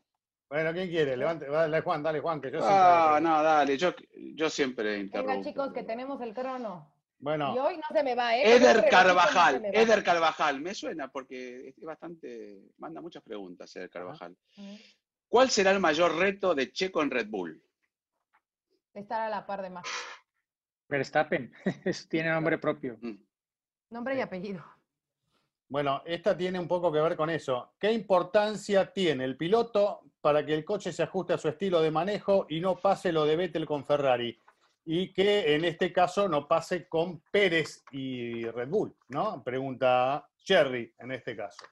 Bueno, 0.49 0.73
¿quién 0.75 0.89
quiere? 0.89 1.17
Levante, 1.17 1.47
dale 1.47 1.81
Juan, 1.81 2.03
dale 2.03 2.21
Juan, 2.21 2.41
que 2.41 2.51
yo 2.51 2.59
siempre- 2.59 2.75
Ah, 2.77 3.19
no, 3.23 3.43
dale, 3.43 3.79
yo, 3.79 3.95
yo 4.35 4.51
siempre 4.51 4.99
interrumpo. 4.99 5.33
Venga, 5.33 5.49
chicos, 5.49 5.73
que 5.73 5.83
tenemos 5.83 6.21
el 6.21 6.35
crono. 6.35 6.93
Y 7.19 7.25
Bueno, 7.25 7.53
hoy 7.55 7.77
no 7.77 7.85
se 7.91 8.03
me 8.03 8.15
va, 8.15 8.37
¿eh? 8.37 8.57
Eder 8.57 8.83
no 8.83 8.89
Carvajal, 8.91 9.63
va. 9.65 9.69
Eder 9.69 10.03
Carvajal, 10.05 10.61
me 10.61 10.75
suena 10.75 11.09
porque 11.09 11.69
es 11.69 11.81
bastante, 11.85 12.61
manda 12.79 13.01
muchas 13.01 13.23
preguntas 13.23 13.75
Eder 13.77 13.89
Carvajal. 13.89 14.37
¿Cuál 15.29 15.49
será 15.49 15.71
el 15.71 15.81
mayor 15.81 16.17
reto 16.19 16.55
de 16.55 16.71
Checo 16.71 17.01
en 17.01 17.11
Red 17.11 17.29
Bull? 17.29 17.63
Estar 18.95 19.23
a 19.23 19.29
la 19.29 19.47
par 19.47 19.63
de 19.63 19.71
más. 19.71 19.87
Verstappen, 20.89 21.53
eso 21.85 22.07
tiene 22.09 22.31
nombre 22.31 22.59
propio. 22.59 22.99
Mm. 23.01 23.17
Nombre 23.91 24.17
y 24.17 24.21
apellido. 24.21 24.65
bueno, 25.69 26.03
esta 26.05 26.37
tiene 26.37 26.59
un 26.59 26.69
poco 26.69 26.93
que 26.93 27.01
ver 27.01 27.17
con 27.17 27.31
eso. 27.31 27.75
¿Qué 27.79 27.93
importancia 27.93 28.93
tiene 28.93 29.25
el 29.25 29.37
piloto 29.37 30.03
para 30.21 30.45
que 30.45 30.55
el 30.55 30.65
coche 30.65 30.93
se 30.93 31.03
ajuste 31.03 31.33
a 31.35 31.39
su 31.39 31.49
estilo 31.49 31.81
de 31.81 31.91
manejo 31.91 32.47
y 32.49 32.61
no 32.61 32.77
pase 32.77 33.13
lo 33.13 33.25
de 33.25 33.37
Vettel 33.37 33.67
con 33.67 33.85
Ferrari? 33.85 34.39
Y 34.85 35.13
que 35.13 35.55
en 35.55 35.65
este 35.65 35.93
caso 35.93 36.29
no 36.29 36.47
pase 36.49 36.89
con 36.89 37.21
Pérez 37.31 37.85
y 37.93 38.45
Red 38.47 38.69
Bull, 38.69 38.97
¿no? 39.09 39.43
Pregunta 39.45 40.29
Cherry 40.39 40.93
en 40.99 41.13
este 41.13 41.37
caso. 41.37 41.65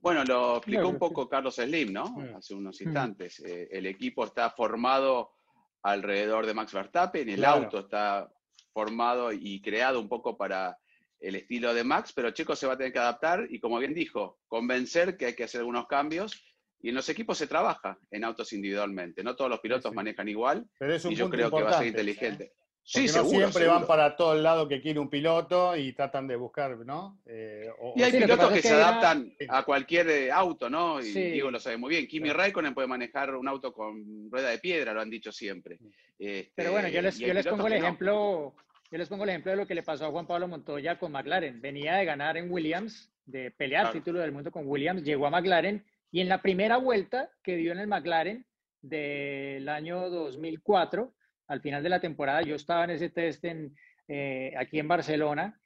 Bueno, 0.00 0.24
lo 0.24 0.56
explicó 0.58 0.88
un 0.88 0.98
poco 0.98 1.28
Carlos 1.28 1.56
Slim, 1.56 1.92
¿no? 1.92 2.06
Mm. 2.08 2.36
Hace 2.36 2.54
unos 2.54 2.80
Mm. 2.80 2.84
instantes. 2.84 3.40
Eh, 3.40 3.68
el 3.70 3.86
equipo 3.86 4.24
está 4.24 4.50
formado 4.50 5.35
alrededor 5.82 6.46
de 6.46 6.54
Max 6.54 6.72
Verstappen, 6.72 7.28
el 7.28 7.36
Claro. 7.36 7.64
auto 7.64 7.78
está 7.80 8.30
formado 8.72 9.32
y 9.32 9.60
creado 9.60 10.00
un 10.00 10.08
poco 10.08 10.36
para 10.36 10.76
el 11.20 11.34
estilo 11.36 11.72
de 11.72 11.84
Max, 11.84 12.12
pero 12.14 12.30
Checo 12.30 12.54
se 12.54 12.66
va 12.66 12.74
a 12.74 12.76
tener 12.76 12.92
que 12.92 12.98
adaptar 12.98 13.46
y 13.48 13.58
como 13.58 13.78
bien 13.78 13.94
dijo, 13.94 14.38
convencer 14.48 15.16
que 15.16 15.26
hay 15.26 15.34
que 15.34 15.44
hacer 15.44 15.60
algunos 15.60 15.86
cambios 15.86 16.42
y 16.80 16.90
en 16.90 16.94
los 16.94 17.08
equipos 17.08 17.38
se 17.38 17.46
trabaja 17.46 17.98
en 18.10 18.24
autos 18.24 18.52
individualmente. 18.52 19.24
No 19.24 19.34
todos 19.34 19.50
los 19.50 19.60
pilotos 19.60 19.94
manejan 19.94 20.28
igual 20.28 20.68
Pero 20.78 20.94
es 20.94 21.04
un 21.04 21.12
y 21.12 21.16
yo 21.16 21.24
punto 21.24 21.36
creo 21.36 21.50
que 21.50 21.62
va 21.62 21.70
a 21.70 21.78
ser 21.78 21.86
inteligente. 21.86 22.52
Sí, 22.88 23.06
no 23.06 23.08
seguro. 23.08 23.30
siempre 23.30 23.62
seguro. 23.62 23.78
van 23.80 23.86
para 23.88 24.14
todo 24.16 24.34
el 24.34 24.44
lado 24.44 24.68
que 24.68 24.80
quiere 24.80 25.00
un 25.00 25.10
piloto 25.10 25.76
y 25.76 25.92
tratan 25.92 26.28
de 26.28 26.36
buscar, 26.36 26.76
¿no? 26.86 27.18
Eh, 27.26 27.68
o- 27.80 27.94
Y 27.96 28.02
hay 28.04 28.12
Sí, 28.12 28.18
pilotos 28.18 28.52
que, 28.52 28.62
se 28.62 28.68
era- 28.68 28.88
adaptan 28.90 29.34
a 29.48 29.64
cualquier 29.64 30.08
eh, 30.08 30.30
auto, 30.30 30.70
¿no? 30.70 31.00
Y 31.00 31.06
Sí. 31.06 31.20
Diego 31.32 31.50
lo 31.50 31.58
sabe 31.58 31.78
muy 31.78 31.90
bien. 31.90 32.06
Kimi 32.06 32.28
Claro. 32.28 32.38
Raikkonen 32.38 32.74
puede 32.74 32.86
manejar 32.86 33.34
un 33.34 33.48
auto 33.48 33.72
con 33.72 34.30
rueda 34.30 34.50
de 34.50 34.58
piedra, 34.58 34.92
lo 34.92 35.00
han 35.00 35.10
dicho 35.10 35.32
siempre. 35.32 35.78
Este, 36.16 36.52
Pero 36.54 36.70
bueno, 36.70 36.86
yo 36.88 37.02
les, 37.02 37.18
yo 37.18 37.34
pongo 37.50 37.66
el 37.66 37.72
no. 37.72 37.78
ejemplo, 37.80 38.54
yo 38.92 38.98
les 38.98 39.08
pongo 39.08 39.24
el 39.24 39.30
ejemplo 39.30 39.50
de 39.50 39.56
lo 39.56 39.66
que 39.66 39.74
le 39.74 39.82
pasó 39.82 40.06
a 40.06 40.10
Juan 40.12 40.28
Pablo 40.28 40.46
Montoya 40.46 40.96
con 40.96 41.10
McLaren. 41.10 41.60
Venía 41.60 41.96
de 41.96 42.04
ganar 42.04 42.36
en 42.36 42.52
Williams, 42.52 43.10
de 43.24 43.50
pelear 43.50 43.86
Claro. 43.86 43.98
título 43.98 44.20
del 44.20 44.30
mundo 44.30 44.52
con 44.52 44.62
Williams, 44.68 45.02
llegó 45.02 45.26
a 45.26 45.30
McLaren 45.30 45.84
y 46.12 46.20
en 46.20 46.28
la 46.28 46.40
primera 46.40 46.76
vuelta 46.76 47.30
que 47.42 47.56
dio 47.56 47.72
en 47.72 47.80
el 47.80 47.88
McLaren 47.88 48.46
del 48.80 49.68
año 49.68 50.08
2004, 50.08 51.12
al 51.48 51.60
final 51.60 51.82
de 51.82 51.88
la 51.88 52.00
temporada, 52.00 52.42
yo 52.42 52.54
estaba 52.56 52.84
en 52.84 52.90
ese 52.90 53.10
test 53.10 53.44
en, 53.44 53.74
eh, 54.08 54.52
aquí 54.56 54.78
en 54.78 54.88
Barcelona, 54.88 55.60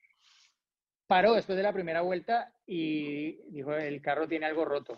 paró 1.06 1.34
después 1.34 1.56
de 1.56 1.62
la 1.62 1.72
primera 1.72 2.02
vuelta 2.02 2.52
y 2.66 3.42
dijo, 3.50 3.74
el 3.74 4.00
carro 4.00 4.28
tiene 4.28 4.46
algo 4.46 4.64
roto. 4.64 4.96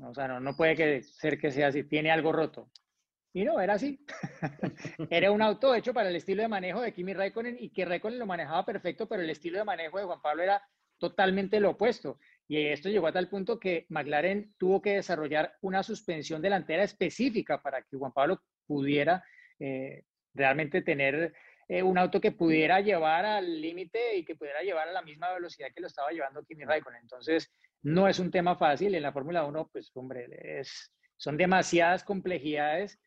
O 0.00 0.14
sea, 0.14 0.28
no, 0.28 0.56
puede 0.56 0.76
que- 0.76 1.02
ser 1.02 1.38
que 1.38 1.50
sea 1.50 1.68
así, 1.68 1.84
tiene 1.84 2.10
algo 2.10 2.32
roto. 2.32 2.70
Y 3.32 3.44
no, 3.44 3.60
era 3.60 3.74
así. 3.74 4.04
era 5.10 5.30
un 5.30 5.42
auto 5.42 5.74
hecho 5.74 5.92
para 5.92 6.08
el 6.08 6.16
estilo 6.16 6.42
de 6.42 6.48
manejo 6.48 6.80
de 6.80 6.92
Kimi 6.92 7.14
Raikkonen 7.14 7.56
y 7.60 7.70
que 7.70 7.84
Raikkonen 7.84 8.18
lo 8.18 8.26
manejaba 8.26 8.64
perfecto, 8.64 9.08
pero 9.08 9.22
el 9.22 9.30
estilo 9.30 9.58
de 9.58 9.64
manejo 9.64 9.98
de 9.98 10.04
Juan 10.04 10.20
Pablo 10.22 10.42
era 10.42 10.62
totalmente 10.98 11.60
lo 11.60 11.70
opuesto. 11.70 12.18
Y 12.48 12.58
esto 12.66 12.88
llegó 12.88 13.06
a 13.06 13.12
tal 13.12 13.28
punto 13.28 13.60
que 13.60 13.86
McLaren 13.90 14.54
tuvo 14.56 14.80
que 14.80 14.94
desarrollar 14.94 15.54
una 15.60 15.82
suspensión 15.82 16.42
delantera 16.42 16.82
específica 16.82 17.62
para 17.62 17.82
que 17.82 17.96
Juan 17.96 18.12
Pablo 18.12 18.42
pudiera 18.66 19.22
eh, 19.58 20.04
realmente 20.34 20.82
tener 20.82 21.34
eh, 21.68 21.82
un 21.82 21.98
auto 21.98 22.20
que 22.20 22.32
pudiera 22.32 22.80
llevar 22.80 23.26
al 23.26 23.60
límite 23.60 24.16
y 24.16 24.24
que 24.24 24.36
pudiera 24.36 24.62
llevar 24.62 24.88
a 24.88 24.92
la 24.92 25.02
misma 25.02 25.32
velocidad 25.32 25.68
que 25.74 25.80
lo 25.80 25.86
estaba 25.86 26.10
llevando 26.10 26.44
Kimi 26.44 26.64
Raikkonen. 26.64 27.02
Entonces, 27.02 27.52
no 27.82 28.08
es 28.08 28.18
un 28.18 28.30
tema 28.30 28.56
fácil. 28.56 28.94
En 28.94 29.02
la 29.02 29.12
Fórmula 29.12 29.44
1, 29.44 29.68
pues, 29.72 29.90
hombre, 29.94 30.26
es, 30.60 30.92
son 31.16 31.36
demasiadas 31.36 32.04
complejidades, 32.04 32.98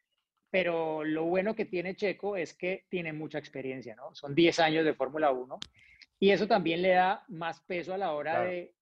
pero 0.50 1.04
lo 1.04 1.24
bueno 1.26 1.56
que 1.56 1.66
tiene 1.66 1.96
Checo 1.96 2.36
es 2.36 2.54
que 2.54 2.86
tiene 2.90 3.14
mucha 3.14 3.38
experiencia, 3.40 3.96
¿no? 3.96 4.14
Son 4.14 4.36
10 4.36 4.60
años 4.60 4.86
de 4.86 4.94
Fórmula 4.94 5.32
1 5.32 5.60
y 6.20 6.32
eso 6.32 6.48
también 6.48 6.82
le 6.82 6.90
da 6.90 7.24
más 7.30 7.62
peso 7.62 7.94
a 7.94 7.98
la 7.98 8.12
hora 8.12 8.34
Claro. 8.34 8.50
de 8.50 8.76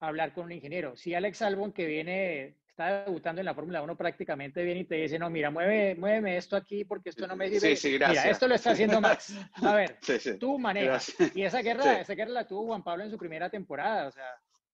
hablar 0.00 0.32
con 0.32 0.46
un 0.46 0.52
ingeniero. 0.52 0.96
Si 0.96 1.14
Alex 1.14 1.42
Albon, 1.42 1.72
que 1.72 1.86
viene, 1.86 2.56
está 2.74 3.04
debutando 3.04 3.40
en 3.40 3.44
la 3.44 3.54
Fórmula 3.54 3.82
1 3.82 3.96
prácticamente, 3.96 4.64
viene 4.64 4.80
y 4.80 4.84
te 4.84 4.96
dice, 4.96 5.16
no, 5.16 5.30
mira, 5.30 5.48
mueve, 5.48 5.94
muéveme 5.94 6.36
esto 6.36 6.56
aquí 6.56 6.84
porque 6.84 7.10
esto 7.10 7.24
no 7.28 7.36
me 7.36 7.48
Sí, 7.48 7.60
sirve. 7.60 7.76
sí, 7.76 7.90
Mira, 7.92 8.08
gracias. 8.08 8.32
esto 8.32 8.48
lo 8.48 8.54
está 8.56 8.72
haciendo 8.72 9.00
Max. 9.00 9.32
A 9.62 9.74
ver, 9.76 9.96
Sí, 10.02 10.18
sí. 10.18 10.38
tú 10.38 10.58
manejas. 10.58 11.14
Gracias. 11.16 11.36
Y 11.36 11.44
esa 11.44 11.62
guerra, 11.62 11.82
Sí. 11.84 12.00
esa 12.00 12.14
guerra 12.14 12.32
la 12.32 12.48
tuvo 12.48 12.66
Juan 12.66 12.82
Pablo 12.82 13.04
en 13.04 13.10
su 13.12 13.16
primera 13.16 13.48
temporada. 13.48 14.08
O 14.08 14.10
sea, 14.10 14.26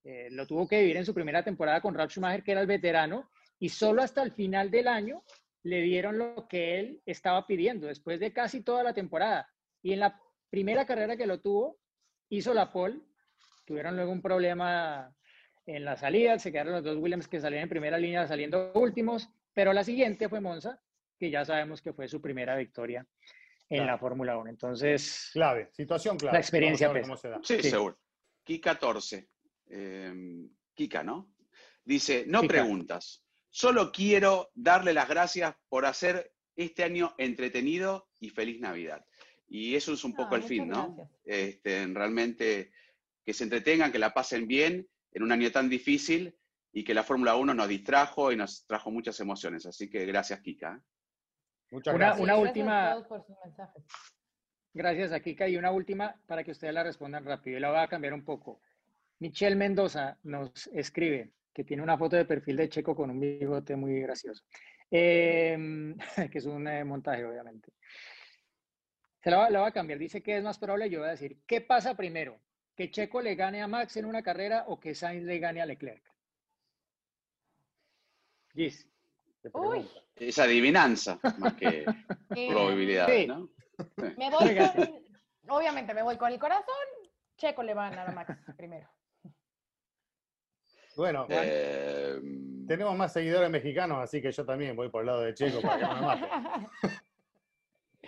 eh, 0.04 0.28
lo 0.30 0.46
tuvo 0.46 0.66
que 0.66 0.80
vivir 0.80 0.96
en 0.96 1.04
su 1.04 1.12
primera 1.12 1.42
temporada 1.44 1.82
con 1.82 1.94
Ralf 1.94 2.10
Schumacher, 2.10 2.42
que 2.42 2.52
era 2.52 2.62
el 2.62 2.66
veterano, 2.66 3.28
y 3.58 3.68
solo 3.68 4.02
hasta 4.02 4.22
el 4.22 4.32
final 4.32 4.70
del 4.70 4.88
año 4.88 5.22
le 5.62 5.82
dieron 5.82 6.16
lo 6.16 6.48
que 6.48 6.80
él 6.80 7.02
estaba 7.04 7.46
pidiendo, 7.46 7.86
después 7.86 8.18
de 8.18 8.32
casi 8.32 8.62
toda 8.62 8.82
la 8.82 8.94
temporada. 8.94 9.46
Y 9.82 9.92
en 9.92 10.00
la 10.00 10.18
primera 10.48 10.86
carrera 10.86 11.18
que 11.18 11.26
lo 11.26 11.40
tuvo, 11.42 11.76
hizo 12.30 12.54
la 12.54 12.72
pole. 12.72 12.98
Tuvieron 13.66 13.94
luego 13.94 14.10
un 14.10 14.22
problema 14.22 15.14
en 15.66 15.84
la 15.84 15.96
salida, 15.96 16.38
se 16.38 16.50
quedaron 16.52 16.72
los 16.74 16.84
dos 16.84 16.96
Williams 16.96 17.28
que 17.28 17.40
salían 17.40 17.64
en 17.64 17.68
primera 17.68 17.98
línea 17.98 18.26
saliendo 18.26 18.72
últimos, 18.74 19.28
pero 19.54 19.72
la 19.72 19.84
siguiente 19.84 20.28
fue 20.28 20.40
Monza, 20.40 20.80
que 21.18 21.30
ya 21.30 21.44
sabemos 21.44 21.82
que 21.82 21.92
fue 21.92 22.08
su 22.08 22.20
primera 22.20 22.56
victoria 22.56 23.06
en 23.68 23.78
Claro. 23.78 23.92
la 23.92 23.98
Fórmula 23.98 24.38
1. 24.38 24.50
Entonces, 24.50 25.30
Clave, 25.32 25.68
situación 25.72 26.16
clave. 26.16 26.34
La 26.34 26.40
experiencia 26.40 26.92
pesa. 26.92 27.02
cómo 27.02 27.16
se 27.16 27.28
da. 27.28 27.40
Sí, 27.42 27.56
Sí. 27.62 27.70
seguro. 27.70 27.98
Kika 28.44 28.72
14. 28.74 29.28
eh, 29.68 30.12
Kika, 30.74 31.02
¿no? 31.04 31.32
Dice, 31.84 32.24
no 32.26 32.40
Kika. 32.40 32.52
preguntas. 32.54 33.24
Solo 33.48 33.92
quiero 33.92 34.50
darle 34.54 34.92
las 34.92 35.08
gracias 35.08 35.54
por 35.68 35.84
hacer 35.86 36.32
este 36.56 36.82
año 36.84 37.14
entretenido 37.18 38.08
y 38.18 38.30
feliz 38.30 38.60
Navidad. 38.60 39.04
Y 39.48 39.74
eso 39.76 39.92
es 39.92 40.04
un 40.04 40.14
poco 40.14 40.34
Ah, 40.34 40.38
el 40.38 40.42
fin, 40.44 40.68
¿no? 40.68 41.10
Este, 41.24 41.86
realmente 41.88 42.72
que 43.24 43.32
se 43.34 43.44
entretengan, 43.44 43.92
que 43.92 43.98
la 43.98 44.12
pasen 44.14 44.46
bien 44.46 44.88
en 45.12 45.22
un 45.22 45.32
año 45.32 45.50
tan 45.50 45.68
difícil 45.68 46.36
y 46.72 46.84
que 46.84 46.94
la 46.94 47.02
Fórmula 47.02 47.36
1 47.36 47.52
nos 47.54 47.68
distrajo 47.68 48.30
y 48.32 48.36
nos 48.36 48.66
trajo 48.66 48.90
muchas 48.90 49.18
emociones. 49.20 49.66
Así 49.66 49.88
que 49.90 50.06
gracias, 50.06 50.40
Kika. 50.40 50.76
¿eh? 50.76 50.80
Muchas 51.72 51.94
Una- 51.94 52.06
gracias. 52.06 52.22
una 52.22 52.32
Gracias 52.34 52.46
a 52.46 52.48
última- 52.48 52.92
todos 52.92 53.06
por 53.06 53.26
sus 53.26 53.36
mensajes. 53.44 53.84
Gracias 54.72 55.12
a 55.12 55.20
Kika. 55.20 55.48
Y 55.48 55.56
una 55.56 55.70
última 55.72 56.14
para 56.26 56.44
que 56.44 56.52
ustedes 56.52 56.72
la 56.74 56.82
respondan 56.84 57.24
rápido. 57.24 57.56
Y 57.56 57.60
la 57.60 57.70
voy 57.70 57.78
a 57.80 57.88
cambiar 57.88 58.14
un 58.14 58.24
poco. 58.24 58.60
Michelle 59.18 59.56
Mendoza 59.56 60.16
nos 60.22 60.68
escribe 60.68 61.32
que 61.52 61.64
tiene 61.64 61.82
una 61.82 61.98
foto 61.98 62.16
de 62.16 62.24
perfil 62.24 62.56
de 62.56 62.68
Checo 62.68 62.94
con 62.94 63.10
un 63.10 63.18
bigote 63.20 63.74
muy 63.76 64.00
gracioso. 64.00 64.44
Em, 64.90 65.96
que 66.32 66.38
es 66.38 66.46
un 66.46 66.66
eh, 66.68 66.84
montaje, 66.84 67.24
obviamente. 67.24 67.72
Se 69.22 69.30
la, 69.30 69.36
va- 69.38 69.50
la 69.50 69.60
voy 69.60 69.68
a 69.68 69.72
cambiar. 69.72 69.98
Dice 69.98 70.22
que 70.22 70.36
es 70.38 70.42
más 70.44 70.58
probable. 70.58 70.88
Yo 70.88 71.00
voy 71.00 71.08
a 71.08 71.12
decir, 71.12 71.38
¿qué 71.46 71.60
pasa 71.60 71.96
primero? 71.96 72.40
¿Que 72.80 72.90
Checo 72.90 73.20
le 73.20 73.34
gane 73.34 73.60
a 73.60 73.68
Max 73.68 73.98
en 73.98 74.06
una 74.06 74.22
carrera 74.22 74.64
o 74.68 74.80
que 74.80 74.94
Sainz 74.94 75.24
le 75.24 75.38
gane 75.38 75.60
a 75.60 75.66
Leclerc? 75.66 76.02
Gis. 78.54 78.88
Uy. 79.52 79.86
Es 80.16 80.38
adivinanza, 80.38 81.20
más 81.36 81.52
que 81.56 81.84
Eh, 82.34 82.48
probabilidades, 82.48 83.20
Sí. 83.20 83.26
¿no? 83.26 83.50
Me 84.16 84.30
voy 84.30 84.56
con, 84.56 85.02
obviamente 85.50 85.92
me 85.92 86.02
voy 86.02 86.16
con 86.16 86.32
el 86.32 86.38
corazón. 86.38 86.64
Checo 87.36 87.62
le 87.62 87.74
va 87.74 87.88
a 87.88 87.90
ganar 87.90 88.08
a 88.08 88.12
Max 88.12 88.32
primero. 88.56 88.88
Bueno, 90.96 91.26
Eh, 91.28 92.18
tenemos 92.66 92.96
más 92.96 93.12
seguidores 93.12 93.50
mexicanos, 93.50 93.98
así 94.02 94.22
que 94.22 94.32
yo 94.32 94.46
también 94.46 94.74
voy 94.74 94.88
por 94.88 95.02
el 95.02 95.08
lado 95.08 95.20
de 95.20 95.34
Checo 95.34 95.60
para 95.60 95.76
que 95.76 95.84
no 95.84 95.94
me 95.96 96.00
mate. 96.00 96.28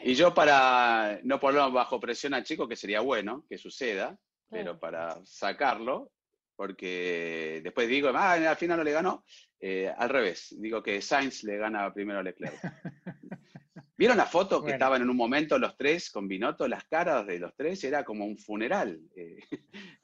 Y 0.04 0.14
yo 0.14 0.32
para 0.32 1.20
no 1.24 1.38
ponerlo 1.38 1.70
bajo 1.72 2.00
presión 2.00 2.32
a 2.32 2.42
Chico, 2.42 2.66
que 2.66 2.74
sería 2.76 3.02
bueno 3.02 3.44
que 3.50 3.58
suceda, 3.58 4.18
pero 4.52 4.78
para 4.78 5.18
sacarlo, 5.24 6.12
porque 6.54 7.60
después 7.64 7.88
digo, 7.88 8.10
ah, 8.14 8.32
al 8.34 8.56
final 8.56 8.78
no 8.78 8.84
le 8.84 8.92
ganó, 8.92 9.24
eh, 9.58 9.92
al 9.96 10.08
revés, 10.10 10.54
digo 10.58 10.82
que 10.82 11.00
Sainz 11.00 11.42
le 11.44 11.56
gana 11.56 11.92
primero 11.92 12.18
a 12.20 12.22
Leclerc. 12.22 12.60
¿Vieron 13.96 14.16
la 14.16 14.26
foto 14.26 14.56
que 14.56 14.62
Bueno. 14.62 14.74
estaban 14.74 15.02
en 15.02 15.10
un 15.10 15.16
momento 15.16 15.58
los 15.58 15.76
tres 15.76 16.10
con 16.10 16.26
Binotto? 16.26 16.66
Las 16.66 16.84
caras 16.84 17.26
de 17.26 17.38
los 17.38 17.54
tres 17.54 17.84
era 17.84 18.04
como 18.04 18.24
un 18.24 18.36
funeral. 18.36 18.98
eh. 19.16 19.38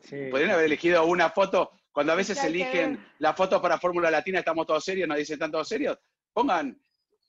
Sí. 0.01 0.17
Podrían 0.31 0.51
haber 0.53 0.67
elegido 0.67 1.05
una 1.07 1.31
foto, 1.31 1.73
cuando 1.91 2.13
a 2.13 2.17
veces 2.17 2.43
eligen 2.45 3.05
la 3.19 3.35
foto 3.35 3.61
para 3.61 3.79
Fórmula 3.79 4.11
Latina, 4.11 4.39
estamos 4.39 4.67
todos 4.67 4.85
serios, 4.85 5.09
nos 5.09 5.19
dicen 5.19 5.39
tanto 5.39 5.65
serios, 5.65 5.99
pongan 6.33 6.79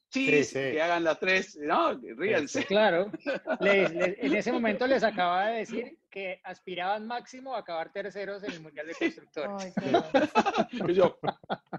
cheese, 0.09 0.49
sí. 0.49 0.53
que 0.73 0.81
hagan 0.81 1.03
los 1.03 1.19
tres, 1.19 1.57
¿no? 1.61 1.93
Ríanse. 2.17 2.65
Claro, 2.65 3.11
les- 3.61 3.91
les- 3.93 4.17
en 4.19 4.35
ese 4.35 4.51
momento 4.51 4.87
les 4.87 5.03
acababa 5.03 5.47
de 5.49 5.59
decir 5.59 5.99
que 6.09 6.41
aspiraban 6.43 7.05
máximo 7.05 7.55
a 7.55 7.59
acabar 7.59 7.91
terceros 7.91 8.43
en 8.43 8.51
el 8.53 8.61
Mundial 8.61 8.87
de 8.87 8.95
Constructores. 8.95 9.73
Ay, 9.77 10.79
qué 10.85 10.93
yo. 10.93 11.19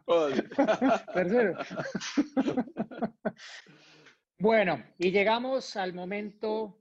Tercero. 1.15 1.59
Bueno, 4.39 4.83
y 4.99 5.11
llegamos 5.11 5.77
al 5.77 5.93
momento, 5.93 6.79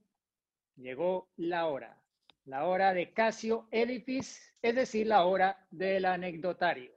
llegó 0.76 1.30
la 1.38 1.66
hora, 1.66 2.02
la 2.46 2.66
hora 2.66 2.94
de 2.94 3.12
Casio 3.14 3.68
Edifice, 3.72 4.40
es 4.62 4.76
decir, 4.76 5.08
la 5.08 5.26
hora 5.26 5.66
del 5.70 6.06
anecdotario. 6.06 6.92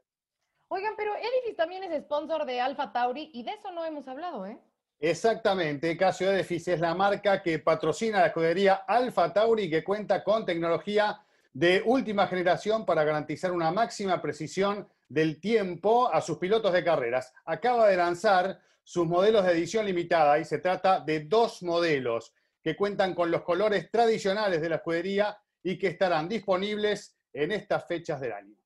Oigan, 0.75 0.95
pero 0.97 1.13
Edifice 1.17 1.55
también 1.55 1.83
es 1.85 2.03
sponsor 2.05 2.47
de 2.47 2.59
Alpha 2.59 2.95
Tauri 2.95 3.29
y 3.35 3.43
de 3.43 3.51
eso 3.51 3.71
no 3.73 3.85
hemos 3.85 4.09
hablado, 4.09 4.47
¿eh? 4.47 4.59
Exactamente, 4.99 5.95
Casio 5.99 6.33
Edifice 6.33 6.73
es 6.73 6.81
la 6.81 6.95
marca 6.95 7.43
que 7.43 7.59
patrocina 7.59 8.21
la 8.21 8.29
escudería 8.29 8.77
Alfa 8.89 9.31
Tauri 9.35 9.69
que 9.69 9.85
cuenta 9.85 10.25
con 10.25 10.47
tecnología 10.47 11.21
de 11.53 11.83
última 11.85 12.27
generación 12.27 12.87
para 12.87 13.05
garantizar 13.05 13.53
una 13.53 13.71
máxima 13.71 14.23
precisión 14.23 14.89
del 15.11 15.43
tiempo 15.43 16.11
a 16.11 16.23
sus 16.23 16.39
pilotos 16.39 16.73
de 16.73 16.83
carreras. 16.83 17.35
Acaba 17.45 17.87
de 17.87 17.99
lanzar 17.99 18.59
sus 18.83 19.07
modelos 19.07 19.45
de 19.45 19.53
edición 19.53 19.85
limitada 19.85 20.39
y 20.39 20.47
se 20.47 20.57
trata 20.57 21.01
de 21.01 21.21
dos 21.21 21.63
modelos 21.63 22.33
que 22.63 22.77
cuentan 22.77 23.15
con 23.15 23.31
los 23.31 23.43
colores 23.43 23.91
tradicionales 23.91 24.63
de 24.63 24.71
la 24.71 24.77
escudería 24.77 25.37
y 25.63 25.77
que 25.79 25.89
estarán 25.89 26.31
disponibles 26.31 27.15
en 27.31 27.53
estas 27.53 27.87
fechas 27.87 28.23
del 28.23 28.33
año. 28.33 28.62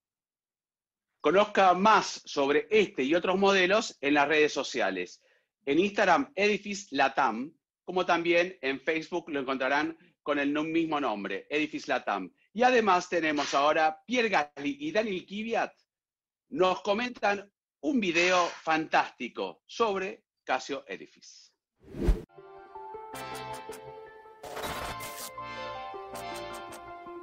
Conozca 1.26 1.74
más 1.74 2.22
sobre 2.24 2.68
este 2.70 3.02
y 3.02 3.12
otros 3.16 3.36
modelos 3.36 3.98
en 4.00 4.14
las 4.14 4.28
redes 4.28 4.52
sociales. 4.52 5.20
En 5.64 5.80
Instagram, 5.80 6.30
Edifice 6.36 6.86
Latam, 6.92 7.52
como 7.84 8.06
también 8.06 8.56
en 8.62 8.78
Facebook 8.78 9.28
lo 9.30 9.40
encontrarán 9.40 9.98
con 10.22 10.38
el 10.38 10.52
mismo 10.52 11.00
nombre, 11.00 11.48
Edifice 11.50 11.88
Latam. 11.88 12.32
Y 12.52 12.62
además 12.62 13.08
tenemos 13.08 13.54
ahora 13.54 14.00
Pierre 14.06 14.28
Gasly 14.28 14.76
y 14.78 14.92
Daniel 14.92 15.26
Kiviat 15.26 15.72
nos 16.50 16.80
comentan 16.82 17.52
un 17.80 17.98
video 17.98 18.46
fantástico 18.62 19.64
sobre 19.66 20.26
Casio 20.44 20.84
Edifice. 20.86 21.50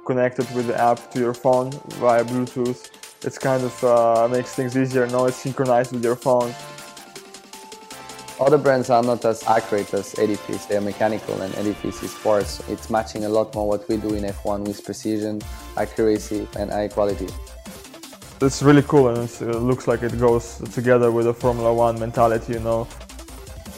Connected 0.04 0.44
with 0.54 0.66
the 0.66 0.78
app 0.78 1.10
to 1.12 1.18
your 1.18 1.32
phone 1.32 1.70
via 1.98 2.22
Bluetooth. 2.22 3.03
It's 3.24 3.38
kind 3.38 3.64
of 3.64 3.84
uh, 3.84 4.28
makes 4.30 4.54
things 4.54 4.76
easier. 4.76 5.06
Now 5.06 5.24
it's 5.24 5.38
synchronized 5.38 5.92
with 5.92 6.04
your 6.04 6.16
phone. 6.16 6.54
Other 8.38 8.58
brands 8.58 8.90
are 8.90 9.02
not 9.02 9.24
as 9.24 9.42
accurate 9.44 9.94
as 9.94 10.18
Edifice. 10.18 10.66
They 10.66 10.76
are 10.76 10.82
mechanical 10.82 11.40
and 11.40 11.54
Edifice 11.54 12.02
is 12.02 12.10
sports. 12.10 12.60
It's 12.68 12.90
matching 12.90 13.24
a 13.24 13.28
lot 13.28 13.54
more 13.54 13.66
what 13.66 13.88
we 13.88 13.96
do 13.96 14.12
in 14.12 14.24
F1 14.24 14.66
with 14.66 14.84
precision, 14.84 15.40
accuracy 15.78 16.46
and 16.58 16.70
high 16.70 16.88
quality. 16.88 17.28
It's 18.42 18.62
really 18.62 18.82
cool 18.82 19.08
and 19.08 19.30
it 19.30 19.40
looks 19.40 19.88
like 19.88 20.02
it 20.02 20.18
goes 20.18 20.58
together 20.74 21.10
with 21.10 21.24
the 21.24 21.32
Formula 21.32 21.72
One 21.72 21.98
mentality, 21.98 22.54
you 22.54 22.60
know. 22.60 22.86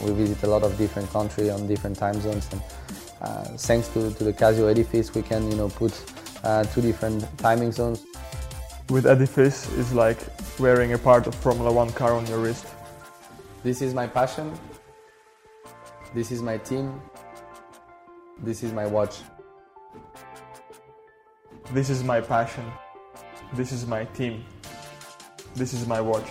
We 0.03 0.11
visit 0.11 0.43
a 0.43 0.47
lot 0.47 0.63
of 0.63 0.77
different 0.77 1.09
countries 1.11 1.51
on 1.51 1.67
different 1.67 1.97
time 1.97 2.19
zones 2.19 2.49
and 2.51 2.61
uh, 3.21 3.43
thanks 3.57 3.87
to, 3.89 4.11
to 4.11 4.23
the 4.25 4.33
Casio 4.33 4.69
Edifice 4.69 5.13
we 5.13 5.21
can 5.21 5.49
you 5.49 5.57
know 5.57 5.69
put 5.69 5.93
uh, 6.43 6.63
two 6.65 6.81
different 6.81 7.25
timing 7.37 7.71
zones. 7.71 8.05
With 8.89 9.05
Edifice, 9.05 9.67
it's 9.77 9.91
like 9.91 10.17
wearing 10.59 10.93
a 10.93 10.97
part 10.97 11.27
of 11.27 11.35
Formula 11.35 11.69
One 11.69 11.91
car 11.91 12.13
on 12.13 12.25
your 12.27 12.39
wrist. 12.39 12.65
This 13.61 13.81
is 13.81 13.93
my 13.93 14.07
passion. 14.07 14.57
This 16.15 16.31
is 16.31 16.41
my 16.41 16.57
team. 16.57 17.01
This 18.39 18.63
is 18.63 18.71
my 18.71 18.85
watch. 18.85 19.17
This 21.73 21.89
is 21.89 22.01
my 22.01 22.21
passion. 22.21 22.63
This 23.55 23.73
is 23.73 23.85
my 23.85 24.05
team. 24.05 24.45
This 25.53 25.73
is 25.73 25.85
my 25.85 25.99
watch. 25.99 26.29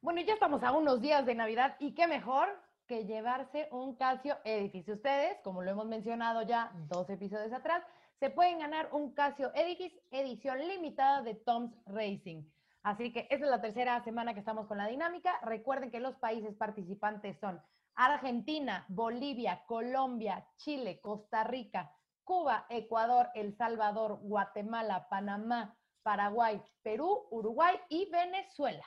Bueno, 0.00 0.22
ya 0.22 0.32
estamos 0.32 0.62
a 0.62 0.72
unos 0.72 1.02
días 1.02 1.26
de 1.26 1.34
Navidad 1.34 1.76
y 1.80 1.92
qué 1.92 2.06
mejor 2.06 2.48
que 2.90 3.04
llevarse 3.04 3.68
un 3.70 3.94
Casio 3.94 4.36
Edifice. 4.42 4.90
Ustedes, 4.90 5.38
como 5.44 5.62
lo 5.62 5.70
hemos 5.70 5.86
mencionado 5.86 6.42
ya 6.42 6.72
dos 6.88 7.08
episodios 7.08 7.52
atrás, 7.52 7.84
se 8.18 8.30
pueden 8.30 8.58
ganar 8.58 8.88
un 8.90 9.14
Casio 9.14 9.52
Edifice 9.54 9.96
edición 10.10 10.58
limitada 10.58 11.22
de 11.22 11.36
Tom's 11.36 11.72
Racing. 11.86 12.42
Así 12.82 13.12
que 13.12 13.28
esta 13.30 13.44
es 13.44 13.50
la 13.50 13.60
tercera 13.60 14.02
semana 14.02 14.34
que 14.34 14.40
estamos 14.40 14.66
con 14.66 14.76
la 14.76 14.88
dinámica. 14.88 15.38
Recuerden 15.42 15.92
que 15.92 16.00
los 16.00 16.16
países 16.16 16.52
participantes 16.56 17.38
son 17.38 17.62
Argentina, 17.94 18.84
Bolivia, 18.88 19.62
Colombia, 19.68 20.44
Chile, 20.56 21.00
Costa 21.00 21.44
Rica, 21.44 21.92
Cuba, 22.24 22.66
Ecuador, 22.70 23.28
El 23.36 23.56
Salvador, 23.56 24.18
Guatemala, 24.20 25.06
Panamá, 25.08 25.76
Paraguay, 26.02 26.60
Perú, 26.82 27.28
Uruguay 27.30 27.76
y 27.88 28.10
Venezuela. 28.10 28.84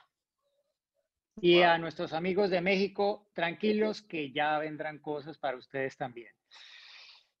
Y 1.40 1.62
a 1.62 1.78
nuestros 1.78 2.12
amigos 2.12 2.50
de 2.50 2.60
México, 2.60 3.28
tranquilos 3.34 4.02
que 4.02 4.32
ya 4.32 4.58
vendrán 4.58 4.98
cosas 4.98 5.36
para 5.38 5.56
ustedes 5.56 5.96
también. 5.96 6.32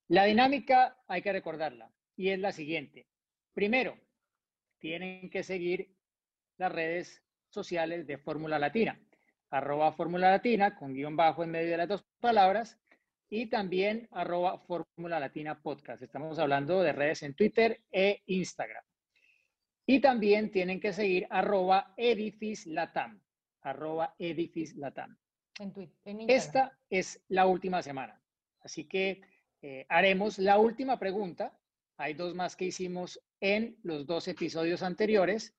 La 0.08 0.24
dinámica 0.24 0.98
hay 1.06 1.22
que 1.22 1.32
recordarla 1.32 1.90
y 2.16 2.30
es 2.30 2.38
la 2.38 2.52
siguiente. 2.52 3.06
Primero, 3.54 3.96
tienen 4.78 5.30
que 5.30 5.42
seguir 5.42 5.94
las 6.58 6.72
redes 6.72 7.22
sociales 7.48 8.06
de 8.06 8.18
Fórmula 8.18 8.58
Latina, 8.58 9.00
arroba 9.50 9.92
Fórmula 9.92 10.30
Latina 10.30 10.76
con 10.76 10.92
guion 10.92 11.16
bajo 11.16 11.44
en 11.44 11.52
medio 11.52 11.70
de 11.70 11.76
las 11.76 11.88
dos 11.88 12.04
palabras 12.20 12.78
y 13.30 13.46
también 13.46 14.08
arroba 14.10 14.58
Fórmula 14.58 15.18
Latina 15.18 15.60
Podcast. 15.62 16.02
Estamos 16.02 16.38
hablando 16.38 16.82
de 16.82 16.92
redes 16.92 17.22
en 17.22 17.34
Twitter 17.34 17.80
e 17.90 18.22
Instagram. 18.26 18.84
Y 19.86 20.00
también 20.00 20.50
tienen 20.50 20.80
que 20.80 20.92
seguir 20.92 21.26
arroba 21.30 21.94
Edifice 21.96 22.68
Latam, 22.70 23.23
arroba 23.64 24.14
Edifice 24.18 24.76
Latam. 24.76 25.16
En 25.58 25.72
Twitter, 25.72 25.96
en 26.04 26.30
Esta 26.30 26.78
es 26.88 27.22
la 27.28 27.46
última 27.46 27.82
semana, 27.82 28.20
así 28.60 28.84
que 28.84 29.20
eh, 29.62 29.86
haremos 29.88 30.38
la 30.38 30.58
última 30.58 30.98
pregunta. 30.98 31.58
Hay 31.96 32.14
dos 32.14 32.34
más 32.34 32.56
que 32.56 32.66
hicimos 32.66 33.20
en 33.40 33.76
los 33.82 34.06
dos 34.06 34.28
episodios 34.28 34.82
anteriores 34.82 35.54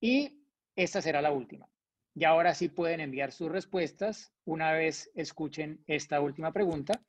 y 0.00 0.44
esta 0.76 1.02
será 1.02 1.20
la 1.20 1.32
última. 1.32 1.68
Y 2.14 2.24
ahora 2.24 2.54
sí 2.54 2.68
pueden 2.68 3.00
enviar 3.00 3.32
sus 3.32 3.50
respuestas 3.50 4.32
una 4.44 4.72
vez 4.72 5.10
escuchen 5.14 5.82
esta 5.86 6.20
última 6.20 6.52
pregunta. 6.52 7.02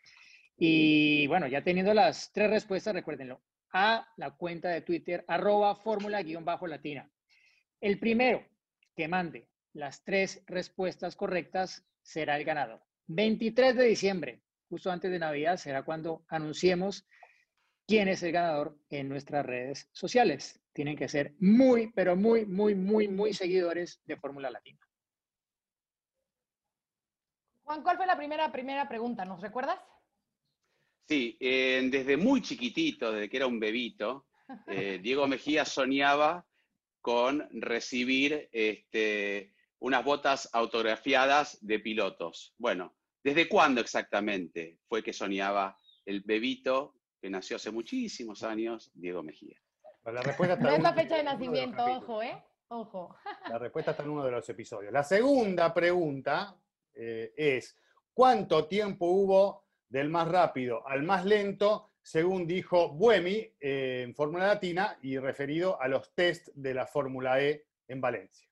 Y 0.58 1.28
bueno, 1.28 1.48
ya 1.48 1.64
teniendo 1.64 1.94
las 1.94 2.32
tres 2.32 2.50
respuestas, 2.50 2.96
recuérdenlo, 2.96 3.42
a 3.72 4.08
la 4.18 4.32
cuenta 4.32 4.70
de 4.70 4.82
Twitter 4.82 5.24
arroba 5.28 5.76
fórmula-latina. 5.76 7.10
El 7.82 8.00
primero 8.00 8.44
que 8.96 9.08
mande 9.08 9.50
las 9.76 10.04
tres 10.04 10.42
respuestas 10.48 11.16
correctas 11.16 11.86
será 12.02 12.38
el 12.38 12.46
ganador. 12.46 12.82
23 13.08 13.76
de 13.76 13.86
diciembre, 13.86 14.42
justo 14.70 14.90
antes 14.90 15.12
de 15.12 15.20
Navidad, 15.20 15.58
será 15.58 15.84
cuando 15.84 16.24
anunciemos 16.30 17.06
quién 17.86 18.08
es 18.08 18.24
el 18.24 18.32
ganador 18.32 18.80
en 18.90 19.10
nuestras 19.10 19.46
redes 19.46 19.90
sociales. 19.92 20.62
Tienen 20.74 20.96
que 20.96 21.10
ser 21.10 21.36
muy, 21.40 21.92
pero 21.92 22.16
muy, 22.16 22.46
muy, 22.46 22.74
muy, 22.74 23.10
muy 23.10 23.34
seguidores 23.34 24.02
de 24.06 24.18
Fórmula 24.18 24.50
Latina. 24.50 24.80
Juan, 27.64 27.84
¿cuál 27.84 27.98
fue 27.98 28.08
la 28.08 28.16
primera, 28.18 28.52
primera 28.52 28.88
pregunta? 28.88 29.26
¿Nos 29.26 29.42
recuerdas? 29.42 29.80
Sí, 31.06 31.38
eh, 31.40 31.88
desde 31.92 32.16
muy 32.16 32.42
chiquitito, 32.42 33.12
desde 33.12 33.30
que 33.30 33.38
era 33.38 33.48
un 33.48 33.60
bebito, 33.60 34.26
eh, 34.68 35.00
Diego 35.04 35.28
Mejía 35.28 35.66
soñaba 35.66 36.46
con 37.02 37.48
recibir 37.52 38.50
este, 38.52 39.55
unas 39.86 40.04
botas 40.04 40.50
autografiadas 40.52 41.60
de 41.62 41.80
pilotos. 41.80 42.56
Bueno, 42.58 42.96
¿desde 43.24 43.48
cuándo 43.48 43.82
exactamente 43.82 44.80
fue 44.88 45.04
que 45.04 45.14
soñaba 45.14 45.78
el 46.08 46.22
bebito 46.22 46.96
que 47.22 47.30
nació 47.30 47.58
hace 47.58 47.70
muchísimos 47.70 48.42
años, 48.42 48.90
Diego 48.96 49.22
Mejía? 49.22 49.62
La 50.06 50.24
respuesta 50.24 50.56
No 50.56 50.70
está 50.70 50.76
es 50.78 50.82
la 50.82 50.90
en 50.90 50.96
fecha 50.96 51.18
de 51.18 51.24
nacimiento, 51.24 51.86
ojo, 51.86 52.24
¿eh? 52.24 52.44
Ojo. 52.70 53.16
La 53.52 53.60
respuesta 53.60 53.92
está 53.92 54.02
en 54.02 54.10
uno 54.10 54.26
de 54.26 54.32
los 54.32 54.50
episodios. 54.50 54.92
La 54.92 55.04
segunda 55.04 55.72
pregunta 55.72 56.58
eh, 56.96 57.32
es, 57.38 57.78
¿cuánto 58.12 58.68
tiempo 58.68 59.06
hubo 59.06 59.68
del 59.88 60.10
más 60.10 60.28
rápido 60.28 60.82
al 60.88 61.04
más 61.04 61.26
lento, 61.26 61.92
según 62.02 62.48
dijo 62.48 62.90
Buemi 62.90 63.54
eh, 63.60 64.02
en 64.04 64.16
Fórmula 64.16 64.48
Latina 64.48 64.98
y 65.04 65.20
referido 65.20 65.80
a 65.80 65.88
los 65.88 66.12
test 66.16 66.48
de 66.56 66.74
la 66.74 66.88
Fórmula 66.88 67.40
E 67.40 67.68
en 67.88 68.02
Valencia? 68.02 68.50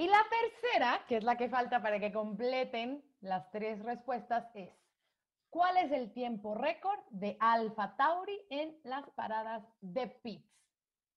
Y 0.00 0.08
la 0.08 0.24
tercera, 0.30 1.04
que 1.06 1.18
es 1.18 1.24
la 1.24 1.36
que 1.36 1.50
falta 1.50 1.82
para 1.82 2.00
que 2.00 2.10
completen 2.10 3.04
las 3.20 3.50
tres 3.50 3.82
respuestas, 3.84 4.46
es 4.54 4.70
¿cuál 5.50 5.76
es 5.76 5.92
el 5.92 6.10
tiempo 6.14 6.54
récord 6.54 6.98
de 7.10 7.36
Alfa 7.38 7.96
Tauri 7.98 8.40
en 8.48 8.78
las 8.82 9.10
paradas 9.10 9.62
de 9.82 10.06
pits? 10.06 10.48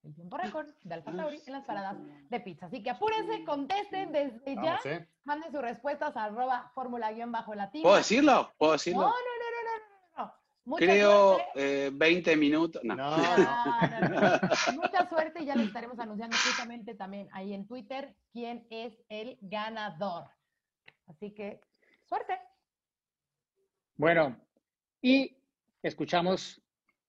El 0.03 0.13
tiempo 0.13 0.35
récord 0.35 0.67
de 0.83 0.95
Alfa 0.95 1.13
Tauri 1.13 1.41
en 1.45 1.53
las 1.53 1.63
paradas 1.63 1.95
de 2.29 2.39
pits. 2.41 2.61
Así 2.63 2.83
que 2.83 2.89
apúrense, 2.89 3.45
contesten 3.45 4.11
desde 4.11 4.53
ya, 4.55 4.61
Vamos, 4.61 4.85
¿eh? 4.85 5.07
manden 5.23 5.49
sus 5.53 5.61
respuestas 5.61 6.17
a 6.17 6.25
arroba 6.25 6.69
fórmula-latina. 6.75 7.83
¿Puedo 7.83 7.95
decirlo? 7.95 8.51
¿Puedo 8.57 8.73
decirlo? 8.73 9.03
no, 9.03 9.07
no. 9.07 9.32
Mucha 10.65 10.85
Creo 10.85 11.39
eh, 11.55 11.91
20 11.93 12.37
minutos. 12.37 12.81
No. 12.83 12.95
No, 12.95 13.37
No, 13.37 14.09
no, 14.09 14.21
no. 14.21 14.81
Mucha 14.81 15.09
suerte 15.09 15.43
y 15.43 15.45
ya 15.45 15.55
les 15.55 15.67
estaremos 15.67 15.99
anunciando 15.99 16.37
justamente 16.37 16.95
también 16.95 17.27
ahí 17.33 17.53
en 17.53 17.67
Twitter 17.67 18.15
quién 18.31 18.65
es 18.69 18.93
el 19.09 19.37
ganador. 19.41 20.25
Así 21.07 21.33
que, 21.33 21.59
suerte. 22.05 22.39
Bueno, 23.95 24.37
y 25.01 25.35
escuchamos 25.81 26.61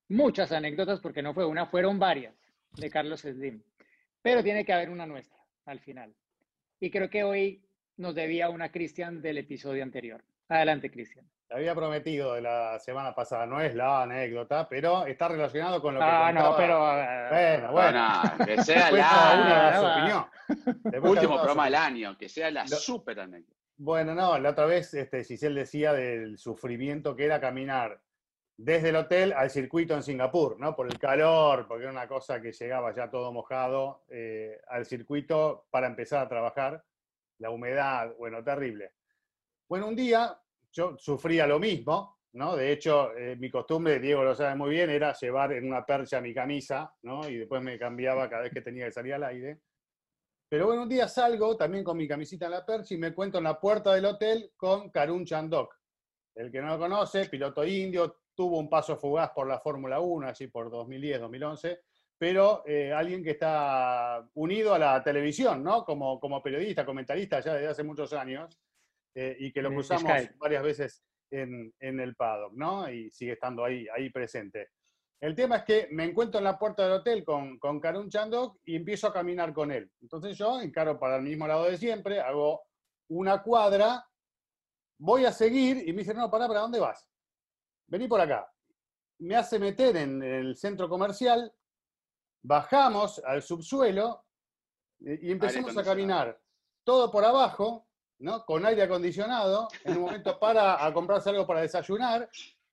muchas 0.08 0.52
anécdotas, 0.52 1.00
porque 1.00 1.22
no 1.22 1.32
fue 1.32 1.46
una, 1.46 1.66
fueron 1.66 1.98
varias 1.98 2.34
de 2.76 2.90
Carlos 2.90 3.20
Slim. 3.20 3.62
Pero 4.20 4.42
tiene 4.42 4.64
que 4.64 4.72
haber 4.72 4.90
una 4.90 5.06
nuestra 5.06 5.38
al 5.66 5.80
final. 5.80 6.14
Y 6.80 6.90
creo 6.90 7.08
que 7.08 7.24
hoy 7.24 7.64
nos 7.96 8.14
debía 8.14 8.48
una 8.50 8.70
Cristian 8.70 9.22
del 9.22 9.38
episodio 9.38 9.82
anterior. 9.82 10.24
Adelante, 10.48 10.90
Cristian. 10.90 11.26
Había 11.54 11.72
prometido 11.74 12.34
de 12.34 12.40
la 12.40 12.78
semana 12.80 13.14
pasada, 13.14 13.46
no 13.46 13.60
es 13.60 13.74
la 13.76 14.02
anécdota, 14.02 14.68
pero 14.68 15.06
está 15.06 15.28
relacionado 15.28 15.80
con 15.80 15.94
lo 15.94 16.00
que 16.00 16.06
Ah, 16.06 16.32
no, 16.32 16.56
pero. 16.56 17.00
eh, 17.00 17.28
Bueno, 17.30 17.72
bueno. 17.72 18.20
Bueno, 18.22 18.44
que 18.44 18.62
sea 18.64 18.88
uno 18.88 18.96
la 20.90 21.00
último 21.00 21.10
uno 21.10 21.22
su 21.22 21.28
programa 21.28 21.64
del 21.66 21.74
año, 21.76 22.18
que 22.18 22.28
sea 22.28 22.50
la 22.50 22.62
Lo- 22.64 22.76
super 22.76 23.20
anécdota. 23.20 23.56
Bueno, 23.76 24.14
no, 24.16 24.36
la 24.38 24.50
otra 24.50 24.66
vez 24.66 24.92
este, 24.94 25.22
Giselle 25.22 25.60
decía 25.60 25.92
del 25.92 26.38
sufrimiento 26.38 27.14
que 27.14 27.24
era 27.24 27.40
caminar 27.40 28.00
desde 28.56 28.88
el 28.88 28.96
hotel 28.96 29.32
al 29.32 29.48
circuito 29.50 29.94
en 29.94 30.02
Singapur, 30.02 30.58
¿no? 30.58 30.74
Por 30.74 30.86
el 30.88 30.98
calor, 30.98 31.68
porque 31.68 31.84
era 31.84 31.92
una 31.92 32.08
cosa 32.08 32.40
que 32.40 32.50
llegaba 32.52 32.92
ya 32.94 33.10
todo 33.10 33.32
mojado 33.32 34.04
eh, 34.08 34.60
al 34.68 34.86
circuito 34.86 35.66
para 35.70 35.86
empezar 35.86 36.24
a 36.24 36.28
trabajar, 36.28 36.84
la 37.38 37.50
humedad, 37.50 38.12
bueno, 38.18 38.42
terrible. 38.44 38.92
Bueno, 39.68 39.88
un 39.88 39.96
día 39.96 40.36
yo 40.74 40.96
sufría 40.98 41.46
lo 41.46 41.58
mismo, 41.58 42.18
¿no? 42.32 42.56
De 42.56 42.72
hecho, 42.72 43.16
eh, 43.16 43.36
mi 43.36 43.48
costumbre, 43.48 44.00
Diego 44.00 44.24
lo 44.24 44.34
sabe 44.34 44.56
muy 44.56 44.70
bien, 44.70 44.90
era 44.90 45.14
llevar 45.14 45.52
en 45.52 45.66
una 45.66 45.86
percha 45.86 46.20
mi 46.20 46.34
camisa, 46.34 46.92
¿no? 47.02 47.28
Y 47.28 47.36
después 47.36 47.62
me 47.62 47.78
cambiaba 47.78 48.28
cada 48.28 48.42
vez 48.42 48.52
que 48.52 48.60
tenía 48.60 48.86
que 48.86 48.92
salir 48.92 49.14
al 49.14 49.24
aire. 49.24 49.60
Pero 50.48 50.66
bueno, 50.66 50.82
un 50.82 50.88
día 50.88 51.08
salgo 51.08 51.56
también 51.56 51.84
con 51.84 51.96
mi 51.96 52.08
camisita 52.08 52.46
en 52.46 52.52
la 52.52 52.66
percha 52.66 52.94
y 52.94 52.98
me 52.98 53.14
cuento 53.14 53.38
en 53.38 53.44
la 53.44 53.58
puerta 53.58 53.94
del 53.94 54.04
hotel 54.04 54.52
con 54.56 54.90
Karun 54.90 55.24
Chandok. 55.24 55.74
El 56.34 56.50
que 56.50 56.60
no 56.60 56.68
lo 56.68 56.78
conoce, 56.78 57.28
piloto 57.28 57.64
indio, 57.64 58.18
tuvo 58.34 58.58
un 58.58 58.68
paso 58.68 58.96
fugaz 58.96 59.30
por 59.30 59.46
la 59.46 59.60
Fórmula 59.60 60.00
1, 60.00 60.28
así 60.28 60.48
por 60.48 60.70
2010, 60.70 61.20
2011, 61.20 61.80
pero 62.18 62.64
eh, 62.66 62.92
alguien 62.92 63.22
que 63.22 63.30
está 63.30 64.28
unido 64.34 64.74
a 64.74 64.78
la 64.78 65.02
televisión, 65.04 65.62
¿no? 65.62 65.84
Como, 65.84 66.18
como 66.18 66.42
periodista, 66.42 66.84
comentarista 66.84 67.38
ya 67.40 67.54
desde 67.54 67.68
hace 67.68 67.84
muchos 67.84 68.12
años, 68.12 68.58
eh, 69.14 69.36
y 69.38 69.52
que 69.52 69.62
lo 69.62 69.70
cruzamos 69.70 70.02
Skype. 70.02 70.34
varias 70.38 70.62
veces 70.62 71.04
en, 71.30 71.72
en 71.80 72.00
el 72.00 72.14
paddock, 72.16 72.52
¿no? 72.54 72.90
Y 72.90 73.10
sigue 73.10 73.32
estando 73.32 73.64
ahí, 73.64 73.86
ahí 73.94 74.10
presente. 74.10 74.70
El 75.20 75.34
tema 75.34 75.56
es 75.56 75.64
que 75.64 75.88
me 75.90 76.04
encuentro 76.04 76.38
en 76.38 76.44
la 76.44 76.58
puerta 76.58 76.82
del 76.82 76.92
hotel 76.92 77.24
con, 77.24 77.58
con 77.58 77.80
Karun 77.80 78.10
Chandok 78.10 78.58
y 78.64 78.76
empiezo 78.76 79.06
a 79.06 79.12
caminar 79.12 79.54
con 79.54 79.70
él. 79.72 79.90
Entonces 80.02 80.36
yo 80.36 80.60
encaro 80.60 80.98
para 80.98 81.16
el 81.16 81.22
mismo 81.22 81.46
lado 81.46 81.64
de 81.64 81.78
siempre, 81.78 82.20
hago 82.20 82.62
una 83.08 83.42
cuadra, 83.42 84.06
voy 84.98 85.24
a 85.24 85.32
seguir 85.32 85.88
y 85.88 85.92
me 85.92 86.00
dice, 86.00 86.14
no, 86.14 86.30
pará, 86.30 86.46
¿para 86.46 86.60
dónde 86.60 86.80
vas? 86.80 87.08
Vení 87.86 88.08
por 88.08 88.20
acá. 88.20 88.50
Me 89.20 89.36
hace 89.36 89.58
meter 89.58 89.96
en 89.96 90.22
el 90.22 90.56
centro 90.56 90.88
comercial, 90.88 91.52
bajamos 92.42 93.20
al 93.24 93.42
subsuelo 93.42 94.26
eh, 95.06 95.18
y 95.22 95.32
empezamos 95.32 95.76
a 95.76 95.84
caminar 95.84 96.38
todo 96.84 97.10
por 97.10 97.24
abajo, 97.24 97.88
¿no? 98.24 98.44
Con 98.44 98.64
aire 98.64 98.82
acondicionado. 98.82 99.68
En 99.84 99.98
un 99.98 100.04
momento 100.04 100.38
para 100.40 100.90
comprarse 100.92 101.30
algo 101.30 101.46
para 101.46 101.60
desayunar. 101.60 102.28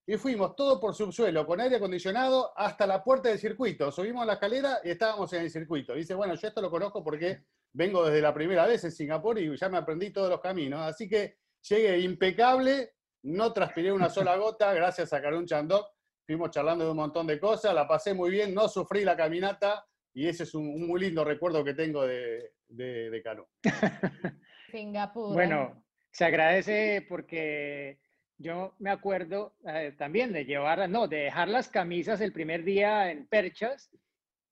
Y 0.08 0.18
fuimos 0.18 0.56
todo 0.56 0.80
por 0.80 0.96
subsuelo, 0.96 1.46
con 1.46 1.62
aire 1.62 1.76
acondicionado, 1.76 2.54
hasta 2.58 2.88
la 2.88 3.04
puerta 3.04 3.30
del 3.30 3.38
circuito. 3.38 3.92
Subimos 3.92 4.26
la 4.26 4.34
escalera 4.34 4.80
y 4.84 4.90
estábamos 4.90 5.32
en 5.34 5.44
el 5.44 5.52
circuito. 5.52 5.94
Dice, 5.94 6.16
bueno, 6.16 6.34
yo 6.36 6.48
esto 6.48 6.62
lo 6.62 6.72
conozco 6.72 7.04
porque 7.04 7.44
vengo 7.74 8.06
desde 8.06 8.22
la 8.22 8.34
primera 8.34 8.66
vez 8.66 8.84
en 8.84 8.92
Singapur 8.92 9.38
y 9.38 9.56
ya 9.56 9.70
me 9.70 9.78
aprendí 9.78 10.10
todos 10.10 10.30
los 10.30 10.40
caminos. 10.40 10.82
Así 10.82 11.08
que 11.08 11.38
llegué 11.70 12.00
impecable, 12.00 12.94
no 13.24 13.54
transpiré 13.54 13.92
una 13.92 14.10
sola 14.10 14.38
gota, 14.38 14.74
gracias 14.74 15.14
a 15.14 15.22
Karun 15.22 15.46
Chandok. 15.46 15.86
Fuimos 16.26 16.50
charlando 16.50 16.86
de 16.86 16.92
un 16.92 16.98
montón 16.98 17.28
de 17.28 17.40
cosas, 17.40 17.76
la 17.76 17.88
pasé 17.88 18.14
muy 18.14 18.32
bien, 18.32 18.54
no 18.54 18.70
sufrí 18.70 19.04
la 19.04 19.18
caminata 19.18 19.86
y 20.14 20.28
ese 20.28 20.44
es 20.44 20.56
un, 20.56 20.68
un 20.68 20.88
muy 20.88 21.00
lindo 21.00 21.24
recuerdo 21.24 21.64
que 21.64 21.74
tengo 21.74 22.04
de, 22.04 22.54
de, 22.68 23.10
de 23.10 23.22
Karun. 23.22 23.46
Singapur. 24.72 25.34
Bueno, 25.34 25.84
se 26.12 26.26
agradece 26.26 27.06
porque 27.08 28.00
yo 28.38 28.74
me 28.80 28.90
acuerdo 28.90 29.56
eh, 29.66 29.94
también 29.98 30.34
de 30.34 30.46
llevar, 30.46 30.90
no, 30.90 31.08
de 31.08 31.18
dejar 31.18 31.48
las 31.48 31.70
camisas 31.70 32.22
el 32.22 32.34
primer 32.34 32.64
día 32.64 33.12
en 33.12 33.28
perchas 33.28 33.92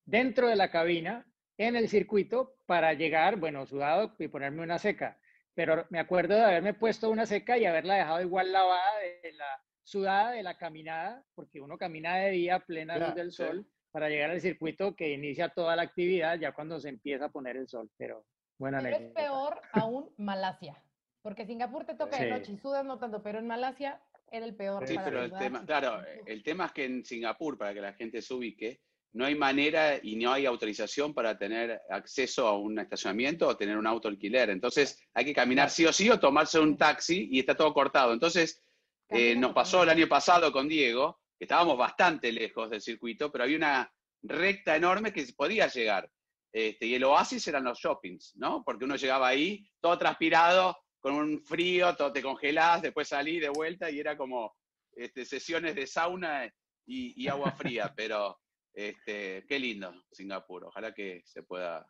dentro 0.06 0.48
de 0.48 0.56
la 0.56 0.70
cabina 0.72 1.26
en 1.58 1.76
el 1.76 1.90
circuito 1.90 2.56
para 2.66 2.94
llegar, 2.94 3.38
bueno, 3.38 3.66
sudado 3.66 4.16
y 4.20 4.28
ponerme 4.28 4.64
una 4.64 4.80
seca. 4.80 5.20
Pero 5.56 5.86
me 5.90 6.00
acuerdo 6.00 6.36
de 6.36 6.44
haberme 6.44 6.74
puesto 6.74 7.10
una 7.10 7.26
seca 7.26 7.58
y 7.58 7.66
haberla 7.66 7.96
dejado 7.96 8.22
igual 8.22 8.52
lavada 8.52 9.00
de 9.24 9.34
la 9.34 9.62
sudada 9.84 10.32
de 10.32 10.44
la 10.44 10.58
caminada, 10.58 11.24
porque 11.36 11.60
uno 11.60 11.78
camina 11.78 12.16
de 12.18 12.32
día 12.32 12.60
plena 12.60 12.98
luz 12.98 13.16
del 13.16 13.32
sol 13.32 13.68
para 13.92 14.08
llegar 14.08 14.30
al 14.30 14.40
circuito 14.40 14.96
que 14.96 15.10
inicia 15.10 15.50
toda 15.50 15.76
la 15.76 15.82
actividad 15.82 16.40
ya 16.40 16.52
cuando 16.52 16.80
se 16.80 16.90
empieza 16.90 17.26
a 17.26 17.32
poner 17.32 17.58
el 17.58 17.68
sol. 17.68 17.90
Pero 17.98 18.26
buena 18.60 18.80
Pero 18.82 18.98
es 18.98 19.12
peor 19.14 19.62
aún 19.74 20.12
Malasia. 20.18 20.80
Porque 21.22 21.46
Singapur 21.46 21.86
te 21.86 21.96
toca 21.96 22.18
de 22.18 22.30
noche 22.30 22.52
y 22.54 22.58
sudas 22.58 22.86
no 22.86 23.00
tanto, 23.00 23.24
pero 23.24 23.40
en 23.40 23.48
Malasia 23.48 24.02
era 24.32 24.46
el 24.46 24.56
peor. 24.56 24.88
Sí, 24.88 24.94
para 24.94 25.06
pero 25.06 25.24
el 25.24 25.34
tema, 25.34 25.66
claro, 25.66 26.02
el 26.26 26.44
tema 26.44 26.68
es 26.68 26.72
que 26.72 26.86
en 26.86 27.04
Singapur, 27.04 27.58
para 27.58 27.74
que 27.74 27.82
la 27.82 27.94
gente 27.94 28.22
se 28.22 28.34
ubique, 28.34 28.82
no 29.14 29.26
hay 29.26 29.36
manera 29.36 30.00
y 30.02 30.16
no 30.16 30.32
hay 30.32 30.46
autorización 30.46 31.14
para 31.14 31.38
tener 31.38 31.82
acceso 31.90 32.48
a 32.48 32.58
un 32.58 32.78
estacionamiento 32.80 33.48
o 33.48 33.58
tener 33.58 33.78
un 33.78 33.88
auto 33.88 34.08
alquiler. 34.08 34.50
Entonces 34.50 35.02
hay 35.14 35.26
que 35.26 35.34
caminar 35.34 35.70
sí 35.70 35.86
o 35.86 35.94
sí 35.94 36.10
o 36.10 36.20
tomarse 36.20 36.60
un 36.60 36.78
taxi 36.78 37.28
y 37.32 37.40
está 37.40 37.56
todo 37.56 37.74
cortado. 37.74 38.14
Entonces 38.14 38.64
eh, 39.10 39.36
nos 39.36 39.54
pasó 39.54 39.84
el 39.84 39.90
año 39.90 40.08
pasado 40.08 40.52
con 40.52 40.68
Diego, 40.68 41.20
que 41.38 41.46
estábamos 41.46 41.78
bastante 41.78 42.32
lejos 42.32 42.70
del 42.70 42.82
circuito, 42.82 43.32
pero 43.32 43.46
había 43.46 43.58
una 43.58 43.92
recta 44.22 44.76
enorme 44.76 45.12
que 45.12 45.26
se 45.26 45.34
podía 45.34 45.68
llegar. 45.68 46.10
Este, 46.52 46.86
y 46.88 46.96
el 46.96 47.04
oasis 47.04 47.48
eran 47.48 47.64
los 47.64 47.80
shoppings, 47.80 48.34
¿no? 48.38 48.64
Porque 48.64 48.86
uno 48.86 48.96
llegaba 48.96 49.28
ahí 49.28 49.70
todo 49.80 49.98
transpirado, 49.98 50.78
con 51.00 51.14
un 51.14 51.42
frío, 51.44 51.96
todo 51.96 52.12
te 52.12 52.22
congelás, 52.22 52.82
después 52.82 53.08
salí 53.08 53.40
de 53.40 53.50
vuelta 53.50 53.90
y 53.90 54.00
era 54.00 54.18
como 54.18 54.56
este, 54.92 55.26
sesiones 55.26 55.76
de 55.76 55.88
sauna 55.88 56.46
y, 56.86 57.24
y 57.24 57.28
agua 57.28 57.52
fría, 57.52 57.94
pero 57.96 58.40
este, 58.74 59.46
qué 59.48 59.60
lindo 59.60 59.94
Singapur. 60.12 60.66
Ojalá 60.66 60.94
que 60.94 61.22
se 61.26 61.44
pueda 61.44 61.86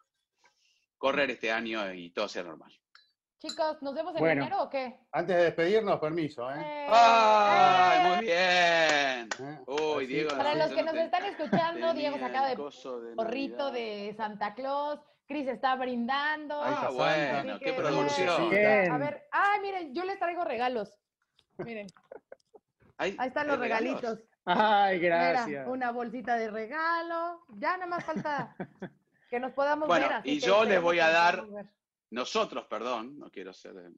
correr 0.97 1.31
este 1.31 1.51
año 1.51 1.93
y 1.93 2.11
todo 2.11 2.27
sea 2.27 2.43
normal. 2.43 2.71
Chicos, 3.41 3.81
¿nos 3.81 3.95
vemos 3.95 4.13
en 4.15 4.19
Bueno. 4.19 4.41
enero 4.43 4.63
o 4.63 4.69
qué? 4.69 4.99
Antes 5.13 5.37
de 5.37 5.43
despedirnos, 5.43 5.97
permiso, 5.99 6.51
¿eh? 6.51 6.55
Eh, 6.59 6.87
¡Ay, 6.89 7.99
eh. 7.99 8.09
muy 8.09 8.25
bien! 8.25 9.29
¿Eh? 9.49 9.59
Uy, 9.65 10.03
Así- 10.03 10.07
Diego. 10.07 10.29
Para 10.31 10.51
no 10.51 10.59
los 10.59 10.67
sé, 10.68 10.68
que 10.79 10.85
no 10.85 10.93
nos 10.93 11.03
están 11.05 11.25
escuchando, 11.25 11.93
Diego 11.93 12.17
se 12.17 12.25
acaba 12.25 12.47
de 12.49 12.55
gorrito 13.15 13.71
de 13.71 14.13
Santa 14.17 14.53
Claus. 14.53 14.99
Cris 15.27 15.47
está 15.47 15.75
brindando. 15.75 16.59
Ah, 16.59 16.89
bueno, 16.91 17.59
qué 17.59 17.65
que, 17.65 17.73
producción. 17.73 18.49
Bien. 18.49 18.91
A 18.91 18.97
ver, 18.97 19.27
ay, 19.31 19.59
miren, 19.61 19.93
yo 19.93 20.03
les 20.03 20.17
traigo 20.17 20.43
regalos. 20.43 20.91
Miren, 21.59 21.85
Ay, 22.97 23.15
ahí 23.19 23.27
están 23.27 23.43
¿hay 23.45 23.51
los 23.51 23.59
regalos? 23.59 24.01
regalitos. 24.01 24.19
Ay, 24.45 24.99
Mira, 24.99 25.29
gracias. 25.29 25.67
una 25.67 25.91
bolsita 25.91 26.35
de 26.35 26.49
regalo. 26.49 27.43
Ya 27.49 27.73
nada 27.77 27.85
más 27.85 28.03
falta 28.03 28.55
que 29.29 29.39
nos 29.39 29.51
podamos 29.53 29.87
Bueno, 29.87 30.07
ver. 30.07 30.17
así 30.17 30.31
y 30.31 30.39
que 30.39 30.47
yo 30.47 30.63
les 30.65 30.81
voy 30.81 30.99
a 30.99 31.09
dar-. 31.09 31.45
Nosotros, 32.09 32.65
perdón, 32.65 33.19
no 33.19 33.29
quiero 33.29 33.53
ser 33.53 33.77
eh, 33.77 33.91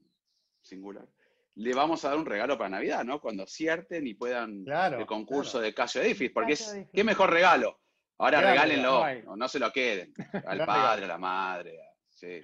singular, 0.60 1.08
le 1.54 1.74
vamos 1.74 2.04
a 2.04 2.10
dar 2.10 2.18
un 2.18 2.26
regalo 2.26 2.56
para 2.56 2.70
Navidad, 2.70 3.04
¿no? 3.04 3.20
Cuando 3.20 3.42
acierten 3.44 4.06
y 4.06 4.14
puedan 4.14 4.64
Claro, 4.64 4.98
el 4.98 5.06
concurso 5.06 5.52
claro. 5.52 5.66
de 5.66 5.74
Casio 5.74 6.02
Edifice, 6.02 6.32
porque 6.32 6.52
Casio 6.52 6.66
es, 6.66 6.72
Edifice. 6.74 6.90
qué 6.94 7.04
mejor 7.04 7.30
regalo. 7.30 7.78
Ahora 8.18 8.40
regálenlo, 8.40 9.04
no, 9.24 9.36
no 9.36 9.48
se 9.48 9.58
lo 9.58 9.70
queden. 9.72 10.14
Al 10.46 10.64
padre, 10.64 11.04
a 11.06 11.08
la 11.08 11.18
madre. 11.18 11.78
Sí. 12.08 12.40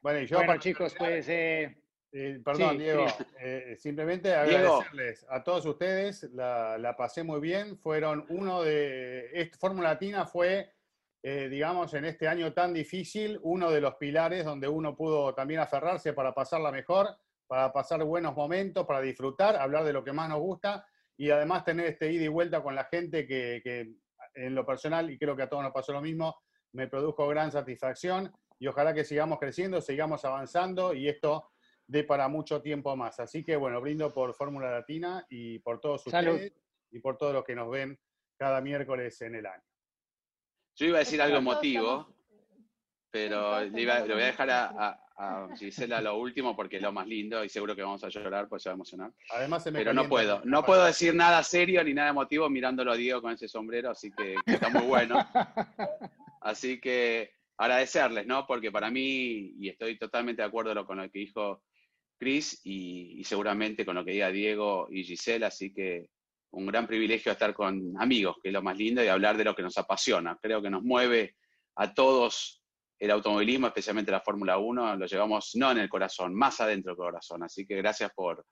Bueno, 0.00 0.20
y 0.20 0.26
yo 0.26 0.36
Bueno, 0.36 0.48
para 0.48 0.60
chicos, 0.60 0.94
pues 0.96 1.28
eh, 1.28 1.76
Eh, 2.12 2.40
perdón, 2.44 2.76
Sí, 2.76 2.82
Diego. 2.84 3.06
Eh, 3.40 3.76
simplemente 3.76 4.28
Diego. 4.28 4.76
agradecerles 4.76 5.26
a 5.28 5.42
todos 5.42 5.66
ustedes. 5.66 6.22
La, 6.32 6.78
la 6.78 6.96
pasé 6.96 7.24
muy 7.24 7.40
bien. 7.40 7.76
Fueron 7.78 8.24
uno 8.28 8.62
de. 8.62 9.50
Fórmula 9.58 9.90
Latina 9.90 10.24
fue, 10.26 10.72
eh, 11.22 11.48
digamos, 11.50 11.92
en 11.94 12.04
este 12.04 12.28
año 12.28 12.52
tan 12.52 12.72
difícil, 12.72 13.38
uno 13.42 13.70
de 13.70 13.80
los 13.80 13.96
pilares 13.96 14.44
donde 14.44 14.68
uno 14.68 14.96
pudo 14.96 15.34
también 15.34 15.60
aferrarse 15.60 16.12
para 16.12 16.32
pasarla 16.32 16.70
mejor, 16.70 17.08
para 17.46 17.72
pasar 17.72 18.02
buenos 18.04 18.34
momentos, 18.34 18.86
para 18.86 19.00
disfrutar, 19.00 19.56
hablar 19.56 19.84
de 19.84 19.92
lo 19.92 20.02
que 20.04 20.12
más 20.12 20.28
nos 20.28 20.40
gusta 20.40 20.86
y 21.16 21.30
además 21.30 21.64
tener 21.64 21.86
este 21.86 22.12
ida 22.12 22.24
y 22.24 22.28
vuelta 22.28 22.62
con 22.62 22.74
la 22.74 22.84
gente 22.84 23.26
que, 23.26 23.60
que 23.62 23.94
en 24.34 24.54
lo 24.54 24.66
personal, 24.66 25.10
y 25.10 25.18
creo 25.18 25.36
que 25.36 25.42
a 25.42 25.48
todos 25.48 25.62
nos 25.62 25.72
pasó 25.72 25.92
lo 25.92 26.00
mismo, 26.02 26.36
me 26.72 26.88
produjo 26.88 27.26
gran 27.28 27.50
satisfacción 27.52 28.32
y 28.58 28.66
ojalá 28.66 28.92
que 28.92 29.04
sigamos 29.04 29.38
creciendo, 29.38 29.80
sigamos 29.80 30.24
avanzando 30.24 30.92
y 30.92 31.08
esto 31.08 31.50
dé 31.86 32.04
para 32.04 32.28
mucho 32.28 32.60
tiempo 32.60 32.94
más. 32.96 33.18
Así 33.20 33.44
que 33.44 33.56
bueno, 33.56 33.80
brindo 33.80 34.12
por 34.12 34.34
Fórmula 34.34 34.70
Latina 34.70 35.24
y 35.30 35.58
por 35.60 35.80
todos 35.80 36.02
Salud. 36.02 36.34
ustedes 36.34 36.52
y 36.90 36.98
por 37.00 37.16
todos 37.16 37.32
los 37.32 37.44
que 37.44 37.54
nos 37.54 37.70
ven 37.70 37.98
cada 38.36 38.60
miércoles 38.60 39.20
en 39.22 39.36
el 39.36 39.46
año. 39.46 39.62
Yo 40.74 40.86
iba 40.86 40.96
a 40.96 41.00
decir 41.00 41.22
algo 41.22 41.38
emotivo, 41.38 42.14
pero 43.10 43.60
le, 43.60 43.80
iba- 43.80 44.00
le 44.00 44.04
voy 44.04 44.12
a 44.12 44.16
lo 44.16 44.26
dejar 44.26 44.50
a- 44.50 45.00
a 45.18 45.48
Gisela 45.56 46.00
lo 46.00 46.18
último 46.18 46.54
porque 46.54 46.76
es 46.76 46.82
lo 46.82 46.92
más 46.92 47.06
lindo 47.06 47.42
y 47.42 47.48
seguro 47.48 47.74
que 47.74 47.82
vamos 47.82 48.04
a 48.04 48.08
llorar, 48.08 48.48
pues 48.48 48.62
se 48.62 48.68
va 48.68 48.74
a 48.74 48.76
emocionar. 48.76 49.12
Además 49.30 49.62
se 49.62 49.70
me 49.70 49.78
Pero 49.78 49.94
no 49.94 50.08
puedo, 50.08 50.42
no 50.44 50.62
puedo 50.64 50.84
decir 50.84 51.14
nada 51.14 51.42
serio 51.42 51.82
ni 51.82 51.94
nada 51.94 52.10
emotivo 52.10 52.50
mirándolo 52.50 52.92
a 52.92 52.96
Diego 52.96 53.22
con 53.22 53.32
ese 53.32 53.48
sombrero, 53.48 53.90
así 53.90 54.10
que, 54.12 54.34
que 54.44 54.54
está 54.54 54.68
muy 54.68 54.82
bueno. 54.82 55.18
Así 56.42 56.80
que 56.80 57.32
agradecerles, 57.56 58.26
¿no? 58.26 58.46
Porque 58.46 58.70
para 58.70 58.90
mí, 58.90 59.54
y 59.58 59.68
estoy 59.68 59.98
totalmente 59.98 60.42
de 60.42 60.48
acuerdo 60.48 60.86
con 60.86 60.98
lo 60.98 61.10
que 61.10 61.18
dijo 61.18 61.64
Chris 62.18 62.60
y, 62.62 63.18
y 63.18 63.24
seguramente 63.24 63.84
con 63.84 63.96
lo 63.96 64.04
que 64.04 64.12
diga 64.12 64.30
Diego 64.30 64.86
y 64.90 65.02
Gisela, 65.02 65.48
así 65.48 65.72
que 65.72 66.08
un 66.50 66.66
gran 66.66 66.86
privilegio 66.86 67.32
estar 67.32 67.52
con 67.52 67.94
amigos, 67.98 68.36
que 68.42 68.50
es 68.50 68.52
lo 68.52 68.62
más 68.62 68.76
lindo, 68.76 69.02
y 69.02 69.08
hablar 69.08 69.36
de 69.36 69.44
lo 69.44 69.54
que 69.54 69.62
nos 69.62 69.76
apasiona. 69.76 70.38
Creo 70.40 70.62
que 70.62 70.70
nos 70.70 70.82
mueve 70.82 71.36
a 71.74 71.92
todos 71.92 72.62
el 72.98 73.10
automovilismo, 73.10 73.66
especialmente 73.66 74.10
la 74.10 74.20
Fórmula 74.20 74.58
1, 74.58 74.96
lo 74.96 75.06
llevamos 75.06 75.52
no 75.54 75.70
en 75.70 75.78
el 75.78 75.88
corazón, 75.88 76.34
más 76.34 76.60
adentro 76.60 76.92
del 76.92 76.96
corazón. 76.98 77.42
Así 77.42 77.66
que 77.66 77.76
gracias 77.76 78.10
por 78.14 78.44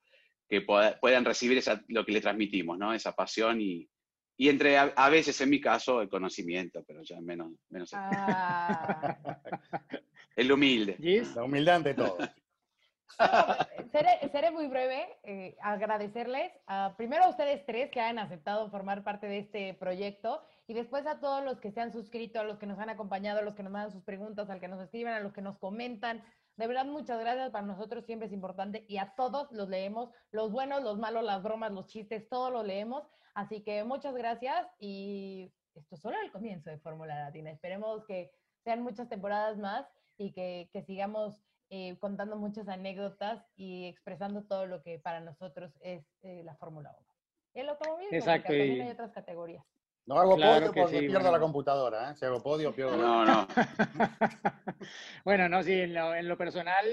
que 0.48 0.60
puedan 0.60 1.24
recibir 1.24 1.58
esa- 1.58 1.82
lo 1.88 2.04
que 2.04 2.12
le 2.12 2.20
transmitimos, 2.20 2.76
¿no? 2.78 2.92
Esa 2.92 3.12
pasión 3.12 3.60
y, 3.62 3.88
y 4.36 4.48
entre, 4.50 4.76
a, 4.76 4.92
a 4.96 5.08
veces 5.08 5.40
en 5.40 5.48
mi 5.50 5.60
caso, 5.60 6.02
el 6.02 6.08
conocimiento, 6.10 6.84
pero 6.86 7.02
ya 7.02 7.18
menos, 7.22 7.52
menos 7.70 7.90
Ah, 7.94 9.16
el 10.36 10.52
humilde. 10.52 10.96
Gis, 11.00 11.34
La 11.34 11.44
humildad 11.44 11.76
ante 11.76 11.94
todo. 11.94 12.18
seré, 14.32 14.50
muy 14.50 14.66
breve, 14.66 15.06
eh, 15.22 15.56
agradecerles 15.62 16.52
a, 16.66 16.94
primero 16.96 17.24
a 17.24 17.28
ustedes 17.30 17.64
tres 17.64 17.90
que 17.90 18.00
han 18.00 18.18
aceptado 18.18 18.68
formar 18.70 19.02
parte 19.04 19.26
de 19.26 19.38
este 19.38 19.74
proyecto 19.74 20.42
y 20.66 20.74
después 20.74 21.06
a 21.06 21.20
todos 21.20 21.44
los 21.44 21.60
que 21.60 21.70
se 21.70 21.80
han 21.80 21.92
suscrito, 21.92 22.40
a 22.40 22.44
los 22.44 22.58
que 22.58 22.66
nos 22.66 22.78
han 22.78 22.88
acompañado, 22.88 23.40
a 23.40 23.42
los 23.42 23.54
que 23.54 23.62
nos 23.62 23.72
mandan 23.72 23.92
sus 23.92 24.02
preguntas, 24.02 24.48
al 24.48 24.60
que 24.60 24.68
nos 24.68 24.82
escriben, 24.82 25.12
a 25.12 25.20
los 25.20 25.32
que 25.32 25.42
nos 25.42 25.58
comentan. 25.58 26.22
De 26.56 26.66
verdad, 26.66 26.86
muchas 26.86 27.18
gracias. 27.20 27.50
Para 27.50 27.66
nosotros 27.66 28.04
siempre 28.06 28.26
es 28.26 28.32
importante 28.32 28.84
y 28.88 28.96
a 28.96 29.14
todos 29.14 29.50
los 29.52 29.68
leemos, 29.68 30.10
los 30.30 30.50
buenos, 30.52 30.82
los 30.82 30.98
malos, 30.98 31.22
las 31.24 31.42
bromas, 31.42 31.72
los 31.72 31.86
chistes, 31.86 32.28
todos 32.28 32.50
los 32.50 32.64
leemos. 32.64 33.06
Así 33.34 33.62
que 33.62 33.84
muchas 33.84 34.14
gracias 34.14 34.66
y 34.78 35.52
esto 35.74 35.96
es 35.96 36.00
solo 36.00 36.16
el 36.22 36.30
comienzo 36.30 36.70
de 36.70 36.78
Fórmula 36.78 37.24
Latina. 37.24 37.50
Esperemos 37.50 38.04
que 38.06 38.30
sean 38.62 38.82
muchas 38.82 39.08
temporadas 39.08 39.58
más 39.58 39.86
y 40.16 40.32
que, 40.32 40.70
que 40.72 40.82
sigamos 40.82 41.44
eh, 41.70 41.98
contando 41.98 42.36
muchas 42.36 42.68
anécdotas 42.68 43.44
y 43.56 43.86
expresando 43.86 44.44
todo 44.44 44.66
lo 44.66 44.82
que 44.82 44.98
para 44.98 45.20
nosotros 45.20 45.76
es 45.80 46.06
eh, 46.22 46.42
la 46.44 46.54
Fórmula 46.54 46.94
1. 46.96 47.08
El 47.54 47.68
automovilismo, 47.68 48.16
Exacto, 48.16 48.48
también 48.48 48.82
hay 48.82 48.90
otras 48.90 49.12
categorías. 49.12 49.64
No 50.06 50.18
hago 50.18 50.36
podio 50.36 50.72
porque 50.72 50.98
pierdo 51.00 51.32
la 51.32 51.40
computadora, 51.40 52.10
¿eh? 52.10 52.16
Si 52.16 52.24
hago 52.26 52.42
podio, 52.42 52.74
pierdo 52.74 52.96
No, 52.96 53.24
no. 53.24 53.48
bueno, 55.24 55.48
no, 55.48 55.62
sí, 55.62 55.72
en 55.72 56.28
lo, 56.28 56.36
personal, 56.36 56.84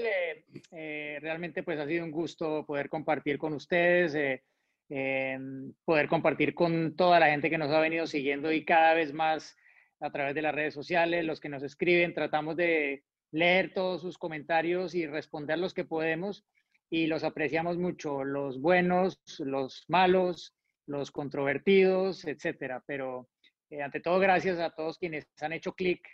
eh, 0.70 1.18
realmente 1.20 1.62
pues 1.62 1.78
ha 1.78 1.86
sido 1.86 2.04
un 2.04 2.10
gusto 2.10 2.64
poder 2.64 2.88
compartir 2.88 3.36
con 3.36 3.52
ustedes, 3.52 4.42
poder 4.88 6.08
compartir 6.08 6.54
con 6.54 6.96
toda 6.96 7.20
la 7.20 7.26
gente 7.26 7.50
que 7.50 7.58
nos 7.58 7.70
ha 7.70 7.80
venido 7.80 8.06
siguiendo 8.06 8.50
y 8.50 8.64
cada 8.64 8.94
vez 8.94 9.12
más 9.12 9.56
a 10.00 10.10
través 10.10 10.34
de 10.34 10.42
las 10.42 10.54
redes 10.54 10.74
sociales, 10.74 11.24
los 11.24 11.40
que 11.40 11.48
nos 11.48 11.62
escriben, 11.62 12.14
tratamos 12.14 12.56
de 12.56 13.04
leer 13.30 13.72
todos 13.72 14.00
sus 14.00 14.18
comentarios 14.18 14.94
y 14.94 15.06
responder 15.06 15.58
los 15.58 15.74
que 15.74 15.84
podemos 15.84 16.44
y 16.90 17.06
los 17.06 17.24
apreciamos 17.24 17.78
mucho, 17.78 18.24
los 18.24 18.60
buenos, 18.60 19.18
los 19.38 19.84
malos, 19.88 20.54
los 20.86 21.10
controvertidos, 21.10 22.24
etcétera. 22.24 22.82
Pero 22.86 23.28
eh, 23.70 23.82
ante 23.82 24.00
todo, 24.00 24.18
gracias 24.18 24.58
a 24.58 24.70
todos 24.70 24.98
quienes 24.98 25.26
han 25.40 25.52
hecho 25.52 25.72
clic 25.72 26.06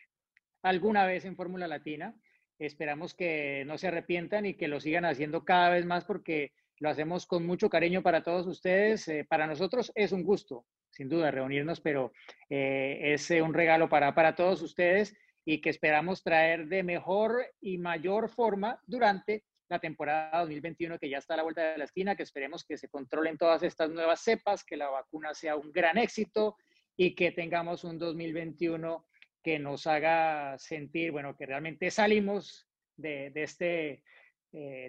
alguna 0.62 1.06
vez 1.06 1.24
en 1.24 1.36
Fórmula 1.36 1.66
Latina. 1.66 2.14
Esperamos 2.58 3.14
que 3.14 3.64
no 3.66 3.78
se 3.78 3.88
arrepientan 3.88 4.46
y 4.46 4.54
que 4.54 4.68
lo 4.68 4.80
sigan 4.80 5.04
haciendo 5.04 5.44
cada 5.44 5.70
vez 5.70 5.86
más 5.86 6.04
porque 6.04 6.52
lo 6.80 6.88
hacemos 6.88 7.26
con 7.26 7.46
mucho 7.46 7.70
cariño 7.70 8.02
para 8.02 8.22
todos 8.22 8.46
ustedes. 8.46 9.06
Eh, 9.08 9.26
para 9.28 9.46
nosotros 9.46 9.92
es 9.94 10.12
un 10.12 10.22
gusto, 10.22 10.66
sin 10.90 11.08
duda, 11.08 11.30
reunirnos, 11.30 11.80
pero 11.80 12.12
eh, 12.48 12.98
es 13.14 13.30
un 13.30 13.54
regalo 13.54 13.88
para, 13.88 14.14
para 14.14 14.34
todos 14.34 14.62
ustedes 14.62 15.16
y 15.44 15.60
que 15.60 15.70
esperamos 15.70 16.22
traer 16.22 16.66
de 16.66 16.82
mejor 16.82 17.46
y 17.60 17.78
mayor 17.78 18.28
forma 18.28 18.82
durante 18.86 19.44
la 19.68 19.78
temporada 19.78 20.40
2021 20.40 20.98
que 20.98 21.08
ya 21.08 21.18
está 21.18 21.34
a 21.34 21.38
la 21.38 21.42
vuelta 21.42 21.72
de 21.72 21.78
la 21.78 21.84
esquina, 21.84 22.16
que 22.16 22.22
esperemos 22.22 22.64
que 22.64 22.78
se 22.78 22.88
controlen 22.88 23.36
todas 23.36 23.62
estas 23.62 23.90
nuevas 23.90 24.20
cepas, 24.20 24.64
que 24.64 24.76
la 24.76 24.88
vacuna 24.88 25.34
sea 25.34 25.56
un 25.56 25.72
gran 25.72 25.98
éxito 25.98 26.56
y 26.96 27.14
que 27.14 27.32
tengamos 27.32 27.84
un 27.84 27.98
2021 27.98 29.06
que 29.42 29.58
nos 29.58 29.86
haga 29.86 30.58
sentir, 30.58 31.12
bueno, 31.12 31.36
que 31.36 31.46
realmente 31.46 31.90
salimos 31.90 32.68
de, 32.96 33.30
este 33.34 34.02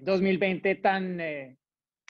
2020 0.01 0.72
eh, 0.72 0.76
tan 0.76 1.19
eh, 1.22 1.57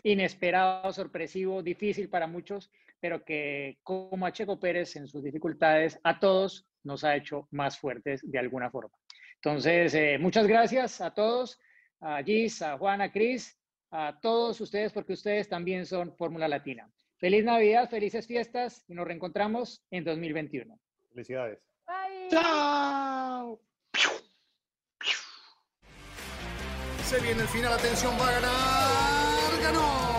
inesperado, 0.04 0.92
sorpresivo, 0.94 1.62
difícil 1.62 2.10
para 2.10 2.28
muchos, 2.28 2.72
pero 3.00 3.24
que 3.24 3.80
como 3.84 4.26
a 4.26 4.32
Checo 4.32 4.60
Pérez 4.60 4.96
en 4.96 5.08
sus 5.08 5.24
dificultades, 5.24 6.00
a 6.04 6.20
todos 6.20 6.68
nos 6.84 7.04
ha 7.04 7.16
hecho 7.16 7.48
más 7.52 7.78
fuertes 7.78 8.22
de 8.24 8.40
alguna 8.40 8.70
forma. 8.70 8.96
Entonces, 9.36 9.94
eh, 9.94 10.18
muchas 10.20 10.48
gracias 10.48 11.02
a 11.02 11.14
todos, 11.14 11.60
a 12.02 12.24
Gis, 12.24 12.62
a 12.62 12.78
Juan, 12.78 13.02
a 13.02 13.12
Cris, 13.12 13.58
a 13.92 14.20
todos 14.22 14.60
ustedes, 14.62 14.92
porque 14.92 15.14
ustedes 15.14 15.48
también 15.48 15.86
son 15.86 16.16
Fórmula 16.16 16.48
Latina. 16.48 16.90
Feliz 17.18 17.44
Navidad, 17.44 17.90
felices 17.90 18.26
fiestas 18.28 18.86
y 18.88 18.94
nos 18.94 19.06
reencontramos 19.06 19.84
en 19.92 20.04
2021. 20.04 20.80
Felicidades. 21.12 21.60
Bye. 21.86 22.30
Chao. 22.30 23.60
Se 27.04 27.20
viene 27.22 27.42
el 27.42 27.48
final, 27.48 27.74
atención, 27.74 28.14
va 28.20 28.30
a 28.30 28.32
ganar, 28.34 29.62
ganó 29.64 30.19